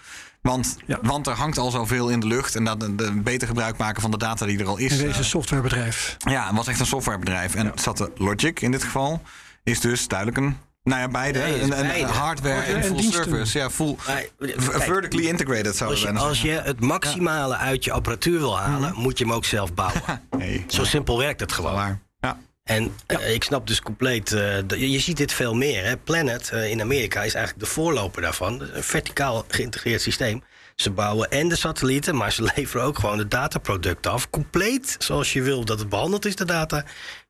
Want, 0.42 0.78
Ja. 0.86 1.00
want 1.02 1.28
er 1.28 1.34
hangt 1.34 1.58
al 1.58 1.72
zoveel 1.72 2.10
in 2.10 2.20
de 2.20 2.28
lucht. 2.28 2.56
En 2.56 2.64
dat 2.64 2.80
de, 2.80 2.96
de 2.96 3.12
beter 3.22 3.48
gebruik 3.48 3.78
maken 3.78 4.02
van 4.02 4.12
de 4.12 4.18
data 4.18 4.46
die 4.46 4.60
er 4.60 4.68
al 4.68 4.78
is. 4.78 4.92
In 4.92 5.06
deze 5.06 5.20
eh, 5.20 5.26
softwarebedrijf. 5.26 6.18
ja, 6.30 6.48
het 6.48 6.56
was 6.56 6.68
echt 6.68 6.80
een 6.80 6.86
softwarebedrijf. 6.86 7.56
En 7.56 7.72
zat 7.76 8.10
Logic 8.16 8.60
in 8.62 8.72
dit 8.72 8.84
geval 8.84 9.22
is 9.64 9.80
dus 9.80 10.08
duidelijk 10.08 10.38
een... 10.38 10.58
Nou 10.84 11.02
ja, 11.02 11.08
beide. 11.08 11.40
Nee, 11.40 11.54
een, 11.62 11.62
een 11.62 11.70
beide. 11.70 12.06
hardware 12.06 12.20
Hardware 12.20 12.62
en 12.62 12.76
en 12.76 12.84
full 12.84 12.98
diensten. 12.98 13.24
service. 13.24 13.58
Ja, 13.58 13.70
full, 13.70 13.96
Maar, 14.08 14.24
kijk, 14.40 14.54
vertically 14.62 15.28
integrated 15.28 15.76
zou 15.76 15.90
Als 15.92 16.02
je 16.02 16.12
als 16.12 16.42
je 16.42 16.50
het 16.64 16.80
maximale 16.80 17.56
uit 17.58 17.84
je 17.84 17.92
apparatuur 17.92 18.40
wil 18.40 18.60
halen, 18.60 18.94
moet 18.96 19.18
je 19.18 19.24
hem 19.24 19.34
ook 19.34 19.46
zelf 19.46 19.74
bouwen. 19.74 20.02
Nee, 20.38 20.64
Zo 20.68 20.84
simpel 20.84 21.18
werkt 21.18 21.40
het 21.40 21.52
gewoon. 21.52 22.00
Ja. 22.64 22.74
En 22.76 22.96
eh, 23.06 23.34
ik 23.34 23.44
snap 23.44 23.68
dus 23.68 23.82
compleet. 23.82 24.32
eh, 24.32 24.58
je, 24.68 24.92
je 24.92 25.00
ziet 25.00 25.18
dit 25.18 25.34
veel 25.34 25.54
meer. 25.54 25.84
Hè. 25.86 25.98
Planet 25.98 26.50
eh, 26.50 26.70
in 26.70 26.82
Amerika 26.82 27.24
is 27.24 27.34
eigenlijk 27.34 27.66
de 27.66 27.72
voorloper 27.72 28.22
daarvan. 28.22 28.62
Een 28.74 28.84
verticaal 28.84 29.46
geïntegreerd 29.48 30.02
systeem. 30.02 30.44
Ze 30.76 30.92
bouwen 30.92 31.30
en 31.32 31.48
de 31.50 31.56
satellieten, 31.56 32.16
maar 32.16 32.32
ze 32.32 32.44
leveren 32.56 32.86
ook 32.86 33.00
gewoon 33.00 33.18
de 33.18 33.28
dataproducten 33.28 34.12
af. 34.12 34.30
Compleet 34.30 34.96
zoals 35.00 35.34
je 35.34 35.42
wil 35.42 35.66
dat 35.66 35.80
het 35.80 35.90
behandeld 35.90 36.26
is, 36.26 36.36
de 36.36 36.46
data. 36.46 36.84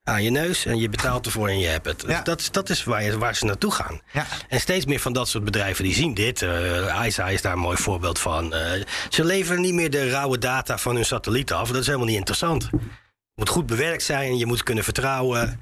Aan 0.03 0.23
je 0.23 0.29
neus 0.29 0.65
en 0.65 0.77
je 0.77 0.89
betaalt 0.89 1.25
ervoor 1.25 1.47
en 1.47 1.59
je 1.59 1.67
hebt 1.67 1.85
het. 1.85 2.03
Ja. 2.07 2.21
Dat, 2.21 2.39
is- 2.39 2.51
dat 2.51 2.69
is 2.69 2.83
waar, 2.83 3.03
je, 3.03 3.17
waar 3.17 3.35
ze 3.35 3.45
naartoe 3.45 3.71
gaan. 3.71 4.01
Ja. 4.13 4.25
En 4.49 4.59
steeds 4.59 4.85
meer 4.85 4.99
van 4.99 5.13
dat 5.13 5.27
soort 5.29 5.43
bedrijven 5.43 5.83
die 5.83 5.93
zien 5.93 6.13
dit. 6.13 6.41
eh 6.41 7.03
ISA 7.05 7.27
is 7.29 7.41
daar 7.41 7.53
een 7.53 7.59
mooi 7.59 7.77
voorbeeld 7.77 8.19
van. 8.19 8.53
Ze 9.09 9.23
leveren 9.25 9.61
niet 9.61 9.73
meer 9.73 9.89
de 9.89 10.09
rauwe 10.09 10.37
data 10.37 10.77
van 10.77 10.95
hun 10.95 11.05
satellieten 11.05 11.55
af. 11.55 11.67
Dat 11.71 11.81
is 11.81 11.85
helemaal 11.85 12.07
niet 12.07 12.17
interessant. 12.17 12.69
Het 13.35 13.45
moet 13.45 13.49
goed 13.49 13.65
bewerkt 13.65 14.03
zijn, 14.03 14.37
je 14.37 14.45
moet 14.45 14.63
kunnen 14.63 14.83
vertrouwen. 14.83 15.59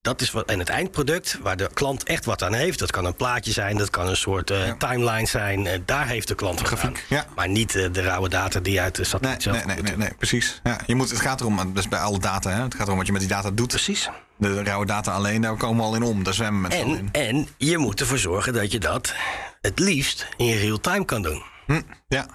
Dat 0.00 0.20
is 0.20 0.30
wat, 0.30 0.46
en 0.48 0.58
het 0.58 0.68
eindproduct, 0.68 1.38
waar 1.42 1.56
de 1.56 1.70
klant 1.74 2.02
echt 2.04 2.24
wat 2.24 2.42
aan 2.42 2.54
heeft. 2.54 2.78
Dat 2.78 2.90
kan 2.90 3.04
een 3.04 3.14
plaatje 3.14 3.52
zijn, 3.52 3.76
dat 3.76 3.90
kan 3.90 4.08
een 4.08 4.16
soort 4.16 4.50
eh, 4.50 4.72
timeline 4.72 5.26
zijn. 5.26 5.66
eh, 5.66 5.78
daar 5.84 6.06
heeft 6.06 6.28
de 6.28 6.34
klant 6.34 6.60
wat 6.60 6.70
aan. 6.70 6.76
Grafiek, 6.78 7.04
ja. 7.08 7.26
Maar 7.34 7.48
niet 7.48 7.74
eh, 7.74 7.92
de 7.92 8.00
rauwe 8.02 8.28
data 8.28 8.60
die 8.60 8.80
uit 8.80 8.94
de 8.94 9.00
Nee, 9.00 9.10
satelliet 9.10 9.42
zelf 9.42 9.56
nee, 9.64 9.74
nee, 9.74 9.82
nee, 9.82 9.96
nee, 9.96 10.14
precies. 10.14 10.60
Ja, 10.62 10.78
je 10.86 10.94
moet, 10.94 11.10
het 11.10 11.20
gaat 11.20 11.40
erom, 11.40 11.74
dus 11.74 11.88
bij 11.88 11.98
alle 11.98 12.18
data, 12.18 12.50
hè, 12.50 12.62
het 12.62 12.74
gaat 12.74 12.84
erom 12.86 12.96
wat 12.98 13.06
je 13.06 13.12
met 13.12 13.20
die 13.20 13.30
data 13.30 13.50
doet. 13.50 13.68
Precies. 13.68 14.08
De 14.36 14.62
rauwe 14.62 14.86
data 14.86 15.12
alleen, 15.12 15.40
daar 15.40 15.56
komen 15.56 15.76
we 15.76 15.82
al 15.82 15.94
in 15.94 16.02
om. 16.02 16.22
Daar 16.22 16.34
zwemmen 16.34 16.62
we 16.62 16.68
met 16.76 16.86
En, 16.86 16.88
in. 16.98 17.08
en 17.12 17.48
je 17.56 17.78
moet 17.78 18.00
ervoor 18.00 18.18
zorgen 18.18 18.52
dat 18.52 18.72
je 18.72 18.78
dat 18.78 19.14
het 19.60 19.78
liefst 19.78 20.26
in 20.36 20.56
real 20.56 20.80
time 20.80 21.04
kan 21.04 21.22
doen. 21.22 21.42
Hm, 21.66 21.80
ja, 22.08 22.26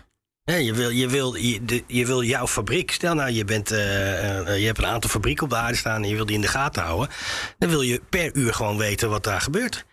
Ja, 0.49 0.55
je, 0.55 0.73
wil, 0.73 0.89
je, 0.89 1.07
wil, 1.07 1.35
je, 1.35 1.65
de- 1.65 1.83
je 1.87 2.05
wil 2.05 2.23
jouw 2.23 2.47
fabriek, 2.47 2.91
stel 2.91 3.13
nou 3.15 3.31
je, 3.31 3.45
bent, 3.45 3.71
eh, 3.71 4.39
eh, 4.39 4.59
je 4.59 4.65
hebt 4.65 4.77
een 4.77 4.85
aantal 4.85 5.09
fabrieken 5.09 5.43
op 5.43 5.49
de 5.49 5.55
aarde 5.55 5.77
staan 5.77 6.03
en 6.03 6.09
je 6.09 6.15
wil 6.15 6.25
die 6.25 6.35
in 6.35 6.41
de 6.41 6.47
gaten 6.47 6.83
houden. 6.83 7.09
Dan 7.57 7.69
wil 7.69 7.81
je 7.81 8.01
per 8.09 8.35
uur 8.35 8.53
gewoon 8.53 8.77
weten 8.77 9.09
wat 9.09 9.23
daar 9.23 9.41
gebeurt. 9.41 9.85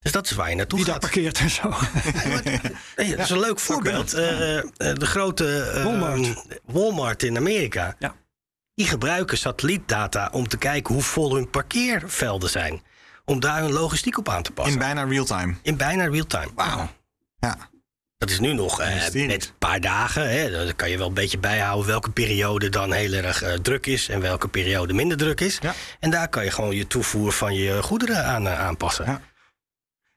Dus 0.00 0.12
dat 0.12 0.24
is 0.24 0.32
waar 0.32 0.48
je 0.50 0.56
naartoe 0.56 0.78
Wie 0.78 0.86
daar 0.86 0.94
gaat. 1.00 1.10
parkeert 1.10 1.38
en 1.38 1.50
zo. 1.50 1.74
Nee, 2.96 3.10
dat 3.16 3.18
is 3.24 3.30
een 3.30 3.40
leuk 3.40 3.58
voorbeeld. 3.60 4.12
Eh, 4.14 4.58
eh, 4.58 4.64
de 4.76 5.06
grote 5.06 5.60
eh, 5.62 5.84
Walmart. 5.84 6.44
Walmart 6.64 7.22
in 7.22 7.36
Amerika. 7.36 7.96
Ja. 7.98 8.14
Die 8.74 8.86
gebruiken 8.86 9.38
satellietdata 9.38 10.28
om 10.32 10.48
te 10.48 10.56
kijken 10.56 10.94
hoe 10.94 11.02
vol 11.02 11.34
hun 11.34 11.50
parkeervelden 11.50 12.50
zijn. 12.50 12.82
Om 13.24 13.40
daar 13.40 13.60
hun 13.60 13.72
logistiek 13.72 14.18
op 14.18 14.28
aan 14.28 14.42
te 14.42 14.50
passen. 14.52 14.72
in 14.72 14.78
bijna 14.78 15.02
real 15.04 15.24
time. 15.24 15.54
In 15.62 15.76
bijna 15.76 16.04
real 16.08 16.26
time. 16.26 16.48
Wauw. 16.54 16.88
Ja, 17.38 17.69
Dat 18.20 18.30
is 18.30 18.40
nu 18.40 18.52
nog 18.52 18.80
eh, 18.80 19.08
net 19.12 19.44
een 19.44 19.58
paar 19.58 19.80
dagen. 19.80 20.30
Hè. 20.30 20.50
Dan 20.50 20.76
kan 20.76 20.90
je 20.90 20.98
wel 20.98 21.06
een 21.06 21.14
beetje 21.14 21.38
bijhouden 21.38 21.86
welke 21.86 22.10
periode 22.10 22.68
dan 22.68 22.92
heel 22.92 23.12
erg 23.12 23.42
eh, 23.42 23.52
druk 23.54 23.86
is 23.86 24.08
en 24.08 24.20
welke 24.20 24.48
periode 24.48 24.92
minder 24.92 25.16
druk 25.16 25.40
is. 25.40 25.58
Ja. 25.60 25.74
En 26.00 26.10
daar 26.10 26.28
kan 26.28 26.44
je 26.44 26.50
gewoon 26.50 26.76
je 26.76 26.86
toevoer 26.86 27.32
van 27.32 27.54
je 27.54 27.82
goederen 27.82 28.24
aan 28.24 28.46
eh, 28.46 28.60
aanpassen. 28.60 29.04
Ja. 29.04 29.20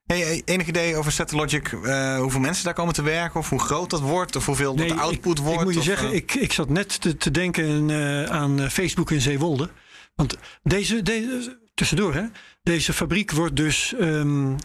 Hey, 0.06 0.42
enig 0.46 0.68
idee 0.68 0.96
over 0.96 1.12
Satellogic, 1.12 1.72
eh 1.84 2.18
hoeveel 2.18 2.40
mensen 2.40 2.64
daar 2.64 2.74
komen 2.74 2.94
te 2.94 3.02
werken? 3.02 3.40
Of 3.40 3.50
hoe 3.50 3.60
groot 3.60 3.90
dat 3.90 4.00
wordt? 4.00 4.36
Of 4.36 4.46
hoeveel 4.46 4.76
dat 4.76 4.88
de 4.88 4.94
output 4.94 5.38
ik, 5.38 5.44
wordt? 5.44 5.60
Ik 5.60 5.66
moet 5.66 5.74
je 5.74 5.80
of, 5.80 5.86
zeggen, 5.86 6.14
ik, 6.14 6.34
ik 6.34 6.54
zat 6.54 6.70
net 6.70 7.02
te, 7.02 7.18
te 7.18 7.32
denken 7.32 7.90
eh, 7.90 8.24
aan 8.24 8.72
Facebook 8.72 9.12
in 9.12 9.22
Zeewolde. 9.22 9.70
Want 10.16 10.38
deze, 10.64 11.02
deze 11.02 11.60
tussendoor, 11.74 12.14
hè, 12.14 12.24
deze 12.64 12.94
fabriek 12.94 13.32
wordt 13.32 13.56
dus 13.56 13.94
ehm 14.00 14.56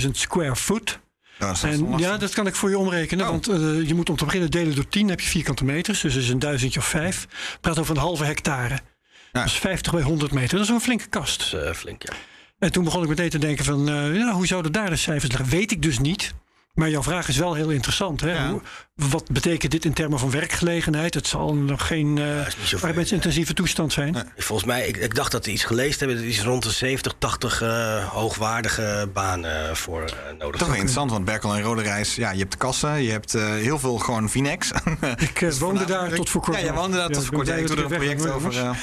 57.000 0.00 0.10
square 0.10 0.56
foot. 0.56 0.98
Ja, 1.38 1.46
dat 1.46 1.62
En 1.62 1.98
ja, 1.98 2.16
dat 2.16 2.34
kan 2.34 2.46
ik 2.46 2.54
voor 2.54 2.70
je 2.70 2.78
omrekenen. 2.78 3.24
Oh. 3.24 3.30
Want 3.30 3.48
eh, 3.48 3.88
je 3.88 3.94
moet 3.94 4.10
om 4.10 4.16
te 4.16 4.24
beginnen 4.24 4.50
delen 4.50 4.74
door 4.74 4.88
10, 4.88 5.08
heb 5.08 5.20
je 5.20 5.28
vierkante 5.28 5.64
meters. 5.64 6.00
Dus 6.00 6.14
dat 6.14 6.22
is 6.22 6.28
een 6.28 6.38
duizendje 6.38 6.80
of 6.80 6.86
vijf. 6.86 7.26
Praat 7.60 7.78
over 7.78 7.96
een 7.96 8.02
halve 8.02 8.24
hectare. 8.24 8.74
Ja. 8.74 8.80
Dat 9.32 9.44
is 9.44 9.52
50 9.52 9.92
bij 9.92 10.02
100 10.02 10.32
meter. 10.32 10.56
Dat 10.56 10.66
is 10.66 10.72
een 10.72 10.80
flinke 10.80 11.06
kast. 11.06 11.38
Dus, 11.38 11.62
eh, 11.62 11.72
flink, 11.72 12.02
ja. 12.02 12.12
En 12.58 12.72
toen 12.72 12.84
begon 12.84 13.02
ik 13.02 13.08
meteen 13.08 13.30
te 13.30 13.38
denken 13.38 13.64
van, 13.64 13.88
eh, 13.88 14.14
ja, 14.16 14.32
hoe 14.32 14.46
zouden 14.46 14.72
daar 14.72 14.90
de 14.90 14.96
cijfers 14.96 15.32
liggen? 15.32 15.50
Weet 15.50 15.70
ik 15.70 15.82
dus 15.82 15.98
niet. 15.98 16.34
Maar 16.74 16.90
jouw 16.90 17.02
vraag 17.02 17.28
is 17.28 17.36
wel 17.36 17.54
heel 17.54 17.70
interessant. 17.70 18.20
Hè? 18.20 18.32
Ja. 18.32 18.50
Hoe- 18.50 18.62
Wat 18.98 19.24
betekent 19.30 19.72
dit 19.72 19.84
in 19.84 19.92
termen 19.92 20.18
van 20.18 20.30
werkgelegenheid? 20.30 21.14
Het 21.14 21.26
zal 21.26 21.54
nog 21.54 21.86
geen 21.86 22.18
eh 22.18 22.46
is 22.62 22.82
arbeidsintensieve 22.84 23.52
toestand 23.54 23.92
zijn. 23.92 24.16
Volgens 24.36 24.68
mij, 24.68 24.86
ik, 24.88 24.96
ik 24.96 25.14
dacht 25.14 25.32
dat 25.32 25.44
we 25.46 25.52
iets 25.52 25.64
gelezen 25.64 25.98
hebben. 25.98 26.16
Dat 26.16 26.24
is 26.24 26.42
rond 26.42 26.62
de 26.62 26.70
70, 26.70 27.14
80 27.18 27.62
eh, 27.62 28.04
hoogwaardige 28.08 29.08
banen 29.12 29.76
voor 29.76 30.02
eh, 30.02 30.12
nodig. 30.38 30.56
Toch 30.58 30.66
wel 30.68 30.76
interessant, 30.76 31.10
want 31.10 31.24
Berkel 31.24 31.54
en 31.54 31.62
Rode 31.62 31.82
Reis, 31.82 32.14
ja, 32.14 32.30
je 32.30 32.38
hebt 32.38 32.52
de 32.52 32.58
kassen, 32.58 33.02
je 33.02 33.10
hebt 33.10 33.34
eh, 33.34 33.48
heel 33.48 33.78
veel 33.78 33.98
gewoon 33.98 34.30
Vinex. 34.30 34.70
Ik 35.18 35.42
eh, 35.42 35.50
woonde 35.52 35.84
daar 35.84 36.12
tot 36.12 36.30
voor 36.30 36.40
kort. 36.40 36.56
Ja, 36.58 36.64
jij 36.64 36.72
woonde 36.74 36.96
daar 36.96 37.08
Ja, 37.08 37.14
tot 37.14 37.24
voor 37.24 37.34
kort. 37.34 37.48
Ik 37.48 37.56
dat 37.58 37.66
doe 37.66 37.76
er 37.76 37.82
een 37.82 37.88
weg 37.88 37.98
project 37.98 38.30
over. 38.30 38.54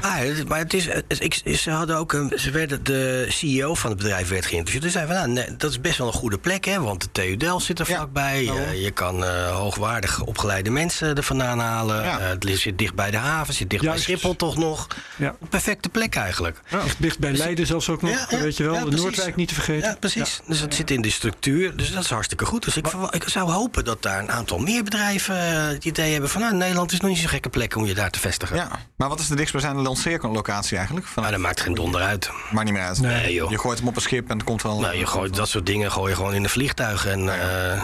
Ah, 0.00 0.14
het- 0.16 0.48
maar 0.48 0.58
het 0.58 0.74
is, 0.74 0.88
is- 1.08 1.18
ik, 1.18 1.40
ze 1.56 1.70
hadden 1.70 1.96
ook 1.96 2.12
een, 2.12 2.32
ze 2.36 2.50
werden 2.50 2.84
de 2.84 3.26
CEO 3.28 3.74
van 3.74 3.90
het 3.90 3.98
bedrijf 3.98 4.28
werd 4.28 4.46
geïnterviewd. 4.46 4.82
Dus 4.82 4.92
zei 4.92 5.06
van, 5.06 5.14
nou, 5.14 5.28
nee, 5.28 5.56
dat 5.56 5.70
is 5.70 5.80
best 5.80 5.98
wel 5.98 6.06
een 6.06 6.12
goede 6.12 6.38
plek, 6.38 6.64
hè? 6.64 6.80
Want 6.80 7.00
de 7.00 7.08
TU 7.12 7.36
Delft 7.36 7.64
zit 7.66 7.78
er 7.78 7.88
Ja, 7.88 7.96
vlakbij. 7.96 8.48
Eh, 8.48 8.82
je 8.82 8.90
kan 8.90 9.24
hoogwaardig 9.46 10.20
opgeleide 10.20 10.70
mensen 10.70 11.16
er 11.16 11.22
vandaan 11.22 11.58
halen. 11.58 12.02
Ja. 12.02 12.18
Eh, 12.18 12.28
het 12.28 12.58
zit 12.58 12.78
dicht 12.78 12.94
bij 12.94 13.10
de 13.10 13.16
haven, 13.16 13.54
zit 13.54 13.70
dicht 13.70 13.82
Juist. 13.82 14.06
bij 14.06 14.16
Schiphol 14.16 14.36
toch 14.36 14.56
nog. 14.56 14.86
Ja. 15.16 15.34
Perfecte 15.48 15.88
plek 15.88 16.14
eigenlijk. 16.14 16.60
Echt 16.70 16.96
dicht 16.98 17.18
bij 17.18 17.32
Leiden 17.32 17.66
zelfs 17.66 17.88
ook 17.88 18.02
nog, 18.02 18.30
weet 18.30 18.56
je 18.56 18.64
wel. 18.70 18.90
de. 18.90 18.96
Noordwijk 18.96 19.36
niet 19.36 19.48
te 19.48 19.54
vergeten. 19.54 19.88
Ja, 19.88 19.96
precies. 20.00 20.40
Dus 20.46 20.60
het 20.60 20.74
zit 20.74 20.90
in 20.90 21.02
de 21.02 21.10
structuur. 21.10 21.76
Dus 21.76 21.92
dat 21.92 22.04
is 22.04 22.10
hartstikke 22.10 22.44
goed. 22.44 22.64
Dus 22.64 22.76
ik, 22.76 22.86
ik 23.10 23.28
zou 23.28 23.50
hopen 23.50 23.84
dat 23.84 24.02
daar 24.02 24.18
een 24.18 24.30
aantal 24.30 24.58
meer 24.58 24.84
bedrijven 24.84 25.36
eh, 25.36 25.66
het 25.66 25.84
idee 25.84 26.12
hebben 26.12 26.30
van... 26.30 26.40
Nou, 26.40 26.54
Nederland 26.54 26.92
is 26.92 27.00
nog 27.00 27.10
niet 27.10 27.18
zo'n 27.18 27.28
gekke 27.28 27.48
plek 27.48 27.76
om 27.76 27.84
je 27.84 27.94
daar 27.94 28.10
te 28.10 28.18
vestigen. 28.18 28.56
Ja, 28.56 28.68
maar 28.96 29.08
wat 29.08 29.20
is 29.20 29.28
de 29.28 29.34
dichtstbijzijnde 29.36 29.82
lanceerlocatie 29.82 30.76
eigenlijk? 30.76 31.06
Van, 31.06 31.22
Maar 31.22 31.32
dat 31.32 31.40
maakt 31.40 31.60
geen 31.60 31.74
donder 31.74 32.00
uit. 32.00 32.30
Maakt 32.50 32.64
niet 32.64 32.74
meer 32.74 32.84
uit. 32.84 33.00
Nee, 33.00 33.34
joh. 33.34 33.50
Je 33.50 33.58
gooit 33.58 33.78
hem 33.78 33.88
op 33.88 33.96
een 33.96 34.02
schip 34.02 34.30
en 34.30 34.36
het 34.36 34.46
komt 34.46 34.62
wel 34.62 34.80
Nou, 34.80 34.96
je 34.96 35.06
gooit 35.06 35.34
dat 35.34 35.48
soort 35.48 35.66
dingen 35.66 35.92
gooi 35.92 36.10
je 36.10 36.16
gewoon 36.16 36.34
in 36.34 36.44
een 36.44 36.50
vliegtuig. 36.50 37.06
En, 37.06 37.40
eh, 37.40 37.82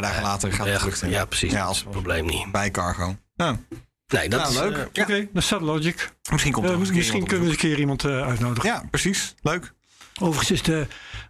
paar 0.00 0.02
dagen 0.02 0.22
later 0.22 0.52
gaat 0.52 0.66
het 0.82 1.02
in. 1.02 1.10
ja, 1.10 1.24
precies. 1.24 1.52
Ja, 1.52 1.64
als 1.64 1.78
het 1.80 1.90
probleem 1.90 2.26
niet. 2.26 2.52
bij 2.52 2.70
cargo. 2.70 3.16
Ja. 3.34 3.56
Nee, 4.06 4.28
dat 4.28 4.40
Nou, 4.40 4.52
is 4.52 4.58
leuk. 4.60 4.76
eh, 4.76 4.84
ja. 4.92 5.02
Oké, 5.02 5.28
dat 5.32 5.42
is 5.42 5.50
Logic. 5.50 6.12
Misschien 6.30 6.52
komt 6.52 6.66
er 6.66 6.72
Eh, 6.72 6.78
misschien 6.78 7.26
kunnen 7.26 7.46
we 7.46 7.52
een 7.52 7.58
keer 7.58 7.78
iemand 7.78 8.04
eh, 8.04 8.26
uitnodigen. 8.26 8.70
Ja, 8.70 8.82
precies. 8.90 9.34
Leuk. 9.42 9.72
Overigens 10.20 10.50
is 10.50 10.62
de, 10.62 10.86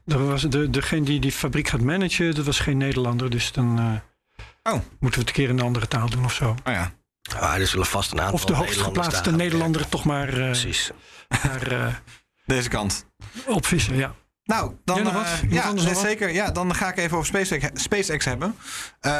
er 0.06 0.26
was 0.26 0.42
de, 0.42 0.70
degene 0.70 1.04
die 1.04 1.20
die 1.20 1.32
fabriek 1.32 1.68
gaat 1.68 1.80
managen, 1.80 2.34
dat 2.34 2.44
was 2.44 2.58
geen 2.58 2.76
Nederlander. 2.76 3.30
Dus 3.30 3.52
dan 3.52 3.78
eh, 3.78 4.72
Oh, 4.72 4.80
moeten 4.98 5.00
we 5.00 5.06
het 5.08 5.28
een 5.28 5.32
keer 5.32 5.48
in 5.48 5.58
een 5.58 5.64
andere 5.64 5.88
taal 5.88 6.10
doen 6.10 6.24
of 6.24 6.34
zo. 6.34 6.48
oh 6.64 6.72
ja. 6.72 6.92
Ah, 7.38 7.54
er 7.54 7.66
zullen 7.66 7.86
vast 7.86 8.12
een 8.12 8.20
aantal 8.20 8.34
Of 8.34 8.44
de 8.44 8.52
hoogst 8.54 8.80
geplaatste 8.80 9.30
Nederlander 9.32 9.88
toch 9.88 10.04
maar 10.04 10.28
eh, 10.28 10.34
Precies. 10.34 10.90
eh, 11.28 11.86
Deze 12.46 12.68
kant. 12.68 13.06
opvissen. 13.46 13.96
Ja. 13.96 14.14
Nou, 14.52 14.72
dan, 14.84 14.96
Jij 14.96 15.04
nog 15.04 15.12
wat? 15.12 15.24
eh, 15.24 15.42
Nog 15.42 15.52
ja, 15.52 15.74
wat? 15.74 15.98
zeker. 15.98 16.32
Ja, 16.32 16.50
dan 16.50 16.74
ga 16.74 16.88
ik 16.88 16.96
even 16.96 17.16
over 17.16 17.26
SpaceX, 17.28 17.82
SpaceX 17.82 18.24
hebben. 18.24 18.54
Eh, 19.00 19.12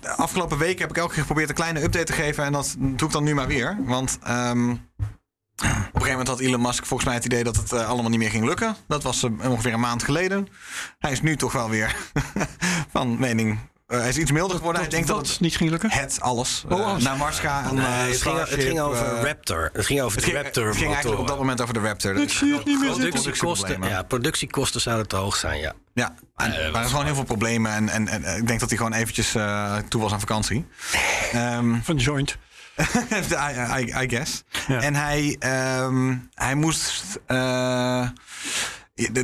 de 0.00 0.10
afgelopen 0.16 0.58
week 0.58 0.78
heb 0.78 0.90
ik 0.90 0.96
elke 0.96 1.10
keer 1.12 1.20
geprobeerd 1.20 1.48
een 1.48 1.54
kleine 1.54 1.82
update 1.82 2.04
te 2.04 2.12
geven. 2.12 2.44
En 2.44 2.52
dat 2.52 2.74
doe 2.78 3.08
ik 3.08 3.12
dan 3.14 3.24
nu 3.24 3.34
maar 3.34 3.46
weer. 3.46 3.76
Want 3.84 4.18
ehm, 4.22 4.70
op 4.70 4.78
een 5.60 5.84
gegeven 5.92 6.10
moment 6.10 6.28
had 6.28 6.40
Elon 6.40 6.60
Musk 6.62 6.86
volgens 6.86 7.08
mij 7.08 7.14
het 7.18 7.24
idee 7.24 7.44
dat 7.44 7.56
het 7.56 7.72
eh, 7.72 7.88
allemaal 7.88 8.10
niet 8.10 8.18
meer 8.18 8.30
ging 8.30 8.44
lukken. 8.44 8.76
Dat 8.88 9.02
was 9.02 9.24
ongeveer 9.24 9.72
een 9.72 9.80
maand 9.80 10.02
geleden. 10.02 10.48
Hij 10.98 11.12
is 11.12 11.20
nu 11.22 11.36
toch 11.36 11.52
wel 11.52 11.70
weer 11.70 11.96
van 12.94 13.18
mening. 13.18 13.58
Eh, 13.94 14.00
hij 14.00 14.08
is 14.08 14.18
iets 14.18 14.30
milder 14.30 14.56
geworden. 14.56 14.80
Hij 14.80 14.90
denkt 14.90 15.08
dat 15.08 15.28
het, 15.28 15.40
niet 15.40 15.56
ging 15.56 15.70
lukken. 15.70 15.90
het 15.90 16.20
alles. 16.20 16.64
Oh, 16.68 16.78
eh, 16.80 16.86
alles. 16.86 17.02
naar 17.02 17.16
Mars 17.16 17.38
gaan. 17.38 17.64
en, 17.68 17.74
Nee, 17.74 17.84
eh, 17.84 18.06
het, 18.06 18.22
ging, 18.22 18.38
het 18.38 18.48
ging 18.48 18.60
Starship, 18.62 18.80
over 18.80 19.26
Raptor. 19.26 19.70
Het 19.72 19.86
ging 19.86 20.00
over 20.00 20.16
het 20.16 20.24
de 20.24 20.30
ging, 20.30 20.42
Raptor. 20.42 20.66
het 20.66 20.76
ging 20.76 20.92
eigenlijk 20.92 21.20
op 21.20 21.28
dat 21.28 21.38
moment 21.38 21.60
over 21.60 21.74
de 21.74 21.80
Raptor. 21.80 22.16
Ik 22.16 22.30
zie 22.30 22.54
het 22.54 22.64
niet 22.64 22.80
meer 22.80 22.90
productiekosten, 22.90 23.82
ja, 23.82 24.02
productiekosten 24.02 24.80
zouden 24.80 25.08
te 25.08 25.16
hoog 25.16 25.36
zijn, 25.36 25.60
ja. 25.60 25.72
Ja, 25.94 26.14
en 26.36 26.52
Eh, 26.52 26.64
er 26.64 26.72
waren 26.72 26.88
gewoon 26.88 27.04
heel 27.04 27.14
veel 27.14 27.24
problemen. 27.24 27.72
En, 27.72 27.88
en, 27.88 28.08
en 28.08 28.36
ik 28.36 28.46
denk 28.46 28.60
dat 28.60 28.68
hij 28.68 28.78
gewoon 28.78 28.92
eventjes 28.92 29.34
eh, 29.34 29.76
toe 29.88 30.02
was 30.02 30.12
aan 30.12 30.20
vakantie. 30.20 30.66
Ehm, 31.32 31.74
Van 31.82 31.96
Joint. 31.96 32.36
I, 32.78 33.80
I, 33.80 34.02
I 34.02 34.08
guess. 34.08 34.44
Ja. 34.68 34.80
En 34.80 34.94
hij, 34.94 35.36
ehm, 35.38 36.16
hij 36.34 36.54
moest... 36.54 37.04
eh, 37.26 38.08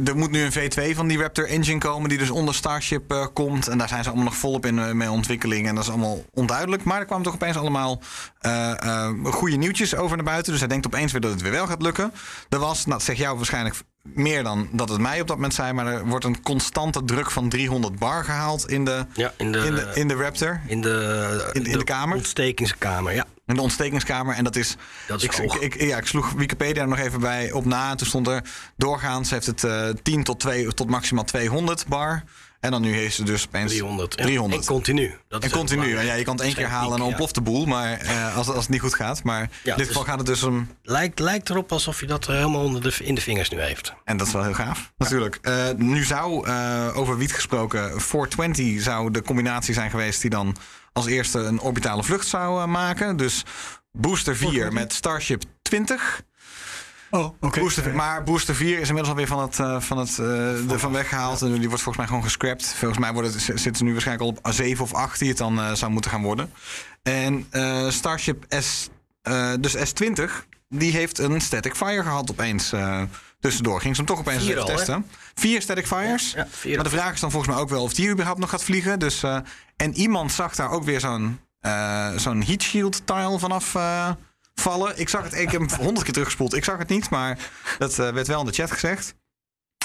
er 0.07 0.17
moet 0.17 0.31
nu 0.31 0.43
een 0.43 0.53
V2 0.53 0.95
van 0.97 1.09
die 1.09 1.19
Raptor 1.19 1.47
engine 1.49 1.79
komen... 1.79 2.09
die 2.09 2.19
dus 2.19 2.31
onder 2.31 2.55
Starship 2.55 3.13
eh, 3.13 3.27
komt. 3.33 3.69
En 3.69 3.79
daar 3.79 3.89
zijn 3.89 4.03
ze 4.03 4.09
allemaal 4.09 4.27
nog 4.29 4.37
volop 4.37 4.67
in 4.67 4.97
mee 4.97 5.11
ontwikkeling. 5.11 5.69
En 5.69 5.75
dat 5.75 5.85
is 5.85 5.91
allemaal 5.91 6.25
onduidelijk. 6.31 6.85
Maar 6.85 6.99
er 7.01 7.07
kwamen 7.07 7.25
toch 7.25 7.35
opeens 7.35 7.57
allemaal 7.57 8.01
eh, 8.41 9.09
goede 9.25 9.57
nieuwtjes 9.57 9.95
over 9.97 10.17
naar 10.17 10.25
buiten. 10.27 10.51
Dus 10.51 10.61
hij 10.61 10.69
denkt 10.69 10.87
opeens 10.87 11.13
weer 11.13 11.21
dat 11.21 11.31
het 11.31 11.41
weer 11.43 11.51
wel 11.53 11.67
gaat 11.67 11.83
lukken. 11.83 12.13
Er 12.49 12.59
was, 12.59 12.79
nou 12.79 12.91
dat 12.99 13.03
zegt 13.03 13.19
jou 13.19 13.37
waarschijnlijk 13.37 13.75
meer 14.03 14.43
dan 14.43 14.69
dat 14.73 14.89
het 14.89 15.01
mij 15.01 15.21
op 15.21 15.27
dat 15.27 15.37
moment 15.37 15.55
zei... 15.55 15.73
maar 15.73 15.87
er 15.87 16.07
wordt 16.07 16.25
een 16.25 16.43
constante 16.43 17.05
druk 17.05 17.31
van 17.31 17.49
300 17.49 17.99
bar 17.99 18.25
gehaald 18.25 18.69
in 18.71 18.85
de, 18.85 19.07
Ja, 19.15 19.33
in 19.37 19.53
de, 19.53 19.59
in 19.59 19.75
de, 19.75 19.91
in 19.95 20.09
de 20.09 20.15
Raptor. 20.15 20.61
in 20.67 20.81
de, 20.81 21.51
in- 21.53 21.65
in 21.67 21.79
de 21.79 21.85
kamer? 21.85 22.17
ontstekingskamer, 22.17 23.13
ja. 23.15 23.27
In 23.51 23.57
de 23.57 23.63
ontstekingskamer. 23.63 24.35
En 24.35 24.45
dat 24.45 24.57
is. 24.57 24.77
Dat 25.07 25.23
is 25.23 25.25
ik, 25.39 25.53
ik, 25.53 25.75
ik- 25.75 25.81
ja, 25.83 25.97
ik 25.99 26.07
sloeg 26.07 26.31
Wikipedia 26.33 26.83
er 26.83 26.89
nog 26.89 26.99
even 26.99 27.21
bij 27.21 27.53
op 27.53 27.65
na. 27.65 27.91
En 27.91 27.97
toen 27.97 28.07
stond 28.07 28.27
er 28.29 28.43
doorgaans 28.77 29.31
heeft 29.31 29.47
het 29.47 29.65
eh 29.65 29.89
10 30.03 30.25
tot, 30.25 30.41
2, 30.41 30.75
tot 30.75 30.89
maximaal 30.91 31.25
200 31.25 31.87
bar. 31.87 32.23
En 32.61 32.71
dan 32.71 32.83
nu 32.83 32.95
heeft 32.95 33.15
ze 33.15 33.25
dus 33.25 33.47
opeens 33.47 33.71
300. 33.71 34.15
ja. 34.19 34.25
300. 34.25 34.61
En 34.61 34.69
continu. 34.69 35.15
Dat 35.29 35.45
En 35.45 35.51
continu. 35.51 35.97
En 35.97 36.07
ja, 36.07 36.15
je 36.15 36.25
kan 36.25 36.35
het 36.35 36.45
één 36.45 36.55
keer 36.55 36.69
halen 36.69 36.93
en 36.93 36.99
dan 36.99 37.07
ontploft 37.07 37.35
de 37.35 37.41
boel. 37.41 37.67
Maar 37.67 37.93
eh, 37.93 38.37
als, 38.37 38.49
als 38.49 38.57
het 38.57 38.69
niet 38.69 38.81
goed 38.81 38.95
gaat. 38.95 39.23
Maar 39.23 39.43
in 39.43 39.49
dit 39.63 39.77
dus- 39.77 39.87
geval 39.87 40.05
gaat 40.05 40.19
het 40.19 40.27
dus 40.27 40.43
om. 40.43 40.69
Lijkt, 40.83 41.19
lijkt 41.19 41.51
erop 41.51 41.73
alsof 41.73 42.01
je 42.01 42.07
dat 42.07 42.27
helemaal 42.27 42.63
onder 42.63 42.83
de, 42.83 42.95
in 43.05 43.15
de 43.15 43.21
vingers 43.21 43.49
nu 43.49 43.61
heeft. 43.61 43.95
En 44.05 44.17
dat 44.17 44.27
is 44.27 44.33
wel 44.33 44.43
heel 44.43 44.55
gaaf, 44.55 44.93
natuurlijk. 44.97 45.39
Eh, 45.43 45.69
nu 45.77 46.05
zou, 46.05 46.47
eh, 46.47 46.89
over 46.95 47.17
wiet 47.17 47.33
gesproken, 47.33 48.01
420 48.01 48.83
zou 48.83 49.11
de 49.11 49.23
combinatie 49.23 49.75
zijn 49.75 49.91
geweest 49.91 50.21
die 50.21 50.31
dan 50.31 50.57
als 50.93 51.07
eerste 51.07 51.39
een 51.39 51.61
orbitale 51.61 52.03
vlucht 52.03 52.27
zou 52.27 52.67
maken. 52.67 53.17
Dus 53.17 53.45
Booster 53.93 54.37
4 54.37 54.73
met 54.73 54.93
Starship 54.93 55.43
20. 55.63 56.23
Oh, 57.11 57.35
oké. 57.41 57.61
Booster, 57.61 57.95
maar 57.95 58.23
Booster 58.23 58.55
4 58.55 58.73
is 58.81 58.89
inmiddels 58.89 59.09
alweer 59.09 59.27
van 59.27 59.41
het, 59.41 59.59
eh, 59.59 59.81
van 59.81 59.99
het 59.99 60.17
uh, 60.21 60.71
ervan 60.73 60.93
weggehaald. 60.93 61.43
En 61.43 61.49
die 61.53 61.69
wordt 61.69 61.83
volgens 61.83 61.97
mij 61.97 62.07
gewoon 62.07 62.23
gescrapt. 62.23 62.67
Volgens 62.67 63.01
mij 63.01 63.13
worden, 63.13 63.41
zitten 63.41 63.77
ze 63.77 63.85
nu 63.85 63.93
waarschijnlijk 63.93 64.31
al 64.31 64.51
op 64.51 64.53
7 64.55 64.85
of 64.85 64.95
8 64.95 65.19
die 65.19 65.29
het 65.29 65.39
dan 65.39 65.61
eh, 65.61 65.73
zou 65.73 65.93
moeten 65.93 66.11
gaan 66.11 66.23
worden. 66.23 66.53
En 67.03 67.47
eh, 67.51 67.89
Starship 67.89 68.45
S, 68.49 68.89
eh, 69.23 69.53
dus 69.61 69.77
S20, 69.77 70.31
die 70.69 70.93
heeft 70.93 71.19
een 71.19 71.41
static 71.41 71.75
fire 71.77 72.03
gehad 72.03 72.31
opeens. 72.31 72.73
eh, 72.73 73.03
tussendoor 73.41 73.81
ging 73.81 73.95
ze 73.97 74.03
hem 74.03 74.11
toch 74.11 74.19
opeens 74.19 74.43
Vier 74.43 74.51
even 74.51 74.63
al, 74.63 74.69
hè? 74.69 74.75
testen. 74.77 75.07
Vier 75.35 75.63
static 75.63 75.87
fires. 75.87 76.33
Ja, 76.33 76.47
vier. 76.51 76.75
Maar 76.75 76.85
de 76.85 76.91
vraag 76.91 77.13
is 77.15 77.21
dan 77.21 77.31
volgens 77.31 77.53
mij 77.55 77.63
ook 77.63 77.69
wel 77.71 77.83
of 77.83 77.95
die 77.95 78.09
überhaupt 78.11 78.41
nog 78.41 78.51
gaat 78.51 78.65
vliegen. 78.65 78.99
Dus, 78.99 79.23
eh, 79.23 79.39
en 79.77 79.95
iemand 79.97 80.33
zag 80.33 80.55
daar 80.55 80.71
ook 80.71 80.85
weer 80.85 81.01
zo'n 81.01 81.41
eh, 81.61 82.09
zo'n 82.17 82.43
heat 82.43 82.63
shield 82.63 83.07
tile 83.07 83.39
vanaf 83.39 83.75
eh, 83.75 84.11
vallen. 84.61 84.99
Ik 84.99 85.09
zag 85.09 85.23
het, 85.23 85.35
ik 85.35 85.51
heb 85.51 85.61
hem 85.61 85.79
honderd 85.79 86.03
keer 86.03 86.13
teruggespoeld. 86.13 86.55
Ik 86.55 86.65
zag 86.65 86.79
het 86.79 86.89
niet, 86.89 87.11
maar 87.11 87.39
dat 87.79 87.99
eh, 87.99 88.11
werd 88.11 88.27
wel 88.27 88.41
in 88.41 88.47
de 88.47 88.53
chat 88.53 88.71
gezegd. 88.71 89.15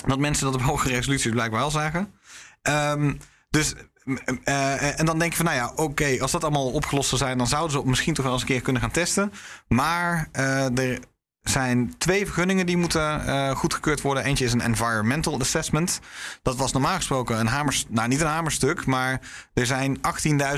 Dat 0.05 0.19
mensen 0.19 0.45
dat 0.45 0.55
op 0.55 0.61
hoge 0.61 0.87
resoluties 0.87 1.31
blijkbaar 1.31 1.59
wel 1.59 1.71
zagen. 1.71 2.13
Ehm, 2.61 3.13
dus, 3.49 3.73
eh, 4.43 4.99
en 4.99 5.05
dan 5.05 5.19
denk 5.19 5.31
je 5.31 5.37
van, 5.37 5.45
nou 5.45 5.57
ja, 5.57 5.71
oké, 5.75 6.17
als 6.21 6.31
dat 6.31 6.43
allemaal 6.43 6.71
opgelost 6.71 7.09
zou 7.09 7.21
zijn... 7.21 7.37
dan 7.37 7.47
zouden 7.47 7.71
ze 7.71 7.87
misschien 7.87 8.13
toch 8.13 8.23
wel 8.23 8.33
eens 8.33 8.41
een 8.41 8.47
keer 8.47 8.61
kunnen 8.61 8.81
gaan 8.81 8.91
testen. 8.91 9.31
Maar 9.67 10.29
eh, 10.31 10.77
er 10.77 10.99
zijn 11.41 11.97
twee 11.97 12.25
vergunningen 12.25 12.65
die 12.65 12.77
moeten 12.77 13.55
goedgekeurd 13.55 14.01
worden. 14.01 14.23
Eentje 14.23 14.45
is 14.45 14.53
een 14.53 14.61
environmental 14.61 15.39
assessment. 15.39 15.99
Dat 16.41 16.55
was 16.55 16.71
normaal 16.71 16.95
gesproken 16.95 17.39
een 17.39 17.47
hamers, 17.47 17.85
nou 17.89 18.07
niet 18.07 18.21
een 18.21 18.27
hamerstuk, 18.27 18.85
maar 18.85 19.21
er 19.53 19.65
zijn 19.65 19.97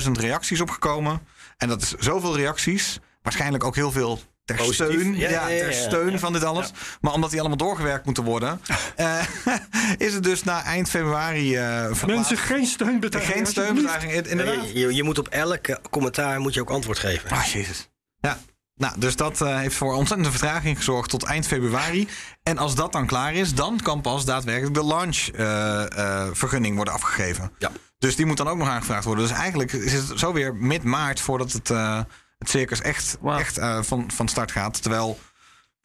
18.000 0.04 0.10
reacties 0.12 0.60
opgekomen. 0.60 1.20
En 1.56 1.68
dat 1.68 1.82
is 1.82 1.94
zoveel 1.94 2.36
reacties, 2.36 3.00
waarschijnlijk 3.28 3.64
ook 3.64 3.74
heel 3.74 3.92
veel 3.92 4.20
ter 4.44 4.56
Positief. 4.56 4.74
steun, 5.00 5.16
ja, 5.16 5.28
Ja, 5.28 5.30
ja, 5.30 5.48
ja, 5.48 5.58
ter 5.58 5.72
ja. 5.74 5.80
steun 5.88 6.10
Ja. 6.10 6.18
van 6.18 6.32
dit 6.32 6.44
alles. 6.44 6.70
Maar 7.00 7.12
omdat 7.12 7.30
die 7.30 7.38
allemaal 7.40 7.58
doorgewerkt 7.58 8.04
moeten 8.04 8.24
worden, 8.24 8.60
eh, 8.96 9.24
is 10.06 10.14
het 10.14 10.22
dus 10.22 10.42
na 10.44 10.62
eind 10.62 10.88
februari 10.90 11.56
eh 11.56 11.62
verplaatst. 11.84 12.06
Mensen, 12.06 12.36
geen 12.36 12.66
steunbetuiging. 12.66 13.34
geen 13.36 13.46
steunbetuiging, 13.46 14.12
inderdaad. 14.12 14.70
Je, 14.72 14.78
je, 14.78 14.94
je 14.94 15.02
moet 15.02 15.18
op 15.18 15.28
elke 15.28 15.80
commentaar 15.90 16.40
moet 16.40 16.54
je 16.54 16.60
ook 16.60 16.70
antwoord 16.70 16.98
geven. 16.98 17.30
Ah, 17.30 17.44
jezus. 17.44 17.88
Ja. 18.20 18.38
Nou, 18.74 19.00
dus 19.00 19.16
dat 19.16 19.40
eh, 19.40 19.56
heeft 19.58 19.76
voor 19.76 19.94
ontzettende 19.94 20.30
vertraging 20.30 20.76
gezorgd 20.76 21.10
tot 21.10 21.24
eind 21.24 21.46
februari. 21.46 22.08
En 22.42 22.58
als 22.58 22.74
dat 22.74 22.92
dan 22.92 23.06
klaar 23.06 23.34
is, 23.34 23.54
dan 23.54 23.80
kan 23.82 24.00
pas 24.00 24.24
daadwerkelijk 24.24 24.74
de 24.74 24.84
launch-vergunning 24.84 26.74
worden 26.76 26.94
afgegeven. 26.94 27.52
Ja. 27.58 27.70
Dus 27.98 28.16
die 28.16 28.26
moet 28.26 28.36
dan 28.36 28.48
ook 28.48 28.58
nog 28.58 28.68
aangevraagd 28.68 29.04
worden. 29.04 29.28
Dus 29.28 29.36
eigenlijk 29.36 29.72
is 29.72 29.92
het 29.92 30.18
zo 30.18 30.32
weer 30.32 30.54
mid-maart 30.54 31.20
voordat 31.20 31.52
het, 31.52 31.70
eh, 31.70 32.00
het 32.38 32.50
circus 32.50 32.80
echt, 32.80 33.18
echt 33.24 33.58
eh, 33.58 33.82
van, 33.82 34.10
van 34.10 34.28
start 34.28 34.52
gaat. 34.52 34.82
Terwijl, 34.82 35.18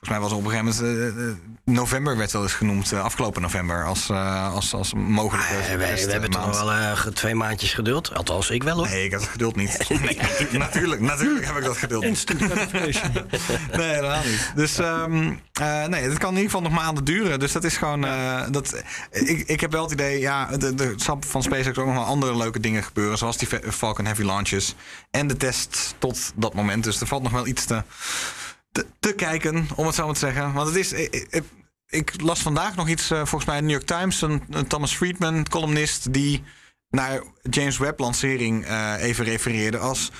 volgens 0.06 0.10
mij 0.10 0.20
was 0.20 0.32
op 0.32 0.46
een 0.46 0.52
gegeven 0.52 0.86
moment... 0.96 1.16
eh, 1.18 1.28
eh, 1.30 1.36
november 1.66 2.18
werd 2.18 2.32
wel 2.32 2.42
eens 2.44 2.54
genoemd, 2.54 2.92
eh, 2.92 3.04
afgelopen 3.04 3.42
november, 3.42 3.86
als, 3.86 4.10
eh, 4.10 4.54
als, 4.54 4.74
als 4.74 4.94
mogelijke 4.94 5.48
Eh, 5.54 5.76
wij- 5.78 5.96
we 6.06 6.12
hebben 6.12 6.30
toch 6.30 6.46
testmaand. 6.46 6.70
wel 6.70 6.72
eh, 6.72 7.14
twee 7.14 7.36
maandjes 7.36 7.74
geduld. 7.74 8.14
Althans, 8.16 8.50
ik 8.50 8.64
wel 8.64 8.76
hoor. 8.76 8.88
Nee, 8.90 9.04
ik 9.06 9.12
heb 9.12 9.20
het 9.20 9.30
geduld 9.30 9.56
niet. 9.56 9.78
natuurlijk, 10.52 11.02
natuurlijk 11.02 11.46
heb 11.46 11.58
ik 11.58 11.64
dat 11.64 11.78
geduld 11.78 12.04
niet. 12.06 12.26
Nee, 13.78 13.94
helemaal 13.94 14.24
niet. 14.24 14.52
Dus 14.56 14.78
ehm, 14.78 15.34
eh, 15.54 15.86
nee, 15.86 16.04
het 16.04 16.18
kan 16.18 16.30
in 16.30 16.36
ieder 16.42 16.52
geval 16.52 16.62
nog 16.62 16.72
maanden 16.72 17.04
duren. 17.04 17.40
Dus 17.40 17.52
dat 17.52 17.64
is 17.64 17.78
gewoon. 17.78 18.06
eh, 18.06 18.42
dat, 18.52 18.84
ik, 19.12 19.48
ik 19.48 19.60
heb 19.62 19.72
wel 19.72 19.84
het 19.84 19.92
idee, 19.92 20.20
ja, 20.20 20.46
de, 20.58 20.74
de 20.74 20.94
SAP 20.96 21.26
van 21.26 21.44
SpaceX 21.44 21.78
ook 21.78 21.86
nog 21.86 21.96
wel 21.96 22.04
andere 22.06 22.38
leuke 22.38 22.60
dingen 22.60 22.84
gebeuren. 22.84 23.18
Zoals 23.18 23.38
die 23.38 23.48
Fa- 23.48 23.72
Falcon 23.72 24.06
Heavy 24.06 24.24
launches. 24.24 24.76
En 25.12 25.28
de 25.28 25.38
test 25.38 25.96
tot 25.98 26.32
dat 26.36 26.54
moment. 26.54 26.84
Dus 26.84 27.02
er 27.02 27.08
valt 27.08 27.24
nog 27.24 27.32
wel 27.32 27.48
iets 27.48 27.66
te, 27.66 27.84
te, 29.00 29.14
kijken, 29.14 29.68
om 29.76 29.86
het 29.86 29.96
zo 29.96 30.06
maar 30.06 30.14
te 30.14 30.20
zeggen. 30.20 30.54
Want 30.54 30.68
het 30.68 30.78
is. 30.78 31.10
Ik, 31.90 32.22
las 32.22 32.42
vandaag 32.42 32.76
nog 32.76 32.90
iets, 32.90 33.12
eh, 33.12 33.18
volgens 33.18 33.46
mij 33.46 33.58
in 33.58 33.68
de 33.68 33.74
New 33.74 33.82
York 33.82 34.00
Times, 34.00 34.22
een, 34.22 34.68
Thomas 34.68 34.96
Friedman, 34.96 35.48
columnist, 35.50 36.14
die 36.14 36.44
naar 36.90 37.24
James 37.42 37.78
Webb 37.78 38.00
lancering 38.00 38.66
eh, 38.66 38.94
even 39.00 39.26
refereerde 39.26 39.78
als 39.78 40.12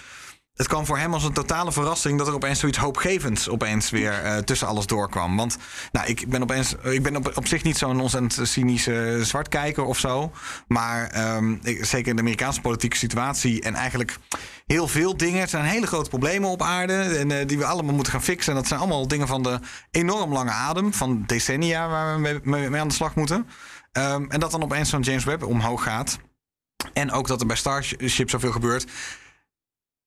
het 0.54 0.68
kwam 0.68 0.86
voor 0.86 0.98
hem 0.98 1.14
als 1.14 1.24
een 1.24 1.34
totale 1.34 1.72
verrassing 1.72 2.18
dat 2.18 2.28
er 2.28 2.34
opeens 2.34 2.60
zoiets 2.60 2.78
hoopgevends 2.78 3.50
opeens 3.50 3.90
weer 3.90 4.12
eh, 4.14 4.38
tussen 4.38 4.68
alles 4.68 4.86
doorkwam. 4.86 5.38
Want 5.38 5.58
nou, 5.92 6.08
ik 6.08 6.30
ben 6.30 6.42
opeens, 6.42 6.76
ik 6.82 7.04
ben 7.04 7.16
op, 7.16 7.48
zich 7.48 7.64
niet 7.64 7.78
zo'n 7.78 8.00
ontzettend 8.00 8.48
cynische 8.48 9.20
zwartkijker 9.22 9.84
of 9.84 10.00
zo. 10.00 10.32
Maar 10.68 11.08
ehm, 11.08 11.56
ik, 11.62 11.86
zeker 11.86 12.10
in 12.10 12.16
de 12.16 12.22
Amerikaanse 12.22 12.62
politieke 12.62 12.98
situatie 12.98 13.62
en 13.62 13.76
eigenlijk 13.76 14.18
heel 14.66 14.88
veel 14.88 15.18
dingen. 15.18 15.42
Er 15.42 15.48
zijn 15.48 15.66
hele 15.66 15.88
grote 15.88 16.10
problemen 16.10 16.50
op 16.50 16.62
aarde 16.62 16.94
en, 16.94 17.32
eh, 17.32 17.48
die 17.48 17.58
we 17.58 17.66
allemaal 17.66 17.94
moeten 17.96 18.14
gaan 18.14 18.24
fixen. 18.24 18.54
En 18.54 18.60
dat 18.60 18.68
zijn 18.68 18.80
allemaal 18.80 19.08
dingen 19.08 19.28
van 19.28 19.44
de 19.44 19.60
enorm 19.92 20.34
lange 20.34 20.52
adem, 20.52 20.94
van 20.94 21.24
decennia 21.26 21.88
waar 21.88 22.14
we 22.14 22.20
mee, 22.22 22.40
mee- 22.44 22.70
mee 22.70 22.82
aan 22.82 22.88
de 22.88 22.94
slag 22.94 23.16
moeten. 23.16 23.48
Ehm, 23.92 24.26
en 24.30 24.40
dat 24.40 24.52
dan 24.52 24.64
opeens 24.64 24.90
zo'n 24.90 25.02
James 25.02 25.24
Webb 25.24 25.44
omhoog 25.44 25.84
gaat. 25.84 26.20
En 26.94 27.12
ook 27.12 27.28
dat 27.28 27.42
er 27.42 27.48
bij 27.48 27.56
Starship 27.56 28.30
zoveel 28.30 28.52
gebeurt. 28.52 28.86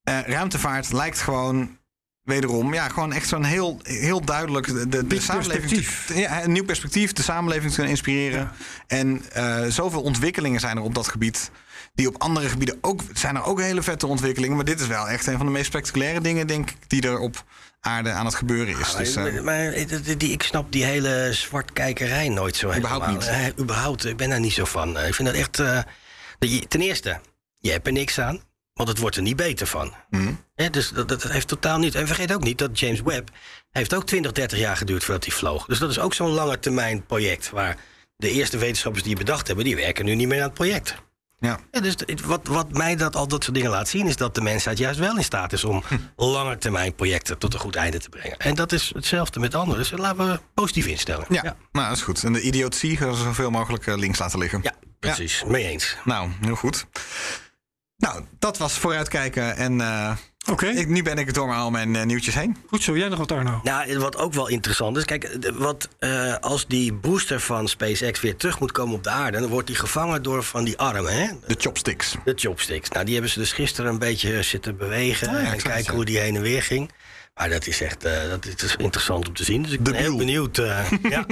Eh, 0.06 0.18
ruimtevaart 0.26 0.92
lijkt 0.92 1.20
gewoon 1.20 1.78
wederom, 2.22 2.74
ja, 2.74 2.88
gewoon 2.88 3.12
echt 3.12 3.28
zo'n 3.28 3.44
heel, 3.44 3.80
heel 3.82 4.20
duidelijk 4.24 4.66
de, 4.90 5.06
de, 5.06 5.20
samenleving, 5.20 5.86
te- 6.06 6.18
ja, 6.18 6.42
een 6.44 6.52
nieuw 6.52 6.64
perspectief, 6.64 7.12
de 7.12 7.22
samenleving 7.22 7.68
te 7.68 7.74
kunnen 7.74 7.92
inspireren. 7.92 8.50
En 8.86 9.22
eh, 9.32 9.64
zoveel 9.68 10.02
ontwikkelingen 10.02 10.60
zijn 10.60 10.76
er 10.76 10.82
op 10.82 10.94
dat 10.94 11.08
gebied. 11.08 11.50
Die 11.94 12.08
op 12.08 12.18
andere 12.22 12.48
gebieden 12.48 12.78
ook 12.80 13.00
zijn 13.12 13.36
er 13.36 13.44
ook 13.44 13.60
hele 13.60 13.82
vette 13.82 14.06
ontwikkelingen. 14.06 14.56
Maar 14.56 14.64
dit 14.64 14.80
is 14.80 14.86
wel 14.86 15.08
echt 15.08 15.26
een 15.26 15.36
van 15.36 15.46
de 15.46 15.52
meest 15.52 15.66
spectaculaire 15.66 16.20
dingen, 16.20 16.46
denk 16.46 16.70
ik, 16.70 16.76
die 16.86 17.02
er 17.02 17.18
op 17.18 17.44
aarde 17.80 18.10
aan 18.10 18.24
het 18.26 18.34
gebeuren 18.34 18.78
is. 18.78 18.92
Maar, 18.92 19.02
Dus, 19.02 19.16
eh, 19.16 19.40
maar 19.40 19.70
die, 20.02 20.16
die- 20.16 20.32
ik 20.32 20.42
snap 20.42 20.72
die 20.72 20.84
hele 20.84 21.28
zwartkijkerij 21.32 22.28
nooit 22.28 22.56
zo 22.56 22.74
Überhaupt 22.74 23.06
helemaal. 23.06 23.42
niet. 23.42 23.54
Eh, 23.56 23.62
überhaupt, 23.62 24.04
ik 24.04 24.16
ben 24.16 24.28
daar 24.30 24.40
niet 24.40 24.52
zo 24.52 24.64
van. 24.64 24.98
Eh, 24.98 25.08
Ik 25.08 25.14
vind 25.14 25.28
dat 25.28 25.36
echt... 25.36 25.58
eh, 25.58 25.78
dat 26.38 26.52
je- 26.52 26.68
ten 26.68 26.80
eerste, 26.80 27.20
je 27.58 27.70
hebt 27.70 27.86
er 27.86 27.92
niks 27.92 28.20
aan, 28.20 28.40
want 28.76 28.88
het 28.88 28.98
wordt 28.98 29.16
er 29.16 29.22
niet 29.22 29.36
beter 29.36 29.66
van. 29.66 29.94
Hè, 30.54 30.70
dus 30.70 30.90
dat, 30.90 31.08
dat 31.08 31.22
heeft 31.22 31.48
totaal 31.48 31.78
niet... 31.78 31.94
En 31.94 32.06
vergeet 32.06 32.34
ook 32.34 32.42
niet 32.42 32.58
dat 32.58 32.78
James 32.78 33.00
Webb... 33.02 33.28
heeft 33.70 33.94
ook 33.94 34.06
20, 34.06 34.32
30 34.32 34.58
jaar 34.58 34.76
geduurd 34.76 35.04
voordat 35.04 35.24
hij 35.24 35.34
vloog. 35.34 35.66
Dus 35.66 35.78
dat 35.78 35.90
is 35.90 35.98
ook 35.98 36.14
zo'n 36.14 36.30
lange 36.30 36.58
termijn 36.58 37.06
project... 37.06 37.50
waar 37.50 37.76
de 38.16 38.30
eerste 38.30 38.58
wetenschappers 38.58 39.04
die 39.04 39.14
het 39.14 39.24
bedacht 39.24 39.46
hebben... 39.46 39.64
die 39.64 39.76
werken 39.76 40.04
nu 40.04 40.14
niet 40.14 40.28
meer 40.28 40.38
aan 40.38 40.44
het 40.44 40.54
project. 40.54 40.94
ja. 41.38 41.58
Ja, 41.70 41.80
dus 41.80 41.94
wat, 42.24 42.46
wat 42.46 42.72
mij 42.72 42.96
dat, 42.96 43.16
al 43.16 43.28
dat 43.28 43.44
soort 43.44 43.54
dingen 43.56 43.70
laat 43.70 43.88
zien, 43.88 44.06
is 44.06 44.16
dat 44.16 44.34
de 44.34 44.40
mensheid 44.40 44.78
juist 44.78 44.98
wel 44.98 45.16
in 45.16 45.24
staat 45.24 45.52
is 45.52 45.64
om 45.64 45.82
lange 46.16 46.58
termijn 46.58 46.94
projecten 46.94 47.38
tot 47.38 47.54
een 47.54 47.60
goed 47.60 47.76
einde 47.76 47.98
te 47.98 48.08
brengen. 48.08 48.38
En 48.38 48.54
dat 48.54 48.72
is 48.72 48.92
hetzelfde 48.94 49.40
met 49.40 49.54
anderen. 49.54 49.80
Dus 49.80 49.90
laten 49.90 50.30
we 50.32 50.40
positief 50.54 50.86
instellen. 50.86 51.26
Ja, 51.28 51.40
ja, 51.44 51.56
nou 51.72 51.88
dat 51.88 51.96
is 51.96 52.02
goed. 52.02 52.24
En 52.24 52.32
de 52.32 52.40
idiotie 52.40 52.96
gaan 52.96 53.10
we 53.10 53.16
zoveel 53.16 53.50
mogelijk 53.50 53.86
eh, 53.86 53.96
links 53.96 54.18
laten 54.18 54.38
liggen. 54.38 54.60
Ja, 54.62 54.72
precies. 55.00 55.44
Mee 55.46 55.66
eens. 55.66 55.96
Nou, 56.04 56.30
heel 56.40 56.56
goed. 56.56 56.86
Nou, 57.96 58.24
dat 58.38 58.58
was 58.58 58.78
vooruitkijken. 58.78 59.56
En 59.56 59.80
eh, 59.80 60.12
Oké, 60.50 60.66
ik, 60.66 60.88
nu 60.88 61.02
ben 61.02 61.18
ik 61.18 61.34
door 61.34 61.54
al 61.54 61.70
mijn 61.70 61.96
eh, 61.96 62.04
nieuwtjes 62.04 62.34
heen. 62.34 62.56
goed 62.68 62.82
zo. 62.82 62.96
Jij 62.96 63.08
nog 63.08 63.18
wat, 63.18 63.32
Arno? 63.32 63.60
Nou, 63.62 63.98
wat 63.98 64.16
ook 64.16 64.32
wel 64.32 64.48
interessant 64.48 64.96
is, 64.96 65.04
kijk, 65.04 65.50
wat, 65.54 65.88
eh, 65.98 66.34
als 66.40 66.66
die 66.66 66.92
booster 66.92 67.40
van 67.40 67.68
SpaceX 67.68 68.20
weer 68.20 68.36
terug 68.36 68.60
moet 68.60 68.72
komen 68.72 68.94
op 68.94 69.02
de 69.04 69.10
aarde, 69.10 69.40
dan 69.40 69.48
wordt 69.48 69.66
die 69.66 69.76
gevangen 69.76 70.22
door 70.22 70.42
van 70.42 70.64
die 70.64 70.78
armen, 70.78 71.12
hè? 71.12 71.26
De 71.46 71.54
chopsticks. 71.58 72.14
De 72.24 72.32
chopsticks. 72.36 72.88
Nou, 72.90 73.04
die 73.04 73.14
hebben 73.14 73.32
ze 73.32 73.38
dus 73.38 73.52
gisteren 73.52 73.90
een 73.90 73.98
beetje 73.98 74.42
zitten 74.42 74.76
bewegen 74.76 75.28
Ah, 75.28 75.42
ja, 75.42 75.52
en 75.52 75.62
kijken 75.62 75.94
hoe 75.94 76.04
die 76.04 76.18
heen 76.18 76.36
en 76.36 76.42
weer 76.42 76.62
ging. 76.62 76.90
Maar 77.36 77.48
dat 77.50 77.66
is 77.66 77.80
echt 77.80 78.04
eh, 78.04 78.28
dat 78.28 78.46
is 78.62 78.76
interessant 78.76 79.28
om 79.28 79.34
te 79.34 79.44
zien. 79.44 79.62
Dus 79.62 79.72
ik 79.72 79.84
De 79.84 79.90
ben 79.90 80.00
heel 80.00 80.16
benieuwd. 80.16 80.58
eh, 80.58 80.90
ja. 81.10 81.26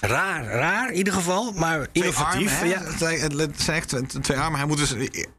Raar, 0.00 0.44
raar 0.44 0.90
in 0.90 0.96
ieder 0.96 1.12
geval, 1.12 1.52
maar 1.52 1.78
Twee 1.78 1.88
innovatief. 2.04 2.60
armen, 2.60 2.72
hè? 2.72 2.74
ja. 2.74 2.82
Het 2.90 2.98
zijn- 2.98 3.38
Het 3.38 3.60
zijn 3.62 3.76
echt 3.76 4.22
twee 4.22 4.38
armen. 4.38 4.58
Hij 4.58 4.68
moet 4.68 4.78
dus 4.78 4.94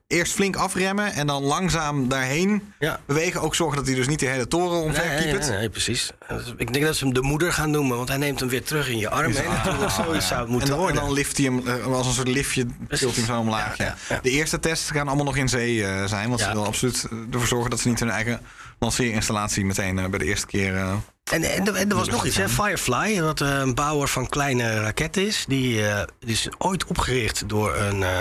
eerst 0.08 0.34
flink 0.34 0.56
afremmen 0.56 1.14
en 1.14 1.28
dan 1.28 1.44
langzaam 1.44 2.08
daarheen 2.08 2.74
Ja. 2.80 3.00
bewegen. 3.06 3.42
Ook 3.42 3.56
zorgen 3.56 3.78
dat 3.78 3.86
hij 3.86 3.96
dus 3.96 4.08
niet 4.08 4.20
die 4.20 4.28
hele 4.28 4.48
toren 4.48 4.82
omver 4.82 5.06
nee, 5.06 5.34
nee, 5.58 5.70
precies. 5.70 6.12
Ik 6.58 6.74
denk 6.74 6.86
dat 6.86 6.96
ze 6.96 7.04
hem 7.06 7.14
de 7.14 7.22
moeder 7.22 7.54
gaan 7.54 7.72
noemen, 7.72 7.98
want 7.98 8.10
hij 8.10 8.18
neemt 8.18 8.40
hem 8.40 8.50
weer 8.50 8.64
terug 8.64 8.90
in 8.90 8.98
je 8.98 9.10
arm. 9.10 9.34
Natuurlijk, 9.34 9.92
zoiets 9.92 10.28
zou 10.28 10.40
het 10.40 10.48
En 10.48 10.52
moeten 10.52 10.70
dan, 10.70 10.78
en 10.78 10.84
worden. 10.84 11.02
dan 11.02 11.14
lift 11.14 11.38
hij 11.38 11.46
hem 11.46 11.68
eh, 11.68 11.86
als 11.86 12.08
een 12.08 12.14
soort 12.14 12.28
liftje, 12.28 12.66
tilt 12.88 13.00
hij 13.16 13.24
hem 13.24 13.26
zo 13.26 13.40
omlaag. 13.40 13.78
Ja, 13.78 13.86
Ja, 13.86 13.96
ja, 14.10 14.16
ja. 14.16 14.22
De 14.22 14.30
eerste 14.30 14.60
tests 14.60 14.90
gaan 14.92 15.08
allemaal 15.08 15.26
nog 15.26 15.38
in 15.38 15.50
zee 15.50 15.78
zijn. 16.06 16.28
Want 16.28 16.40
ze 16.40 16.46
Ja. 16.46 16.52
willen 16.54 16.68
absoluut 16.68 17.08
ervoor 17.32 17.48
zorgen 17.48 17.70
dat 17.70 17.80
ze 17.80 17.88
niet 17.88 18.00
hun 18.00 18.10
eigen 18.10 18.40
lanceerinstallatie 18.80 19.66
meteen 19.66 20.00
eh, 20.00 20.06
bij 20.10 20.20
de 20.20 20.26
eerste 20.26 20.46
keer. 20.48 20.76
eh, 20.76 20.94
En, 21.32 21.44
en, 21.44 21.68
er- 21.68 21.76
en 21.76 21.90
er 21.90 21.96
was 21.96 22.10
nog 22.10 22.26
iets, 22.26 22.36
hè? 22.36 22.50
Firefly, 22.50 23.22
wat 23.22 23.42
eh, 23.42 23.60
een 23.60 23.76
bouwer 23.76 24.08
van 24.08 24.30
kleine 24.30 24.82
raketten 24.82 25.28
is. 25.28 25.46
Die, 25.48 25.88
eh, 25.88 26.02
is 26.20 26.48
ooit 26.58 26.86
opgericht 26.86 27.50
door 27.50 27.76
een 27.76 28.04
eh 28.04 28.20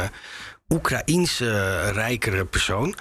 Oekraïense 0.68 1.78
rijkere 1.90 2.44
persoon. 2.44 2.94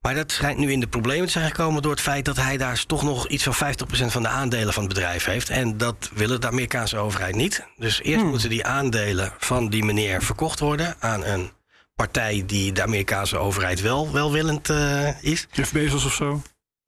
Maar 0.00 0.14
dat 0.14 0.32
schijnt 0.32 0.58
nu 0.58 0.72
in 0.72 0.80
de 0.80 0.86
problemen 0.86 1.26
te 1.26 1.32
zijn 1.32 1.46
gekomen 1.50 1.82
door 1.82 1.90
het 1.90 2.00
feit 2.00 2.24
dat 2.24 2.36
hij 2.36 2.56
daar 2.56 2.84
toch 2.86 3.02
nog 3.02 3.28
iets 3.28 3.42
van 3.44 3.54
50% 3.54 4.12
van 4.12 4.22
de 4.22 4.28
aandelen 4.28 4.72
van 4.72 4.84
het 4.84 4.94
bedrijf 4.94 5.24
heeft. 5.24 5.48
En 5.50 5.76
dat 5.76 6.10
willen 6.14 6.40
de 6.40 6.46
Amerikaanse 6.46 6.96
overheid 6.96 7.34
niet. 7.34 7.64
Dus 7.76 8.02
eerst 8.02 8.24
moeten 8.24 8.48
die 8.48 8.64
aandelen 8.66 9.32
van 9.38 9.68
die 9.68 9.84
meneer 9.84 10.22
verkocht 10.22 10.60
worden 10.60 10.94
aan 10.98 11.24
een 11.24 11.50
partij 11.94 12.42
die 12.46 12.72
de 12.72 12.82
Amerikaanse 12.82 13.36
overheid 13.38 13.80
wel 13.80 14.12
welwillend 14.12 14.70
eh, 14.70 15.22
is. 15.22 15.46
Jeff 15.52 15.72
Bezos 15.72 16.04
of 16.04 16.12
zo? 16.14 16.42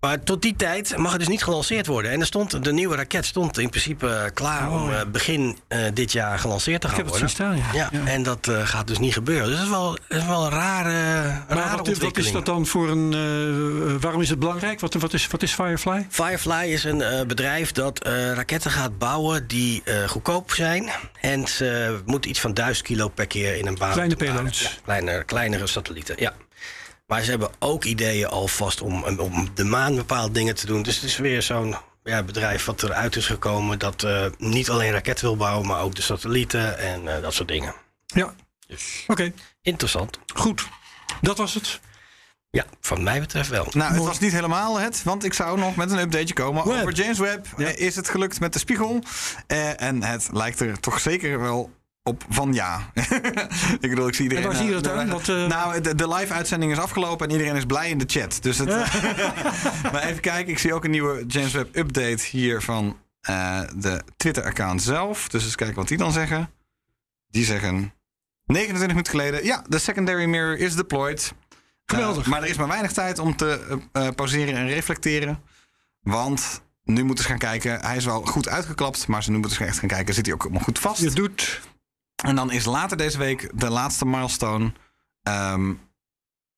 Maar 0.06 0.22
tot 0.22 0.42
die 0.42 0.56
tijd 0.56 0.96
mag 0.96 1.10
het 1.10 1.20
dus 1.20 1.28
niet 1.28 1.42
gelanceerd 1.42 1.86
worden. 1.86 2.10
En 2.10 2.20
er 2.20 2.26
stond, 2.26 2.64
de 2.64 2.72
nieuwe 2.72 2.96
raket 2.96 3.24
stond 3.24 3.58
in 3.58 3.68
principe 3.68 4.08
eh, 4.08 4.30
klaar 4.34 4.68
Oh, 4.68 4.82
om 4.82 4.90
ja. 4.90 5.00
eh, 5.00 5.06
begin 5.06 5.58
eh, 5.68 5.80
dit 5.94 6.12
jaar 6.12 6.38
gelanceerd 6.38 6.80
te 6.80 6.86
Ik 6.86 6.94
gaan 6.94 7.04
heb 7.04 7.12
het 7.14 7.28
zien 7.36 7.46
worden. 7.46 7.62
staan, 7.62 7.80
ja. 7.80 7.88
Ja, 7.92 8.06
en 8.06 8.22
dat 8.22 8.50
gaat 8.64 8.86
dus 8.86 8.98
niet 8.98 9.12
gebeuren. 9.12 9.46
Dus 9.46 9.54
dat 9.56 9.64
is 9.64 9.70
wel, 9.70 9.98
dat 10.08 10.18
is 10.18 10.26
wel 10.26 10.44
een 10.44 10.50
rare, 10.50 10.92
Maar 11.48 11.56
rare 11.56 11.76
wat, 11.76 11.98
wat 11.98 12.16
is 12.16 12.32
dat 12.32 12.46
dan 12.46 12.66
voor 12.66 12.90
een... 12.90 14.00
waarom 14.00 14.20
is 14.20 14.28
het 14.28 14.38
belangrijk? 14.38 14.80
Wat, 14.80 14.94
wat, 14.94 15.12
is, 15.12 15.26
wat 15.26 15.42
is 15.42 15.54
Firefly? 15.54 16.06
Firefly 16.08 16.64
is 16.64 16.84
een 16.84 17.26
bedrijf 17.26 17.72
dat 17.72 18.06
raketten 18.34 18.70
gaat 18.70 18.98
bouwen 18.98 19.46
die 19.46 19.82
goedkoop 20.06 20.52
zijn. 20.52 20.90
En 21.20 21.46
ze 21.48 21.98
moeten 22.04 22.30
iets 22.30 22.40
van 22.40 22.54
1000 22.54 22.86
kilo 22.86 23.08
per 23.08 23.26
keer 23.26 23.56
in 23.56 23.66
een 23.66 23.74
baan. 23.78 23.92
Kleine 23.92 24.16
payloads. 24.16 24.62
Ja, 24.62 24.68
kleine, 24.84 25.24
kleinere 25.24 25.66
satellieten, 25.66 26.14
ja. 26.18 26.32
Maar 27.06 27.22
ze 27.22 27.30
hebben 27.30 27.50
ook 27.58 27.84
ideeën 27.84 28.28
alvast 28.28 28.80
om, 28.80 29.04
om 29.04 29.48
de 29.54 29.64
maan 29.64 29.94
bepaalde 29.94 30.32
dingen 30.32 30.54
te 30.54 30.66
doen. 30.66 30.82
Dus 30.82 30.94
het 30.94 31.04
is 31.04 31.16
weer 31.16 31.42
zo'n 31.42 31.76
ja, 32.04 32.22
bedrijf 32.22 32.64
wat 32.64 32.82
eruit 32.82 33.16
is 33.16 33.26
gekomen... 33.26 33.78
dat 33.78 34.02
eh, 34.02 34.26
niet 34.38 34.70
alleen 34.70 34.92
raketten 34.92 35.24
wil 35.26 35.36
bouwen, 35.36 35.66
maar 35.66 35.80
ook 35.82 35.94
de 35.94 36.02
satellieten 36.02 36.78
en 36.78 37.16
eh, 37.16 37.22
dat 37.22 37.34
soort 37.34 37.48
dingen. 37.48 37.74
Ja, 38.06 38.34
Dus 38.66 39.04
oké. 39.06 39.32
interessant. 39.62 40.18
Goed. 40.34 40.66
Dat 41.20 41.38
was 41.38 41.54
het. 41.54 41.80
Ja, 42.50 42.64
van 42.80 43.02
mij 43.02 43.20
betreft 43.20 43.48
wel. 43.48 43.66
Nou, 43.70 43.94
het 43.94 44.04
was 44.04 44.18
niet 44.18 44.32
helemaal 44.32 44.78
het, 44.78 45.02
want 45.02 45.24
ik 45.24 45.32
zou 45.34 45.58
nog 45.58 45.76
met 45.76 45.90
een 45.90 45.98
updateje 45.98 46.32
komen 46.32 46.64
over 46.64 46.92
James 46.92 47.18
Webb. 47.18 47.46
Ja. 47.56 47.66
Eh, 47.66 47.86
is 47.86 47.96
het 47.96 48.08
gelukt 48.08 48.40
met 48.40 48.52
de 48.52 48.58
spiegel? 48.58 49.02
Eh, 49.46 49.80
en 49.82 50.02
het 50.02 50.28
lijkt 50.32 50.60
er 50.60 50.80
toch 50.80 51.00
zeker 51.00 51.40
wel 51.40 51.70
op 52.06 52.24
van 52.28 52.52
ja. 52.52 52.90
ik 53.80 53.90
bedoel, 53.90 54.08
ik 54.08 54.14
zie 54.14 54.22
iedereen... 54.22 54.44
En 54.44 54.50
waar 54.50 54.58
zie 54.58 54.70
je 54.70 54.76
eh, 54.76 55.10
dat 55.10 55.28
eh, 55.28 55.46
Nou, 55.46 55.80
de, 55.80 55.94
de 55.94 56.08
live-uitzending 56.08 56.72
is 56.72 56.78
afgelopen 56.78 57.26
en 57.26 57.32
iedereen 57.32 57.56
is 57.56 57.64
blij 57.64 57.90
in 57.90 57.98
de 57.98 58.04
chat. 58.06 58.38
Dus 58.40 58.58
het, 58.58 58.68
maar 59.92 60.02
even 60.02 60.20
kijken, 60.20 60.52
ik 60.52 60.58
zie 60.58 60.74
ook 60.74 60.84
een 60.84 60.90
nieuwe 60.90 61.24
James 61.26 61.52
Webb 61.52 61.76
update 61.76 62.22
hier 62.30 62.62
van 62.62 62.96
eh, 63.20 63.60
de 63.76 64.02
Twitter-account 64.16 64.82
zelf. 64.82 65.28
Dus 65.28 65.44
eens 65.44 65.54
kijken 65.54 65.76
wat 65.76 65.88
die 65.88 65.98
dan 65.98 66.12
zeggen. 66.12 66.50
Die 67.28 67.44
zeggen 67.44 67.92
29 68.44 68.88
minuten 68.88 69.12
geleden... 69.12 69.44
Ja, 69.44 69.64
de 69.68 69.78
secondary 69.78 70.24
mirror 70.24 70.58
is 70.58 70.74
deployed. 70.74 71.32
Geweldig. 71.84 72.26
Maar 72.26 72.42
er 72.42 72.48
is 72.48 72.56
maar 72.56 72.68
weinig 72.68 72.92
tijd 72.92 73.18
om 73.18 73.36
te 73.36 73.78
pauzeren 74.14 74.54
en 74.54 74.68
reflecteren. 74.68 75.42
Want 76.00 76.62
nu 76.84 77.04
moeten 77.04 77.24
ze 77.24 77.30
gaan 77.30 77.38
kijken. 77.38 77.80
Hij 77.80 77.96
is 77.96 78.04
wel 78.04 78.22
goed 78.22 78.48
uitgeklapt, 78.48 79.06
maar 79.06 79.22
ze 79.22 79.30
nu 79.30 79.38
moeten 79.38 79.56
ze 79.56 79.64
echt 79.64 79.78
gaan 79.78 79.88
kijken. 79.88 80.14
Zit 80.14 80.26
hij 80.26 80.34
ook 80.34 80.42
allemaal 80.42 80.62
goed 80.62 80.78
vast? 80.78 81.00
Je 81.00 81.10
doet... 81.10 81.60
En 82.24 82.34
dan 82.36 82.50
is 82.50 82.64
later 82.64 82.96
deze 82.96 83.18
week 83.18 83.50
de 83.54 83.70
laatste 83.70 84.06
milestone. 84.06 84.72
ehm, 85.22 85.72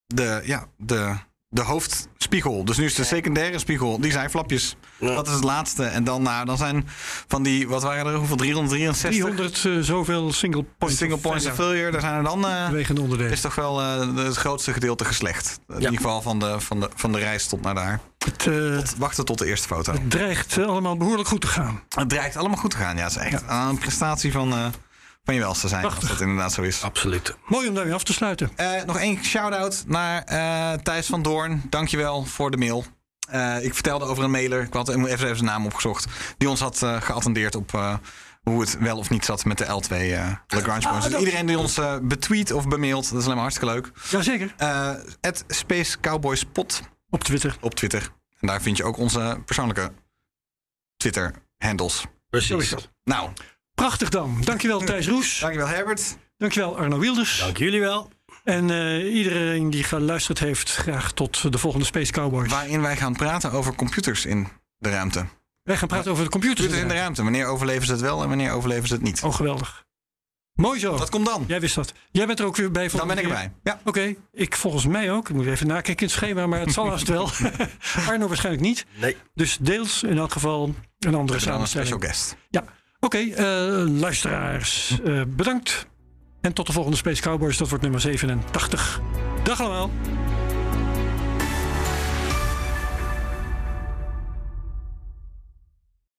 de, 0.07 0.41
ja, 0.45 0.67
de, 0.77 1.15
de 1.49 1.63
hoofdspiegel. 1.63 2.65
Dus 2.65 2.77
nu 2.77 2.85
is 2.85 2.95
de 2.95 3.05
secundaire 3.05 3.59
spiegel. 3.59 4.01
Die 4.01 4.13
zijn 4.13 4.31
flapjes. 4.31 4.77
Ja. 4.99 5.15
Dat 5.15 5.27
is 5.27 5.35
het 5.35 5.45
laatste. 5.45 5.85
En 5.85 6.05
dan, 6.05 6.23
nou, 6.23 6.45
dan 6.47 6.57
zijn 6.57 6.89
van 7.29 7.43
die, 7.43 7.69
wat 7.69 7.83
waren 7.83 8.07
er? 8.07 8.15
Hoeveel? 8.19 8.37
363? 8.37 9.21
300 9.21 9.65
eh, 9.65 9.79
zoveel 9.95 10.33
single 10.33 10.65
points. 10.79 10.99
Single 10.99 11.17
points 11.19 11.47
of 11.47 11.55
failure. 11.55 11.73
failure. 11.77 11.91
Daar 11.93 12.01
zijn 12.01 12.15
er 12.15 12.23
dan... 12.23 12.47
eh, 12.97 13.03
onderdelen. 13.03 13.33
is 13.33 13.41
toch 13.41 13.55
wel 13.55 13.81
eh, 13.81 14.17
het 14.17 14.37
grootste 14.37 14.73
gedeelte 14.73 15.05
geslecht. 15.05 15.61
In 15.69 15.75
ieder 15.75 15.97
geval 15.97 16.23
van 16.23 16.39
de, 16.39 16.61
van, 16.61 16.81
de, 16.81 16.91
van 16.95 17.13
de 17.13 17.19
reis 17.19 17.47
tot 17.47 17.61
naar 17.63 17.75
daar. 17.75 18.01
Het, 18.19 18.47
eh, 18.47 18.77
Tot, 18.77 18.97
wachten 18.97 19.25
tot 19.25 19.39
de 19.39 19.47
eerste 19.47 19.69
foto. 19.69 19.93
het 19.93 20.11
dreigt 20.11 20.59
allemaal 20.59 20.97
behoorlijk 20.97 21.29
goed 21.29 21.41
te 21.41 21.47
gaan. 21.47 21.83
Het 21.89 22.09
dreigt 22.09 22.37
allemaal 22.37 22.59
goed 22.59 22.71
te 22.71 22.77
gaan. 22.77 22.97
Ja, 22.97 23.03
het 23.03 23.11
is 23.17 23.23
echt 23.23 23.43
een 23.49 23.79
prestatie 23.79 24.33
van, 24.33 24.53
eh, 24.53 24.67
van 25.29 25.37
je 25.37 25.43
welste 25.43 25.68
zijn. 25.68 25.81
Prachtig. 25.83 26.09
Als 26.09 26.18
dat 26.18 26.20
inderdaad 26.29 26.53
zo 26.53 26.62
is. 26.62 26.83
Absoluut. 26.83 27.37
Mooi 27.47 27.68
om 27.68 27.74
daarmee 27.74 27.95
af 27.95 28.03
te 28.05 28.12
sluiten. 28.12 28.51
Eh, 28.57 28.83
nog 28.87 28.99
één 28.99 29.24
shout-out 29.24 29.85
naar 29.87 30.22
eh, 30.22 30.72
Thijs 30.83 31.07
van 31.07 31.22
Doorn. 31.22 31.62
Dankjewel 31.70 32.24
voor 32.24 32.51
de 32.51 32.57
mail. 32.57 32.85
Eh, 33.31 33.64
ik 33.64 33.74
vertelde 33.74 34.05
over 34.05 34.24
een 34.24 34.31
mailer. 34.31 34.62
Ik 34.62 34.72
had 34.72 34.89
even, 34.89 35.07
even 35.07 35.18
zijn 35.37 35.45
naam 35.45 35.66
opgezocht. 35.66 36.07
Die 36.39 36.49
ons 36.49 36.61
had 36.61 36.83
eh, 36.83 37.03
geattendeerd 37.03 37.55
op 37.55 37.74
eh, 37.74 37.95
hoe 38.43 38.61
het 38.61 38.79
wel 38.79 38.99
of 38.99 39.11
niet 39.11 39.24
zat 39.24 39.45
met 39.45 39.59
de 39.59 39.64
L2 39.64 39.89
eh 39.97 40.33
Lagrange 40.47 40.89
points. 40.89 41.09
Dus 41.09 41.18
iedereen 41.18 41.47
die 41.47 41.59
ons 41.59 41.79
eh, 41.79 41.97
betweet 42.03 42.53
of 42.53 42.68
bemailt, 42.68 43.11
dat 43.11 43.18
is 43.18 43.24
alleen 43.24 43.35
maar 43.37 43.51
hartstikke 43.51 43.74
leuk. 43.74 43.90
Jazeker. 44.11 44.55
Eh 44.57 44.90
Het 45.20 45.44
Space 45.48 46.01
Cowboy 46.01 46.36
Spot 46.36 46.82
Op 47.11 47.24
Twitter. 47.24 47.57
op 47.61 47.74
Twitter. 47.74 48.03
En 48.40 48.47
daar 48.47 48.62
vind 48.62 48.77
je 48.77 48.85
ook 48.85 48.97
onze 48.97 49.39
persoonlijke 49.44 49.93
Twitter-handles. 50.97 52.05
Precies. 52.31 52.74
Nou, 53.05 53.31
Prachtig 53.79 54.09
dan. 54.09 54.37
Dankjewel 54.45 54.81
Thijs 54.81 55.09
Roes. 55.09 55.39
dankjewel 55.39 55.69
Herbert. 55.69 56.17
Dankjewel 56.37 56.77
Arno 56.79 56.99
Wilders. 56.99 57.39
Dank 57.39 57.57
jullie 57.57 57.81
wel. 57.81 58.11
En 58.45 58.71
eh, 58.71 59.15
iedereen 59.15 59.71
die 59.71 59.85
geluisterd 59.85 60.39
heeft, 60.39 60.75
graag 60.75 61.13
tot 61.13 61.53
de 61.53 61.59
volgende 61.59 61.87
Space 61.87 62.13
Cowboys. 62.13 62.51
Waarin 62.51 62.81
wij 62.81 62.97
gaan 62.97 63.17
praten 63.17 63.53
over 63.53 63.75
computers 63.75 64.25
in 64.27 64.49
de 64.79 64.91
ruimte. 64.91 65.25
Wij 65.63 65.77
gaan 65.77 65.89
praten 65.89 66.11
over 66.11 66.25
de 66.25 66.31
computers. 66.31 66.61
Computers 66.61 66.83
in 66.91 66.97
de 66.97 67.01
ruimte. 67.01 67.23
Wanneer 67.23 67.47
overleven 67.47 67.87
ze 67.87 67.93
het 67.93 68.01
wel 68.01 68.23
en 68.23 68.29
wanneer 68.29 68.53
overleven 68.53 68.89
ze 68.89 68.95
het 68.95 69.03
niet? 69.03 69.23
Oh, 69.23 69.35
geweldig. 69.35 69.87
Mooi 70.55 70.81
zo. 70.81 70.97
Dat 70.97 71.11
komt 71.11 71.27
dan. 71.27 71.45
Jij 71.47 71.61
wist 71.61 71.75
dat. 71.75 71.93
Jij 72.11 72.27
bent 72.27 72.39
er 72.39 72.47
ook 72.47 72.57
weer 72.57 72.71
bij 72.71 72.89
Dan 72.89 73.07
ben 73.07 73.19
ik 73.19 73.25
erbij. 73.25 73.53
Ja. 73.63 73.81
Oké, 73.85 74.15
ik 74.33 74.57
volgens 74.57 74.87
mij 74.87 75.13
ook. 75.13 75.29
Ik 75.29 75.35
moet 75.35 75.47
even 75.47 75.67
nakijken 75.67 75.97
in 75.97 76.13
het 76.13 76.17
schema, 76.17 76.47
maar 76.47 76.61
het 76.61 76.73
zal 76.73 76.89
haast 76.91 77.09
wel. 77.09 77.31
Arno 78.09 78.27
waarschijnlijk 78.29 78.65
niet. 78.65 78.87
Nee. 79.01 79.17
Dus 79.35 79.59
deels 79.61 80.03
in 80.03 80.19
elk 80.19 80.33
geval 80.33 80.75
een 80.99 81.15
andere 81.15 81.15
Dan 81.15 81.21
een 81.21 81.29
special 81.29 81.67
samenstelling. 81.67 82.05
guest. 82.05 82.37
Ja, 82.51 82.65
oké. 83.01 83.19
eh, 83.19 84.01
luisteraars, 84.01 85.01
eh, 85.05 85.23
bedankt. 85.29 85.87
En 86.41 86.53
tot 86.53 86.66
de 86.66 86.73
volgende 86.73 86.97
Space 86.97 87.23
Cowboys. 87.23 87.57
Dat 87.57 87.69
wordt 87.69 87.83
nummer 87.83 88.01
87. 88.01 89.01
Dag 89.43 89.61
allemaal. 89.61 89.91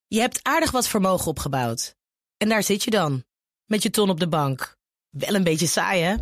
Je 0.07 0.19
hebt 0.19 0.39
aardig 0.43 0.72
wat 0.72 0.88
vermogen 0.88 1.27
opgebouwd. 1.27 1.95
En 2.38 2.49
daar 2.49 2.64
zit 2.64 2.84
je 2.84 2.91
dan, 2.91 3.23
met 3.65 3.84
je 3.84 3.89
ton 3.89 4.10
op 4.10 4.19
de 4.19 4.27
bank. 4.27 4.76
Wel 5.10 5.35
een 5.35 5.43
beetje 5.43 5.68
saai, 5.68 6.01
hè? 6.01 6.15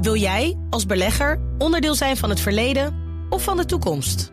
Wil 0.00 0.16
jij, 0.16 0.58
als 0.70 0.86
belegger, 0.86 1.40
onderdeel 1.58 1.94
zijn 1.94 2.16
van 2.16 2.30
het 2.30 2.40
verleden 2.40 2.94
of 3.28 3.42
van 3.42 3.56
de 3.56 3.64
toekomst? 3.64 4.32